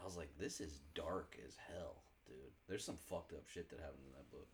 I 0.00 0.04
was 0.06 0.16
like, 0.16 0.30
this 0.38 0.62
is 0.62 0.80
dark 0.94 1.36
as 1.46 1.56
hell, 1.68 1.96
dude. 2.26 2.36
There's 2.66 2.82
some 2.82 2.96
fucked 2.96 3.34
up 3.34 3.46
shit 3.46 3.68
that 3.68 3.78
happened 3.80 4.06
in 4.06 4.12
that 4.12 4.30
book. 4.30 4.48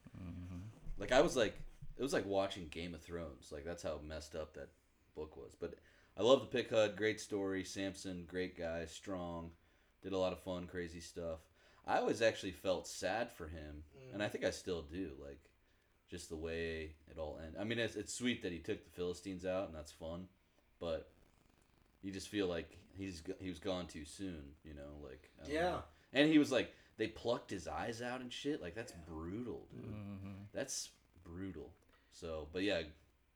Like 0.99 1.13
I 1.13 1.21
was 1.21 1.37
like, 1.37 1.55
it 1.97 2.03
was 2.03 2.13
like 2.13 2.27
watching 2.27 2.67
Game 2.69 2.93
of 2.93 3.01
Thrones. 3.01 3.53
Like 3.53 3.65
that's 3.65 3.85
how 3.85 4.01
messed 4.05 4.35
up 4.35 4.55
that 4.55 4.71
book 5.15 5.37
was. 5.37 5.55
But 5.55 5.75
I 6.17 6.23
love 6.23 6.41
the 6.41 6.47
Pick 6.47 6.71
Hud. 6.71 6.97
Great 6.97 7.21
story. 7.21 7.63
Samson, 7.63 8.25
great 8.27 8.59
guy, 8.59 8.85
strong. 8.87 9.53
Did 10.03 10.13
a 10.13 10.19
lot 10.19 10.33
of 10.33 10.41
fun, 10.41 10.67
crazy 10.67 11.01
stuff. 11.01 11.39
I 11.87 11.99
always 11.99 12.23
actually 12.23 12.53
felt 12.53 12.87
sad 12.87 13.31
for 13.33 13.47
him, 13.49 13.83
and 14.13 14.23
I 14.23 14.29
think 14.29 14.45
I 14.45 14.51
still 14.51 14.83
do. 14.83 15.11
Like 15.23 15.41
just 16.11 16.29
the 16.29 16.37
way 16.37 16.95
it 17.11 17.19
all 17.19 17.39
ended. 17.43 17.61
I 17.61 17.65
mean, 17.65 17.79
it's, 17.79 17.95
it's 17.97 18.13
sweet 18.13 18.43
that 18.43 18.53
he 18.53 18.59
took 18.59 18.85
the 18.85 18.91
Philistines 18.91 19.47
out, 19.47 19.67
and 19.69 19.75
that's 19.77 19.93
fun. 19.93 20.27
But 20.81 21.09
you 22.03 22.11
just 22.13 22.29
feel 22.29 22.47
like 22.49 22.77
he's 22.97 23.23
he 23.39 23.49
was 23.49 23.59
gone 23.59 23.87
too 23.87 24.05
soon. 24.05 24.43
You 24.65 24.75
know, 24.75 25.07
like 25.09 25.31
Yeah. 25.49 25.61
know. 25.63 25.83
And 26.13 26.29
he 26.31 26.39
was 26.39 26.51
like, 26.51 26.75
they 26.97 27.07
plucked 27.07 27.51
his 27.51 27.69
eyes 27.69 28.03
out 28.03 28.21
and 28.21 28.33
shit. 28.33 28.61
Like 28.61 28.75
that's 28.75 28.93
brutal, 29.09 29.67
dude. 29.73 29.85
Mm-hmm. 29.85 30.33
That's 30.53 30.91
brutal. 31.25 31.71
So, 32.11 32.49
but 32.53 32.63
yeah, 32.63 32.83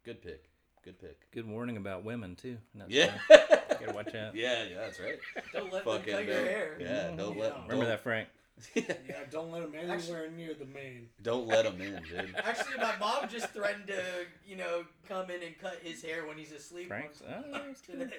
good 0.05 0.21
pick. 0.23 0.51
Good 0.85 1.01
pick. 1.01 1.31
Good 1.31 1.47
warning 1.49 1.77
about 1.77 2.05
women 2.05 2.35
too. 2.37 2.59
Yeah. 2.89 3.13
fine. 3.87 3.95
Gotta 3.95 4.05
watch 4.05 4.15
out. 4.15 4.35
yeah, 4.35 4.65
yeah, 4.65 4.77
that's 4.79 5.01
right. 5.01 5.19
Don't 5.53 5.73
let 5.73 5.85
them 5.85 5.95
Fucking 5.99 6.13
cut 6.15 6.25
your 6.27 6.37
don't- 6.37 6.47
hair. 6.47 6.77
Yeah, 6.81 7.11
don't 7.17 7.39
let. 7.39 7.53
Yeah. 7.53 7.63
Remember 7.63 7.75
don't- 7.77 7.85
that, 7.87 8.01
Frank? 8.03 8.29
Yeah, 8.77 8.85
don't 9.33 9.51
let 9.51 9.63
him 9.65 9.75
anywhere 9.75 10.31
near 10.31 10.55
the 10.55 10.65
mane. 10.67 11.09
Don't 11.23 11.47
let 11.49 11.67
him 11.67 11.81
in, 11.81 12.01
dude. 12.05 12.35
Actually, 12.45 12.79
my 12.79 12.95
mom 13.01 13.29
just 13.29 13.51
threatened 13.51 13.89
to, 13.89 14.01
you 14.47 14.55
know, 14.57 14.85
come 15.09 15.29
in 15.31 15.43
and 15.43 15.59
cut 15.59 15.81
his 15.83 16.03
hair 16.03 16.25
when 16.27 16.37
he's 16.39 16.53
asleep. 16.53 16.87
Frank's. 16.89 17.21
one- 17.21 17.45
Oh, 17.53 17.61
that's 17.67 17.81
good. 17.83 17.99
today. 17.99 18.17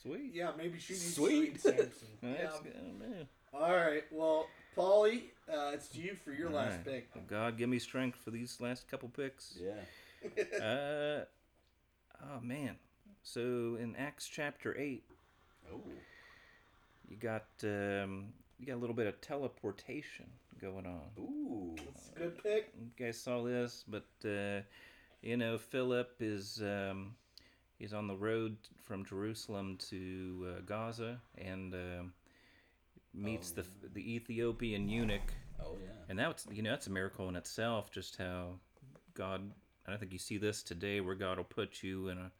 Sweet. 0.00 0.30
Yeah, 0.34 0.52
maybe 0.56 0.78
she 0.78 0.92
needs 0.92 1.14
Sweet. 1.14 1.60
Sweet 1.60 1.60
Samson. 1.60 1.90
That's 2.22 2.40
Yeah. 2.42 2.60
good. 2.62 2.76
Oh, 2.80 2.98
man. 3.08 3.28
All 3.52 3.76
right, 3.76 4.04
well, 4.12 4.46
Paulie, 4.76 5.24
uh, 5.52 5.72
it's 5.74 5.88
to 5.88 6.00
you 6.00 6.16
for 6.24 6.32
your 6.32 6.48
All 6.48 6.54
last 6.54 6.76
right. 6.76 6.84
pick. 6.84 7.08
Well, 7.14 7.24
God, 7.28 7.58
give 7.58 7.68
me 7.68 7.78
strength 7.80 8.18
for 8.24 8.30
these 8.30 8.60
last 8.60 8.88
couple 8.88 9.08
picks. 9.08 9.58
Yeah. 9.60 10.64
Uh, 10.64 11.24
oh 12.22 12.40
man. 12.40 12.76
So 13.22 13.76
in 13.80 13.94
Acts 13.96 14.28
chapter 14.28 14.76
eight, 14.78 15.04
Oh. 15.72 15.80
you 17.08 17.16
got 17.16 17.46
um, 17.62 18.32
you 18.58 18.66
got 18.66 18.74
a 18.74 18.82
little 18.82 18.96
bit 18.96 19.06
of 19.06 19.20
teleportation 19.20 20.26
going 20.60 20.86
on. 20.86 21.02
Ooh. 21.18 21.76
Good 22.16 22.42
pick. 22.42 22.72
You 22.78 23.06
guys 23.06 23.18
saw 23.20 23.42
this, 23.42 23.84
but 23.86 24.06
uh, 24.24 24.60
you 25.22 25.36
know 25.36 25.56
Philip 25.58 26.16
is 26.20 26.60
um, 26.62 27.14
he's 27.78 27.92
on 27.92 28.06
the 28.08 28.16
road 28.16 28.56
from 28.84 29.04
Jerusalem 29.04 29.78
to 29.90 30.46
uh, 30.56 30.60
Gaza 30.66 31.20
and 31.38 31.74
um, 31.74 32.12
meets 33.14 33.50
the 33.52 33.64
the 33.94 34.14
Ethiopian 34.14 34.88
eunuch. 34.88 35.32
Oh 35.64 35.76
yeah. 35.80 35.90
And 36.08 36.18
that's 36.18 36.46
you 36.50 36.62
know 36.62 36.70
that's 36.70 36.88
a 36.88 36.90
miracle 36.90 37.28
in 37.28 37.36
itself. 37.36 37.90
Just 37.92 38.16
how 38.16 38.54
God, 39.14 39.48
I 39.86 39.90
don't 39.90 40.00
think 40.00 40.12
you 40.12 40.18
see 40.18 40.38
this 40.38 40.62
today, 40.62 41.00
where 41.00 41.14
God 41.14 41.36
will 41.36 41.44
put 41.44 41.82
you 41.84 42.08
in 42.08 42.18
a 42.18 42.30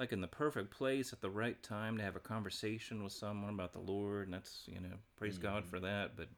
like 0.00 0.12
in 0.12 0.22
the 0.22 0.26
perfect 0.26 0.70
place 0.70 1.12
at 1.12 1.20
the 1.20 1.28
right 1.28 1.62
time 1.62 1.98
to 1.98 2.02
have 2.02 2.16
a 2.16 2.20
conversation 2.20 3.04
with 3.04 3.12
someone 3.12 3.52
about 3.52 3.74
the 3.74 3.80
Lord, 3.80 4.28
and 4.28 4.34
that's 4.34 4.62
you 4.66 4.80
know 4.80 4.96
praise 5.16 5.36
God 5.36 5.66
for 5.66 5.78
that. 5.78 6.16
But 6.16 6.28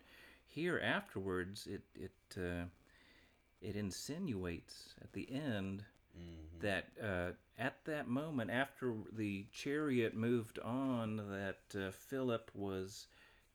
here 0.49 0.81
afterwards, 0.85 1.69
it 1.69 1.83
it 1.95 2.11
uh, 2.37 2.65
it 3.63 3.77
insinuates 3.77 4.95
at 5.01 5.13
the 5.13 5.31
end 5.31 5.85
that 6.61 6.89
uh, 7.01 7.31
at 7.57 7.85
that 7.85 8.09
moment 8.09 8.51
after 8.51 8.95
the 9.13 9.47
chariot 9.53 10.15
moved 10.17 10.59
on, 10.59 11.17
that 11.31 11.81
uh, 11.81 11.93
Philip 11.93 12.51
was 12.55 13.07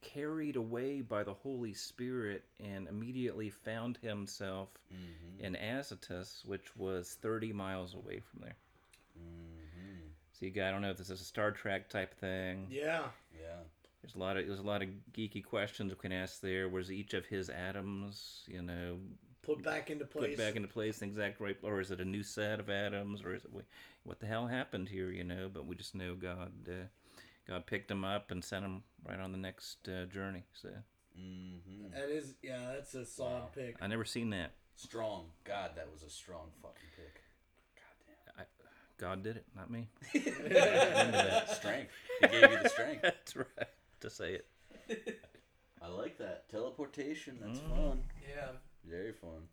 carried 0.02 0.56
away 0.56 1.02
by 1.02 1.24
the 1.24 1.34
Holy 1.34 1.74
Spirit 1.74 2.46
and 2.64 2.88
immediately 2.88 3.50
found 3.50 3.98
himself 3.98 4.70
in 5.40 5.56
Azotus, 5.56 6.44
which 6.46 6.78
was 6.78 7.18
30 7.22 7.52
miles 7.52 7.94
away 7.94 8.22
from 8.22 8.42
there. 8.42 8.56
So 10.40 10.46
you 10.46 10.52
got, 10.52 10.68
I 10.68 10.72
don't 10.72 10.82
know 10.82 10.92
if 10.92 10.98
this 10.98 11.10
is 11.10 11.22
a 11.22 11.24
Star 11.26 11.52
Trek 11.52 11.90
type 11.90 12.14
thing. 12.20 12.68
Yeah. 12.70 13.06
Yeah. 13.34 13.56
There's 14.02 14.16
a 14.16 14.20
lot 14.20 14.38
of 14.38 14.46
there's 14.48 14.60
a 14.60 14.64
lot 14.64 14.82
of 14.84 14.90
geeky 15.14 15.44
questions 15.44 15.92
we 15.92 15.98
can 16.00 16.12
ask 16.12 16.40
there. 16.42 16.70
Was 16.70 16.92
each 16.92 17.14
of 17.14 17.26
his 17.26 17.50
atoms, 17.50 18.44
you 18.48 18.62
know, 18.62 18.98
Put 19.42 19.64
back 19.64 19.90
into 19.90 20.06
place. 20.06 20.30
put 20.30 20.38
back 20.38 20.56
into 20.56 20.68
place 20.68 21.02
in 21.02 21.08
the 21.08 21.14
exact 21.14 21.40
right, 21.42 21.58
or 21.64 21.80
is 21.80 21.90
it 21.92 22.00
a 22.02 22.06
new 22.06 22.22
set 22.22 22.60
of 22.60 22.70
atoms, 22.70 23.24
or 23.24 23.34
is 23.34 23.44
it 23.46 23.52
what 24.04 24.20
the 24.20 24.26
hell 24.28 24.46
happened 24.48 24.90
here? 24.90 25.10
You 25.10 25.24
know, 25.24 25.50
but 25.52 25.66
we 25.66 25.76
just 25.76 25.96
know 25.96 26.16
God, 26.16 26.52
uh, 26.70 26.74
God 27.48 27.66
picked 27.66 27.90
him 27.90 28.04
up 28.06 28.30
and 28.32 28.44
sent 28.44 28.64
him 28.66 28.84
right 29.08 29.20
on 29.20 29.32
the 29.32 29.38
next 29.38 29.88
uh, 29.90 30.06
journey. 30.06 30.44
So 30.54 30.70
Mm-hmm. 31.20 31.94
That 31.96 32.10
is, 32.10 32.36
yeah, 32.44 32.74
that's 32.76 32.94
a 32.94 33.04
solid 33.04 33.32
Wow. 33.42 33.50
pick. 33.56 33.78
I 33.82 33.88
never 33.88 34.06
seen 34.06 34.30
that. 34.30 34.52
Strong. 34.76 35.32
God, 35.44 35.72
that 35.76 35.92
was 35.92 36.04
a 36.04 36.10
strong 36.12 36.52
fucking 36.62 36.90
pick. 36.96 37.22
I, 38.98 39.02
God 39.02 39.24
did 39.24 39.38
it, 39.38 39.46
not 39.56 39.70
me. 39.70 39.88
Strength. 40.14 41.92
He 42.22 42.28
gave 42.28 42.52
you 42.52 42.60
the 42.64 42.70
strength. 42.70 43.02
That's 43.04 43.36
right 43.36 43.48
to 44.02 44.10
say 44.10 44.34
it. 44.34 44.48
I 45.82 45.88
like 45.88 46.18
that. 46.18 46.50
Teleportation. 46.50 47.38
That's 47.42 47.60
Mm. 47.60 47.70
fun. 47.70 48.04
Yeah. 48.28 48.50
Very 48.86 49.12
fun. 49.14 49.48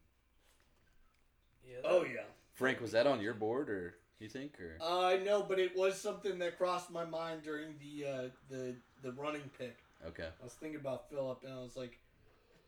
Yeah. 1.66 1.77
Oh 1.85 2.05
yeah. 2.05 2.25
Frank, 2.55 2.81
was 2.81 2.93
that 2.93 3.07
on 3.07 3.21
your 3.21 3.35
board 3.35 3.69
or 3.69 3.95
you 4.19 4.29
think 4.29 4.59
or? 4.61 4.79
Uh, 4.81 5.07
I 5.07 5.16
know, 5.19 5.43
but 5.43 5.59
it 5.59 5.77
was 5.77 6.01
something 6.01 6.39
that 6.39 6.57
crossed 6.59 6.91
my 6.91 7.05
mind 7.05 7.43
during 7.43 7.75
the 7.81 8.07
uh, 8.09 8.23
the 8.49 8.75
the 9.03 9.12
running 9.12 9.51
pick. 9.59 9.77
Okay. 10.07 10.29
I 10.41 10.45
was 10.45 10.53
thinking 10.55 10.81
about 10.81 11.09
Philip, 11.11 11.41
and 11.45 11.53
I 11.53 11.62
was 11.62 11.77
like, 11.77 11.99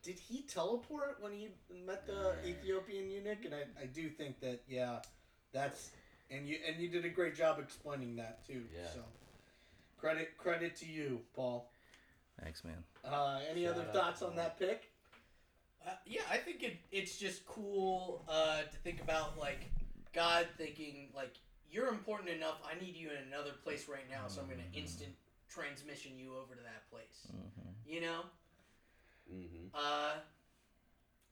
did 0.03 0.19
he 0.19 0.43
teleport 0.43 1.19
when 1.21 1.33
he 1.33 1.49
met 1.87 2.07
the 2.07 2.35
Ethiopian 2.47 3.11
eunuch? 3.11 3.45
And 3.45 3.55
I, 3.55 3.83
I 3.83 3.87
do 3.87 4.09
think 4.09 4.41
that 4.41 4.63
yeah, 4.69 5.01
that's 5.53 5.91
and 6.31 6.49
you 6.49 6.59
and 6.67 6.81
you 6.81 6.89
did 6.89 7.05
a 7.05 7.09
great 7.09 7.35
job 7.37 7.59
explaining 7.59 8.17
that 8.17 8.47
too. 8.47 8.63
Yeah. 8.75 8.89
So 8.93 9.01
credit 9.99 10.37
credit 10.39 10.77
to 10.77 10.87
you, 10.87 11.21
Paul. 11.35 11.71
Thanks, 12.43 12.65
man. 12.65 12.83
Uh, 13.05 13.41
any 13.51 13.65
Shout 13.65 13.75
other 13.77 13.85
thoughts 13.93 14.23
on 14.23 14.37
that 14.37 14.59
pick? 14.59 14.91
Uh, 15.87 15.91
yeah, 16.05 16.23
I 16.31 16.37
think 16.37 16.63
it, 16.63 16.77
it's 16.91 17.17
just 17.17 17.47
cool 17.47 18.25
uh, 18.29 18.63
to 18.63 18.77
think 18.83 19.01
about 19.01 19.39
like 19.39 19.61
God 20.13 20.47
thinking 20.59 21.09
like 21.15 21.35
you're 21.71 21.89
important 21.89 22.31
enough. 22.31 22.59
I 22.65 22.79
need 22.83 22.97
you 22.97 23.09
in 23.11 23.33
another 23.33 23.53
place 23.65 23.89
right 23.89 24.09
now, 24.11 24.27
so 24.27 24.41
I'm 24.43 24.49
gonna 24.49 24.63
instant 24.75 25.13
transmission 25.49 26.13
you 26.19 26.33
over 26.37 26.55
to 26.55 26.63
that 26.63 26.91
place. 26.91 27.27
You 27.87 28.01
know, 28.01 28.21
Mm-hmm. 29.33 29.75
uh, 29.75 30.13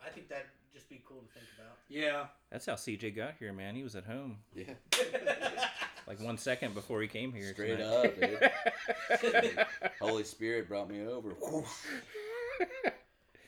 I 0.04 0.10
think 0.12 0.28
that'd 0.28 0.46
just 0.74 0.88
be 0.90 1.00
cool 1.08 1.20
to 1.22 1.28
think 1.32 1.46
about. 1.56 1.76
Yeah. 1.88 2.26
That's 2.50 2.66
how 2.66 2.74
CJ 2.74 3.14
got 3.16 3.34
here, 3.38 3.52
man. 3.52 3.74
He 3.76 3.82
was 3.82 3.94
at 3.96 4.04
home 4.04 4.38
Yeah. 4.54 4.64
like 6.06 6.20
one 6.20 6.36
second 6.36 6.74
before 6.74 7.00
he 7.00 7.08
came 7.08 7.32
here. 7.32 7.52
Straight 7.52 7.78
tonight. 7.78 8.14
up, 9.10 9.20
dude. 9.22 9.66
Holy 10.00 10.24
Spirit 10.24 10.68
brought 10.68 10.90
me 10.90 11.06
over. 11.06 11.34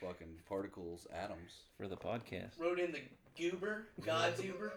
Fucking 0.00 0.36
particles, 0.48 1.06
atoms. 1.12 1.62
for 1.76 1.88
the 1.88 1.96
podcast. 1.96 2.58
Wrote 2.60 2.78
in 2.78 2.92
the 2.92 3.00
goober, 3.36 3.88
God's 4.04 4.44
Uber. 4.44 4.72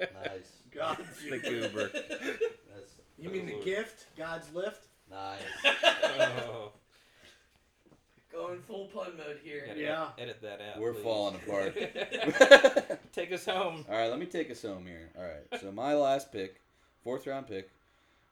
Nice. 0.00 0.62
God's 0.74 1.00
The 1.28 1.38
goober. 1.38 1.90
That's 1.92 2.94
You 3.18 3.28
mean 3.30 3.46
the 3.46 3.60
gift? 3.64 4.06
God's 4.16 4.52
lift? 4.54 4.86
nice. 5.10 5.40
oh, 5.64 6.72
Going 8.32 8.60
full 8.60 8.86
pun 8.86 9.16
mode 9.16 9.38
here. 9.42 9.64
gotta 9.66 9.80
Yeah. 9.80 10.08
Edit 10.18 10.40
that 10.42 10.60
out. 10.60 10.80
We're 10.80 10.92
please. 10.92 11.02
falling 11.02 11.34
apart. 11.36 11.74
Take 13.12 13.32
us 13.32 13.46
home. 13.46 13.84
All 13.88 13.96
right, 13.96 14.08
let 14.10 14.18
me 14.18 14.26
take 14.26 14.50
us 14.50 14.62
home 14.62 14.86
here. 14.86 15.08
All 15.16 15.24
right, 15.24 15.60
so 15.60 15.72
my 15.72 15.94
last 15.94 16.30
pick, 16.30 16.60
fourth 17.02 17.26
round 17.26 17.46
pick, 17.48 17.70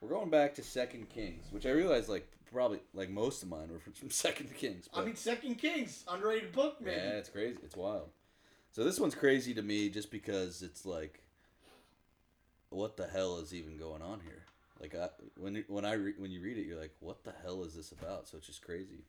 we're 0.01 0.11
going 0.11 0.31
back 0.31 0.55
to 0.57 0.63
Second 0.63 1.09
Kings, 1.09 1.47
which 1.51 1.67
I 1.67 1.71
realize 1.71 2.09
like 2.09 2.29
probably 2.53 2.81
like 2.95 3.09
most 3.11 3.43
of 3.43 3.49
mine 3.49 3.69
were 3.73 3.81
from 3.81 3.95
Second 4.11 4.55
Kings. 4.55 4.89
I 4.95 5.03
mean, 5.03 5.17
Second 5.17 5.57
Kings, 5.57 6.05
underrated 6.09 6.53
book, 6.53 6.81
man. 6.81 6.95
Yeah, 6.95 7.11
it's 7.19 7.29
crazy. 7.31 7.59
It's 7.65 7.77
wild. 7.77 8.09
So 8.73 8.85
this 8.85 9.01
one's 9.01 9.15
crazy 9.15 9.55
to 9.55 9.63
me 9.63 9.89
just 9.89 10.11
because 10.11 10.61
it's 10.63 10.85
like, 10.85 11.23
what 12.69 12.97
the 12.99 13.07
hell 13.07 13.39
is 13.39 13.55
even 13.55 13.79
going 13.79 14.03
on 14.03 14.21
here? 14.21 14.43
Like 14.81 14.95
I, 14.95 15.09
when 15.39 15.65
when 15.69 15.85
I 15.87 15.95
re, 15.95 16.13
when 16.19 16.31
you 16.31 16.43
read 16.43 16.59
it, 16.59 16.67
you're 16.67 16.79
like, 16.81 16.95
what 17.01 17.25
the 17.25 17.33
hell 17.43 17.65
is 17.65 17.75
this 17.75 17.93
about? 17.93 18.29
So 18.29 18.37
it's 18.37 18.47
just 18.47 18.63
crazy. 18.63 19.05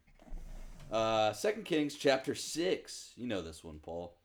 Uh, 0.92 1.34
Second 1.34 1.66
Kings 1.66 1.96
chapter 1.96 2.34
six. 2.34 3.12
You 3.18 3.28
know 3.28 3.42
this 3.42 3.64
one, 3.64 3.80
Paul. 3.80 4.16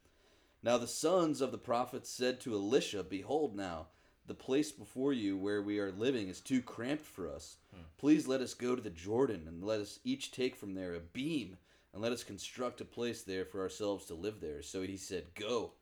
Now 0.62 0.78
the 0.78 0.86
sons 0.86 1.40
of 1.40 1.50
the 1.50 1.58
prophets 1.58 2.08
said 2.08 2.40
to 2.40 2.54
Elisha, 2.54 3.02
Behold, 3.02 3.56
now 3.56 3.88
the 4.26 4.34
place 4.34 4.70
before 4.70 5.12
you 5.12 5.36
where 5.36 5.60
we 5.60 5.80
are 5.80 5.90
living 5.90 6.28
is 6.28 6.40
too 6.40 6.62
cramped 6.62 7.04
for 7.04 7.28
us. 7.28 7.56
Please 7.98 8.28
let 8.28 8.40
us 8.40 8.54
go 8.54 8.76
to 8.76 8.82
the 8.82 8.90
Jordan, 8.90 9.42
and 9.48 9.64
let 9.64 9.80
us 9.80 9.98
each 10.04 10.30
take 10.30 10.54
from 10.54 10.74
there 10.74 10.94
a 10.94 11.00
beam, 11.00 11.56
and 11.92 12.00
let 12.00 12.12
us 12.12 12.22
construct 12.22 12.80
a 12.80 12.84
place 12.84 13.22
there 13.22 13.44
for 13.44 13.60
ourselves 13.60 14.04
to 14.06 14.14
live 14.14 14.40
there. 14.40 14.62
So 14.62 14.82
he 14.82 14.96
said, 14.96 15.34
Go. 15.34 15.72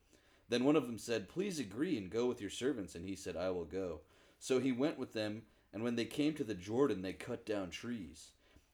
Then 0.49 0.65
one 0.65 0.77
of 0.77 0.87
them 0.87 0.99
said, 0.99 1.29
Please 1.29 1.59
agree 1.59 1.99
and 1.99 2.11
go 2.11 2.25
with 2.25 2.41
your 2.41 2.51
servants. 2.51 2.95
And 2.95 3.05
he 3.05 3.17
said, 3.17 3.37
I 3.37 3.51
will 3.51 3.67
go. 3.67 4.01
So 4.39 4.59
he 4.59 4.73
went 4.73 4.99
with 4.99 5.13
them, 5.13 5.43
and 5.75 5.83
when 5.83 5.97
they 5.97 6.07
came 6.07 6.33
to 6.35 6.45
the 6.45 6.55
Jordan, 6.55 7.03
they 7.03 7.13
cut 7.13 7.45
down 7.45 7.69
trees. 7.69 8.31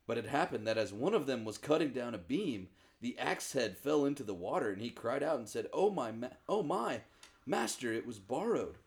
But 0.06 0.18
it 0.18 0.26
happened 0.26 0.66
that 0.66 0.78
as 0.78 0.92
one 0.92 1.14
of 1.14 1.26
them 1.26 1.44
was 1.44 1.58
cutting 1.58 1.90
down 1.90 2.14
a 2.14 2.18
beam, 2.18 2.68
the 3.00 3.18
axe 3.18 3.52
head 3.52 3.76
fell 3.76 4.04
into 4.04 4.22
the 4.22 4.34
water, 4.34 4.70
and 4.70 4.80
he 4.80 4.90
cried 4.90 5.22
out 5.22 5.38
and 5.38 5.48
said, 5.48 5.68
"Oh 5.72 5.90
my, 5.90 6.12
ma- 6.12 6.28
oh 6.48 6.62
my, 6.62 7.02
master! 7.44 7.92
It 7.92 8.06
was 8.06 8.18
borrowed." 8.18 8.78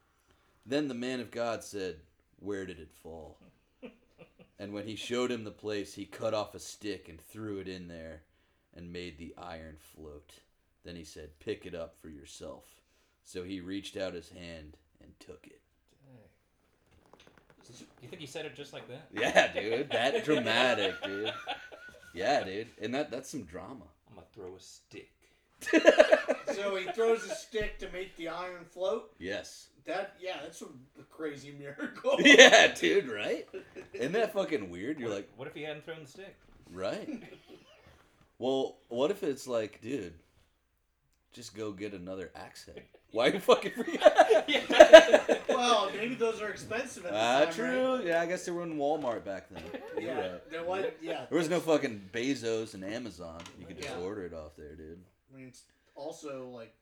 Then 0.66 0.88
the 0.88 0.94
man 0.94 1.20
of 1.20 1.32
God 1.32 1.64
said, 1.64 2.00
"Where 2.40 2.66
did 2.66 2.80
it 2.80 2.92
fall?" 2.92 3.38
and 4.60 4.74
when 4.74 4.88
he 4.88 4.96
showed 4.96 5.32
him 5.32 5.44
the 5.44 5.52
place, 5.52 5.94
he 5.94 6.06
cut 6.06 6.34
off 6.34 6.56
a 6.56 6.60
stick 6.60 7.10
and 7.10 7.20
threw 7.22 7.60
it 7.60 7.68
in 7.68 7.88
there, 7.88 8.24
and 8.74 8.94
made 8.94 9.18
the 9.18 9.34
iron 9.38 9.78
float. 9.78 10.34
Then 10.84 10.96
he 10.96 11.04
said, 11.04 11.40
"Pick 11.40 11.66
it 11.66 11.76
up 11.76 11.96
for 12.02 12.10
yourself." 12.10 12.82
So 13.26 13.44
he 13.44 13.60
reached 13.60 13.96
out 13.96 14.14
his 14.14 14.30
hand 14.30 14.78
and 15.02 15.20
took 15.20 15.46
it. 15.46 15.59
You 18.02 18.08
think 18.10 18.20
he 18.22 18.28
said 18.28 18.46
it 18.46 18.56
just 18.56 18.74
like 18.74 18.88
that? 18.88 19.08
Yeah, 19.14 19.52
dude, 19.54 19.90
that 19.92 20.24
dramatic, 20.26 21.02
dude. 21.04 21.32
Yeah, 22.14 22.44
dude, 22.44 22.68
and 22.82 22.94
that 22.96 23.12
that's 23.12 23.30
some 23.30 23.44
drama. 23.44 23.86
I'm 24.10 24.16
gonna 24.16 24.28
throw 24.34 24.56
a 24.56 24.60
stick. 24.60 25.12
So 26.56 26.76
he 26.76 26.92
throws 26.92 27.24
a 27.26 27.30
stick 27.36 27.78
to 27.80 27.90
make 27.92 28.18
the 28.18 28.28
iron 28.30 28.66
float. 28.66 29.12
yes. 29.20 29.68
That 29.86 30.16
yeah, 30.20 30.38
that's 30.42 30.62
a 30.62 30.66
crazy 31.10 31.54
miracle. 31.58 32.18
Yeah, 32.20 32.74
dude, 32.74 33.08
right? 33.10 33.48
Isn't 33.94 34.12
that 34.14 34.34
fucking 34.34 34.70
weird? 34.70 35.00
You're 35.00 35.10
like, 35.10 35.30
What 35.38 35.48
if 35.48 35.54
he 35.54 35.62
hadn't 35.64 35.86
thrown 35.86 36.02
the 36.02 36.08
stick? 36.10 36.36
right? 36.72 37.24
Well, 38.40 38.78
what 38.90 39.12
if 39.12 39.24
it's 39.24 39.48
like, 39.48 39.80
dude, 39.82 40.14
just 41.34 41.56
go 41.56 41.72
get 41.72 41.94
another 41.94 42.32
axe 42.36 42.66
head? 42.66 42.84
Why 43.12 43.28
you 43.28 43.40
fucking 43.40 43.72
forget? 43.72 45.42
well, 45.50 45.90
maybe 45.96 46.14
those 46.14 46.42
are 46.42 46.50
expensive 46.50 47.06
at 47.08 47.12
the 47.12 47.18
Ah, 47.18 47.46
time. 47.46 47.54
true. 47.54 47.96
Right? 47.96 48.06
Yeah, 48.06 48.22
I 48.22 48.28
guess 48.28 48.46
they 48.46 48.52
were 48.52 48.62
in 48.64 48.78
Walmart 48.78 49.26
back 49.26 49.50
then. 49.50 49.64
You're 49.98 50.10
Yeah, 50.12 50.32
right. 50.32 50.52
there 50.52 50.64
was. 50.64 50.86
Yeah, 51.02 51.26
There 51.30 51.38
was 51.40 51.50
no 51.50 51.60
fucking 51.60 52.10
Bezos 52.14 52.76
and 52.76 52.84
Amazon. 52.86 53.40
You 53.60 53.66
could 53.66 53.78
just 53.78 53.90
Yeah. 53.90 54.04
order 54.04 54.26
it 54.26 54.34
off 54.34 54.56
there, 54.56 54.76
dude. 54.76 55.04
I 55.34 55.38
mean, 55.38 55.48
it's 55.48 55.64
also 55.96 56.50
like, 56.50 56.74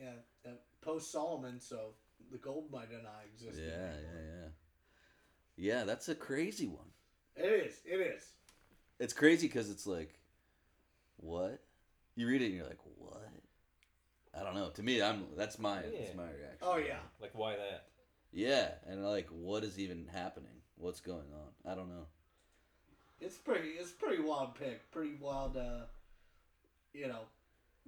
yeah, 0.00 0.12
uh, 0.46 0.52
post 0.80 1.12
Solomon, 1.12 1.60
so 1.60 1.92
the 2.32 2.38
gold 2.38 2.70
might 2.72 2.90
have 2.90 3.02
not 3.02 3.20
Yeah, 3.26 3.34
existed. 3.34 3.64
yeah, 3.66 3.92
yeah. 4.14 4.48
Yeah, 5.56 5.84
that's 5.84 6.08
a 6.08 6.14
crazy 6.14 6.66
one. 6.66 6.86
It 7.36 7.44
is. 7.44 7.80
It 7.84 8.00
is. 8.00 8.22
It's 8.98 9.12
crazy 9.12 9.48
because 9.48 9.70
it's 9.70 9.86
like, 9.86 10.18
what? 11.18 11.60
You 12.16 12.26
read 12.26 12.40
it 12.42 12.46
and 12.46 12.54
you're 12.54 12.66
like, 12.66 12.78
what? 12.96 13.27
I 14.38 14.44
don't 14.44 14.54
know. 14.54 14.70
To 14.70 14.82
me, 14.82 15.02
I'm 15.02 15.24
that's 15.36 15.58
my 15.58 15.76
that's 15.82 16.14
my 16.16 16.24
reaction. 16.24 16.58
Oh 16.62 16.76
yeah. 16.76 16.98
Like 17.20 17.30
why 17.34 17.56
that? 17.56 17.86
Yeah, 18.32 18.68
and 18.86 19.04
like, 19.04 19.28
what 19.30 19.64
is 19.64 19.78
even 19.78 20.06
happening? 20.12 20.52
What's 20.76 21.00
going 21.00 21.26
on? 21.34 21.70
I 21.72 21.74
don't 21.74 21.88
know. 21.88 22.06
It's 23.20 23.36
pretty. 23.36 23.70
It's 23.70 23.90
pretty 23.90 24.22
wild 24.22 24.54
pick. 24.54 24.90
Pretty 24.92 25.14
wild. 25.20 25.56
uh 25.56 25.86
You 26.92 27.08
know, 27.08 27.20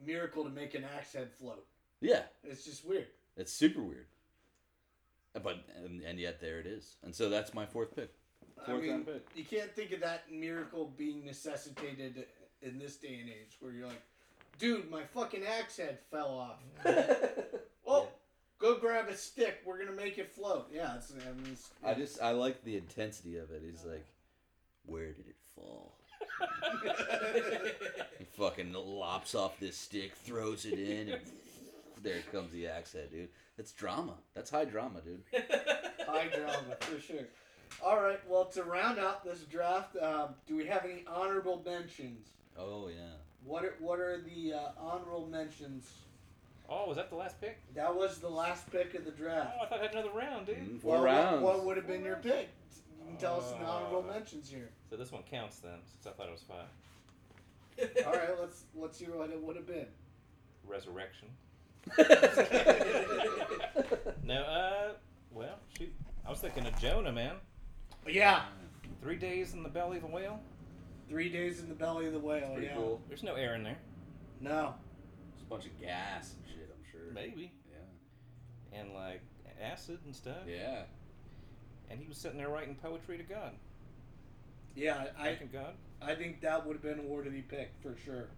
miracle 0.05 0.45
to 0.45 0.51
make 0.51 0.75
an 0.75 0.85
axe 0.97 1.13
head 1.13 1.31
float. 1.39 1.65
Yeah, 2.01 2.23
It's 2.43 2.65
just 2.65 2.85
weird. 2.87 3.07
it's 3.37 3.53
super 3.53 3.83
weird. 3.83 4.07
But 5.35 5.65
and, 5.77 6.01
and 6.03 6.19
yet 6.19 6.41
there 6.41 6.59
it 6.59 6.67
is, 6.67 6.97
and 7.05 7.15
so 7.15 7.29
that's 7.29 7.55
my 7.55 7.67
fourth 7.67 7.95
pick. 7.95 8.11
I 8.63 8.67
Fourth 8.67 8.83
mean, 8.83 9.03
pick. 9.05 9.27
you 9.37 9.45
can't 9.45 9.71
think 9.75 9.93
of 9.93 10.01
that 10.01 10.25
miracle 10.33 10.93
being 10.97 11.25
necessitated 11.25 12.27
in 12.63 12.79
this 12.79 12.97
day 12.97 13.19
and 13.21 13.29
age, 13.29 13.57
where 13.61 13.73
you're 13.73 13.87
like, 13.87 14.03
dude, 14.61 14.91
my 14.91 15.03
fucking 15.03 15.43
axe 15.45 15.79
head 15.79 15.99
fell 16.11 16.29
off. 16.29 16.63
Oh, 17.93 18.07
go 18.61 18.77
grab 18.79 19.09
a 19.09 19.17
stick. 19.17 19.63
We're 19.65 19.77
gonna 19.79 19.97
make 19.97 20.17
it 20.17 20.31
float. 20.31 20.69
Yeah, 20.73 20.95
it's. 20.95 21.13
I 21.13 21.33
mean, 21.33 21.53
it's, 21.53 21.71
I 21.85 21.95
just 21.95 22.23
I 22.23 22.31
like 22.31 22.63
the 22.63 22.77
intensity 22.77 23.37
of 23.37 23.51
it. 23.51 23.63
He's 23.69 23.85
like, 23.85 24.07
where 24.87 25.07
did 25.07 25.27
it 25.27 25.35
fall? 25.57 25.97
He 28.19 28.25
fucking 28.39 28.73
lops 28.73 29.35
off 29.35 29.59
this 29.59 29.77
stick, 29.77 30.13
throws 30.15 30.65
it 30.65 30.79
in, 30.79 31.09
and 31.09 31.21
there 32.01 32.21
comes 32.31 32.53
the 32.53 32.69
axe 32.69 32.93
head, 32.93 33.11
dude. 33.11 33.29
That's 33.57 33.73
drama. 33.73 34.15
That's 34.35 34.51
high 34.51 34.67
drama, 34.67 35.01
dude. 35.01 35.23
high 36.07 36.29
drama 36.29 36.77
for 36.79 37.01
sure. 37.01 37.27
All 37.85 38.01
right. 38.01 38.21
Well, 38.29 38.45
to 38.47 38.63
round 38.63 39.01
out 39.01 39.25
this 39.25 39.41
draft, 39.41 39.97
um, 40.01 40.29
do 40.47 40.57
we 40.57 40.67
have 40.67 40.85
any 40.85 41.05
honorable 41.09 41.61
mentions? 41.67 42.29
Oh 42.57 42.89
yeah. 42.89 43.17
What 43.45 43.65
are, 43.65 43.75
what 43.81 43.99
are 44.01 44.21
the 44.21 44.53
uh, 44.55 44.59
honorable 44.79 45.27
mentions? 45.31 45.91
Oh, 46.69 46.87
was 46.87 46.97
that 46.97 47.11
the 47.11 47.17
last 47.17 47.41
pick? 47.41 47.59
That 47.75 47.95
was 47.95 48.19
the 48.19 48.29
last 48.29 48.71
pick 48.71 48.95
of 48.95 49.05
the 49.05 49.11
draft. 49.11 49.55
Oh, 49.59 49.65
I 49.65 49.69
thought 49.69 49.79
I 49.81 49.83
had 49.83 49.93
another 49.93 50.11
round, 50.15 50.47
dude. 50.47 50.59
Mm, 50.59 50.81
Four 50.81 50.93
Well, 50.93 51.01
what- 51.03 51.07
rounds. 51.07 51.43
What, 51.43 51.65
would 51.65 51.77
have 51.77 51.87
been 51.87 52.05
your 52.05 52.17
pick? 52.17 52.49
You 53.01 53.07
can 53.09 53.17
tell 53.17 53.39
us 53.41 53.51
the 53.53 53.65
honorable 53.65 54.05
Uh, 54.09 54.13
mentions 54.13 54.49
here. 54.51 54.69
So 54.89 54.97
this 54.97 55.11
one 55.11 55.23
counts 55.29 55.59
then, 55.59 55.79
since 55.85 56.07
I 56.07 56.11
thought 56.11 56.29
it 56.29 56.33
was 56.33 56.43
five. 56.43 56.69
All 58.07 58.13
right, 58.13 58.39
let's 58.41 58.65
let's 58.77 58.99
hear 58.99 59.17
what 59.17 59.31
it 59.31 59.41
would 59.43 59.57
have 59.57 59.67
been. 59.67 59.87
Resurrection. 60.67 61.29
No, 64.23 64.43
uh, 64.43 64.93
well, 65.33 65.57
shoot. 65.77 65.93
I 66.27 66.31
was 66.31 66.39
thinking 66.41 66.67
of 66.67 66.79
Jonah, 66.79 67.11
man. 67.11 67.35
Yeah, 68.07 68.43
Three 69.03 69.17
days 69.17 69.55
in 69.55 69.63
the 69.63 69.69
belly 69.69 69.97
of 69.97 70.05
a 70.05 70.07
whale. 70.07 70.39
Three 71.11 71.29
days 71.29 71.59
in 71.59 71.69
the 71.69 71.75
belly 71.75 72.07
of 72.07 72.13
the 72.13 72.19
whale. 72.19 72.53
Pretty 72.55 72.69
yeah. 72.69 72.77
cool. 72.77 73.03
There's 73.09 73.25
no 73.25 73.35
air 73.35 73.57
in 73.57 73.65
there. 73.65 73.79
No. 74.41 74.75
It's 75.35 75.43
a 75.43 75.47
bunch 75.47 75.67
of 75.67 75.79
gas 75.81 76.33
and 76.35 76.45
shit. 76.47 76.71
I'm 76.73 76.85
sure. 76.91 77.13
Maybe. 77.13 77.53
Yeah. 77.69 78.81
And 78.81 78.95
like 78.95 79.21
acid 79.61 79.99
and 80.07 80.15
stuff. 80.15 80.47
Yeah. 80.49 80.85
And 81.91 82.01
he 82.01 82.07
was 82.07 82.17
sitting 82.17 82.39
there 82.39 82.49
writing 82.49 82.77
poetry 82.81 83.19
to 83.19 83.25
God. 83.25 83.51
Yeah, 84.77 85.07
I 85.19 85.25
Thanking 85.25 85.51
God. 85.53 85.75
I 86.01 86.15
think 86.15 86.41
that 86.43 86.65
would 86.65 86.75
have 86.75 86.83
been 86.83 87.01
a 87.01 87.09
worthy 87.09 87.43
pick 87.43 87.73
for 87.83 87.97
sure. 88.05 88.29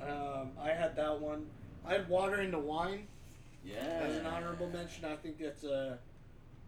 Yeah. 0.00 0.06
Um, 0.06 0.52
I 0.58 0.70
had 0.70 0.96
that 0.96 1.20
one. 1.20 1.46
I 1.84 1.92
had 1.92 2.08
water 2.08 2.40
into 2.40 2.58
wine 2.58 3.06
Yeah. 3.62 3.76
as 4.02 4.16
an 4.16 4.26
honorable 4.26 4.70
mention. 4.70 5.04
I 5.04 5.16
think 5.16 5.38
that's 5.38 5.64
a 5.64 5.98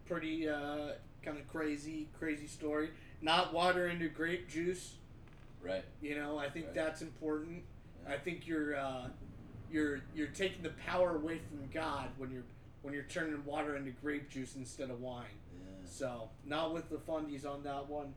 pretty 0.07 0.47
uh, 0.47 0.93
kind 1.23 1.39
of 1.39 1.49
crazy, 1.49 2.09
crazy 2.19 2.47
story. 2.47 2.91
Not 3.23 3.55
water 3.55 3.87
into 3.89 4.09
grape 4.09 4.49
juice. 4.49 4.97
Right. 5.63 5.85
You 6.01 6.17
know, 6.17 6.39
I 6.39 6.51
think 6.51 6.67
Right. 6.67 6.75
that's 6.75 7.03
important. 7.03 7.63
Yeah. 8.05 8.15
I 8.15 8.19
think 8.19 8.47
you're 8.47 8.77
uh, 8.77 9.09
you're 9.71 10.01
you're 10.15 10.27
taking 10.29 10.63
the 10.63 10.71
power 10.87 11.15
away 11.17 11.39
from 11.39 11.67
God 11.73 12.09
when 12.19 12.31
you're 12.31 12.43
when 12.83 12.93
you're 12.93 13.05
turning 13.05 13.43
water 13.45 13.77
into 13.77 13.93
grape 13.93 14.29
juice 14.29 14.57
instead 14.57 14.91
of 14.91 15.01
wine. 15.01 15.25
Yeah. 15.57 15.89
So 15.89 16.29
not 16.45 16.75
with 16.75 16.91
the 16.91 16.97
fundies 16.97 17.47
on 17.47 17.63
that 17.63 17.89
one. 17.89 18.13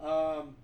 Um, 0.00 0.54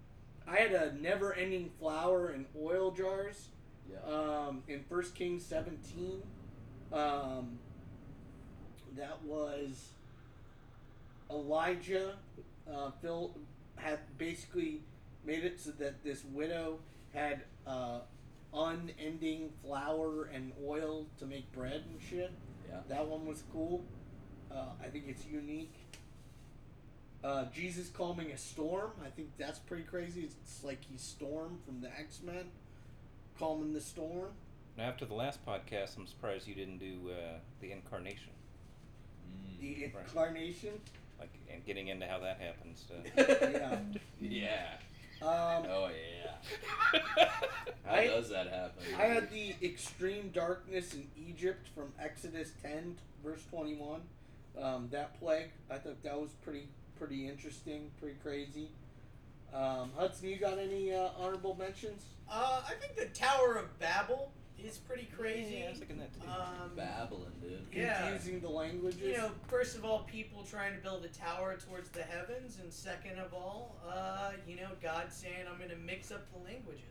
I 0.47 0.57
had 0.57 0.73
a 0.73 0.93
never-ending 0.95 1.71
flour 1.79 2.29
and 2.29 2.47
oil 2.61 2.91
jars 2.93 3.49
Yeah. 3.91 3.99
um, 4.09 4.63
in 4.69 4.83
First 4.85 5.15
Kings 5.17 5.45
17. 5.45 6.23
Um, 6.93 7.59
that 8.97 9.21
was 9.25 9.91
Elijah. 11.29 12.17
Uh, 12.73 12.91
Phil 13.03 13.35
had 13.83 13.99
basically 14.19 14.83
made 15.25 15.45
it 15.45 15.61
so 15.61 15.71
that 15.73 16.03
this 16.03 16.25
widow 16.33 16.79
had 17.13 17.43
uh, 17.67 18.01
unending 18.55 19.51
flour 19.65 20.25
and 20.33 20.53
oil 20.65 21.07
to 21.19 21.27
make 21.27 21.51
bread 21.53 21.85
and 21.91 22.01
shit. 22.01 22.31
Yeah. 22.69 22.79
That 22.89 23.07
one 23.07 23.27
was 23.27 23.43
cool. 23.53 23.85
Uh, 24.51 24.67
I 24.83 24.89
think 24.89 25.05
it's 25.09 25.25
unique. 25.27 25.75
Uh, 27.23 27.45
Jesus 27.53 27.89
calming 27.91 28.31
a 28.31 28.39
storm. 28.39 28.93
I 29.05 29.11
think 29.11 29.29
that's 29.39 29.59
pretty 29.59 29.83
crazy. 29.83 30.23
It's 30.23 30.65
like 30.65 30.79
he's 30.91 31.03
Storm 31.03 31.59
from 31.67 31.81
the 31.83 31.89
X 31.89 32.21
Men, 32.25 32.47
calming 33.39 33.73
the 33.75 33.81
storm. 33.81 34.31
Now, 34.79 34.85
after 34.85 35.05
the 35.05 35.15
last 35.15 35.45
podcast, 35.45 35.97
I'm 35.99 36.07
surprised 36.07 36.47
you 36.49 36.55
didn't 36.55 36.79
do 36.79 37.11
uh, 37.11 37.39
the 37.61 37.73
incarnation, 37.73 38.31
Mm. 39.29 39.61
The 39.61 39.75
Right. 39.95 39.95
incarnation. 40.07 40.81
Like, 41.21 41.31
and 41.53 41.65
getting 41.65 41.89
into 41.89 42.07
how 42.07 42.19
that 42.21 42.41
happens. 42.41 42.85
Yeah. 43.17 43.79
Yeah. 44.21 44.67
Um, 45.23 45.67
Oh 45.69 45.91
yeah. 45.91 47.29
How 47.87 47.95
I- 47.95 48.07
does 48.07 48.31
that 48.31 48.49
happen? 48.49 48.83
I 48.99 49.03
had 49.05 49.31
the 49.31 49.55
extreme 49.63 50.31
darkness 50.33 50.95
in 50.95 51.07
Egypt 51.17 51.69
from 51.75 51.93
Exodus 52.01 52.53
10, 52.63 52.97
verse 53.23 53.43
21. 53.51 54.01
Um, 54.61 54.89
that 54.91 55.19
plague, 55.21 55.51
I 55.71 55.77
thought 55.77 56.03
that 56.03 56.19
was 56.21 56.31
pretty 56.43 56.69
pretty 56.99 57.29
interesting, 57.29 57.91
pretty 58.01 58.17
crazy. 58.23 58.69
Um, 59.55 59.91
Hudson, 59.97 60.29
you 60.29 60.37
got 60.37 60.59
any 60.59 60.93
uh, 60.95 61.09
honorable 61.19 61.55
mentions? 61.59 62.03
Uh, 62.31 62.63
I 62.67 62.73
think 62.75 62.97
the 62.97 63.07
Tower 63.19 63.57
of 63.57 63.79
Babel 63.79 64.31
is 64.65 64.79
pretty 64.79 65.09
crazy. 65.17 65.59
Yeah, 65.59 65.67
I 65.67 65.71
was 65.71 65.79
thinking 65.79 65.99
that 65.99 66.13
too. 66.15 66.29
Um, 66.29 66.71
Babbling, 66.77 67.33
dude. 67.41 67.67
Yeah. 67.73 68.09
Confusing 68.11 68.41
the 68.41 68.49
languages. 68.49 69.01
you 69.01 69.17
know, 69.17 69.31
first 69.49 69.77
of 69.77 69.85
all, 69.85 70.01
people 70.01 70.45
trying 70.49 70.75
to 70.75 70.83
build 70.83 71.05
a 71.05 71.09
tower 71.09 71.57
towards 71.69 71.89
the 71.91 72.03
heavens, 72.03 72.59
and 72.63 72.73
second 72.73 73.19
of 73.19 73.33
all, 73.33 73.77
uh, 73.89 74.33
you 74.47 74.57
know, 74.57 74.69
God 74.83 75.13
saying, 75.13 75.47
"I'm 75.51 75.59
going 75.59 75.71
to 75.71 75.77
mix 75.77 76.11
up 76.11 76.27
the 76.33 76.39
languages." 76.45 76.85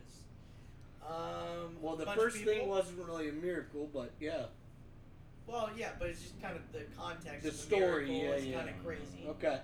Um, 1.06 1.76
well, 1.80 1.96
the 1.96 2.04
bunch 2.04 2.18
of 2.18 2.24
first 2.24 2.44
thing 2.44 2.68
wasn't 2.68 2.98
really 2.98 3.28
a 3.28 3.32
miracle, 3.32 3.88
but 3.92 4.12
yeah. 4.20 4.44
Well, 5.46 5.70
yeah, 5.76 5.90
but 5.98 6.08
it's 6.08 6.22
just 6.22 6.40
kind 6.40 6.56
of 6.56 6.72
the 6.72 6.84
context. 6.96 7.42
The 7.42 7.48
of 7.48 7.54
the 7.56 7.60
story, 7.60 8.06
miracle 8.06 8.14
yeah, 8.14 8.30
is 8.34 8.46
yeah. 8.46 8.56
kind 8.58 8.68
of 8.70 8.84
crazy. 8.84 9.26
Okay. 9.28 9.60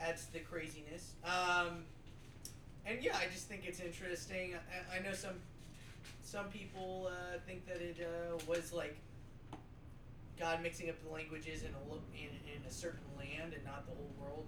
Adds 0.00 0.26
to 0.26 0.32
the 0.34 0.40
craziness. 0.40 1.12
Um, 1.24 1.84
and 2.84 3.02
yeah, 3.02 3.16
I 3.16 3.32
just 3.32 3.48
think 3.48 3.62
it's 3.64 3.80
interesting. 3.80 4.54
I, 4.54 4.98
I 4.98 5.00
know 5.00 5.14
some 5.14 5.34
some 6.26 6.46
people 6.46 7.08
uh, 7.08 7.38
think 7.46 7.66
that 7.66 7.76
it 7.76 7.98
uh, 8.00 8.36
was 8.48 8.72
like 8.72 8.96
God 10.38 10.60
mixing 10.60 10.90
up 10.90 10.96
the 11.02 11.08
languages 11.08 11.62
in 11.62 11.68
a 11.68 11.94
in, 12.14 12.30
in 12.52 12.66
a 12.66 12.70
certain 12.70 13.06
land 13.16 13.54
and 13.54 13.64
not 13.64 13.86
the 13.86 13.94
whole 13.94 14.12
world. 14.20 14.46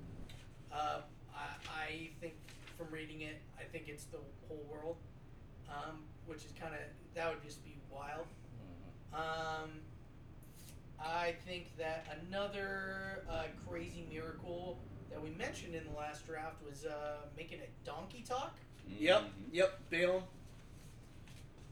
Uh, 0.73 1.01
I, 1.33 1.47
I 1.73 2.11
think 2.21 2.35
from 2.77 2.89
reading 2.91 3.21
it, 3.23 3.41
I 3.59 3.63
think 3.63 3.85
it's 3.87 4.05
the 4.05 4.19
whole 4.49 4.67
world, 4.69 4.97
um, 5.69 6.01
which 6.27 6.45
is 6.45 6.53
kind 6.61 6.75
of 6.75 6.81
that 7.15 7.33
would 7.33 7.45
just 7.45 7.65
be 7.65 7.77
wild. 7.91 8.27
Um, 9.15 9.71
I 11.01 11.37
think 11.47 11.77
that 11.79 12.07
another 12.27 13.23
uh, 13.31 13.45
crazy 13.69 14.05
miracle 14.13 14.81
that 15.11 15.23
we 15.23 15.31
mentioned 15.31 15.77
in 15.77 15.85
the 15.85 15.97
last 15.97 16.27
draft 16.27 16.57
was 16.69 16.87
uh, 16.87 17.19
making 17.37 17.61
a 17.61 17.87
donkey 17.87 18.25
talk. 18.29 18.57
Yep, 18.99 19.31
yep, 19.53 19.79
Balaam. 19.91 20.23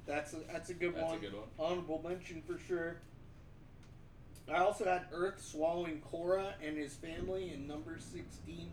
That's 0.07 0.33
a, 0.35 0.37
that's 0.51 0.71
a 0.71 0.75
good 0.75 0.95
That's 0.95 1.03
a 1.03 1.07
one. 1.07 1.19
good 1.19 1.35
one. 1.35 1.45
Honorable 1.59 2.03
mention 2.07 2.43
for 2.47 2.59
sure. 2.59 2.97
I 4.49 4.59
also 4.59 4.85
had 4.85 5.07
Earth 5.13 5.43
swallowing 5.45 6.01
Korah 6.01 6.55
and 6.65 6.79
his 6.79 6.95
family 6.95 7.53
in 7.53 7.67
number 7.67 7.99
16, 7.99 8.71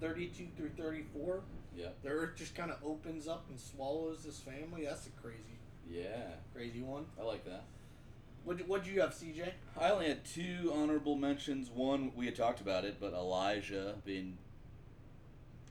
32 0.00 0.48
through 0.56 0.70
34. 0.70 1.40
Yeah. 1.76 1.86
The 2.02 2.08
Earth 2.08 2.36
just 2.36 2.56
kind 2.56 2.72
of 2.72 2.78
opens 2.84 3.28
up 3.28 3.44
and 3.48 3.58
swallows 3.60 4.24
his 4.24 4.38
family. 4.40 4.84
That's 4.84 5.06
a 5.06 5.10
crazy, 5.22 5.58
Yeah, 5.88 6.32
crazy 6.52 6.82
one. 6.82 7.06
I 7.18 7.22
like 7.22 7.44
that. 7.44 7.62
What 8.44 8.58
what'd 8.66 8.88
you 8.88 9.00
have, 9.00 9.10
CJ? 9.14 9.52
I 9.80 9.90
only 9.90 10.08
had 10.08 10.24
two 10.24 10.72
honorable 10.74 11.14
mentions. 11.14 11.70
One, 11.70 12.10
we 12.16 12.26
had 12.26 12.34
talked 12.34 12.60
about 12.60 12.84
it, 12.84 12.96
but 13.00 13.12
Elijah 13.12 13.94
being 14.04 14.36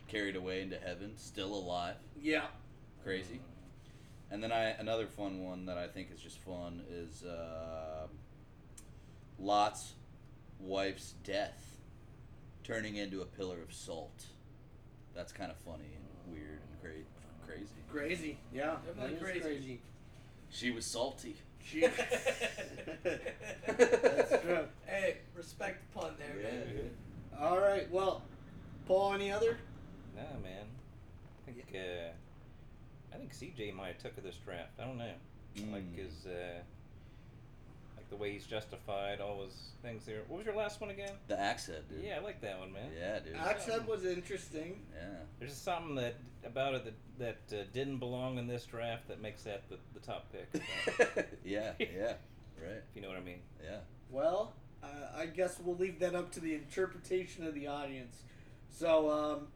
carried 0.07 0.37
away 0.37 0.61
into 0.61 0.77
heaven, 0.77 1.17
still 1.17 1.53
alive. 1.53 1.95
Yeah, 2.21 2.45
Crazy. 3.03 3.41
And 4.31 4.41
then 4.41 4.51
I 4.51 4.69
another 4.79 5.07
fun 5.07 5.43
one 5.43 5.65
that 5.65 5.77
I 5.77 5.87
think 5.87 6.09
is 6.13 6.21
just 6.21 6.39
fun 6.39 6.81
is 6.89 7.23
uh, 7.23 8.07
Lot's 9.37 9.93
wife's 10.59 11.13
death 11.23 11.75
turning 12.63 12.95
into 12.95 13.21
a 13.21 13.25
pillar 13.25 13.61
of 13.61 13.73
salt. 13.73 14.25
That's 15.13 15.33
kind 15.33 15.51
of 15.51 15.57
funny 15.57 15.89
and 15.95 16.33
weird 16.33 16.59
and 16.61 16.81
great, 16.81 17.05
crazy. 17.45 17.73
crazy. 17.91 18.37
Yeah, 18.53 18.77
Definitely 18.85 19.17
crazy. 19.17 19.39
crazy. 19.41 19.81
She 20.49 20.71
was 20.71 20.85
salty. 20.85 21.35
She. 21.63 21.81
That's 23.03 24.41
true. 24.43 24.65
Hey, 24.85 25.17
respect 25.35 25.93
the 25.93 25.99
pun 25.99 26.11
there, 26.19 26.35
man. 26.43 26.89
All 27.39 27.57
right. 27.59 27.89
Well, 27.89 28.23
Paul, 28.85 29.13
any 29.13 29.31
other? 29.31 29.57
Nah, 30.15 30.21
man. 30.43 30.65
I 31.47 31.51
think 31.51 31.65
uh, 31.73 32.11
I 33.13 33.17
think 33.17 33.33
CJ 33.33 33.73
might 33.75 33.87
have 33.87 33.97
took 33.99 34.17
of 34.17 34.23
this 34.23 34.35
draft. 34.37 34.79
I 34.79 34.85
don't 34.85 34.97
know. 34.97 35.11
Like 35.71 35.83
Mm. 35.83 35.97
his 35.97 36.25
uh, 36.25 36.61
like 37.97 38.09
the 38.09 38.15
way 38.15 38.31
he's 38.31 38.45
justified 38.45 39.19
all 39.19 39.43
his 39.43 39.53
things 39.81 40.05
there. 40.05 40.21
What 40.27 40.37
was 40.37 40.45
your 40.45 40.55
last 40.55 40.79
one 40.79 40.89
again? 40.91 41.11
The 41.27 41.37
axe 41.39 41.67
head, 41.67 41.83
dude. 41.89 42.03
Yeah, 42.03 42.17
I 42.17 42.23
like 42.23 42.39
that 42.41 42.57
one, 42.59 42.71
man. 42.71 42.89
Yeah, 42.97 43.19
dude. 43.19 43.35
Accent 43.35 43.87
was 43.87 44.05
interesting. 44.05 44.81
Yeah. 44.95 45.07
There's 45.39 45.51
just 45.51 45.63
something 45.65 45.95
that 45.95 46.15
about 46.45 46.73
it 46.75 46.85
that 46.85 47.37
that 47.49 47.59
uh, 47.59 47.63
didn't 47.73 47.97
belong 47.97 48.37
in 48.37 48.47
this 48.47 48.65
draft 48.65 49.07
that 49.09 49.21
makes 49.21 49.43
that 49.43 49.67
the, 49.69 49.77
the 49.93 49.99
top 49.99 50.31
pick. 50.31 50.61
yeah, 51.43 51.73
yeah. 51.79 52.13
Right. 52.57 52.77
if 52.89 52.95
you 52.95 53.01
know 53.01 53.09
what 53.09 53.17
I 53.17 53.21
mean. 53.21 53.39
Yeah. 53.63 53.79
Well, 54.09 54.53
uh, 54.83 54.87
I 55.17 55.25
guess 55.25 55.59
we'll 55.63 55.75
leave 55.77 55.99
that 55.99 56.15
up 56.15 56.31
to 56.33 56.39
the 56.39 56.53
interpretation 56.55 57.45
of 57.45 57.53
the 57.55 57.67
audience. 57.67 58.23
So, 58.69 59.09
um, 59.11 59.47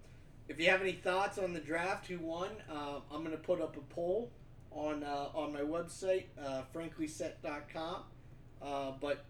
if 0.48 0.60
you 0.60 0.70
have 0.70 0.82
any 0.82 0.94
thoughts 0.94 1.38
on 1.38 1.54
the 1.54 1.60
draft, 1.60 2.08
who 2.08 2.20
won, 2.20 2.50
uh, 2.72 3.00
I'm 3.12 3.24
going 3.24 3.32
to 3.32 3.38
put 3.38 3.62
up 3.62 3.78
a 3.78 3.94
poll 3.94 4.32
on 4.72 5.04
uh, 5.04 5.30
on 5.34 5.54
my 5.54 5.62
website, 5.62 6.26
uh, 6.44 6.62
franklyset.com. 6.74 8.04
Uh, 8.62 8.92
but 9.00 9.26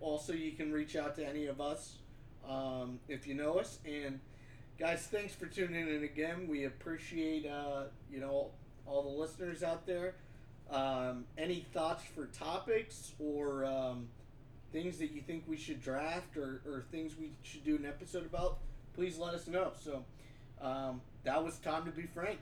also, 0.00 0.32
you 0.32 0.52
can 0.52 0.72
reach 0.72 0.96
out 0.96 1.14
to 1.16 1.26
any 1.26 1.46
of 1.46 1.60
us 1.60 1.96
um, 2.48 2.98
if 3.08 3.26
you 3.26 3.34
know 3.34 3.54
us. 3.54 3.78
And 3.84 4.20
guys, 4.78 5.06
thanks 5.10 5.34
for 5.34 5.46
tuning 5.46 5.88
in 5.88 6.04
again. 6.04 6.46
We 6.48 6.64
appreciate 6.64 7.46
uh, 7.46 7.84
you 8.10 8.20
know 8.20 8.50
all 8.86 9.02
the 9.02 9.20
listeners 9.20 9.62
out 9.62 9.86
there. 9.86 10.14
Um, 10.70 11.24
any 11.38 11.66
thoughts 11.72 12.04
for 12.14 12.26
topics 12.26 13.12
or 13.18 13.64
um, 13.64 14.08
things 14.72 14.98
that 14.98 15.12
you 15.12 15.22
think 15.22 15.44
we 15.46 15.56
should 15.56 15.80
draft 15.80 16.36
or, 16.36 16.60
or 16.66 16.84
things 16.90 17.16
we 17.18 17.32
should 17.42 17.64
do 17.64 17.76
an 17.76 17.86
episode 17.86 18.26
about, 18.26 18.58
please 18.94 19.16
let 19.16 19.32
us 19.32 19.46
know. 19.46 19.72
So 19.80 20.04
um, 20.60 21.00
that 21.24 21.42
was 21.42 21.58
time 21.58 21.84
to 21.84 21.90
be 21.90 22.06
frank. 22.14 22.38